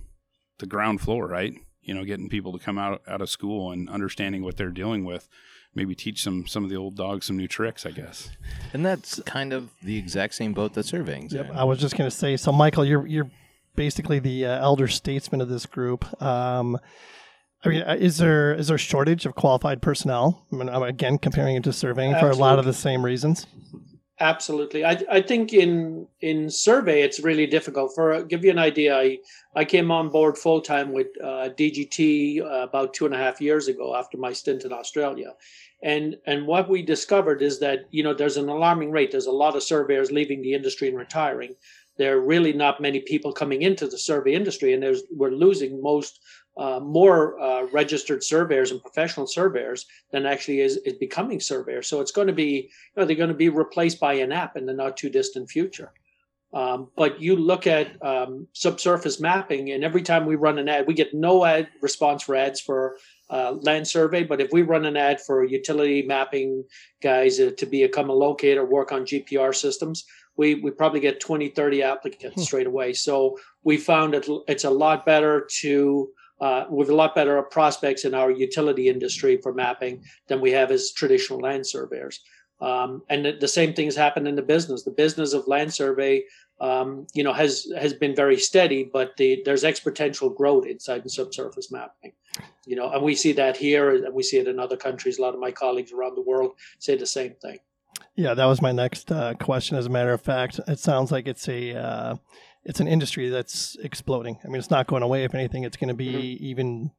the 0.58 0.66
ground 0.66 1.00
floor, 1.00 1.26
right? 1.26 1.54
You 1.82 1.94
know, 1.94 2.04
getting 2.04 2.28
people 2.28 2.52
to 2.52 2.58
come 2.58 2.78
out 2.78 3.02
out 3.08 3.22
of 3.22 3.30
school 3.30 3.72
and 3.72 3.88
understanding 3.88 4.42
what 4.42 4.56
they're 4.56 4.70
dealing 4.70 5.04
with. 5.04 5.28
Maybe 5.74 5.94
teach 5.94 6.22
some 6.22 6.46
some 6.46 6.64
of 6.64 6.70
the 6.70 6.76
old 6.76 6.96
dogs 6.96 7.26
some 7.26 7.36
new 7.36 7.48
tricks, 7.48 7.86
I 7.86 7.90
guess. 7.90 8.30
And 8.72 8.84
that's 8.84 9.20
kind 9.26 9.52
of 9.52 9.70
the 9.82 9.96
exact 9.96 10.34
same 10.34 10.52
boat 10.52 10.74
that 10.74 10.86
surveying's 10.86 11.32
Yep, 11.32 11.50
in. 11.50 11.56
I 11.56 11.64
was 11.64 11.78
just 11.78 11.96
going 11.96 12.10
to 12.10 12.16
say. 12.16 12.36
So, 12.36 12.52
Michael, 12.52 12.84
you're 12.84 13.06
you're 13.06 13.30
basically 13.76 14.18
the 14.18 14.46
uh, 14.46 14.60
elder 14.60 14.88
statesman 14.88 15.40
of 15.40 15.48
this 15.48 15.66
group. 15.66 16.20
Um, 16.22 16.78
I 17.64 17.68
mean, 17.68 17.82
uh, 17.82 17.96
is 17.98 18.18
there 18.18 18.54
is 18.54 18.68
there 18.68 18.76
a 18.76 18.78
shortage 18.78 19.26
of 19.26 19.34
qualified 19.34 19.82
personnel? 19.82 20.46
I 20.52 20.56
mean, 20.56 20.68
I'm 20.68 20.82
again 20.82 21.18
comparing 21.18 21.56
it 21.56 21.64
to 21.64 21.72
surveying 21.72 22.14
for 22.18 22.30
a 22.30 22.36
lot 22.36 22.58
of 22.58 22.64
the 22.64 22.72
same 22.72 23.04
reasons. 23.04 23.46
Absolutely. 24.20 24.84
I, 24.84 25.00
I 25.08 25.20
think 25.22 25.52
in 25.52 26.08
in 26.20 26.50
survey 26.50 27.02
it's 27.02 27.20
really 27.20 27.46
difficult. 27.46 27.94
For 27.94 28.14
uh, 28.14 28.22
give 28.22 28.44
you 28.44 28.50
an 28.50 28.58
idea, 28.58 28.96
I 28.98 29.18
I 29.54 29.64
came 29.64 29.92
on 29.92 30.08
board 30.08 30.36
full 30.36 30.60
time 30.60 30.92
with 30.92 31.06
uh, 31.22 31.50
DGT 31.56 32.40
uh, 32.42 32.64
about 32.64 32.94
two 32.94 33.06
and 33.06 33.14
a 33.14 33.18
half 33.18 33.40
years 33.40 33.68
ago 33.68 33.94
after 33.94 34.18
my 34.18 34.32
stint 34.32 34.64
in 34.64 34.72
Australia, 34.72 35.34
and 35.84 36.16
and 36.26 36.48
what 36.48 36.68
we 36.68 36.82
discovered 36.82 37.42
is 37.42 37.60
that 37.60 37.84
you 37.92 38.02
know 38.02 38.12
there's 38.12 38.36
an 38.36 38.48
alarming 38.48 38.90
rate. 38.90 39.12
There's 39.12 39.26
a 39.26 39.30
lot 39.44 39.54
of 39.54 39.62
surveyors 39.62 40.10
leaving 40.10 40.42
the 40.42 40.54
industry 40.54 40.88
and 40.88 40.98
retiring. 40.98 41.54
There 41.96 42.16
are 42.16 42.20
really 42.20 42.52
not 42.52 42.80
many 42.80 43.00
people 43.00 43.32
coming 43.32 43.62
into 43.62 43.86
the 43.86 43.98
survey 43.98 44.32
industry, 44.34 44.72
and 44.72 44.82
there's 44.82 45.04
we're 45.12 45.30
losing 45.30 45.80
most 45.80 46.18
uh, 46.58 46.80
more 46.80 47.40
uh, 47.40 47.66
registered 47.66 48.22
surveyors 48.24 48.72
and 48.72 48.82
professional 48.82 49.26
surveyors 49.26 49.86
than 50.10 50.26
actually 50.26 50.60
is, 50.60 50.76
is 50.78 50.94
becoming 50.94 51.40
surveyors. 51.40 51.86
So 51.86 52.00
it's 52.00 52.10
going 52.10 52.26
to 52.26 52.32
be 52.32 52.68
you 52.94 53.00
know, 53.00 53.04
they're 53.04 53.16
going 53.16 53.28
to 53.28 53.34
be 53.34 53.48
replaced 53.48 54.00
by 54.00 54.14
an 54.14 54.32
app 54.32 54.56
in 54.56 54.66
the 54.66 54.74
not 54.74 54.96
too 54.96 55.08
distant 55.08 55.48
future. 55.48 55.92
Um, 56.52 56.88
but 56.96 57.20
you 57.20 57.36
look 57.36 57.66
at 57.66 58.02
um, 58.04 58.46
subsurface 58.54 59.20
mapping, 59.20 59.70
and 59.70 59.84
every 59.84 60.02
time 60.02 60.24
we 60.24 60.34
run 60.34 60.58
an 60.58 60.68
ad, 60.68 60.86
we 60.86 60.94
get 60.94 61.12
no 61.12 61.44
ad 61.44 61.68
response 61.82 62.22
for 62.22 62.34
ads 62.34 62.58
for 62.58 62.96
uh, 63.28 63.52
land 63.52 63.86
survey. 63.86 64.24
But 64.24 64.40
if 64.40 64.50
we 64.50 64.62
run 64.62 64.86
an 64.86 64.96
ad 64.96 65.20
for 65.20 65.44
utility 65.44 66.02
mapping 66.02 66.64
guys 67.02 67.38
uh, 67.38 67.50
to 67.58 67.66
become 67.66 68.08
a 68.08 68.14
locator, 68.14 68.64
work 68.64 68.92
on 68.92 69.04
GPR 69.04 69.54
systems, 69.54 70.06
we, 70.38 70.54
we 70.54 70.70
probably 70.70 71.00
get 71.00 71.20
20, 71.20 71.50
30 71.50 71.82
applicants 71.82 72.44
straight 72.44 72.66
away. 72.66 72.94
So 72.94 73.38
we 73.62 73.76
found 73.76 74.14
it, 74.14 74.26
it's 74.46 74.64
a 74.64 74.70
lot 74.70 75.04
better 75.04 75.46
to, 75.60 76.08
uh, 76.40 76.64
with 76.70 76.88
a 76.88 76.94
lot 76.94 77.14
better 77.14 77.40
prospects 77.42 78.04
in 78.04 78.14
our 78.14 78.30
utility 78.30 78.88
industry 78.88 79.38
for 79.42 79.52
mapping 79.52 80.02
than 80.28 80.40
we 80.40 80.52
have 80.52 80.70
as 80.70 80.92
traditional 80.92 81.40
land 81.40 81.66
surveyors. 81.66 82.20
Um, 82.60 83.02
and 83.08 83.24
the, 83.24 83.32
the 83.32 83.48
same 83.48 83.72
things 83.72 83.94
happen 83.94 84.26
in 84.26 84.34
the 84.34 84.42
business. 84.42 84.82
The 84.82 84.90
business 84.90 85.32
of 85.32 85.46
land 85.46 85.72
survey, 85.72 86.24
um, 86.60 87.06
you 87.14 87.22
know, 87.22 87.32
has 87.32 87.70
has 87.78 87.92
been 87.92 88.16
very 88.16 88.36
steady, 88.36 88.90
but 88.92 89.16
the, 89.16 89.42
there's 89.44 89.62
exponential 89.62 90.34
growth 90.34 90.66
inside 90.66 91.04
the 91.04 91.10
subsurface 91.10 91.70
mapping. 91.70 92.12
You 92.66 92.76
know, 92.76 92.90
and 92.90 93.02
we 93.02 93.14
see 93.14 93.32
that 93.32 93.56
here, 93.56 93.94
and 93.94 94.12
we 94.12 94.22
see 94.22 94.38
it 94.38 94.48
in 94.48 94.58
other 94.58 94.76
countries. 94.76 95.18
A 95.18 95.22
lot 95.22 95.34
of 95.34 95.40
my 95.40 95.52
colleagues 95.52 95.92
around 95.92 96.16
the 96.16 96.22
world 96.22 96.52
say 96.78 96.96
the 96.96 97.06
same 97.06 97.34
thing. 97.40 97.58
Yeah, 98.16 98.34
that 98.34 98.46
was 98.46 98.60
my 98.60 98.72
next 98.72 99.12
uh, 99.12 99.34
question. 99.34 99.76
As 99.76 99.86
a 99.86 99.90
matter 99.90 100.12
of 100.12 100.20
fact, 100.20 100.58
it 100.66 100.80
sounds 100.80 101.12
like 101.12 101.28
it's 101.28 101.48
a 101.48 101.76
uh, 101.76 102.16
it's 102.68 102.80
an 102.80 102.86
industry 102.86 103.30
that's 103.30 103.76
exploding. 103.82 104.38
I 104.44 104.48
mean, 104.48 104.56
it's 104.56 104.70
not 104.70 104.86
going 104.86 105.02
away. 105.02 105.24
If 105.24 105.34
anything, 105.34 105.64
it's 105.64 105.78
going 105.78 105.88
to 105.88 105.94
be 105.94 106.36
even 106.38 106.90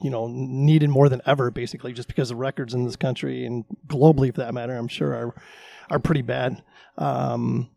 you 0.00 0.10
know 0.10 0.28
needed 0.28 0.88
more 0.90 1.08
than 1.08 1.20
ever, 1.26 1.50
basically, 1.50 1.92
just 1.92 2.06
because 2.06 2.28
the 2.28 2.36
records 2.36 2.72
in 2.72 2.84
this 2.84 2.94
country 2.94 3.44
and 3.44 3.64
globally, 3.88 4.32
for 4.32 4.42
that 4.42 4.54
matter, 4.54 4.76
I'm 4.76 4.86
sure 4.86 5.12
are 5.12 5.34
are 5.90 5.98
pretty 5.98 6.22
bad. 6.22 6.62
Um, 6.96 7.68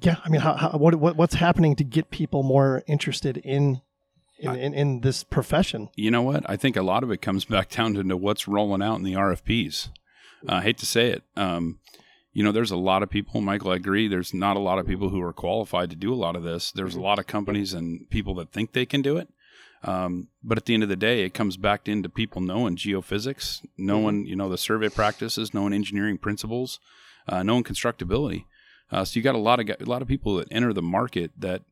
yeah, 0.00 0.16
I 0.24 0.28
mean, 0.28 0.40
how, 0.40 0.54
how, 0.54 0.70
what, 0.78 0.94
what 0.94 1.16
what's 1.16 1.34
happening 1.34 1.74
to 1.74 1.84
get 1.84 2.10
people 2.10 2.44
more 2.44 2.84
interested 2.86 3.36
in 3.38 3.80
in, 4.38 4.54
in 4.54 4.72
in 4.72 5.00
this 5.00 5.24
profession? 5.24 5.88
You 5.96 6.12
know 6.12 6.22
what? 6.22 6.48
I 6.48 6.54
think 6.54 6.76
a 6.76 6.82
lot 6.82 7.02
of 7.02 7.10
it 7.10 7.20
comes 7.20 7.44
back 7.56 7.68
down 7.68 7.94
to 7.94 8.16
what's 8.16 8.46
rolling 8.46 8.80
out 8.80 8.94
in 8.94 9.02
the 9.02 9.14
RFPs. 9.14 9.88
Uh, 10.48 10.54
I 10.54 10.62
hate 10.62 10.78
to 10.78 10.86
say 10.86 11.08
it. 11.08 11.24
Um, 11.34 11.80
you 12.36 12.42
know, 12.42 12.52
there's 12.52 12.70
a 12.70 12.76
lot 12.76 13.02
of 13.02 13.08
people, 13.08 13.40
Michael, 13.40 13.70
I 13.70 13.76
agree. 13.76 14.08
There's 14.08 14.34
not 14.34 14.58
a 14.58 14.60
lot 14.60 14.78
of 14.78 14.86
people 14.86 15.08
who 15.08 15.22
are 15.22 15.32
qualified 15.32 15.88
to 15.88 15.96
do 15.96 16.12
a 16.12 16.22
lot 16.26 16.36
of 16.36 16.42
this. 16.42 16.70
There's 16.70 16.94
a 16.94 17.00
lot 17.00 17.18
of 17.18 17.26
companies 17.26 17.72
and 17.72 18.10
people 18.10 18.34
that 18.34 18.52
think 18.52 18.74
they 18.74 18.84
can 18.84 19.00
do 19.00 19.16
it. 19.16 19.28
Um, 19.82 20.28
but 20.44 20.58
at 20.58 20.66
the 20.66 20.74
end 20.74 20.82
of 20.82 20.90
the 20.90 20.96
day, 20.96 21.22
it 21.24 21.32
comes 21.32 21.56
back 21.56 21.88
into 21.88 22.10
people 22.10 22.42
knowing 22.42 22.76
geophysics, 22.76 23.64
knowing, 23.78 24.26
you 24.26 24.36
know, 24.36 24.50
the 24.50 24.58
survey 24.58 24.90
practices, 24.90 25.54
knowing 25.54 25.72
engineering 25.72 26.18
principles, 26.18 26.78
uh, 27.26 27.42
knowing 27.42 27.64
constructability. 27.64 28.44
Uh, 28.92 29.06
so 29.06 29.16
you 29.18 29.22
got 29.22 29.34
a 29.34 29.38
lot 29.38 29.58
of 29.58 29.70
a 29.80 29.84
lot 29.86 30.02
of 30.02 30.08
people 30.08 30.36
that 30.36 30.48
enter 30.50 30.74
the 30.74 30.82
market 30.82 31.30
that 31.38 31.62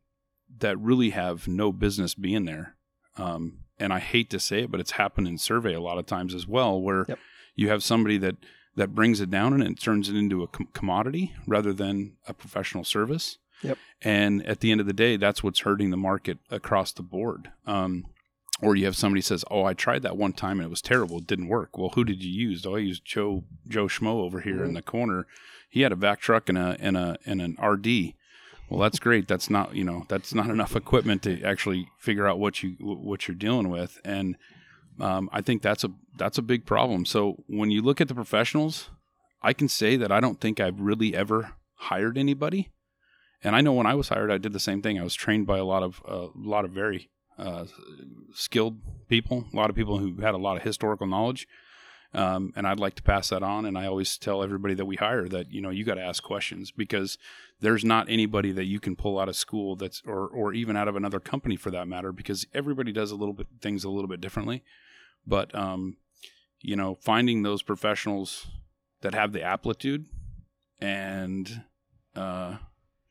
that 0.60 0.78
really 0.78 1.10
have 1.10 1.46
no 1.46 1.72
business 1.72 2.14
being 2.14 2.46
there. 2.46 2.74
Um, 3.18 3.58
and 3.78 3.92
I 3.92 3.98
hate 3.98 4.30
to 4.30 4.40
say 4.40 4.62
it, 4.62 4.70
but 4.70 4.80
it's 4.80 4.92
happened 4.92 5.28
in 5.28 5.36
survey 5.36 5.74
a 5.74 5.80
lot 5.88 5.98
of 5.98 6.06
times 6.06 6.34
as 6.34 6.48
well, 6.48 6.80
where 6.80 7.04
Yep. 7.06 7.18
you 7.54 7.68
have 7.68 7.82
somebody 7.84 8.16
that 8.16 8.36
that 8.76 8.94
brings 8.94 9.20
it 9.20 9.30
down 9.30 9.52
and 9.52 9.62
it 9.62 9.80
turns 9.80 10.08
it 10.08 10.16
into 10.16 10.42
a 10.42 10.48
com- 10.48 10.68
commodity 10.72 11.34
rather 11.46 11.72
than 11.72 12.16
a 12.26 12.34
professional 12.34 12.84
service. 12.84 13.38
Yep. 13.62 13.78
And 14.02 14.44
at 14.46 14.60
the 14.60 14.70
end 14.72 14.80
of 14.80 14.86
the 14.86 14.92
day, 14.92 15.16
that's 15.16 15.42
what's 15.42 15.60
hurting 15.60 15.90
the 15.90 15.96
market 15.96 16.38
across 16.50 16.92
the 16.92 17.02
board. 17.02 17.50
Um, 17.66 18.06
or 18.62 18.76
you 18.76 18.84
have 18.84 18.96
somebody 18.96 19.20
says, 19.20 19.44
"Oh, 19.50 19.64
I 19.64 19.74
tried 19.74 20.02
that 20.02 20.16
one 20.16 20.32
time 20.32 20.58
and 20.58 20.66
it 20.66 20.70
was 20.70 20.82
terrible. 20.82 21.18
It 21.18 21.26
didn't 21.26 21.48
work." 21.48 21.76
Well, 21.76 21.90
who 21.90 22.04
did 22.04 22.22
you 22.22 22.30
use? 22.30 22.64
Oh, 22.64 22.76
I 22.76 22.80
used 22.80 23.04
Joe 23.04 23.44
Joe 23.66 23.86
Schmo 23.86 24.22
over 24.22 24.40
here 24.40 24.64
in 24.64 24.74
the 24.74 24.82
corner. 24.82 25.26
He 25.68 25.80
had 25.80 25.92
a 25.92 25.96
vac 25.96 26.20
truck 26.20 26.48
and 26.48 26.58
a 26.58 26.76
and 26.78 26.96
a 26.96 27.18
and 27.26 27.42
an 27.42 27.56
RD. 27.60 28.14
Well, 28.68 28.80
that's 28.80 28.98
great. 28.98 29.26
That's 29.26 29.50
not 29.50 29.74
you 29.74 29.84
know 29.84 30.06
that's 30.08 30.34
not 30.34 30.50
enough 30.50 30.76
equipment 30.76 31.22
to 31.22 31.42
actually 31.42 31.88
figure 31.98 32.28
out 32.28 32.38
what 32.38 32.62
you 32.62 32.76
what 32.80 33.26
you're 33.26 33.34
dealing 33.34 33.70
with, 33.70 34.00
and 34.04 34.36
um, 35.00 35.28
I 35.32 35.40
think 35.40 35.62
that's 35.62 35.84
a 35.84 35.90
that's 36.16 36.38
a 36.38 36.42
big 36.42 36.66
problem. 36.66 37.04
So 37.04 37.42
when 37.46 37.70
you 37.70 37.82
look 37.82 38.00
at 38.00 38.08
the 38.08 38.14
professionals, 38.14 38.90
I 39.42 39.52
can 39.52 39.68
say 39.68 39.96
that 39.96 40.12
I 40.12 40.20
don't 40.20 40.40
think 40.40 40.60
I've 40.60 40.80
really 40.80 41.14
ever 41.14 41.52
hired 41.74 42.16
anybody, 42.16 42.70
and 43.42 43.54
I 43.56 43.60
know 43.60 43.72
when 43.72 43.86
I 43.86 43.94
was 43.94 44.08
hired, 44.08 44.30
I 44.30 44.38
did 44.38 44.52
the 44.52 44.60
same 44.60 44.82
thing. 44.82 44.98
I 44.98 45.04
was 45.04 45.14
trained 45.14 45.46
by 45.46 45.58
a 45.58 45.64
lot 45.64 45.82
of 45.82 46.02
a 46.06 46.28
lot 46.34 46.64
of 46.64 46.70
very 46.70 47.10
uh, 47.38 47.64
skilled 48.32 48.78
people, 49.08 49.46
a 49.52 49.56
lot 49.56 49.70
of 49.70 49.76
people 49.76 49.98
who 49.98 50.20
had 50.20 50.34
a 50.34 50.38
lot 50.38 50.56
of 50.56 50.62
historical 50.62 51.06
knowledge. 51.06 51.46
Um, 52.14 52.52
and 52.54 52.64
I'd 52.64 52.78
like 52.78 52.94
to 52.94 53.02
pass 53.02 53.30
that 53.30 53.42
on. 53.42 53.66
And 53.66 53.76
I 53.76 53.86
always 53.86 54.16
tell 54.16 54.42
everybody 54.42 54.74
that 54.74 54.84
we 54.84 54.96
hire 54.96 55.28
that 55.28 55.52
you 55.52 55.60
know 55.60 55.70
you 55.70 55.84
got 55.84 55.94
to 55.94 56.02
ask 56.02 56.22
questions 56.22 56.70
because 56.70 57.18
there's 57.60 57.84
not 57.84 58.08
anybody 58.08 58.52
that 58.52 58.66
you 58.66 58.78
can 58.78 58.94
pull 58.94 59.18
out 59.18 59.28
of 59.28 59.36
school 59.36 59.74
that's 59.74 60.00
or 60.06 60.28
or 60.28 60.52
even 60.52 60.76
out 60.76 60.86
of 60.86 60.94
another 60.94 61.18
company 61.18 61.56
for 61.56 61.72
that 61.72 61.88
matter 61.88 62.12
because 62.12 62.46
everybody 62.54 62.92
does 62.92 63.10
a 63.10 63.16
little 63.16 63.34
bit 63.34 63.48
things 63.60 63.82
a 63.82 63.90
little 63.90 64.08
bit 64.08 64.20
differently. 64.20 64.62
But 65.26 65.54
um, 65.54 65.96
you 66.60 66.76
know, 66.76 66.94
finding 66.94 67.42
those 67.42 67.62
professionals 67.62 68.46
that 69.02 69.14
have 69.14 69.32
the 69.32 69.42
aptitude 69.42 70.06
and 70.80 71.64
uh, 72.16 72.56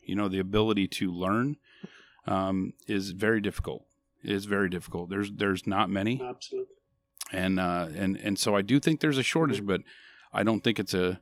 you 0.01 0.16
know 0.16 0.28
the 0.28 0.39
ability 0.39 0.88
to 0.88 1.11
learn 1.11 1.57
um, 2.28 2.74
is 2.88 3.11
very 3.11 3.41
difficult. 3.41 3.86
Is 4.24 4.45
very 4.45 4.70
difficult. 4.70 5.09
There's 5.09 5.32
there's 5.32 5.68
not 5.68 5.89
many 5.89 6.22
Absolutely. 6.24 6.74
and 7.32 7.59
uh, 7.59 7.88
and 7.95 8.16
and 8.18 8.39
so 8.39 8.55
I 8.55 8.61
do 8.61 8.80
think 8.80 9.01
there's 9.01 9.18
a 9.18 9.24
shortage, 9.24 9.66
but 9.66 9.82
I 10.32 10.43
don't 10.43 10.64
think 10.64 10.80
it's 10.80 10.93
a, 10.93 11.20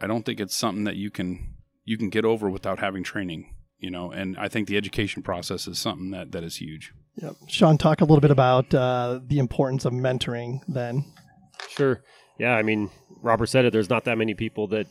I 0.00 0.06
don't 0.06 0.24
think 0.24 0.38
it's 0.38 0.54
something 0.54 0.84
that 0.84 0.96
you 0.96 1.10
can 1.10 1.54
you 1.84 1.96
can 1.96 2.10
get 2.10 2.24
over 2.24 2.50
without 2.50 2.78
having 2.78 3.02
training, 3.02 3.54
you 3.78 3.90
know. 3.90 4.10
And 4.10 4.36
I 4.36 4.48
think 4.48 4.68
the 4.68 4.76
education 4.76 5.22
process 5.22 5.66
is 5.66 5.78
something 5.78 6.10
that 6.10 6.32
that 6.32 6.44
is 6.44 6.56
huge. 6.56 6.92
Yep. 7.16 7.36
Sean, 7.48 7.78
talk 7.78 8.00
a 8.00 8.04
little 8.04 8.20
bit 8.20 8.30
about 8.30 8.72
uh, 8.74 9.20
the 9.26 9.38
importance 9.38 9.84
of 9.84 9.92
mentoring. 9.92 10.60
Then, 10.66 11.04
Sure. 11.68 12.02
Yeah, 12.38 12.54
I 12.54 12.62
mean, 12.62 12.90
Robert 13.22 13.46
said 13.46 13.64
it. 13.64 13.72
There's 13.72 13.90
not 13.90 14.04
that 14.04 14.18
many 14.18 14.34
people 14.34 14.66
that 14.68 14.86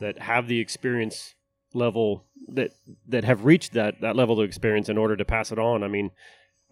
that 0.00 0.18
have 0.18 0.48
the 0.48 0.58
experience 0.58 1.34
level 1.72 2.24
that 2.48 2.72
that 3.08 3.24
have 3.24 3.44
reached 3.44 3.72
that 3.74 4.00
that 4.00 4.16
level 4.16 4.40
of 4.40 4.46
experience 4.46 4.88
in 4.88 4.98
order 4.98 5.16
to 5.16 5.24
pass 5.24 5.52
it 5.52 5.58
on. 5.58 5.82
I 5.82 5.88
mean, 5.88 6.10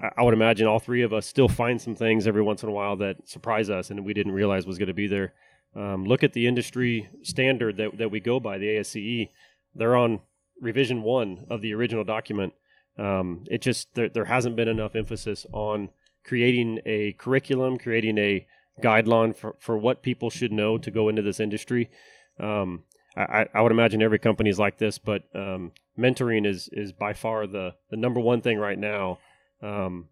I, 0.00 0.22
would 0.22 0.34
imagine 0.34 0.66
all 0.66 0.80
three 0.80 1.02
of 1.02 1.12
us 1.12 1.26
still 1.26 1.48
find 1.48 1.80
some 1.80 1.94
things 1.94 2.26
every 2.26 2.42
once 2.42 2.62
in 2.62 2.68
a 2.68 2.72
while 2.72 2.96
that 2.96 3.28
surprise 3.28 3.70
us 3.70 3.90
and 3.90 4.04
we 4.04 4.14
didn't 4.14 4.32
realize 4.32 4.66
was 4.66 4.78
going 4.78 4.88
to 4.88 4.94
be 4.94 5.06
there. 5.06 5.34
Um, 5.76 6.04
look 6.04 6.22
at 6.22 6.32
the 6.32 6.46
industry 6.46 7.08
standard 7.22 7.76
that 7.76 7.98
that 7.98 8.10
we 8.10 8.20
go 8.20 8.40
by, 8.40 8.58
the 8.58 8.66
ASCE. 8.66 9.30
They're 9.74 9.96
on 9.96 10.20
revision 10.60 11.02
one 11.02 11.46
of 11.50 11.60
the 11.60 11.74
original 11.74 12.04
document. 12.04 12.54
Um, 12.98 13.44
it 13.50 13.60
just 13.62 13.94
there, 13.94 14.08
there 14.08 14.26
hasn't 14.26 14.56
been 14.56 14.68
enough 14.68 14.94
emphasis 14.94 15.46
on 15.52 15.90
creating 16.24 16.80
a 16.86 17.12
curriculum, 17.12 17.78
creating 17.78 18.18
a 18.18 18.46
guideline 18.82 19.34
for, 19.36 19.56
for 19.58 19.76
what 19.76 20.02
people 20.02 20.30
should 20.30 20.52
know 20.52 20.78
to 20.78 20.90
go 20.90 21.08
into 21.08 21.22
this 21.22 21.40
industry. 21.40 21.90
Um, 22.38 22.84
I, 23.16 23.46
I 23.54 23.60
would 23.60 23.72
imagine 23.72 24.02
every 24.02 24.18
company 24.18 24.50
is 24.50 24.58
like 24.58 24.78
this, 24.78 24.98
but 24.98 25.22
um, 25.34 25.72
mentoring 25.98 26.46
is 26.46 26.68
is 26.72 26.92
by 26.92 27.12
far 27.12 27.46
the 27.46 27.74
the 27.90 27.96
number 27.96 28.20
one 28.20 28.40
thing 28.40 28.58
right 28.58 28.78
now. 28.78 29.18
Um, 29.62 30.08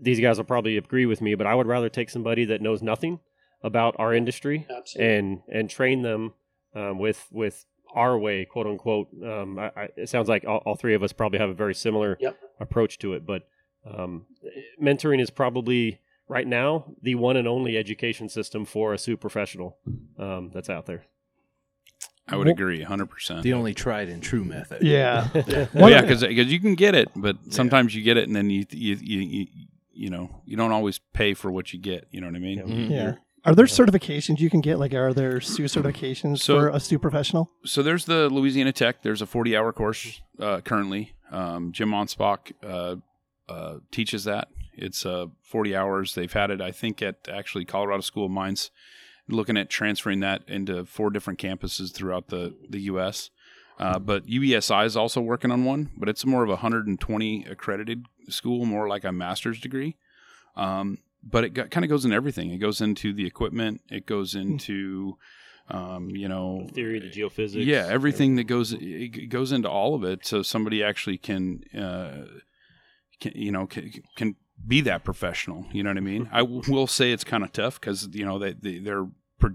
these 0.00 0.20
guys 0.20 0.38
will 0.38 0.44
probably 0.44 0.76
agree 0.76 1.06
with 1.06 1.20
me, 1.20 1.34
but 1.34 1.46
I 1.46 1.54
would 1.54 1.66
rather 1.66 1.88
take 1.88 2.10
somebody 2.10 2.44
that 2.46 2.62
knows 2.62 2.82
nothing 2.82 3.20
about 3.62 3.94
our 3.98 4.14
industry 4.14 4.66
Absolutely. 4.74 5.14
and 5.14 5.42
and 5.52 5.70
train 5.70 6.02
them 6.02 6.32
um, 6.74 6.98
with 6.98 7.26
with 7.30 7.66
our 7.94 8.18
way, 8.18 8.44
quote 8.44 8.66
unquote. 8.66 9.08
Um, 9.24 9.58
I, 9.58 9.70
I, 9.76 9.88
it 9.96 10.08
sounds 10.08 10.28
like 10.28 10.44
all, 10.46 10.58
all 10.58 10.74
three 10.76 10.94
of 10.94 11.02
us 11.02 11.12
probably 11.12 11.38
have 11.38 11.50
a 11.50 11.54
very 11.54 11.74
similar 11.74 12.16
Yep. 12.20 12.36
approach 12.60 12.98
to 13.00 13.12
it, 13.14 13.26
but 13.26 13.48
um, 13.86 14.26
mentoring 14.80 15.20
is 15.20 15.30
probably 15.30 16.00
right 16.28 16.46
now 16.46 16.84
the 17.02 17.14
one 17.16 17.36
and 17.36 17.46
only 17.48 17.76
education 17.76 18.28
system 18.28 18.64
for 18.64 18.94
a 18.94 18.98
SUE 18.98 19.16
professional 19.16 19.76
um, 20.18 20.50
that's 20.54 20.70
out 20.70 20.86
there. 20.86 21.04
I 22.28 22.36
would 22.36 22.46
Well- 22.46 22.52
agree, 22.54 22.82
hundred 22.82 23.06
percent. 23.10 23.42
The 23.42 23.52
only 23.52 23.74
tried 23.74 24.08
and 24.08 24.22
true 24.22 24.44
method. 24.44 24.82
yeah, 24.82 25.28
Well, 25.34 25.68
One 25.72 25.90
yeah, 25.92 25.98
of- 26.00 26.08
because 26.08 26.52
you 26.52 26.60
can 26.60 26.74
get 26.76 26.94
it, 26.94 27.08
but 27.16 27.36
sometimes 27.50 27.94
you 27.94 28.02
get 28.02 28.16
it 28.16 28.26
and 28.28 28.34
then 28.36 28.48
you 28.48 28.64
you, 28.70 28.94
you 29.00 29.20
you 29.20 29.46
you 29.92 30.10
know 30.10 30.40
you 30.46 30.56
don't 30.56 30.72
always 30.72 30.98
pay 31.12 31.34
for 31.34 31.50
what 31.50 31.72
you 31.72 31.80
get. 31.80 32.06
You 32.12 32.20
know 32.20 32.28
what 32.28 32.36
I 32.36 32.38
mean? 32.38 32.58
Mhm. 32.60 32.90
yeah. 32.90 33.14
Are 33.44 33.54
there 33.54 33.66
certifications 33.66 34.38
you 34.38 34.48
can 34.50 34.60
get? 34.60 34.78
Like, 34.78 34.94
are 34.94 35.12
there 35.12 35.40
SUE 35.40 35.64
certifications 35.66 36.38
So- 36.40 36.58
for 36.60 36.68
a 36.68 36.78
SUE 36.80 36.98
professional? 36.98 37.50
so 37.64 37.82
there's 37.82 38.04
the 38.04 38.28
Louisiana 38.28 38.72
Tech. 38.72 39.02
There's 39.02 39.22
a 39.22 39.26
40 39.26 39.56
hour 39.56 39.72
course 39.72 40.20
uh, 40.38 40.60
currently. 40.60 41.12
Um, 41.30 41.72
Jim 41.72 41.90
Anspach 41.90 42.52
uh, 42.62 42.96
uh, 43.52 43.78
teaches 43.90 44.24
that. 44.24 44.48
It's 44.74 45.04
uh, 45.04 45.26
40 45.42 45.76
hours. 45.76 46.14
They've 46.14 46.32
had 46.32 46.50
it, 46.50 46.60
I 46.60 46.70
think, 46.70 47.02
at 47.02 47.28
actually 47.30 47.64
Colorado 47.64 48.00
School 48.02 48.26
of 48.26 48.30
Mines, 48.30 48.70
looking 49.28 49.56
at 49.56 49.68
transferring 49.70 50.20
that 50.20 50.42
into 50.46 50.84
four 50.84 51.10
different 51.10 51.38
campuses 51.38 51.92
throughout 51.92 52.28
the, 52.28 52.54
the 52.68 52.80
U.S. 52.82 53.30
Uh, 53.78 53.98
but 53.98 54.26
UESI 54.26 54.86
is 54.86 54.96
also 54.96 55.20
working 55.20 55.50
on 55.50 55.64
one, 55.64 55.90
but 55.96 56.08
it's 56.08 56.24
more 56.24 56.42
of 56.42 56.48
a 56.48 56.52
120 56.52 57.44
accredited 57.44 58.06
school, 58.28 58.64
more 58.64 58.88
like 58.88 59.04
a 59.04 59.12
master's 59.12 59.60
degree. 59.60 59.96
Um, 60.56 60.98
but 61.22 61.44
it 61.44 61.54
kind 61.70 61.84
of 61.84 61.88
goes 61.88 62.04
in 62.04 62.12
everything. 62.12 62.50
It 62.50 62.58
goes 62.58 62.80
into 62.80 63.12
the 63.12 63.26
equipment. 63.26 63.80
It 63.90 64.06
goes 64.06 64.34
into 64.34 65.16
um, 65.70 66.10
you 66.10 66.28
know, 66.28 66.64
The 66.66 66.72
theory, 66.72 66.98
the 66.98 67.10
geophysics. 67.10 67.64
yeah, 67.64 67.86
everything 67.88 68.34
that 68.36 68.44
goes 68.44 68.72
it 68.78 69.28
goes 69.30 69.52
into 69.52 69.70
all 69.70 69.94
of 69.94 70.02
it, 70.04 70.26
so 70.26 70.42
somebody 70.42 70.82
actually 70.82 71.18
can, 71.18 71.62
uh, 71.76 72.24
can 73.20 73.32
you 73.36 73.52
know, 73.52 73.66
can, 73.66 73.90
can 74.16 74.36
be 74.66 74.80
that 74.82 75.04
professional. 75.04 75.64
You 75.72 75.82
know 75.84 75.90
what 75.90 75.96
I 75.98 76.00
mean? 76.00 76.28
I 76.32 76.40
w- 76.40 76.62
will 76.68 76.88
say 76.88 77.12
it's 77.12 77.24
kind 77.24 77.44
of 77.44 77.52
tough 77.52 77.80
because 77.80 78.08
you 78.12 78.24
know 78.24 78.38
they, 78.38 78.52
they 78.54 78.78
they're 78.78 79.06
pro- 79.38 79.54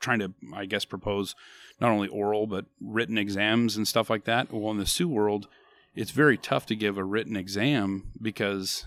trying 0.00 0.20
to, 0.20 0.32
I 0.54 0.64
guess, 0.64 0.86
propose 0.86 1.34
not 1.80 1.90
only 1.90 2.08
oral 2.08 2.46
but 2.46 2.64
written 2.80 3.18
exams 3.18 3.76
and 3.76 3.86
stuff 3.86 4.08
like 4.08 4.24
that. 4.24 4.50
Well, 4.52 4.70
in 4.72 4.78
the 4.78 4.86
SUE 4.86 5.08
world, 5.08 5.46
it's 5.94 6.10
very 6.10 6.38
tough 6.38 6.64
to 6.66 6.74
give 6.74 6.96
a 6.96 7.04
written 7.04 7.36
exam 7.36 8.10
because 8.20 8.86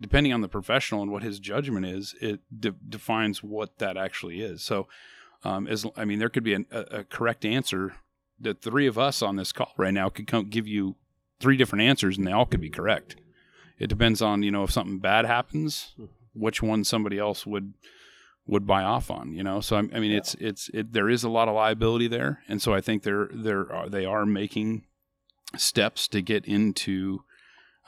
depending 0.00 0.32
on 0.32 0.40
the 0.40 0.48
professional 0.48 1.02
and 1.02 1.10
what 1.10 1.22
his 1.22 1.38
judgment 1.38 1.86
is, 1.86 2.14
it 2.20 2.40
de- 2.58 2.74
defines 2.88 3.42
what 3.42 3.78
that 3.78 3.96
actually 3.96 4.40
is. 4.40 4.62
So, 4.62 4.86
um, 5.44 5.66
as 5.66 5.86
I 5.96 6.04
mean, 6.04 6.18
there 6.18 6.28
could 6.28 6.44
be 6.44 6.54
an, 6.54 6.66
a, 6.70 6.80
a 6.80 7.04
correct 7.04 7.44
answer. 7.44 7.94
The 8.38 8.54
three 8.54 8.86
of 8.86 8.98
us 8.98 9.22
on 9.22 9.36
this 9.36 9.52
call 9.52 9.72
right 9.76 9.94
now 9.94 10.08
could 10.08 10.26
come, 10.26 10.48
give 10.48 10.66
you 10.66 10.96
three 11.40 11.56
different 11.56 11.82
answers, 11.82 12.18
and 12.18 12.26
they 12.26 12.32
all 12.32 12.46
could 12.46 12.60
be 12.60 12.70
correct. 12.70 13.16
It 13.78 13.88
depends 13.88 14.22
on 14.22 14.42
you 14.42 14.50
know 14.50 14.64
if 14.64 14.70
something 14.70 14.98
bad 14.98 15.24
happens, 15.24 15.94
which 16.34 16.62
one 16.62 16.84
somebody 16.84 17.18
else 17.18 17.46
would 17.46 17.74
would 18.46 18.66
buy 18.66 18.82
off 18.82 19.10
on. 19.10 19.32
You 19.32 19.42
know, 19.42 19.60
so 19.60 19.76
I, 19.76 19.80
I 19.80 20.00
mean, 20.00 20.12
it's 20.12 20.34
it's 20.34 20.70
it, 20.72 20.92
there 20.92 21.08
is 21.08 21.24
a 21.24 21.30
lot 21.30 21.48
of 21.48 21.54
liability 21.54 22.08
there, 22.08 22.42
and 22.48 22.60
so 22.60 22.74
I 22.74 22.80
think 22.80 23.02
they're 23.02 23.28
they're 23.32 23.72
are, 23.72 23.88
they 23.88 24.04
are 24.04 24.26
making 24.26 24.84
steps 25.56 26.08
to 26.08 26.22
get 26.22 26.44
into 26.44 27.20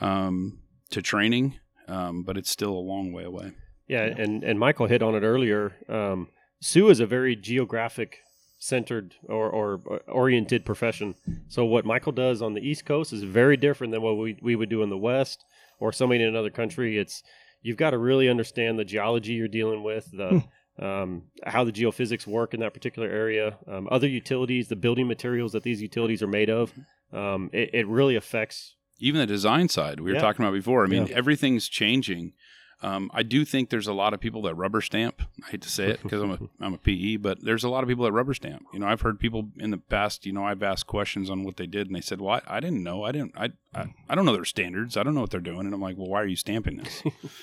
um, 0.00 0.60
to 0.90 1.02
training, 1.02 1.58
um, 1.88 2.22
but 2.22 2.36
it's 2.36 2.50
still 2.50 2.72
a 2.72 2.86
long 2.92 3.12
way 3.12 3.24
away. 3.24 3.52
Yeah, 3.88 4.02
and 4.02 4.44
and 4.44 4.58
Michael 4.58 4.86
hit 4.86 5.02
on 5.02 5.14
it 5.14 5.22
earlier. 5.22 5.74
Um, 5.88 6.28
SUE 6.60 6.90
is 6.90 7.00
a 7.00 7.06
very 7.06 7.36
geographic 7.36 8.18
centered 8.58 9.14
or, 9.28 9.48
or 9.48 10.00
oriented 10.08 10.64
profession. 10.64 11.14
So 11.46 11.64
what 11.64 11.86
Michael 11.86 12.12
does 12.12 12.42
on 12.42 12.54
the 12.54 12.60
East 12.60 12.84
Coast 12.84 13.12
is 13.12 13.22
very 13.22 13.56
different 13.56 13.92
than 13.92 14.02
what 14.02 14.18
we, 14.18 14.36
we 14.42 14.56
would 14.56 14.68
do 14.68 14.82
in 14.82 14.90
the 14.90 14.98
West 14.98 15.44
or 15.78 15.92
somebody 15.92 16.22
in 16.22 16.28
another 16.28 16.50
country. 16.50 16.98
It's 16.98 17.22
you've 17.62 17.76
got 17.76 17.90
to 17.90 17.98
really 17.98 18.28
understand 18.28 18.78
the 18.78 18.84
geology 18.84 19.34
you're 19.34 19.48
dealing 19.48 19.82
with, 19.82 20.10
the 20.10 20.42
um, 20.80 21.24
how 21.44 21.64
the 21.64 21.72
geophysics 21.72 22.26
work 22.26 22.54
in 22.54 22.60
that 22.60 22.74
particular 22.74 23.08
area, 23.08 23.58
um, 23.66 23.88
other 23.90 24.06
utilities, 24.08 24.68
the 24.68 24.76
building 24.76 25.08
materials 25.08 25.52
that 25.52 25.64
these 25.64 25.82
utilities 25.82 26.22
are 26.22 26.28
made 26.28 26.50
of. 26.50 26.72
Um, 27.12 27.50
it, 27.52 27.70
it 27.72 27.86
really 27.88 28.16
affects. 28.16 28.74
Even 28.98 29.20
the 29.20 29.26
design 29.26 29.68
side 29.68 30.00
we 30.00 30.10
were 30.10 30.16
Yeah. 30.16 30.20
talking 30.20 30.44
about 30.44 30.54
before. 30.54 30.84
I 30.84 30.88
mean, 30.88 31.06
Yeah. 31.06 31.14
everything's 31.16 31.68
changing. 31.68 32.32
Um, 32.80 33.10
I 33.12 33.24
do 33.24 33.44
think 33.44 33.70
there's 33.70 33.88
a 33.88 33.92
lot 33.92 34.14
of 34.14 34.20
people 34.20 34.40
that 34.42 34.54
rubber 34.54 34.80
stamp. 34.80 35.20
I 35.44 35.50
hate 35.50 35.62
to 35.62 35.68
say 35.68 35.88
it 35.90 36.00
because 36.02 36.22
I'm 36.22 36.30
a 36.30 36.38
I'm 36.60 36.74
a 36.74 36.78
PE, 36.78 37.16
but 37.16 37.42
there's 37.44 37.64
a 37.64 37.68
lot 37.68 37.82
of 37.82 37.88
people 37.88 38.04
that 38.04 38.12
rubber 38.12 38.34
stamp. 38.34 38.66
You 38.72 38.78
know, 38.78 38.86
I've 38.86 39.00
heard 39.00 39.18
people 39.18 39.50
in 39.58 39.70
the 39.72 39.78
past. 39.78 40.24
You 40.26 40.32
know, 40.32 40.44
I've 40.44 40.62
asked 40.62 40.86
questions 40.86 41.28
on 41.28 41.42
what 41.42 41.56
they 41.56 41.66
did, 41.66 41.88
and 41.88 41.96
they 41.96 42.00
said, 42.00 42.20
"Well, 42.20 42.40
I, 42.46 42.56
I 42.58 42.60
didn't 42.60 42.84
know. 42.84 43.02
I 43.02 43.10
didn't. 43.10 43.32
I, 43.36 43.50
I 43.74 43.86
I 44.08 44.14
don't 44.14 44.24
know 44.26 44.32
their 44.32 44.44
standards. 44.44 44.96
I 44.96 45.02
don't 45.02 45.14
know 45.16 45.22
what 45.22 45.30
they're 45.30 45.40
doing." 45.40 45.62
And 45.66 45.74
I'm 45.74 45.80
like, 45.80 45.96
"Well, 45.96 46.06
why 46.08 46.22
are 46.22 46.26
you 46.26 46.36
stamping 46.36 46.76
this?" 46.76 47.02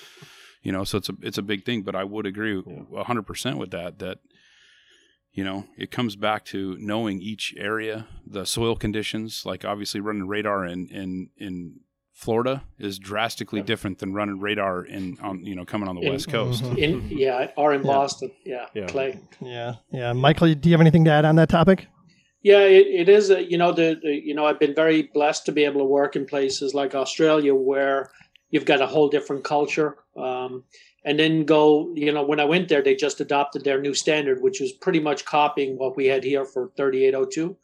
you 0.63 0.71
know, 0.71 0.85
so 0.85 0.97
it's 0.99 1.09
a 1.09 1.15
it's 1.21 1.37
a 1.37 1.41
big 1.43 1.65
thing. 1.65 1.81
But 1.81 1.95
I 1.95 2.05
would 2.05 2.25
agree 2.25 2.55
100 2.57 3.23
percent 3.23 3.57
with 3.57 3.71
that. 3.71 3.99
That 3.99 4.19
you 5.35 5.43
know, 5.43 5.65
it 5.77 5.91
comes 5.91 6.15
back 6.15 6.45
to 6.45 6.77
knowing 6.79 7.21
each 7.21 7.53
area, 7.57 8.07
the 8.25 8.45
soil 8.45 8.75
conditions. 8.75 9.45
Like 9.45 9.65
obviously, 9.65 9.99
running 9.99 10.27
radar 10.27 10.65
in 10.65 10.87
in 10.87 11.29
in 11.37 11.81
Florida 12.13 12.63
is 12.79 12.97
drastically 12.97 13.61
different 13.61 13.99
than 13.99 14.13
running 14.13 14.39
radar 14.39 14.85
in 14.85 15.17
on 15.21 15.45
you 15.45 15.53
know 15.53 15.65
coming 15.65 15.89
on 15.89 15.95
the 15.95 16.01
In- 16.03 16.13
west 16.13 16.29
coast. 16.29 16.63
In 16.63 17.09
yeah, 17.09 17.51
or 17.57 17.73
in 17.73 17.81
Boston, 17.81 18.31
yeah, 18.45 18.67
Yeah. 18.73 18.87
Clay. 18.87 19.19
Yeah, 19.41 19.75
yeah. 19.91 20.13
Michael, 20.13 20.53
do 20.55 20.69
you 20.69 20.73
have 20.73 20.81
anything 20.81 21.03
to 21.03 21.11
add 21.11 21.25
on 21.25 21.35
that 21.35 21.49
topic? 21.49 21.87
Yeah, 22.41 22.59
it, 22.61 22.87
it 22.87 23.09
is. 23.09 23.29
A, 23.29 23.43
you 23.43 23.57
know, 23.57 23.73
the, 23.73 23.99
the 24.01 24.13
you 24.13 24.33
know 24.33 24.45
I've 24.45 24.59
been 24.59 24.73
very 24.73 25.01
blessed 25.13 25.45
to 25.47 25.51
be 25.51 25.65
able 25.65 25.81
to 25.81 25.85
work 25.85 26.15
in 26.15 26.25
places 26.25 26.73
like 26.73 26.95
Australia 26.95 27.53
where 27.53 28.09
you've 28.51 28.65
got 28.65 28.79
a 28.81 28.87
whole 28.87 29.09
different 29.09 29.43
culture. 29.43 29.97
Um, 30.15 30.63
and 31.05 31.19
then 31.19 31.45
go, 31.45 31.93
you 31.95 32.11
know, 32.11 32.25
when 32.25 32.39
I 32.39 32.45
went 32.45 32.67
there, 32.67 32.81
they 32.81 32.95
just 32.95 33.21
adopted 33.21 33.63
their 33.63 33.79
new 33.79 33.93
standard, 33.93 34.41
which 34.41 34.59
was 34.59 34.71
pretty 34.71 34.99
much 34.99 35.23
copying 35.23 35.77
what 35.77 35.95
we 35.95 36.07
had 36.07 36.23
here 36.23 36.43
for 36.43 36.71
3802. 36.75 37.55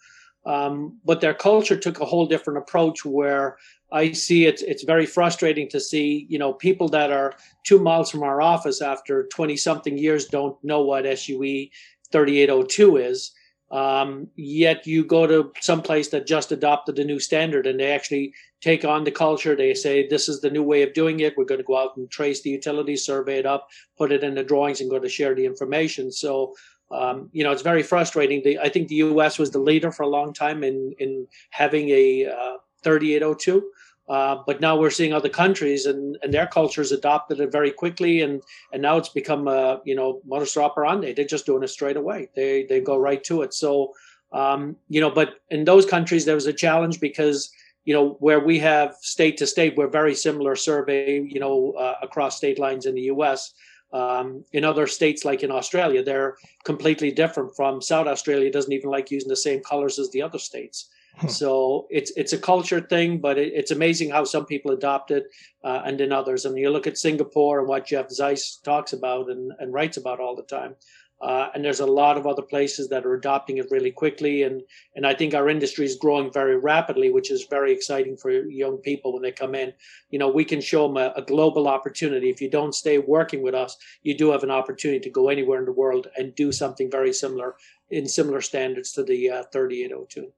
Um, 0.45 0.99
but 1.03 1.21
their 1.21 1.33
culture 1.33 1.75
took 1.75 1.99
a 1.99 2.05
whole 2.05 2.27
different 2.27 2.59
approach 2.59 3.03
where 3.03 3.57
I 3.91 4.11
see 4.11 4.45
it's 4.45 4.61
it's 4.61 4.83
very 4.83 5.05
frustrating 5.05 5.67
to 5.69 5.79
see, 5.79 6.25
you 6.29 6.39
know, 6.39 6.53
people 6.53 6.87
that 6.89 7.11
are 7.11 7.33
two 7.63 7.79
miles 7.79 8.09
from 8.09 8.23
our 8.23 8.41
office 8.41 8.81
after 8.81 9.27
20 9.27 9.57
something 9.57 9.97
years 9.97 10.25
don't 10.25 10.55
know 10.63 10.81
what 10.81 11.05
SUE 11.05 11.67
3802 12.11 12.97
is. 12.97 13.31
Um, 13.71 14.27
yet 14.35 14.85
you 14.85 15.05
go 15.05 15.25
to 15.25 15.51
some 15.61 15.81
place 15.81 16.09
that 16.09 16.27
just 16.27 16.51
adopted 16.51 16.99
a 16.99 17.05
new 17.05 17.19
standard 17.19 17.65
and 17.65 17.79
they 17.79 17.91
actually 17.91 18.33
take 18.59 18.83
on 18.83 19.05
the 19.05 19.11
culture. 19.11 19.55
They 19.55 19.73
say, 19.73 20.07
this 20.07 20.27
is 20.27 20.41
the 20.41 20.49
new 20.49 20.61
way 20.61 20.81
of 20.81 20.93
doing 20.93 21.21
it. 21.21 21.37
We're 21.37 21.45
going 21.45 21.61
to 21.61 21.65
go 21.65 21.77
out 21.77 21.95
and 21.95 22.11
trace 22.11 22.41
the 22.41 22.49
utilities, 22.49 23.05
survey 23.05 23.39
it 23.39 23.45
up, 23.45 23.69
put 23.97 24.11
it 24.11 24.23
in 24.23 24.35
the 24.35 24.43
drawings, 24.43 24.81
and 24.81 24.89
go 24.89 24.99
to 24.99 25.07
share 25.07 25.33
the 25.33 25.45
information. 25.45 26.11
So, 26.11 26.53
um, 26.91 27.29
you 27.31 27.45
know, 27.45 27.51
it's 27.51 27.61
very 27.61 27.81
frustrating. 27.81 28.41
The, 28.43 28.59
I 28.59 28.67
think 28.67 28.89
the 28.89 28.95
U.S. 28.95 29.39
was 29.39 29.51
the 29.51 29.59
leader 29.59 29.91
for 29.91 30.03
a 30.03 30.09
long 30.09 30.33
time 30.33 30.63
in 30.63 30.93
in 30.99 31.25
having 31.51 31.89
a 31.89 32.25
uh, 32.25 32.57
3802. 32.83 33.63
Uh, 34.11 34.43
but 34.45 34.59
now 34.59 34.77
we're 34.77 34.89
seeing 34.89 35.13
other 35.13 35.29
countries 35.29 35.85
and, 35.85 36.17
and 36.21 36.33
their 36.33 36.45
cultures 36.45 36.91
adopted 36.91 37.39
it 37.39 37.49
very 37.49 37.71
quickly 37.71 38.19
and 38.21 38.43
and 38.73 38.81
now 38.81 38.97
it's 38.97 39.07
become 39.21 39.47
a 39.47 39.79
you 39.85 39.95
know 39.95 40.21
modus 40.25 40.57
operandi. 40.57 41.13
They're 41.13 41.33
just 41.35 41.45
doing 41.45 41.63
it 41.63 41.69
straight 41.69 41.95
away. 41.95 42.29
They 42.35 42.65
they 42.67 42.81
go 42.81 42.97
right 42.97 43.23
to 43.29 43.41
it. 43.43 43.53
So 43.53 43.93
um, 44.33 44.75
you 44.89 44.99
know 44.99 45.09
but 45.09 45.35
in 45.49 45.63
those 45.63 45.85
countries 45.85 46.25
there 46.25 46.35
was 46.35 46.45
a 46.45 46.61
challenge 46.65 46.99
because 46.99 47.49
you 47.85 47.93
know 47.93 48.17
where 48.19 48.41
we 48.41 48.59
have 48.59 48.95
state 49.01 49.37
to 49.37 49.47
state 49.47 49.77
we're 49.77 49.87
very 50.01 50.15
similar 50.15 50.55
survey 50.55 51.21
you 51.21 51.39
know 51.39 51.71
uh, 51.79 51.95
across 52.01 52.37
state 52.37 52.59
lines 52.59 52.85
in 52.85 52.95
the 52.95 53.03
us 53.03 53.53
um, 53.93 54.43
in 54.51 54.63
other 54.63 54.87
states 54.87 55.25
like 55.25 55.41
in 55.43 55.51
australia 55.51 56.03
they're 56.03 56.35
completely 56.63 57.11
different 57.11 57.55
from 57.55 57.81
south 57.81 58.07
australia 58.07 58.51
doesn't 58.51 58.71
even 58.73 58.89
like 58.89 59.09
using 59.11 59.29
the 59.29 59.35
same 59.47 59.61
colors 59.61 59.99
as 59.99 60.09
the 60.11 60.21
other 60.21 60.39
states 60.39 60.89
so 61.27 61.87
it's 61.89 62.11
it's 62.15 62.33
a 62.33 62.37
culture 62.37 62.81
thing, 62.81 63.19
but 63.19 63.37
it, 63.37 63.53
it's 63.53 63.71
amazing 63.71 64.09
how 64.09 64.23
some 64.23 64.45
people 64.45 64.71
adopt 64.71 65.11
it 65.11 65.25
uh, 65.63 65.81
and 65.85 65.99
then 65.99 66.11
others. 66.11 66.45
Mean, 66.45 66.57
you 66.57 66.69
look 66.69 66.87
at 66.87 66.97
Singapore 66.97 67.59
and 67.59 67.67
what 67.67 67.85
Jeff 67.85 68.09
Zeiss 68.09 68.57
talks 68.57 68.93
about 68.93 69.29
and, 69.29 69.51
and 69.59 69.73
writes 69.73 69.97
about 69.97 70.19
all 70.19 70.35
the 70.35 70.43
time. 70.43 70.75
Uh, 71.21 71.49
and 71.53 71.63
there's 71.63 71.79
a 71.79 71.85
lot 71.85 72.17
of 72.17 72.25
other 72.25 72.41
places 72.41 72.89
that 72.89 73.05
are 73.05 73.13
adopting 73.13 73.57
it 73.57 73.67
really 73.69 73.91
quickly, 73.91 74.41
and 74.41 74.63
and 74.95 75.05
I 75.05 75.13
think 75.13 75.35
our 75.35 75.49
industry 75.49 75.85
is 75.85 75.95
growing 75.95 76.33
very 76.33 76.57
rapidly, 76.57 77.11
which 77.11 77.29
is 77.29 77.45
very 77.47 77.71
exciting 77.71 78.17
for 78.17 78.31
young 78.31 78.77
people 78.77 79.13
when 79.13 79.21
they 79.21 79.31
come 79.31 79.53
in. 79.53 79.71
You 80.09 80.17
know, 80.17 80.29
we 80.29 80.43
can 80.43 80.61
show 80.61 80.87
them 80.87 80.97
a, 80.97 81.13
a 81.15 81.21
global 81.21 81.67
opportunity. 81.67 82.31
If 82.31 82.41
you 82.41 82.49
don't 82.49 82.73
stay 82.73 82.97
working 82.97 83.43
with 83.43 83.53
us, 83.53 83.77
you 84.01 84.17
do 84.17 84.31
have 84.31 84.41
an 84.41 84.49
opportunity 84.49 84.99
to 85.01 85.11
go 85.11 85.29
anywhere 85.29 85.59
in 85.59 85.65
the 85.65 85.71
world 85.71 86.07
and 86.17 86.33
do 86.33 86.51
something 86.51 86.89
very 86.89 87.13
similar 87.13 87.55
in 87.91 88.07
similar 88.07 88.41
standards 88.41 88.91
to 88.93 89.03
the 89.03 89.29
uh, 89.29 89.43
3802. 89.51 90.31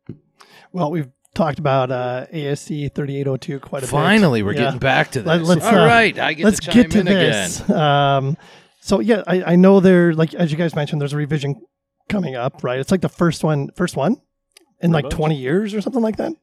Well, 0.71 0.91
we've 0.91 1.09
talked 1.35 1.59
about 1.59 1.91
uh, 1.91 2.25
ASCE 2.33 2.93
3802 2.93 3.59
quite 3.59 3.83
a 3.83 3.85
bit. 3.85 3.89
Finally, 3.91 4.43
we're 4.43 4.53
Yeah. 4.53 4.65
getting 4.65 4.79
back 4.79 5.11
to 5.11 5.23
Let- 5.23 5.39
this. 5.39 5.47
let's, 5.47 5.65
All 5.65 5.75
uh, 5.79 5.85
right, 5.85 6.17
I 6.19 6.33
get 6.33 6.45
Let's 6.45 6.59
to 6.59 6.65
chime 6.71 6.81
get 6.83 6.91
to 6.91 6.99
in 6.99 7.05
this. 7.05 7.61
again. 7.61 7.77
Um, 7.79 8.37
so 8.81 8.99
yeah, 8.99 9.23
I, 9.27 9.43
I 9.43 9.55
know 9.55 9.79
there, 9.79 10.13
like 10.13 10.33
as 10.33 10.51
you 10.51 10.57
guys 10.57 10.75
mentioned, 10.75 11.01
there's 11.01 11.13
a 11.13 11.17
revision 11.17 11.61
coming 12.09 12.35
up, 12.35 12.63
right? 12.63 12.79
It's 12.79 12.91
like 12.91 13.01
the 13.01 13.09
first 13.09 13.43
one, 13.43 13.69
first 13.75 13.95
one 13.95 14.13
in 14.81 14.91
Pretty 14.91 14.93
like 14.93 15.03
much. 15.05 15.13
20 15.13 15.35
years 15.37 15.73
or 15.73 15.81
something 15.81 16.01
like 16.01 16.17
that. 16.17 16.33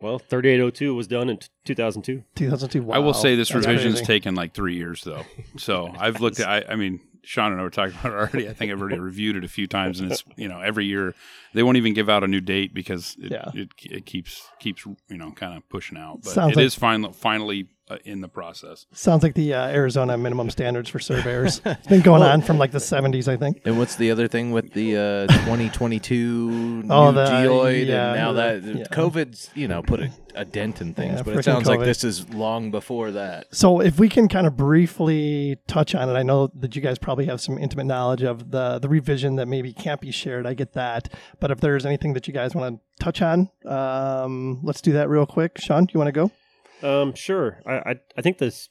Well, 0.00 0.18
3802 0.18 0.94
was 0.94 1.06
done 1.06 1.30
in 1.30 1.38
t- 1.38 1.46
2002. 1.64 2.22
2002. 2.34 2.92
I 2.92 2.98
will 2.98 3.14
say 3.14 3.34
this 3.34 3.48
that's 3.48 3.66
revision's 3.66 3.94
crazy. 3.94 4.04
taken 4.06 4.34
like 4.34 4.52
three 4.52 4.76
years 4.76 5.02
though. 5.02 5.22
So 5.56 5.90
I've 5.98 6.20
looked 6.20 6.38
at. 6.40 6.48
I, 6.48 6.72
I 6.72 6.76
mean, 6.76 7.00
Sean 7.26 7.50
and 7.50 7.60
I 7.60 7.64
were 7.64 7.70
talking 7.70 7.96
about 7.98 8.12
it 8.12 8.16
already. 8.16 8.48
I 8.48 8.52
think 8.54 8.70
I've 8.70 8.80
already 8.80 9.00
reviewed 9.00 9.34
it 9.36 9.42
a 9.44 9.48
few 9.48 9.66
times, 9.66 9.98
and 10.00 10.12
it's 10.12 10.22
you 10.36 10.48
know 10.48 10.60
every 10.60 10.86
year 10.86 11.12
they 11.54 11.62
won't 11.64 11.76
even 11.76 11.92
give 11.92 12.08
out 12.08 12.22
a 12.22 12.28
new 12.28 12.40
date 12.40 12.72
because 12.72 13.16
it 13.20 13.32
Yeah. 13.32 13.50
it, 13.52 13.68
it 13.82 14.06
keeps 14.06 14.48
keeps 14.60 14.86
you 15.08 15.16
know 15.18 15.32
kind 15.32 15.56
of 15.56 15.68
pushing 15.68 15.98
out. 15.98 16.20
But 16.22 16.30
Sounds 16.32 16.52
it 16.52 16.56
like- 16.56 16.66
is 16.66 16.74
finally 16.76 17.12
finally 17.12 17.66
uh, 17.88 17.98
in 18.04 18.20
the 18.20 18.28
process. 18.28 18.86
Sounds 18.92 19.22
like 19.22 19.34
the 19.34 19.54
uh, 19.54 19.68
Arizona 19.68 20.16
minimum 20.18 20.50
standards 20.50 20.88
for 20.90 20.98
surveyors. 20.98 21.60
it's 21.64 21.86
been 21.86 22.00
going 22.02 22.22
on 22.22 22.42
from 22.42 22.58
like 22.58 22.72
the 22.72 22.78
70s, 22.78 23.28
I 23.28 23.36
think. 23.36 23.62
And 23.64 23.78
what's 23.78 23.96
the 23.96 24.10
other 24.10 24.26
thing 24.28 24.50
with 24.52 24.72
the 24.72 24.96
uh, 24.96 25.26
2022 25.44 26.84
Oh, 26.90 27.06
new 27.10 27.12
the- 27.12 27.24
geoid? 27.26 27.86
yeah, 27.86 28.08
and 28.08 28.16
now 28.16 28.32
the- 28.32 28.60
that 28.60 28.78
yeah. 28.78 28.84
COVID's, 28.86 29.50
you 29.54 29.68
know, 29.68 29.82
put 29.82 30.00
a, 30.00 30.10
a 30.34 30.44
dent 30.44 30.80
in 30.80 30.94
things. 30.94 31.18
Yeah, 31.18 31.22
but 31.22 31.36
it 31.36 31.44
sounds 31.44 31.66
like 31.68 31.80
this 31.80 32.04
is 32.04 32.28
long 32.30 32.70
before 32.70 33.10
that. 33.12 33.54
So 33.54 33.80
if 33.80 33.98
we 33.98 34.08
can 34.08 34.28
kind 34.28 34.46
of 34.46 34.56
briefly 34.56 35.56
touch 35.66 35.94
on 35.94 36.08
it, 36.08 36.14
I 36.14 36.22
know 36.22 36.48
that 36.54 36.74
you 36.76 36.82
guys 36.82 36.98
probably 36.98 37.26
have 37.26 37.40
some 37.40 37.58
intimate 37.58 37.84
knowledge 37.84 38.22
of 38.22 38.50
the 38.50 38.78
the 38.78 38.88
revision 38.88 39.36
that 39.36 39.46
maybe 39.46 39.72
can't 39.72 40.00
be 40.00 40.10
shared. 40.10 40.46
I 40.46 40.54
get 40.54 40.72
that, 40.74 41.12
but 41.40 41.50
if 41.50 41.60
there's 41.60 41.86
anything 41.86 42.12
that 42.14 42.26
you 42.26 42.34
guys 42.34 42.54
want 42.54 42.80
to 42.98 43.04
touch 43.04 43.22
on, 43.22 43.48
um, 43.64 44.60
let's 44.62 44.80
do 44.80 44.92
that 44.92 45.08
real 45.08 45.26
quick. 45.26 45.58
Sean, 45.58 45.84
do 45.84 45.92
you 45.94 45.98
want 46.00 46.08
to 46.08 46.12
go? 46.12 46.30
Um, 46.82 47.14
sure. 47.14 47.62
I, 47.66 47.74
I 47.74 47.94
I 48.18 48.22
think 48.22 48.38
this 48.38 48.68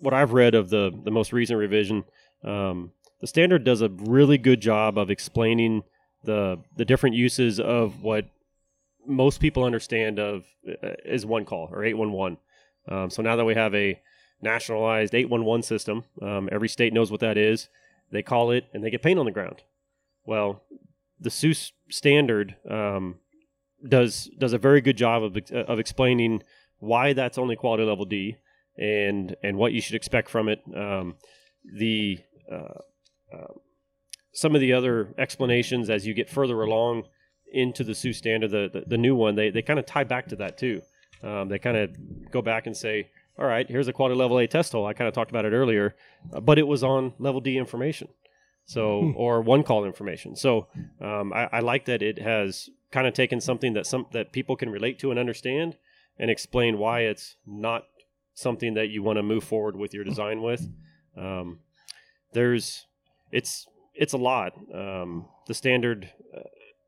what 0.00 0.14
I've 0.14 0.32
read 0.32 0.54
of 0.54 0.70
the 0.70 0.92
the 1.04 1.10
most 1.10 1.32
recent 1.32 1.58
revision, 1.58 2.04
um, 2.44 2.92
the 3.20 3.26
standard 3.26 3.64
does 3.64 3.82
a 3.82 3.88
really 3.88 4.38
good 4.38 4.60
job 4.60 4.98
of 4.98 5.10
explaining 5.10 5.82
the 6.24 6.58
the 6.76 6.84
different 6.84 7.16
uses 7.16 7.58
of 7.58 8.02
what 8.02 8.26
most 9.06 9.40
people 9.40 9.64
understand 9.64 10.18
of 10.18 10.44
uh, 10.68 10.90
is 11.04 11.24
one 11.24 11.44
call 11.44 11.68
or 11.72 11.84
811. 11.84 12.38
Um, 12.88 13.10
so 13.10 13.22
now 13.22 13.36
that 13.36 13.44
we 13.44 13.54
have 13.54 13.74
a 13.74 14.00
nationalized 14.42 15.14
811 15.14 15.62
system, 15.62 16.04
um, 16.20 16.48
every 16.52 16.68
state 16.68 16.92
knows 16.92 17.10
what 17.10 17.20
that 17.20 17.36
is. 17.36 17.68
They 18.10 18.22
call 18.22 18.50
it 18.50 18.66
and 18.72 18.84
they 18.84 18.90
get 18.90 19.02
paint 19.02 19.18
on 19.18 19.26
the 19.26 19.32
ground. 19.32 19.62
Well, 20.24 20.62
the 21.20 21.30
SUS 21.30 21.72
standard 21.90 22.56
um, 22.70 23.16
does 23.86 24.30
does 24.38 24.52
a 24.52 24.58
very 24.58 24.80
good 24.80 24.96
job 24.96 25.22
of 25.22 25.36
of 25.52 25.78
explaining 25.78 26.42
why 26.78 27.12
that's 27.12 27.38
only 27.38 27.56
quality 27.56 27.84
level 27.84 28.04
D 28.04 28.36
and 28.76 29.36
and 29.42 29.56
what 29.56 29.72
you 29.72 29.80
should 29.80 29.94
expect 29.96 30.28
from 30.28 30.48
it. 30.48 30.60
Um, 30.74 31.16
the 31.64 32.18
uh, 32.50 32.80
uh, 33.34 33.52
some 34.32 34.54
of 34.54 34.60
the 34.60 34.72
other 34.72 35.14
explanations 35.18 35.90
as 35.90 36.06
you 36.06 36.14
get 36.14 36.30
further 36.30 36.60
along 36.62 37.04
into 37.52 37.82
the 37.82 37.94
SUS 37.94 38.16
standard, 38.16 38.50
the 38.50 38.70
the, 38.72 38.84
the 38.86 38.98
new 38.98 39.14
one, 39.14 39.34
they 39.34 39.50
they 39.50 39.62
kind 39.62 39.78
of 39.78 39.86
tie 39.86 40.04
back 40.04 40.28
to 40.28 40.36
that 40.36 40.58
too. 40.58 40.82
Um, 41.22 41.48
they 41.48 41.58
kind 41.58 41.76
of 41.76 42.30
go 42.30 42.42
back 42.42 42.66
and 42.66 42.76
say, 42.76 43.10
all 43.38 43.46
right, 43.46 43.68
here's 43.68 43.88
a 43.88 43.92
quality 43.92 44.16
level 44.16 44.38
A 44.38 44.46
test 44.46 44.72
hole. 44.72 44.86
I 44.86 44.92
kind 44.92 45.08
of 45.08 45.14
talked 45.14 45.30
about 45.30 45.44
it 45.44 45.52
earlier, 45.52 45.96
uh, 46.32 46.40
but 46.40 46.58
it 46.58 46.66
was 46.66 46.84
on 46.84 47.14
level 47.18 47.40
D 47.40 47.56
information. 47.58 48.08
So, 48.66 49.14
or 49.16 49.40
one 49.40 49.62
call 49.62 49.86
information. 49.86 50.36
So, 50.36 50.66
um, 51.00 51.32
I, 51.32 51.48
I 51.52 51.60
like 51.60 51.86
that 51.86 52.02
it 52.02 52.18
has 52.18 52.68
kind 52.92 53.06
of 53.06 53.14
taken 53.14 53.40
something 53.40 53.72
that 53.72 53.86
some 53.86 54.06
that 54.12 54.30
people 54.30 54.56
can 54.56 54.68
relate 54.68 54.98
to 54.98 55.10
and 55.10 55.18
understand, 55.18 55.76
and 56.18 56.30
explain 56.30 56.78
why 56.78 57.00
it's 57.00 57.36
not 57.46 57.84
something 58.34 58.74
that 58.74 58.88
you 58.88 59.02
want 59.02 59.16
to 59.18 59.22
move 59.22 59.44
forward 59.44 59.76
with 59.76 59.94
your 59.94 60.04
design 60.04 60.42
with. 60.42 60.68
Um, 61.16 61.60
there's, 62.32 62.86
it's 63.32 63.66
it's 63.94 64.12
a 64.12 64.16
lot. 64.16 64.52
Um, 64.72 65.26
the 65.48 65.54
standard, 65.54 66.08
uh, 66.34 66.42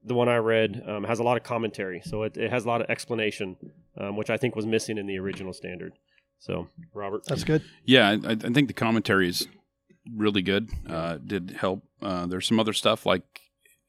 the 0.05 0.15
one 0.15 0.29
I 0.29 0.37
read, 0.37 0.83
um, 0.87 1.05
has 1.05 1.19
a 1.19 1.25
lot 1.25 1.37
of 1.37 1.43
commentary, 1.43 2.01
so 2.05 2.23
it, 2.23 2.37
it 2.37 2.51
has 2.51 2.65
a 2.65 2.69
lot 2.69 2.81
of 2.81 2.89
explanation, 2.89 3.57
um, 3.99 4.17
which 4.17 4.31
I 4.31 4.37
think 4.37 4.55
was 4.55 4.65
missing 4.65 4.97
in 4.97 5.07
the 5.07 5.19
original 5.19 5.53
standard. 5.53 5.93
So, 6.39 6.69
Robert, 6.95 7.27
That's 7.27 7.45
good. 7.45 7.63
Yeah, 7.85 8.17
I, 8.25 8.31
I 8.31 8.35
think 8.37 8.69
the 8.69 8.75
commentary 8.75 9.29
is 9.29 9.47
really 10.17 10.41
good. 10.41 10.71
Uh, 10.89 11.19
did 11.19 11.57
help. 11.59 11.83
Uh, 12.01 12.27
there's 12.27 12.47
some 12.47 12.59
other 12.61 12.73
stuff 12.73 13.05
like 13.05 13.41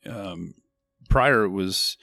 um, 0.06 0.56
prior 1.10 1.44
it 1.44 1.50
was, 1.50 1.98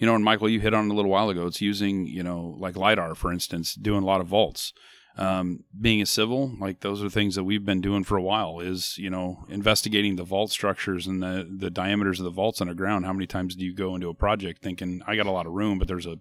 you 0.00 0.06
know, 0.06 0.14
and 0.14 0.24
Michael, 0.24 0.48
you 0.48 0.60
hit 0.60 0.72
on 0.72 0.86
it 0.86 0.92
a 0.92 0.94
little 0.94 1.10
while 1.10 1.28
ago. 1.28 1.46
It's 1.46 1.60
using, 1.60 2.06
you 2.06 2.22
know, 2.22 2.56
like 2.58 2.74
lidar, 2.74 3.14
for 3.14 3.30
instance, 3.30 3.74
doing 3.74 4.02
a 4.02 4.06
lot 4.06 4.22
of 4.22 4.26
vaults. 4.26 4.72
Um, 5.18 5.64
being 5.78 6.00
a 6.00 6.06
civil, 6.06 6.56
like 6.58 6.80
those 6.80 7.04
are 7.04 7.10
things 7.10 7.34
that 7.34 7.44
we've 7.44 7.64
been 7.64 7.82
doing 7.82 8.04
for 8.04 8.16
a 8.16 8.22
while. 8.22 8.60
Is 8.60 8.96
you 8.96 9.10
know 9.10 9.44
investigating 9.50 10.16
the 10.16 10.24
vault 10.24 10.50
structures 10.50 11.06
and 11.06 11.22
the 11.22 11.46
the 11.54 11.68
diameters 11.68 12.18
of 12.18 12.24
the 12.24 12.30
vaults 12.30 12.62
underground. 12.62 13.04
How 13.04 13.12
many 13.12 13.26
times 13.26 13.54
do 13.54 13.64
you 13.64 13.74
go 13.74 13.94
into 13.94 14.08
a 14.08 14.14
project 14.14 14.62
thinking 14.62 15.02
I 15.06 15.16
got 15.16 15.26
a 15.26 15.32
lot 15.32 15.46
of 15.46 15.52
room, 15.52 15.78
but 15.78 15.88
there's 15.88 16.06
a, 16.06 16.18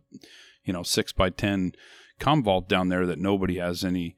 you 0.66 0.74
know, 0.74 0.84
six 0.84 1.14
by 1.14 1.30
ten 1.30 1.72
com 2.20 2.44
vault 2.44 2.68
down 2.68 2.90
there 2.90 3.06
that 3.06 3.20
nobody 3.20 3.58
has 3.58 3.86
any 3.86 4.18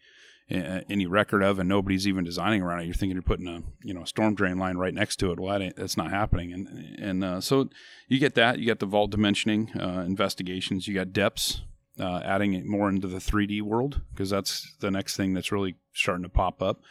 any 0.52 1.06
record 1.06 1.44
of, 1.44 1.60
and 1.60 1.70
nobody's 1.70 2.08
even 2.08 2.24
designing 2.24 2.62
around 2.62 2.82
it. 2.82 2.86
You're 2.86 2.94
thinking 2.94 3.16
you're 3.16 3.24
putting 3.24 3.48
a 3.48 3.64
you 3.84 3.94
know 3.94 4.04
a 4.04 4.08
storm 4.08 4.36
drain 4.36 4.58
line 4.58 4.78
right 4.78 4.94
next 4.94 5.18
to 5.18 5.32
it. 5.32 5.40
Well, 5.40 5.58
that 5.58 5.76
that's 5.76 5.98
not 5.98 6.12
happening, 6.12 6.54
and 6.54 7.00
and 7.00 7.24
uh, 7.24 7.42
so 7.42 7.70
you 8.08 8.20
get 8.20 8.36
that. 8.36 8.60
You 8.60 8.66
get 8.66 8.80
the 8.80 8.86
vault 8.86 9.12
dimensioning 9.12 9.76
uh, 9.82 10.02
investigations. 10.02 10.88
You 10.88 10.94
got 10.94 11.14
depths, 11.14 11.62
uh, 12.00 12.22
adding 12.24 12.54
it 12.54 12.66
more 12.66 12.90
into 12.90 13.08
the 13.08 13.18
3D 13.18 13.62
world 13.62 14.02
because 14.12 14.30
that's 14.30 14.76
the 14.80 14.92
next 14.92 15.18
thing 15.18 15.34
that's 15.34 15.52
really 15.52 15.76
starting 15.94 16.24
to 16.24 16.30
pop 16.30 16.62
up. 16.62 16.82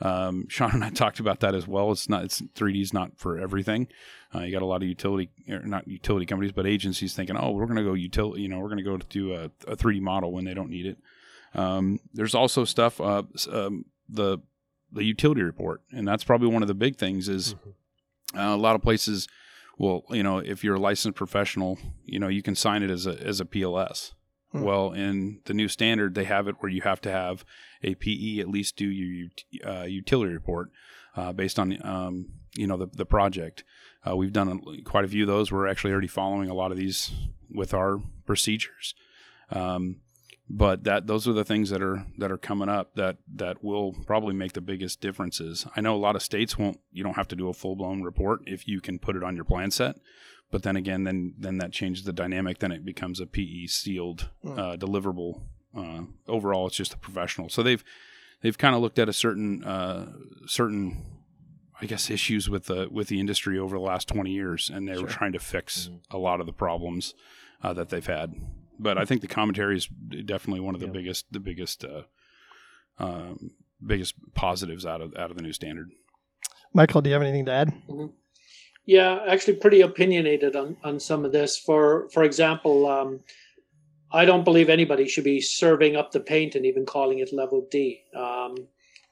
Um, 0.00 0.46
Sean 0.48 0.72
and 0.72 0.84
I 0.84 0.90
talked 0.90 1.20
about 1.20 1.40
that 1.40 1.54
as 1.54 1.66
well. 1.66 1.92
It's 1.92 2.08
not 2.08 2.24
it's 2.24 2.40
3D 2.40 2.80
is 2.82 2.92
not 2.92 3.18
for 3.18 3.38
everything. 3.38 3.88
Uh, 4.34 4.40
you 4.40 4.52
got 4.52 4.62
a 4.62 4.66
lot 4.66 4.82
of 4.82 4.88
utility, 4.88 5.30
not 5.46 5.88
utility 5.88 6.24
companies, 6.24 6.52
but 6.52 6.66
agencies 6.66 7.14
thinking, 7.14 7.36
oh, 7.36 7.50
we're 7.50 7.66
going 7.66 7.76
to 7.76 7.82
go 7.82 7.94
utility, 7.94 8.42
you 8.42 8.48
know, 8.48 8.58
we're 8.58 8.68
going 8.68 8.78
to 8.78 8.84
go 8.84 8.96
do 8.96 9.34
a, 9.34 9.44
a 9.66 9.76
3D 9.76 10.00
model 10.00 10.32
when 10.32 10.44
they 10.44 10.54
don't 10.54 10.70
need 10.70 10.86
it. 10.86 10.98
Um, 11.54 12.00
there's 12.12 12.34
also 12.34 12.64
stuff, 12.64 13.00
uh, 13.00 13.22
um, 13.50 13.84
the 14.08 14.38
the 14.92 15.04
utility 15.04 15.42
report, 15.42 15.82
and 15.92 16.06
that's 16.06 16.24
probably 16.24 16.48
one 16.48 16.62
of 16.62 16.68
the 16.68 16.74
big 16.74 16.96
things. 16.96 17.28
Is 17.28 17.54
uh, 18.36 18.40
a 18.40 18.56
lot 18.56 18.74
of 18.74 18.82
places, 18.82 19.28
well, 19.78 20.04
you 20.10 20.22
know, 20.22 20.38
if 20.38 20.64
you're 20.64 20.76
a 20.76 20.80
licensed 20.80 21.16
professional, 21.16 21.78
you 22.04 22.18
know, 22.18 22.28
you 22.28 22.42
can 22.42 22.54
sign 22.54 22.82
it 22.82 22.90
as 22.90 23.06
a 23.06 23.20
as 23.20 23.40
a 23.40 23.44
PLS. 23.44 24.12
Hmm. 24.52 24.62
Well, 24.62 24.92
in 24.92 25.40
the 25.44 25.54
new 25.54 25.68
standard, 25.68 26.14
they 26.14 26.24
have 26.24 26.48
it 26.48 26.56
where 26.60 26.70
you 26.70 26.82
have 26.82 27.00
to 27.02 27.10
have 27.10 27.44
a 27.82 27.94
PE 27.94 28.40
at 28.40 28.48
least 28.48 28.76
do 28.76 28.86
your 28.86 29.28
uh, 29.64 29.84
utility 29.84 30.32
report 30.32 30.70
uh, 31.16 31.32
based 31.32 31.58
on 31.58 31.78
um, 31.84 32.26
you 32.54 32.66
know 32.66 32.76
the 32.76 32.86
the 32.86 33.06
project. 33.06 33.64
Uh, 34.08 34.16
we've 34.16 34.32
done 34.32 34.48
a, 34.48 34.82
quite 34.82 35.04
a 35.04 35.08
few 35.08 35.24
of 35.24 35.28
those. 35.28 35.52
We're 35.52 35.68
actually 35.68 35.92
already 35.92 36.08
following 36.08 36.48
a 36.48 36.54
lot 36.54 36.72
of 36.72 36.78
these 36.78 37.12
with 37.50 37.74
our 37.74 38.00
procedures. 38.24 38.94
Um, 39.50 39.96
but 40.52 40.82
that 40.82 41.06
those 41.06 41.28
are 41.28 41.32
the 41.32 41.44
things 41.44 41.70
that 41.70 41.80
are 41.80 42.04
that 42.18 42.32
are 42.32 42.36
coming 42.36 42.68
up 42.68 42.94
that 42.96 43.18
that 43.36 43.62
will 43.62 43.92
probably 44.04 44.34
make 44.34 44.52
the 44.52 44.60
biggest 44.60 45.00
differences. 45.00 45.64
I 45.76 45.80
know 45.80 45.94
a 45.94 45.96
lot 45.96 46.16
of 46.16 46.22
states 46.22 46.58
won't. 46.58 46.80
You 46.90 47.04
don't 47.04 47.14
have 47.14 47.28
to 47.28 47.36
do 47.36 47.48
a 47.48 47.54
full 47.54 47.76
blown 47.76 48.02
report 48.02 48.40
if 48.46 48.66
you 48.66 48.80
can 48.80 48.98
put 48.98 49.14
it 49.14 49.22
on 49.22 49.36
your 49.36 49.44
plan 49.44 49.70
set. 49.70 49.96
But 50.50 50.64
then 50.64 50.74
again, 50.74 51.04
then 51.04 51.34
then 51.38 51.58
that 51.58 51.70
changes 51.70 52.02
the 52.02 52.12
dynamic. 52.12 52.58
Then 52.58 52.72
it 52.72 52.84
becomes 52.84 53.20
a 53.20 53.26
PE 53.26 53.66
sealed 53.66 54.30
uh, 54.44 54.76
deliverable. 54.76 55.42
Uh, 55.76 56.02
overall, 56.26 56.66
it's 56.66 56.76
just 56.76 56.94
a 56.94 56.98
professional. 56.98 57.48
So 57.48 57.62
they've 57.62 57.84
they've 58.42 58.58
kind 58.58 58.74
of 58.74 58.80
looked 58.82 58.98
at 58.98 59.08
a 59.08 59.12
certain 59.12 59.62
uh, 59.62 60.06
certain 60.46 61.04
I 61.80 61.86
guess 61.86 62.10
issues 62.10 62.50
with 62.50 62.64
the 62.64 62.88
with 62.90 63.06
the 63.06 63.20
industry 63.20 63.56
over 63.56 63.76
the 63.76 63.84
last 63.84 64.08
twenty 64.08 64.32
years, 64.32 64.68
and 64.68 64.88
they 64.88 65.00
were 65.00 65.06
trying 65.08 65.32
to 65.32 65.38
fix 65.38 65.90
a 66.10 66.18
lot 66.18 66.40
of 66.40 66.46
the 66.46 66.52
problems 66.52 67.14
uh, 67.62 67.72
that 67.74 67.90
they've 67.90 68.04
had. 68.04 68.34
But 68.82 68.96
I 68.96 69.04
think 69.04 69.20
the 69.20 69.28
commentary 69.28 69.76
is 69.76 69.86
definitely 69.86 70.60
one 70.60 70.74
of 70.74 70.80
the 70.80 70.86
Yeah. 70.86 70.92
biggest 70.92 71.26
the 71.30 71.40
biggest 71.40 71.84
uh, 71.84 72.02
um, 72.98 73.50
biggest 73.84 74.14
positives 74.34 74.86
out 74.86 75.00
of 75.00 75.14
out 75.16 75.30
of 75.30 75.36
the 75.36 75.42
new 75.42 75.52
standard. 75.52 75.90
Michael, 76.72 77.02
do 77.02 77.10
you 77.10 77.14
have 77.14 77.22
anything 77.22 77.44
to 77.46 77.52
add? 77.52 77.72
Yeah, 78.86 79.20
actually, 79.28 79.56
pretty 79.56 79.82
opinionated 79.82 80.56
on, 80.56 80.76
on 80.82 80.98
some 80.98 81.24
of 81.24 81.32
this. 81.32 81.58
For 81.58 82.08
for 82.10 82.22
example, 82.24 82.86
um, 82.88 83.20
I 84.12 84.24
don't 84.24 84.44
believe 84.44 84.68
anybody 84.70 85.06
should 85.08 85.24
be 85.24 85.40
serving 85.40 85.96
up 85.96 86.10
the 86.12 86.20
paint 86.20 86.54
and 86.54 86.64
even 86.64 86.86
calling 86.86 87.18
it 87.18 87.32
level 87.32 87.68
D. 87.70 88.02
Um, 88.16 88.56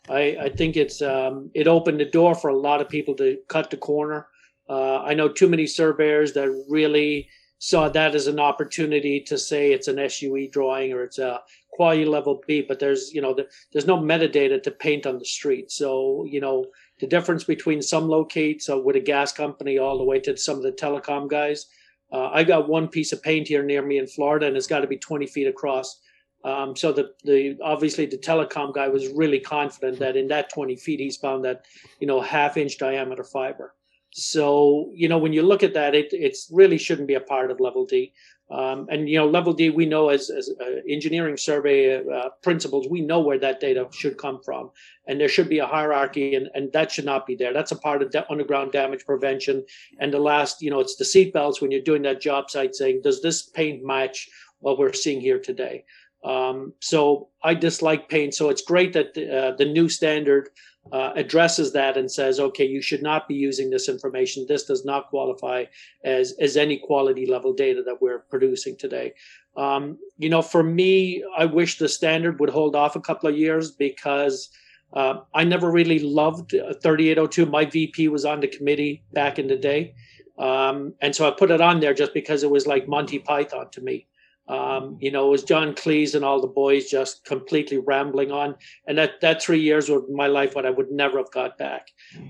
I, 0.09 0.37
I 0.41 0.49
think 0.49 0.77
it's 0.77 1.03
um, 1.03 1.51
it 1.55 1.69
opened 1.69 2.01
the 2.01 2.07
door 2.07 2.35
for 2.35 2.49
a 2.49 2.57
lot 2.57 2.81
of 2.81 2.89
people 2.89 3.15
to 3.17 3.39
cut 3.49 3.71
the 3.71 3.77
corner. 3.77 4.29
Uh, 4.69 4.99
I 5.03 5.15
know 5.15 5.29
too 5.29 5.49
many 5.49 5.67
surveyors 5.67 6.33
that 6.33 6.49
really 6.69 7.29
saw 7.59 7.89
that 7.89 8.15
as 8.15 8.27
an 8.27 8.39
opportunity 8.39 9.21
to 9.21 9.37
say 9.37 9.73
it's 9.73 9.89
an 9.89 10.09
SUE 10.09 10.49
drawing 10.51 10.93
or 10.93 11.03
it's 11.03 11.19
a 11.19 11.41
quality 11.73 12.05
level 12.05 12.43
B, 12.47 12.65
but 12.67 12.79
there's 12.79 13.13
you 13.13 13.21
know 13.21 13.35
the, 13.35 13.47
there's 13.73 13.87
no 13.87 13.99
metadata 13.99 14.63
to 14.63 14.71
paint 14.71 15.07
on 15.07 15.19
the 15.19 15.25
street. 15.25 15.71
So 15.71 16.25
you 16.29 16.41
know 16.41 16.67
the 17.01 17.07
difference 17.07 17.45
between 17.45 17.83
some 17.83 18.09
locates 18.09 18.69
uh, 18.69 18.79
with 18.79 18.97
a 18.97 19.01
gas 19.01 19.33
company 19.33 19.79
all 19.79 19.99
the 19.99 20.05
way 20.05 20.21
to 20.21 20.37
some 20.37 20.57
of 20.57 20.63
the 20.63 20.73
telecom 20.73 21.29
guys. 21.29 21.67
Uh, 22.11 22.31
I 22.31 22.43
got 22.43 22.69
one 22.69 22.89
piece 22.89 23.13
of 23.13 23.23
paint 23.23 23.49
here 23.49 23.63
near 23.63 23.83
me 23.83 23.99
in 23.99 24.07
Florida, 24.07 24.47
and 24.47 24.57
it's 24.57 24.67
got 24.67 24.81
to 24.81 24.87
be 24.87 24.97
20 24.97 25.27
feet 25.27 25.47
across. 25.47 26.01
Um, 26.45 26.77
so 26.77 26.93
the 26.93 27.11
the 27.25 27.59
obviously 27.63 28.07
the 28.07 28.19
telecom 28.19 28.73
guy 28.73 28.89
was 28.89 29.09
really 29.09 29.41
confident 29.41 29.99
that 29.99 30.17
in 30.17 30.29
that 30.29 30.51
20 30.51 30.77
feet 30.77 31.01
he's 31.01 31.17
found 31.17 31.45
that 31.45 31.65
you 32.01 32.07
know 32.07 32.21
half 32.21 32.57
inch 32.57 32.79
diameter 32.79 33.25
fiber. 33.25 33.75
So 34.13 34.91
you 34.95 35.09
know 35.09 35.19
when 35.19 35.33
you 35.33 35.43
look 35.43 35.63
at 35.63 35.75
that, 35.75 35.95
it 35.95 36.09
it's 36.13 36.49
really 36.53 36.79
shouldn't 36.79 37.09
be 37.09 37.15
a 37.15 37.21
part 37.21 37.51
of 37.51 37.61
level 37.61 37.87
D. 37.87 38.13
Um, 38.51 38.87
and 38.91 39.11
you 39.11 39.19
know 39.19 39.29
level 39.29 39.53
D 39.53 39.69
we 39.69 39.85
know 39.85 40.09
as 40.09 40.31
as 40.31 40.51
uh, 40.61 40.81
engineering 40.89 41.37
survey 41.37 41.99
uh, 41.99 42.31
principles 42.43 42.89
we 42.89 43.03
know 43.03 43.21
where 43.21 43.39
that 43.39 43.61
data 43.61 43.87
should 43.93 44.17
come 44.17 44.41
from, 44.43 44.71
and 45.07 45.21
there 45.21 45.29
should 45.29 45.51
be 45.51 45.59
a 45.59 45.67
hierarchy, 45.67 46.35
and 46.35 46.49
and 46.55 46.73
that 46.73 46.91
should 46.91 47.05
not 47.05 47.27
be 47.27 47.35
there. 47.35 47.53
That's 47.53 47.73
a 47.73 47.77
part 47.77 48.03
of 48.03 48.11
da- 48.11 48.25
underground 48.31 48.73
damage 48.73 49.05
prevention. 49.05 49.67
And 50.01 50.15
the 50.15 50.19
last 50.19 50.63
you 50.63 50.71
know 50.71 50.81
it's 50.81 50.97
the 50.97 51.05
seatbelts 51.05 51.61
when 51.61 51.71
you're 51.71 51.83
doing 51.83 52.03
that 52.03 52.23
job 52.23 52.51
site 52.51 52.75
saying 52.75 53.03
does 53.05 53.21
this 53.21 53.43
paint 53.43 53.85
match 53.85 54.29
what 54.61 54.79
we're 54.79 54.95
seeing 54.95 55.21
here 55.21 55.39
today. 55.39 55.85
Um, 56.25 56.73
so 56.81 57.29
I 57.45 57.55
dislike 57.55 58.09
paint. 58.09 58.35
So 58.35 58.49
it's 58.49 58.63
great 58.63 58.93
that 58.95 59.17
uh, 59.17 59.57
the 59.57 59.67
new 59.67 59.89
standard 59.89 60.49
uh, 60.93 61.13
addresses 61.17 61.73
that 61.73 61.97
and 61.97 62.11
says, 62.11 62.41
okay, 62.41 62.65
you 62.65 62.81
should 62.81 63.03
not 63.03 63.29
be 63.29 63.35
using 63.35 63.71
this 63.71 63.89
information. 63.89 64.47
This 64.49 64.65
does 64.65 64.85
not 64.85 65.09
qualify 65.09 65.65
as 66.05 66.35
as 66.41 66.57
any 66.57 66.79
quality 66.79 67.27
level 67.27 67.53
data 67.53 67.83
that 67.83 68.01
we're 68.01 68.21
producing 68.31 68.77
today. 68.77 69.15
Um, 69.57 69.99
you 70.19 70.29
know, 70.29 70.43
for 70.43 70.63
me, 70.63 71.25
I 71.37 71.45
wish 71.45 71.79
the 71.79 71.89
standard 71.89 72.39
would 72.41 72.51
hold 72.51 72.77
off 72.77 72.97
a 72.97 73.01
couple 73.01 73.29
of 73.29 73.37
years 73.37 73.71
because 73.71 74.51
uh, 74.93 75.21
I 75.35 75.45
never 75.45 75.71
really 75.71 75.99
loved 75.99 76.55
uh, 76.55 76.75
3802. 76.75 77.47
My 77.47 77.65
VP 77.65 78.09
was 78.09 78.25
on 78.25 78.41
the 78.41 78.49
committee 78.49 79.03
back 79.13 79.39
in 79.39 79.49
the 79.49 79.57
day. 79.57 79.95
Um, 80.39 80.95
and 81.03 81.15
so 81.15 81.27
I 81.27 81.33
put 81.33 81.51
it 81.51 81.61
on 81.61 81.81
there 81.81 81.95
just 81.95 82.15
because 82.15 82.43
it 82.43 82.51
was 82.51 82.67
like 82.67 82.89
Monty 82.89 83.19
Python 83.19 83.69
to 83.73 83.81
me. 83.81 84.07
Um, 84.49 84.97
you 85.01 85.11
know, 85.11 85.27
it 85.27 85.31
was 85.31 85.45
John 85.45 85.75
Cleese 85.75 86.15
and 86.15 86.25
all 86.25 86.41
the 86.41 86.47
boys 86.47 86.91
just 86.91 87.25
completely 87.25 87.79
rambling 87.79 88.33
on, 88.33 88.55
and 88.87 88.97
that 88.97 89.21
that 89.21 89.43
three 89.43 89.61
years 89.61 89.91
of 89.91 90.09
my 90.09 90.27
life, 90.27 90.55
what 90.55 90.65
I 90.65 90.71
would 90.71 90.91
never 90.91 91.19
have 91.19 91.31
got 91.31 91.59
back. 91.59 91.89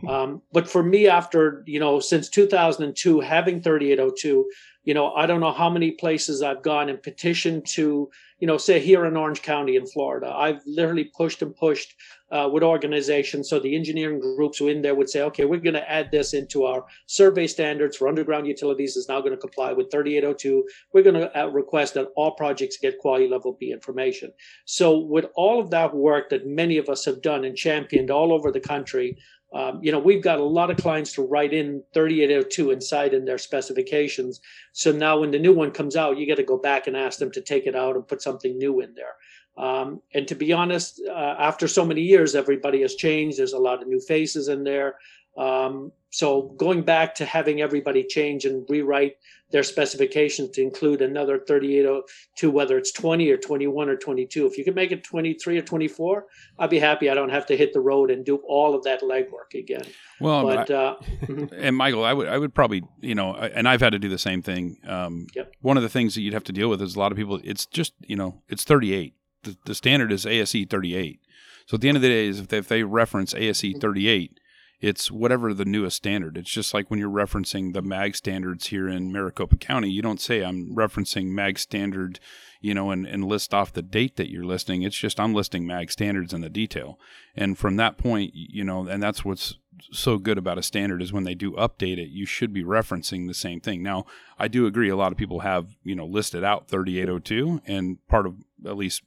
Um, 0.08 0.42
but 0.52 0.68
for 0.68 0.82
me, 0.82 1.06
after 1.06 1.62
you 1.66 1.78
know, 1.78 2.00
since 2.00 2.28
2002, 2.28 3.20
having 3.20 3.62
3802, 3.62 4.50
you 4.84 4.94
know, 4.94 5.12
I 5.12 5.26
don't 5.26 5.40
know 5.40 5.52
how 5.52 5.68
many 5.68 5.90
places 5.90 6.42
I've 6.42 6.62
gone 6.62 6.88
and 6.88 7.02
petitioned 7.02 7.66
to, 7.74 8.08
you 8.38 8.46
know, 8.46 8.56
say 8.56 8.80
here 8.80 9.04
in 9.04 9.16
Orange 9.16 9.42
County 9.42 9.76
in 9.76 9.86
Florida, 9.86 10.32
I've 10.34 10.62
literally 10.66 11.10
pushed 11.16 11.42
and 11.42 11.54
pushed 11.54 11.94
uh, 12.30 12.48
with 12.52 12.62
organizations. 12.62 13.48
So 13.48 13.58
the 13.58 13.74
engineering 13.74 14.20
groups 14.20 14.58
who 14.58 14.68
in 14.68 14.82
there 14.82 14.94
would 14.94 15.08
say, 15.08 15.22
okay, 15.22 15.44
we're 15.44 15.60
going 15.60 15.74
to 15.74 15.90
add 15.90 16.10
this 16.10 16.34
into 16.34 16.64
our 16.64 16.84
survey 17.06 17.46
standards 17.46 17.96
for 17.96 18.08
underground 18.08 18.46
utilities 18.46 18.96
is 18.96 19.08
now 19.08 19.20
going 19.20 19.32
to 19.32 19.38
comply 19.38 19.72
with 19.72 19.90
3802. 19.90 20.66
We're 20.92 21.02
going 21.02 21.16
to 21.16 21.38
uh, 21.38 21.46
request 21.46 21.94
that 21.94 22.08
all 22.16 22.32
projects 22.32 22.78
get 22.80 22.98
quality 22.98 23.28
level 23.28 23.56
B 23.58 23.72
information. 23.72 24.32
So 24.66 24.98
with 24.98 25.26
all 25.34 25.60
of 25.60 25.70
that 25.70 25.94
work 25.94 26.30
that 26.30 26.46
many 26.46 26.78
of 26.78 26.88
us 26.88 27.04
have 27.04 27.22
done 27.22 27.44
and 27.44 27.56
championed 27.56 28.10
all 28.10 28.32
over 28.32 28.50
the 28.52 28.60
country, 28.60 29.18
um, 29.54 29.80
you 29.82 29.90
know, 29.90 29.98
we've 29.98 30.22
got 30.22 30.38
a 30.38 30.44
lot 30.44 30.70
of 30.70 30.76
clients 30.76 31.12
to 31.14 31.22
write 31.22 31.54
in 31.54 31.82
3802 31.94 32.70
inside 32.70 33.14
in 33.14 33.24
their 33.24 33.38
specifications. 33.38 34.40
So 34.72 34.92
now 34.92 35.20
when 35.20 35.30
the 35.30 35.38
new 35.38 35.54
one 35.54 35.70
comes 35.70 35.96
out, 35.96 36.18
you 36.18 36.26
got 36.26 36.36
to 36.36 36.42
go 36.42 36.58
back 36.58 36.86
and 36.86 36.96
ask 36.96 37.18
them 37.18 37.30
to 37.32 37.40
take 37.40 37.66
it 37.66 37.74
out 37.74 37.96
and 37.96 38.06
put 38.06 38.20
something 38.20 38.58
new 38.58 38.80
in 38.80 38.94
there. 38.94 39.14
Um, 39.56 40.02
and 40.14 40.28
to 40.28 40.34
be 40.34 40.52
honest, 40.52 41.00
uh, 41.08 41.34
after 41.38 41.66
so 41.66 41.84
many 41.84 42.02
years, 42.02 42.34
everybody 42.34 42.82
has 42.82 42.94
changed. 42.94 43.38
There's 43.38 43.54
a 43.54 43.58
lot 43.58 43.82
of 43.82 43.88
new 43.88 44.00
faces 44.00 44.48
in 44.48 44.64
there. 44.64 44.96
Um, 45.38 45.92
so 46.10 46.54
going 46.56 46.82
back 46.82 47.14
to 47.16 47.24
having 47.24 47.60
everybody 47.60 48.02
change 48.02 48.44
and 48.44 48.64
rewrite 48.68 49.16
their 49.50 49.62
specifications 49.62 50.50
to 50.50 50.62
include 50.62 51.00
another 51.00 51.38
3802, 51.38 52.50
whether 52.50 52.76
it's 52.76 52.92
20 52.92 53.30
or 53.30 53.36
21 53.36 53.88
or 53.88 53.96
22. 53.96 54.46
If 54.46 54.58
you 54.58 54.64
can 54.64 54.74
make 54.74 54.90
it 54.92 55.04
23 55.04 55.58
or 55.58 55.62
24, 55.62 56.26
I'd 56.58 56.70
be 56.70 56.78
happy. 56.78 57.08
I 57.08 57.14
don't 57.14 57.30
have 57.30 57.46
to 57.46 57.56
hit 57.56 57.72
the 57.72 57.80
road 57.80 58.10
and 58.10 58.24
do 58.24 58.36
all 58.46 58.74
of 58.74 58.84
that 58.84 59.02
legwork 59.02 59.54
again. 59.54 59.84
Well, 60.20 60.42
But 60.44 60.70
I- 60.70 60.74
uh, 60.74 60.96
and 61.52 61.76
Michael, 61.76 62.04
I 62.04 62.12
would 62.12 62.28
I 62.28 62.36
would 62.38 62.54
probably 62.54 62.82
you 63.00 63.14
know, 63.14 63.34
and 63.34 63.68
I've 63.68 63.80
had 63.80 63.90
to 63.92 63.98
do 63.98 64.08
the 64.08 64.18
same 64.18 64.42
thing. 64.42 64.78
Um, 64.86 65.26
Yep. 65.34 65.52
One 65.60 65.76
of 65.76 65.82
the 65.82 65.88
things 65.88 66.14
that 66.14 66.22
you'd 66.22 66.34
have 66.34 66.44
to 66.44 66.52
deal 66.52 66.68
with 66.68 66.82
is 66.82 66.96
a 66.96 66.98
lot 66.98 67.12
of 67.12 67.16
people. 67.18 67.40
It's 67.44 67.64
just 67.66 67.92
you 68.06 68.16
know, 68.16 68.42
it's 68.48 68.64
38. 68.64 69.14
The, 69.44 69.56
the 69.66 69.74
standard 69.74 70.10
is 70.10 70.24
ASCE 70.26 70.68
38. 70.68 71.20
So 71.66 71.74
at 71.76 71.80
the 71.80 71.88
end 71.88 71.96
of 71.96 72.02
the 72.02 72.08
day, 72.08 72.26
is 72.26 72.40
if 72.40 72.48
they, 72.48 72.58
if 72.58 72.68
they 72.68 72.82
reference 72.82 73.34
ASCE 73.34 73.78
38, 73.80 74.40
it's 74.80 75.10
whatever 75.10 75.52
the 75.52 75.64
newest 75.64 75.96
standard. 75.96 76.36
It's 76.36 76.50
just 76.50 76.72
like 76.72 76.90
when 76.90 77.00
you're 77.00 77.10
referencing 77.10 77.72
the 77.72 77.82
MAG 77.82 78.14
standards 78.14 78.68
here 78.68 78.88
in 78.88 79.12
Maricopa 79.12 79.56
County, 79.56 79.90
you 79.90 80.02
don't 80.02 80.20
say 80.20 80.44
I'm 80.44 80.74
referencing 80.74 81.26
MAG 81.26 81.58
standard, 81.58 82.20
you 82.60 82.74
know, 82.74 82.90
and, 82.90 83.04
and 83.04 83.24
list 83.24 83.52
off 83.52 83.72
the 83.72 83.82
date 83.82 84.16
that 84.16 84.30
you're 84.30 84.44
listing. 84.44 84.82
It's 84.82 84.96
just 84.96 85.18
I'm 85.18 85.34
listing 85.34 85.66
MAG 85.66 85.90
standards 85.90 86.32
in 86.32 86.42
the 86.42 86.48
detail. 86.48 86.98
And 87.34 87.58
from 87.58 87.76
that 87.76 87.98
point, 87.98 88.32
you 88.34 88.62
know, 88.62 88.86
and 88.86 89.02
that's 89.02 89.24
what's 89.24 89.56
so 89.92 90.18
good 90.18 90.38
about 90.38 90.58
a 90.58 90.62
standard 90.62 91.02
is 91.02 91.12
when 91.12 91.24
they 91.24 91.34
do 91.34 91.52
update 91.52 91.98
it, 91.98 92.10
you 92.10 92.26
should 92.26 92.52
be 92.52 92.62
referencing 92.62 93.26
the 93.26 93.34
same 93.34 93.60
thing. 93.60 93.82
Now, 93.82 94.04
I 94.38 94.48
do 94.48 94.66
agree 94.66 94.88
a 94.88 94.96
lot 94.96 95.12
of 95.12 95.18
people 95.18 95.40
have, 95.40 95.76
you 95.82 95.96
know, 95.96 96.06
listed 96.06 96.44
out 96.44 96.68
3802 96.68 97.62
and 97.66 97.98
part 98.08 98.26
of 98.26 98.36
at 98.64 98.76
least 98.76 99.02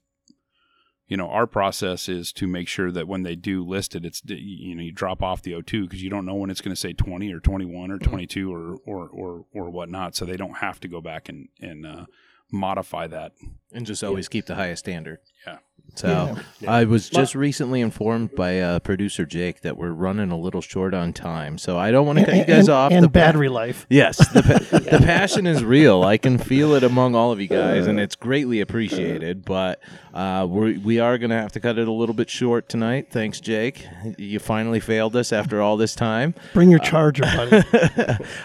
you 1.11 1.17
know 1.17 1.27
our 1.27 1.45
process 1.45 2.07
is 2.07 2.31
to 2.31 2.47
make 2.47 2.69
sure 2.69 2.89
that 2.89 3.05
when 3.05 3.23
they 3.23 3.35
do 3.35 3.65
list 3.65 3.97
it 3.97 4.05
it's 4.05 4.21
you 4.25 4.73
know 4.73 4.81
you 4.81 4.93
drop 4.93 5.21
off 5.21 5.41
the 5.41 5.51
O2 5.51 5.81
because 5.81 6.01
you 6.01 6.09
don't 6.09 6.25
know 6.25 6.35
when 6.35 6.49
it's 6.49 6.61
going 6.61 6.73
to 6.73 6.79
say 6.79 6.93
20 6.93 7.33
or 7.33 7.41
21 7.41 7.91
or 7.91 7.99
22 7.99 8.51
or 8.51 8.77
or 8.85 9.09
or 9.09 9.45
or 9.53 9.69
whatnot 9.69 10.15
so 10.15 10.23
they 10.23 10.37
don't 10.37 10.59
have 10.59 10.79
to 10.79 10.87
go 10.87 11.01
back 11.01 11.27
and 11.27 11.49
and 11.59 11.85
uh, 11.85 12.05
modify 12.49 13.07
that 13.07 13.33
and 13.73 13.85
just 13.85 14.05
always 14.05 14.29
keep 14.29 14.45
the 14.45 14.55
highest 14.55 14.85
standard. 14.85 15.19
Yeah. 15.45 15.57
So 15.93 16.37
I 16.67 16.85
was 16.85 17.09
just 17.09 17.35
recently 17.35 17.81
informed 17.81 18.33
by 18.33 18.59
uh, 18.59 18.79
producer 18.79 19.25
Jake 19.25 19.61
that 19.61 19.77
we're 19.77 19.91
running 19.91 20.31
a 20.31 20.37
little 20.39 20.61
short 20.61 20.93
on 20.93 21.11
time. 21.11 21.57
So 21.57 21.77
I 21.77 21.91
don't 21.91 22.07
want 22.07 22.19
to 22.19 22.25
cut 22.25 22.35
you 22.35 22.45
guys 22.45 22.67
and, 22.67 22.69
off. 22.69 22.91
and 22.93 23.03
The 23.03 23.09
pa- 23.09 23.13
battery 23.13 23.49
life. 23.49 23.85
Yes, 23.89 24.17
the, 24.29 24.41
pa- 24.41 24.77
the 24.97 24.99
passion 25.05 25.45
is 25.45 25.63
real. 25.65 26.01
I 26.03 26.17
can 26.17 26.37
feel 26.37 26.73
it 26.75 26.83
among 26.83 27.13
all 27.13 27.31
of 27.33 27.41
you 27.41 27.47
guys, 27.47 27.87
and 27.87 27.99
it's 27.99 28.15
greatly 28.15 28.61
appreciated. 28.61 29.43
But 29.43 29.81
uh, 30.13 30.47
we're, 30.49 30.79
we 30.79 30.99
are 30.99 31.17
going 31.17 31.29
to 31.29 31.35
have 31.35 31.51
to 31.53 31.59
cut 31.59 31.77
it 31.77 31.87
a 31.87 31.91
little 31.91 32.15
bit 32.15 32.29
short 32.29 32.69
tonight. 32.69 33.07
Thanks, 33.11 33.39
Jake. 33.41 33.85
You 34.17 34.39
finally 34.39 34.79
failed 34.79 35.15
us 35.17 35.33
after 35.33 35.61
all 35.61 35.75
this 35.75 35.93
time. 35.93 36.33
Bring 36.53 36.69
your 36.69 36.79
charger, 36.79 37.23
buddy. 37.35 37.63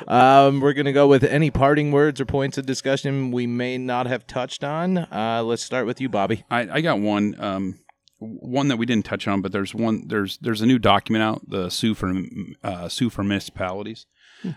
um, 0.09 0.61
we're 0.61 0.73
going 0.73 0.87
to 0.87 0.93
go 0.93 1.07
with 1.07 1.23
any 1.25 1.51
parting 1.53 1.93
words 1.93 2.21
or 2.21 2.25
points 2.27 2.59
of 2.59 2.67
discussion 2.67 3.31
we 3.31 3.47
may 3.47 3.79
not 3.79 4.07
have 4.07 4.27
touched 4.27 4.65
on. 4.65 4.99
Uh, 4.99 5.43
let's 5.45 5.63
start 5.63 5.87
with 5.87 6.01
you, 6.01 6.09
Bobby. 6.09 6.45
I, 6.51 6.69
I 6.69 6.81
got 6.81 6.99
one 6.99 7.26
um, 7.39 7.81
one 8.19 8.69
that 8.69 8.77
we 8.77 8.87
didn't 8.87 9.05
touch 9.05 9.29
on 9.29 9.43
but 9.43 9.53
there's 9.53 9.75
one 9.75 10.09
there's 10.09 10.39
there's 10.39 10.63
a 10.63 10.67
new 10.67 10.79
document 10.79 11.23
out 11.23 11.49
the 11.49 11.69
SUE 11.69 11.95
for 11.95 12.15
uh, 12.63 12.89
SUE 12.89 13.11
for 13.11 13.23
municipalities 13.23 14.07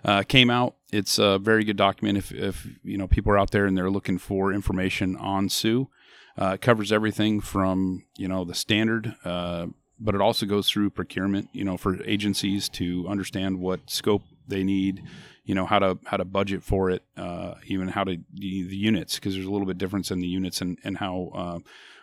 uh, 0.04 0.24
came 0.24 0.50
out. 0.50 0.76
It's 0.92 1.20
a 1.20 1.40
very 1.40 1.64
good 1.64 1.78
document 1.78 2.18
if 2.18 2.32
if 2.32 2.68
you 2.84 2.98
know 2.98 3.08
people 3.08 3.32
are 3.32 3.38
out 3.38 3.52
there 3.52 3.66
and 3.66 3.78
they're 3.78 3.90
looking 3.90 4.18
for 4.18 4.54
information 4.54 5.16
on 5.16 5.50
SUE. 5.50 5.90
Uh, 6.40 6.54
it 6.54 6.62
covers 6.62 6.92
everything 6.92 7.42
from 7.42 8.06
you 8.18 8.28
know 8.28 8.46
the 8.46 8.56
standard 8.56 9.16
uh, 9.26 9.68
but 10.00 10.16
it 10.16 10.22
also 10.22 10.46
goes 10.46 10.70
through 10.70 10.90
procurement 10.90 11.50
you 11.52 11.66
know 11.66 11.76
for 11.76 12.02
agencies 12.04 12.70
to 12.70 13.06
understand 13.10 13.60
what 13.60 13.90
scope 13.90 14.24
they 14.48 14.64
need 14.64 15.04
you 15.44 15.54
know 15.54 15.66
how 15.66 15.80
to 15.80 16.00
how 16.06 16.16
to 16.16 16.24
budget 16.24 16.64
for 16.64 16.90
it 16.90 17.04
uh, 17.18 17.56
even 17.66 17.90
how 17.90 18.06
to 18.06 18.18
the, 18.34 18.64
the 18.64 18.78
units 18.78 19.16
because 19.16 19.34
there's 19.34 19.46
a 19.46 19.52
little 19.52 19.68
bit 19.68 19.78
difference 19.78 20.12
in 20.12 20.20
the 20.20 20.28
units 20.28 20.62
and 20.62 20.78
and 20.84 20.98
how 21.00 21.32
uh, 21.36 21.60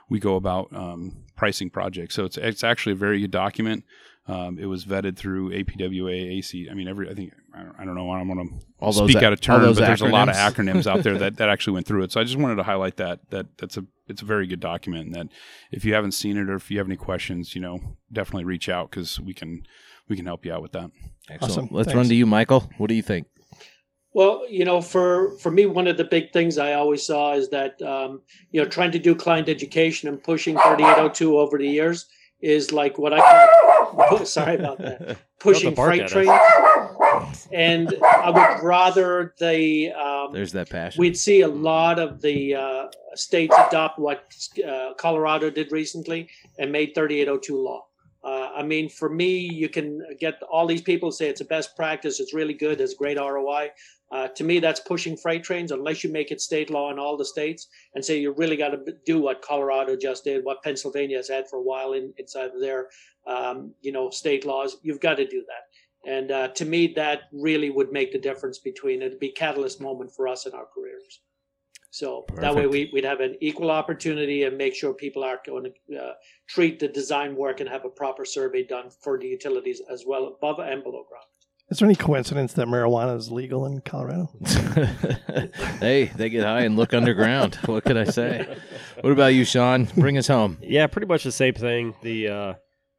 we 0.09 0.21
go 0.21 0.37
about 0.37 0.75
um, 0.75 1.25
pricing 1.37 1.71
projects 1.71 2.15
so 2.15 2.25
it's 2.25 2.37
it's 2.37 2.65
actually 2.65 2.93
a 2.93 2.97
very 2.97 3.21
good 3.21 3.31
document 3.31 3.85
um, 4.29 4.59
it 4.59 4.67
was 4.67 4.85
vetted 4.85 5.17
through 5.17 5.51
APWA, 5.51 6.39
AC. 6.39 6.69
I 6.69 6.75
mean, 6.75 6.89
every 6.89 7.09
I 7.09 7.15
think 7.15 7.33
I 7.55 7.63
don't, 7.63 7.75
I 7.79 7.85
don't 7.85 7.95
know. 7.95 8.11
I 8.11 8.19
don't 8.19 8.29
want 8.29 8.41
to 8.41 8.67
those 8.81 8.97
speak 8.97 9.23
a- 9.23 9.27
out 9.27 9.33
of 9.33 9.41
turn, 9.41 9.63
those 9.63 9.79
but 9.79 9.87
there's 9.87 10.01
a 10.01 10.07
lot 10.07 10.29
of 10.29 10.35
acronyms. 10.35 10.83
acronyms 10.83 10.87
out 10.89 11.05
there 11.05 11.17
that, 11.19 11.37
that 11.37 11.49
actually 11.49 11.75
went 11.75 11.87
through 11.87 12.03
it. 12.03 12.11
So 12.11 12.21
I 12.21 12.25
just 12.25 12.37
wanted 12.37 12.57
to 12.57 12.65
highlight 12.65 12.97
that 12.97 13.31
that 13.31 13.47
that's 13.57 13.77
a 13.77 13.85
it's 14.09 14.23
a 14.23 14.25
very 14.25 14.49
good 14.49 14.59
document. 14.59 15.07
And 15.07 15.15
that 15.15 15.29
if 15.71 15.85
you 15.85 15.95
haven't 15.95 16.13
seen 16.13 16.37
it 16.37 16.51
or 16.51 16.57
if 16.57 16.73
you 16.73 16.79
have 16.79 16.89
any 16.89 16.97
questions, 16.97 17.55
you 17.55 17.61
know, 17.61 17.81
definitely 18.13 18.45
reach 18.45 18.69
out 18.69 18.91
because 18.91 19.21
we 19.21 19.33
can 19.33 19.65
we 20.09 20.17
can 20.17 20.27
help 20.27 20.45
you 20.45 20.53
out 20.53 20.63
with 20.63 20.73
that. 20.73 20.91
Excellent. 21.31 21.53
Awesome. 21.53 21.69
Let's 21.71 21.87
Thanks. 21.87 21.97
run 21.97 22.09
to 22.09 22.15
you, 22.17 22.27
Michael. 22.27 22.69
What 22.79 22.89
do 22.89 22.95
you 22.95 23.03
think? 23.03 23.29
Well, 24.17 24.47
you 24.49 24.65
know, 24.65 24.81
for 24.81 25.33
for 25.33 25.51
me, 25.51 25.67
one 25.67 25.87
of 25.87 25.99
the 25.99 26.05
big 26.05 26.33
things 26.33 26.57
I 26.57 26.73
always 26.73 27.05
saw 27.05 27.35
is 27.35 27.51
that 27.51 27.83
um, 27.83 28.23
you 28.51 28.63
know 28.63 28.67
trying 28.67 28.91
to 28.93 28.99
do 28.99 29.15
client 29.15 29.47
education 29.47 30.09
and 30.09 30.23
pushing 30.23 30.55
3802 30.55 31.39
over 31.39 31.59
the 31.59 31.69
years 31.69 32.07
is 32.41 32.73
like 32.73 32.97
what 32.97 33.13
I 33.13 33.19
call 33.19 34.25
sorry 34.25 34.55
about 34.55 34.79
that 34.79 35.19
pushing 35.39 35.75
freight 35.75 36.09
trains, 36.09 36.31
and 37.53 37.95
I 38.03 38.31
would 38.31 38.67
rather 38.67 39.35
they 39.39 39.93
um, 39.93 40.33
There's 40.33 40.53
that 40.53 40.71
passion. 40.71 40.99
we'd 40.99 41.19
see 41.19 41.43
a 41.43 41.49
lot 41.49 41.99
of 41.99 42.23
the 42.23 42.55
uh, 42.55 42.87
states 43.17 43.55
adopt 43.69 43.99
what 43.99 44.35
uh, 44.67 44.95
Colorado 44.97 45.51
did 45.51 45.73
recently 45.73 46.31
and 46.59 46.73
made 46.73 46.95
3802 46.95 47.63
law. 47.63 47.85
Uh, 48.27 48.51
I 48.57 48.63
mean, 48.65 48.89
for 48.89 49.09
me, 49.09 49.39
you 49.39 49.69
can 49.69 50.03
get 50.19 50.43
all 50.51 50.67
these 50.67 50.83
people 50.83 51.13
say 51.13 51.29
it's 51.29 51.43
a 51.43 51.45
best 51.45 51.77
practice, 51.77 52.19
it's 52.19 52.35
really 52.35 52.55
good, 52.55 52.81
it's 52.81 52.95
great 52.95 53.19
ROI. 53.19 53.71
Uh, 54.13 54.29
to 54.29 54.45
me, 54.45 54.61
that's 54.61 54.81
pushing 54.81 55.17
freight 55.17 55.43
trains 55.43 55.73
unless 55.73 56.05
you 56.05 56.13
make 56.13 56.31
it 56.31 56.41
state 56.41 56.71
law 56.71 56.91
in 56.93 56.99
all 56.99 57.17
the 57.17 57.25
states 57.25 57.67
and 57.95 58.05
say 58.05 58.19
you 58.19 58.33
really 58.33 58.57
got 58.57 58.69
to 58.69 58.95
do 59.05 59.21
what 59.21 59.43
Colorado 59.43 59.97
just 59.97 60.25
did, 60.25 60.45
what 60.45 60.63
Pennsylvania 60.63 61.17
has 61.17 61.29
had 61.29 61.49
for 61.49 61.57
a 61.57 61.63
while 61.63 61.93
in, 61.93 62.13
inside 62.17 62.51
of 62.55 62.61
their, 62.61 62.89
um, 63.27 63.75
you 63.81 63.91
know, 63.91 64.09
state 64.11 64.47
laws. 64.47 64.77
You've 64.83 65.01
got 65.01 65.17
to 65.17 65.27
do 65.27 65.43
that. 65.49 66.11
And 66.11 66.31
uh, 66.31 66.49
to 66.49 66.65
me, 66.65 66.93
that 66.95 67.23
really 67.33 67.71
would 67.71 67.91
make 67.91 68.13
the 68.13 68.19
difference 68.19 68.59
between 68.61 69.03
it'd 69.03 69.19
be 69.19 69.33
catalyst 69.33 69.81
moment 69.81 70.13
for 70.15 70.29
us 70.29 70.47
in 70.47 70.53
our 70.53 70.67
careers. 70.73 71.21
So 71.91 72.27
that 72.41 72.55
way 72.55 72.67
we, 72.67 72.91
we'd 72.93 73.05
have 73.05 73.21
an 73.21 73.37
equal 73.41 73.71
opportunity 73.71 74.43
and 74.43 74.57
make 74.57 74.75
sure 74.75 74.93
people 74.93 75.25
are 75.25 75.41
going 75.47 75.73
to 75.89 75.97
uh, 75.97 76.13
treat 76.47 76.79
the 76.79 76.89
design 76.89 77.35
work 77.35 77.61
and 77.61 77.69
have 77.69 77.87
a 77.87 77.89
proper 77.89 78.25
survey 78.27 78.65
done 78.65 78.91
for 79.03 79.19
the 79.19 79.27
utilities 79.27 79.81
as 79.91 80.05
well 80.07 80.27
above 80.27 80.59
and 80.59 80.83
below 80.83 81.05
ground. 81.09 81.25
Is 81.69 81.81
there 81.81 81.87
any 81.87 81.97
coincidence 81.97 82.53
that 82.53 82.69
marijuana 82.69 83.17
is 83.17 83.33
legal 83.33 83.67
in 83.67 83.81
Colorado? 83.81 84.31
hey, 85.81 86.13
they 86.15 86.29
get 86.29 86.45
high 86.45 86.61
and 86.61 86.77
look 86.77 86.95
underground. 86.95 87.59
What 87.67 87.85
could 87.85 87.97
I 87.97 88.05
say? 88.05 88.57
What 89.01 89.13
about 89.13 89.35
you, 89.35 89.45
Sean? 89.45 89.89
Bring 89.97 90.17
us 90.17 90.29
home. 90.29 90.59
Yeah, 90.61 90.87
pretty 90.87 91.09
much 91.09 91.25
the 91.25 91.33
same 91.33 91.55
thing. 91.55 91.95
The 92.03 92.29
uh, 92.29 92.55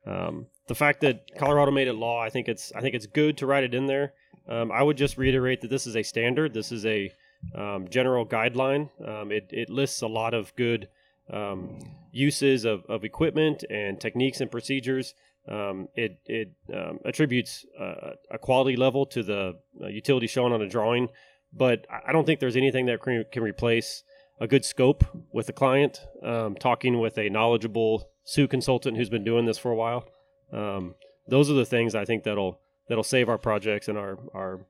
um, 0.06 0.48
the 0.68 0.76
fact 0.76 1.00
that 1.02 1.22
Colorado 1.38 1.72
made 1.72 1.88
it 1.88 1.94
law, 1.94 2.22
I 2.22 2.30
think 2.30 2.50
it's 2.50 2.74
I 2.76 2.82
think 2.82 2.94
it's 2.94 3.06
good 3.06 3.38
to 3.38 3.46
write 3.46 3.64
it 3.64 3.74
in 3.74 3.88
there. 3.88 4.14
Um, 4.50 4.72
I 4.72 4.84
would 4.84 4.98
just 4.98 5.18
reiterate 5.18 5.62
that 5.62 5.70
this 5.70 5.88
is 5.88 5.96
a 5.96 6.04
standard. 6.04 6.54
This 6.54 6.74
is 6.74 6.86
a 6.86 7.10
um, 7.56 7.88
general 7.90 8.26
guideline. 8.26 8.90
Um, 9.06 9.32
it 9.32 9.48
it 9.52 9.70
lists 9.70 10.02
a 10.02 10.08
lot 10.08 10.34
of 10.34 10.54
good 10.58 10.90
um, 11.32 11.80
uses 12.12 12.66
of, 12.66 12.84
of 12.90 13.04
equipment 13.06 13.64
and 13.70 14.00
techniques 14.00 14.42
and 14.42 14.52
procedures. 14.52 15.14
Um, 15.48 15.88
it 15.96 16.20
it 16.26 16.52
um, 16.74 17.00
attributes 17.06 17.66
uh, 17.80 18.12
a 18.32 18.38
quality 18.38 18.76
level 18.76 19.06
to 19.08 19.24
the 19.24 19.54
uh, 19.82 19.88
utility 19.88 20.28
shown 20.28 20.52
on 20.52 20.62
a 20.62 20.68
drawing, 20.68 21.10
but 21.54 21.86
I- 21.90 22.12
don't 22.12 22.26
think 22.26 22.40
there's 22.40 22.58
anything 22.58 22.86
that 22.88 23.02
can, 23.02 23.24
can 23.32 23.44
replace 23.44 24.04
a 24.40 24.48
good 24.48 24.66
scope 24.66 25.04
with 25.32 25.48
a 25.50 25.54
client, 25.54 26.02
um, 26.22 26.56
talking 26.56 27.00
with 27.00 27.18
a 27.18 27.30
knowledgeable 27.30 28.10
SUE 28.26 28.48
consultant 28.48 28.98
who's 28.98 29.10
been 29.10 29.24
doing 29.24 29.46
this 29.46 29.58
for 29.58 29.72
a 29.72 29.76
while. 29.76 30.06
Um, 30.52 30.96
those 31.28 31.50
are 31.50 31.54
the 31.56 31.66
things 31.66 31.96
I 31.96 32.06
think 32.06 32.24
that'll 32.24 32.60
that'll 32.90 33.04
save 33.04 33.30
our 33.30 33.38
projects 33.38 33.88
and 33.88 33.98
our 33.98 34.18
our 34.34 34.66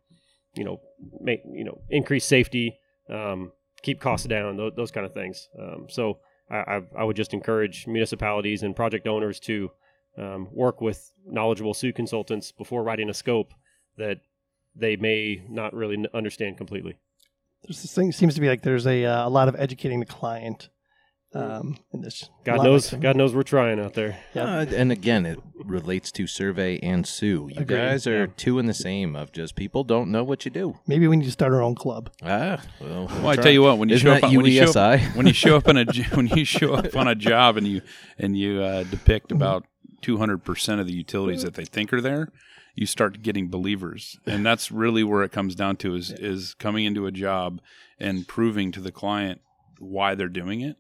you 0.56 0.64
know 0.64 0.80
make 1.20 1.42
you 1.52 1.64
know 1.64 1.82
increase 1.90 2.26
safety, 2.26 2.78
um, 3.10 3.52
keep 3.82 4.00
costs 4.00 4.28
down, 4.28 4.58
those, 4.58 4.74
those 4.76 4.92
kind 4.92 5.06
of 5.06 5.14
things. 5.14 5.50
Um, 5.60 5.88
so 5.90 6.20
I, 6.50 6.58
I, 6.58 6.82
I 7.00 7.04
would 7.04 7.16
just 7.16 7.34
encourage 7.34 7.88
municipalities 7.88 8.64
and 8.64 8.76
project 8.76 9.08
owners 9.08 9.40
to 9.42 9.72
um, 10.18 10.48
work 10.52 10.82
with 10.82 11.12
knowledgeable 11.26 11.74
SUE 11.74 11.94
consultants 11.94 12.52
before 12.52 12.84
writing 12.84 13.10
a 13.10 13.14
scope 13.14 13.54
that 13.98 14.20
they 14.76 14.96
may 14.96 15.44
not 15.50 15.74
really 15.74 15.96
n- 15.96 16.08
understand 16.14 16.58
completely. 16.58 16.98
There's 17.64 17.82
this 17.82 17.94
thing 17.94 18.12
seems 18.12 18.36
to 18.36 18.42
be 18.42 18.48
like 18.48 18.62
there's 18.62 18.86
a 18.88 19.06
uh, 19.06 19.28
a 19.28 19.30
lot 19.30 19.48
of 19.48 19.56
educating 19.58 20.00
the 20.00 20.06
client. 20.06 20.70
Um, 21.34 21.78
in 21.92 22.02
this, 22.02 22.30
God 22.46 22.64
knows, 22.64 22.90
God 22.92 23.18
knows 23.18 23.36
we're 23.36 23.44
trying 23.44 23.82
out 23.82 23.96
there. 23.96 24.18
Yep. 24.34 24.48
Uh, 24.48 24.76
and 24.76 24.94
again, 24.94 25.26
it 25.26 25.38
relates 25.56 26.10
to 26.14 26.26
survey 26.26 26.80
and 26.80 27.06
SUE. 27.06 27.50
You 27.50 27.62
Agreed, 27.62 27.68
guys 27.68 28.08
are 28.08 28.20
yeah. 28.22 28.26
two 28.38 28.60
in 28.60 28.66
the 28.66 28.74
same 28.74 29.14
of 29.16 29.34
just 29.34 29.56
people 29.56 29.84
don't 29.84 30.10
know 30.10 30.24
what 30.24 30.46
you 30.46 30.52
do. 30.52 30.80
Maybe 30.88 31.06
we 31.06 31.18
need 31.18 31.26
to 31.26 31.32
start 31.32 31.52
our 31.52 31.62
own 31.62 31.76
club. 31.76 32.12
Ah, 32.24 32.64
well, 32.80 33.08
Well, 33.08 33.28
I 33.28 33.36
tell 33.36 33.52
you 33.52 33.62
what, 33.62 33.78
when 33.78 33.90
you 33.90 33.96
Isn't 33.96 34.08
show 34.08 34.14
up 34.14 34.24
on, 34.24 34.36
when 34.36 34.46
you 34.46 34.66
show 34.66 34.80
up, 34.80 35.02
when 35.16 35.28
you 35.28 35.34
show 35.34 35.58
up 35.58 35.68
on 35.68 35.78
a 35.78 35.86
j- 35.92 36.08
when 36.16 36.28
you 36.28 36.46
show 36.46 36.74
up 36.74 36.96
on 36.96 37.10
a 37.10 37.14
job 37.16 37.58
and 37.58 37.68
you 37.68 37.82
and 38.18 38.38
you 38.38 38.62
uh, 38.64 38.84
depict 38.84 39.34
about 39.34 39.66
two 40.02 40.18
hundred 40.18 40.44
percent 40.44 40.80
of 40.82 40.88
the 40.88 40.94
utilities 40.94 41.44
that 41.44 41.54
they 41.56 41.66
think 41.66 41.92
are 41.94 42.02
there, 42.02 42.32
you 42.76 42.86
start 42.86 43.22
getting 43.22 43.50
believers, 43.50 44.18
and 44.26 44.46
that's 44.46 44.72
really 44.72 45.04
where 45.04 45.24
it 45.24 45.32
comes 45.32 45.56
down 45.56 45.76
to 45.78 45.96
is 45.96 46.12
is 46.12 46.54
coming 46.54 46.86
into 46.86 47.06
a 47.08 47.12
job 47.12 47.60
and 48.00 48.28
proving 48.28 48.72
to 48.74 48.80
the 48.82 48.92
client 48.92 49.42
why 49.80 50.16
they're 50.16 50.28
doing 50.30 50.62
it. 50.62 50.78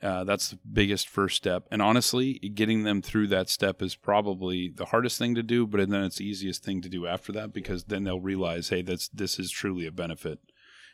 Uh, 0.00 0.22
that's 0.22 0.50
the 0.50 0.58
biggest 0.72 1.08
first 1.08 1.36
step, 1.36 1.66
and 1.72 1.82
honestly, 1.82 2.34
getting 2.54 2.84
them 2.84 3.02
through 3.02 3.26
that 3.26 3.48
step 3.48 3.82
is 3.82 3.96
probably 3.96 4.68
the 4.76 4.86
hardest 4.86 5.18
thing 5.18 5.34
to 5.34 5.42
do. 5.42 5.66
But 5.66 5.88
then 5.90 6.04
it's 6.04 6.18
the 6.18 6.24
easiest 6.28 6.62
thing 6.64 6.80
to 6.82 6.88
do 6.88 7.06
after 7.06 7.32
that 7.32 7.52
because 7.52 7.84
then 7.84 8.04
they'll 8.04 8.20
realize, 8.20 8.68
hey, 8.68 8.82
that's 8.82 9.08
this 9.08 9.40
is 9.40 9.50
truly 9.50 9.86
a 9.86 9.90
benefit, 9.92 10.38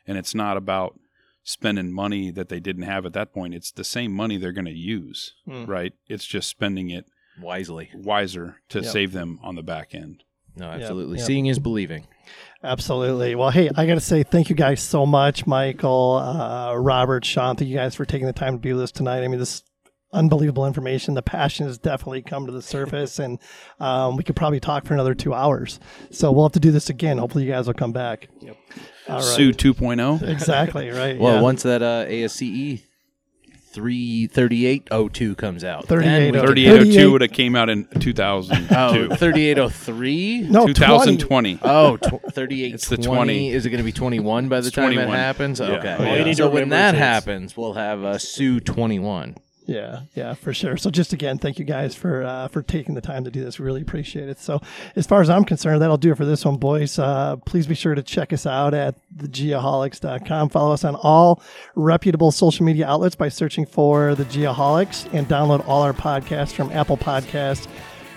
and 0.07 0.16
it's 0.16 0.35
not 0.35 0.57
about 0.57 0.99
spending 1.43 1.93
money 1.93 2.31
that 2.31 2.49
they 2.49 2.59
didn't 2.61 2.85
have 2.85 3.05
at 3.05 3.12
that 3.12 3.35
point. 3.35 3.53
It's 3.55 3.70
the 3.70 3.85
same 3.85 4.11
money 4.12 4.39
they're 4.39 4.53
going 4.53 4.65
to 4.65 4.70
use, 4.73 5.35
Mm. 5.47 5.69
right? 5.69 5.93
It's 6.09 6.24
just 6.24 6.49
spending 6.49 6.89
it 6.89 7.05
wisely. 7.40 7.90
wiser 7.94 8.56
to 8.70 8.81
Yep. 8.81 8.93
save 8.93 9.12
them 9.12 9.39
on 9.43 9.55
the 9.55 9.62
back 9.62 9.94
end. 9.94 10.23
No, 10.56 10.66
absolutely. 10.66 11.19
yep. 11.19 11.27
Seeing 11.27 11.47
is 11.47 11.59
believing. 11.59 12.06
Absolutely. 12.62 13.35
Well, 13.35 13.51
hey, 13.51 13.70
I 13.77 13.86
got 13.86 13.94
to 13.94 14.01
say 14.01 14.23
thank 14.23 14.48
you 14.48 14.56
guys 14.56 14.81
so 14.81 15.05
much, 15.05 15.47
Michael, 15.47 16.15
uh, 16.16 16.74
Robert, 16.74 17.24
Sean. 17.24 17.56
Thank 17.56 17.69
you 17.69 17.77
guys 17.77 17.94
for 17.94 18.05
taking 18.05 18.27
the 18.27 18.32
time 18.32 18.56
to 18.56 18.62
do 18.62 18.77
this 18.78 18.90
tonight. 18.90 19.23
I 19.23 19.28
mean, 19.28 19.39
this 19.39 19.62
unbelievable 20.15 20.66
information. 20.66 21.15
The 21.15 21.23
passion 21.23 21.66
has 21.66 21.77
definitely 21.77 22.23
come 22.23 22.47
to 22.47 22.52
the 22.52 22.62
surface, 22.62 23.19
and 23.19 23.39
um, 23.81 24.16
we 24.16 24.23
could 24.23 24.36
probably 24.36 24.61
talk 24.61 24.86
for 24.86 24.94
another 24.94 25.15
two 25.15 25.35
hours. 25.35 25.78
So 26.11 26.32
we'll 26.32 26.44
have 26.47 26.52
to 26.52 26.61
do 26.61 26.70
this 26.70 26.89
again. 26.89 27.19
Hopefully, 27.19 27.44
you 27.44 27.51
guys 27.51 27.66
will 27.66 27.74
come 27.74 27.93
back. 27.93 28.28
Yep. 28.40 28.56
All 29.09 29.16
right. 29.16 29.24
SUE 29.24 29.52
2.0. 29.52 30.23
Exactly. 30.23 30.89
Right. 30.90 31.19
Well, 31.19 31.35
yeah. 31.36 31.40
once 31.43 31.65
that 31.65 31.82
uh, 31.82 32.06
ASCE 32.06 32.82
33802 33.75 35.35
comes 35.35 35.65
out, 35.65 35.87
then 35.89 35.99
we 36.33 36.39
3802. 36.39 36.41
can- 36.41 36.47
3802 36.47 36.93
38. 36.95 37.07
would 37.13 37.21
have 37.23 37.33
came 37.33 37.57
out 37.57 37.69
in 37.71 37.85
2002. 38.01 38.75
Oh, 38.75 39.17
3803? 39.17 40.41
no 40.49 40.61
20. 40.67 40.75
2020. 40.75 41.59
Oh, 41.63 41.97
tw- 41.97 42.03
3820. 42.33 42.73
It's 42.73 42.89
the 42.89 42.97
20. 42.97 43.51
Is 43.53 43.67
it 43.67 43.71
going 43.71 43.79
to 43.79 43.85
be 43.85 43.93
21 43.93 44.49
by 44.49 44.61
the 44.61 44.67
It's 44.69 44.75
time 44.77 44.93
21. 44.95 45.11
that 45.11 45.17
happens? 45.17 45.61
Yeah. 45.61 45.67
Okay. 45.67 45.95
All 46.11 46.17
you 46.19 46.25
need 46.25 46.37
so 46.37 46.47
when 46.49 46.65
remember 46.65 46.75
that 46.77 46.95
is 46.95 46.99
it's- 47.01 47.15
happens, 47.25 47.57
we'll 47.57 47.75
have 47.75 48.05
uh, 48.05 48.19
SUE 48.19 48.61
21. 48.61 49.37
Yeah, 49.66 50.01
yeah, 50.15 50.35
for 50.35 50.53
sure. 50.53 50.77
So 50.77 50.91
just 50.91 51.15
again, 51.15 51.39
thank 51.39 51.59
you 51.59 51.65
guys 51.65 51.95
for 51.95 52.23
uh, 52.23 52.49
for 52.49 52.62
taking 52.62 52.95
the 52.95 53.01
time 53.01 53.24
to 53.24 53.31
do 53.31 53.43
this. 53.43 53.59
Really 53.59 53.81
appreciate 53.81 54.28
it. 54.28 54.39
So 54.39 54.61
as 54.95 55.07
far 55.07 55.23
as 55.23 55.31
I'm 55.31 55.45
concerned, 55.45 55.81
that'll 55.81 55.97
do 55.97 56.12
it 56.12 56.16
for 56.16 56.27
this 56.27 56.45
one, 56.45 56.59
boys. 56.59 56.99
Uh, 56.99 57.36
please 57.36 57.66
be 57.66 57.74
sure 57.74 57.95
to 57.95 58.03
check 58.03 58.35
us 58.35 58.45
out 58.47 58.74
at 58.74 58.95
thegeoholics.com. 59.16 60.51
Follow 60.51 60.74
us 60.74 60.85
on 60.85 60.97
all 60.97 61.43
reputable 61.77 62.31
social 62.31 62.66
media 62.66 62.86
outlets 62.86 63.16
by 63.16 63.31
searching 63.31 63.65
for 63.65 64.15
the 64.15 64.24
Geoholics 64.27 65.12
and 65.15 65.27
download 65.28 65.66
all 65.66 65.81
our 65.82 65.95
podcasts 65.95 66.53
from 66.53 66.70
Apple 66.70 66.99
Podcasts, 66.99 67.66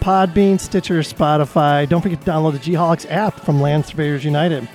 Podbean, 0.01 0.59
Stitcher, 0.59 0.99
Spotify. 0.99 1.87
Don't 1.87 2.01
forget 2.01 2.19
to 2.19 2.29
download 2.29 2.53
the 2.53 2.71
Geoholics 2.71 3.09
app 3.09 3.39
from 3.39 3.61
Land 3.61 3.85
Surveyors 3.85 4.25
United. 4.25 4.67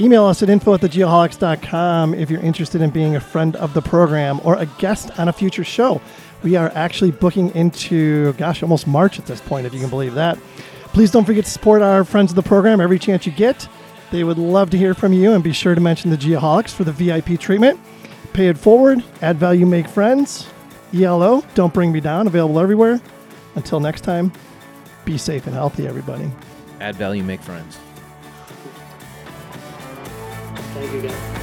Email 0.00 0.24
us 0.24 0.42
at 0.42 0.48
info 0.48 0.72
at 0.72 0.80
thegeoholics.com 0.80 2.14
if 2.14 2.30
you're 2.30 2.40
interested 2.40 2.80
in 2.80 2.88
being 2.88 3.16
a 3.16 3.20
friend 3.20 3.54
of 3.56 3.74
the 3.74 3.82
program 3.82 4.40
or 4.44 4.56
a 4.56 4.64
guest 4.78 5.10
on 5.18 5.28
a 5.28 5.32
future 5.32 5.62
show. 5.62 6.00
We 6.42 6.56
are 6.56 6.72
actually 6.74 7.10
booking 7.10 7.54
into, 7.54 8.32
gosh, 8.34 8.62
almost 8.62 8.86
March 8.86 9.18
at 9.18 9.26
this 9.26 9.42
point, 9.42 9.66
if 9.66 9.74
you 9.74 9.80
can 9.80 9.90
believe 9.90 10.14
that. 10.14 10.38
Please 10.94 11.10
don't 11.10 11.26
forget 11.26 11.44
to 11.44 11.50
support 11.50 11.82
our 11.82 12.02
friends 12.02 12.32
of 12.32 12.36
the 12.36 12.42
program 12.42 12.80
every 12.80 12.98
chance 12.98 13.26
you 13.26 13.32
get. 13.32 13.68
They 14.10 14.24
would 14.24 14.38
love 14.38 14.70
to 14.70 14.78
hear 14.78 14.94
from 14.94 15.12
you 15.12 15.32
and 15.32 15.44
be 15.44 15.52
sure 15.52 15.74
to 15.74 15.80
mention 15.82 16.10
the 16.10 16.16
Geoholics 16.16 16.70
for 16.70 16.84
the 16.84 16.92
VIP 16.92 17.38
treatment. 17.38 17.78
Pay 18.32 18.48
it 18.48 18.56
forward, 18.56 19.04
add 19.20 19.36
value, 19.36 19.66
make 19.66 19.86
friends. 19.86 20.48
ELO, 20.94 21.44
don't 21.54 21.74
bring 21.74 21.92
me 21.92 22.00
down, 22.00 22.26
available 22.26 22.58
everywhere. 22.58 23.02
Until 23.54 23.80
next 23.80 24.00
time, 24.00 24.32
be 25.04 25.18
safe 25.18 25.46
and 25.46 25.54
healthy, 25.54 25.86
everybody. 25.86 26.30
Add 26.80 26.96
value, 26.96 27.22
make 27.22 27.42
friends. 27.42 27.78
Bring 30.80 31.02
me 31.02 31.08
down. 31.08 31.40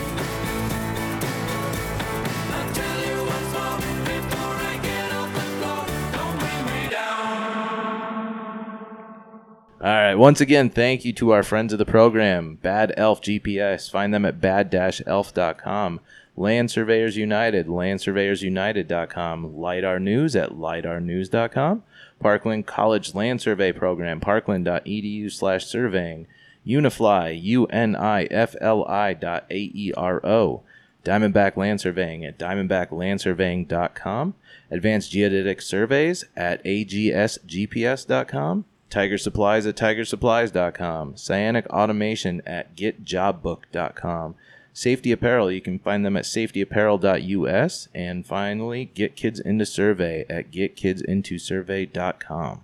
All 9.79 9.93
right. 9.93 10.15
Once 10.15 10.41
again, 10.41 10.69
thank 10.69 11.05
you 11.05 11.13
to 11.13 11.31
our 11.31 11.43
friends 11.43 11.71
of 11.71 11.79
the 11.79 11.85
program, 11.85 12.55
Bad 12.55 12.93
Elf 12.97 13.21
GPS. 13.21 13.89
Find 13.89 14.13
them 14.13 14.25
at 14.25 14.41
bad-elf.com. 14.41 15.99
Land 16.35 16.69
Surveyors 16.71 17.15
United, 17.17 17.67
landsurveyorsunited.com. 17.67 19.57
LIDAR 19.57 19.99
News 19.99 20.35
at 20.35 20.51
lidarnews.com. 20.51 21.83
Parkland 22.19 22.67
College 22.67 23.15
Land 23.15 23.41
Survey 23.41 23.71
Program, 23.71 24.19
parkland.edu 24.19 25.31
slash 25.31 25.65
surveying. 25.65 26.27
Unifli, 26.67 27.41
U-N-I-F-L-I 27.41 29.13
dot 29.13 29.45
A-E-R-O. 29.49 30.63
Diamondback 31.03 31.55
Land 31.55 31.79
Surveying 31.79 32.25
at 32.25 32.37
diamondbacklandsurveying.com. 32.37 34.33
Advanced 34.69 35.11
Geodetic 35.11 35.61
Surveys 35.61 36.25
at 36.35 36.61
agsgps.com. 36.65 38.65
Tiger 38.89 39.17
Supplies 39.17 39.65
at 39.65 39.77
tigersupplies.com. 39.77 41.13
Cyanic 41.13 41.67
Automation 41.67 42.41
at 42.45 42.75
getjobbook.com. 42.75 44.35
Safety 44.73 45.11
Apparel, 45.11 45.51
you 45.51 45.61
can 45.61 45.79
find 45.79 46.05
them 46.05 46.15
at 46.15 46.25
safetyapparel.us. 46.25 47.87
And 47.95 48.25
finally, 48.25 48.91
Get 48.93 49.15
Kids 49.15 49.39
Into 49.39 49.65
Survey 49.65 50.25
at 50.29 50.51
getkidsintosurvey.com. 50.51 52.63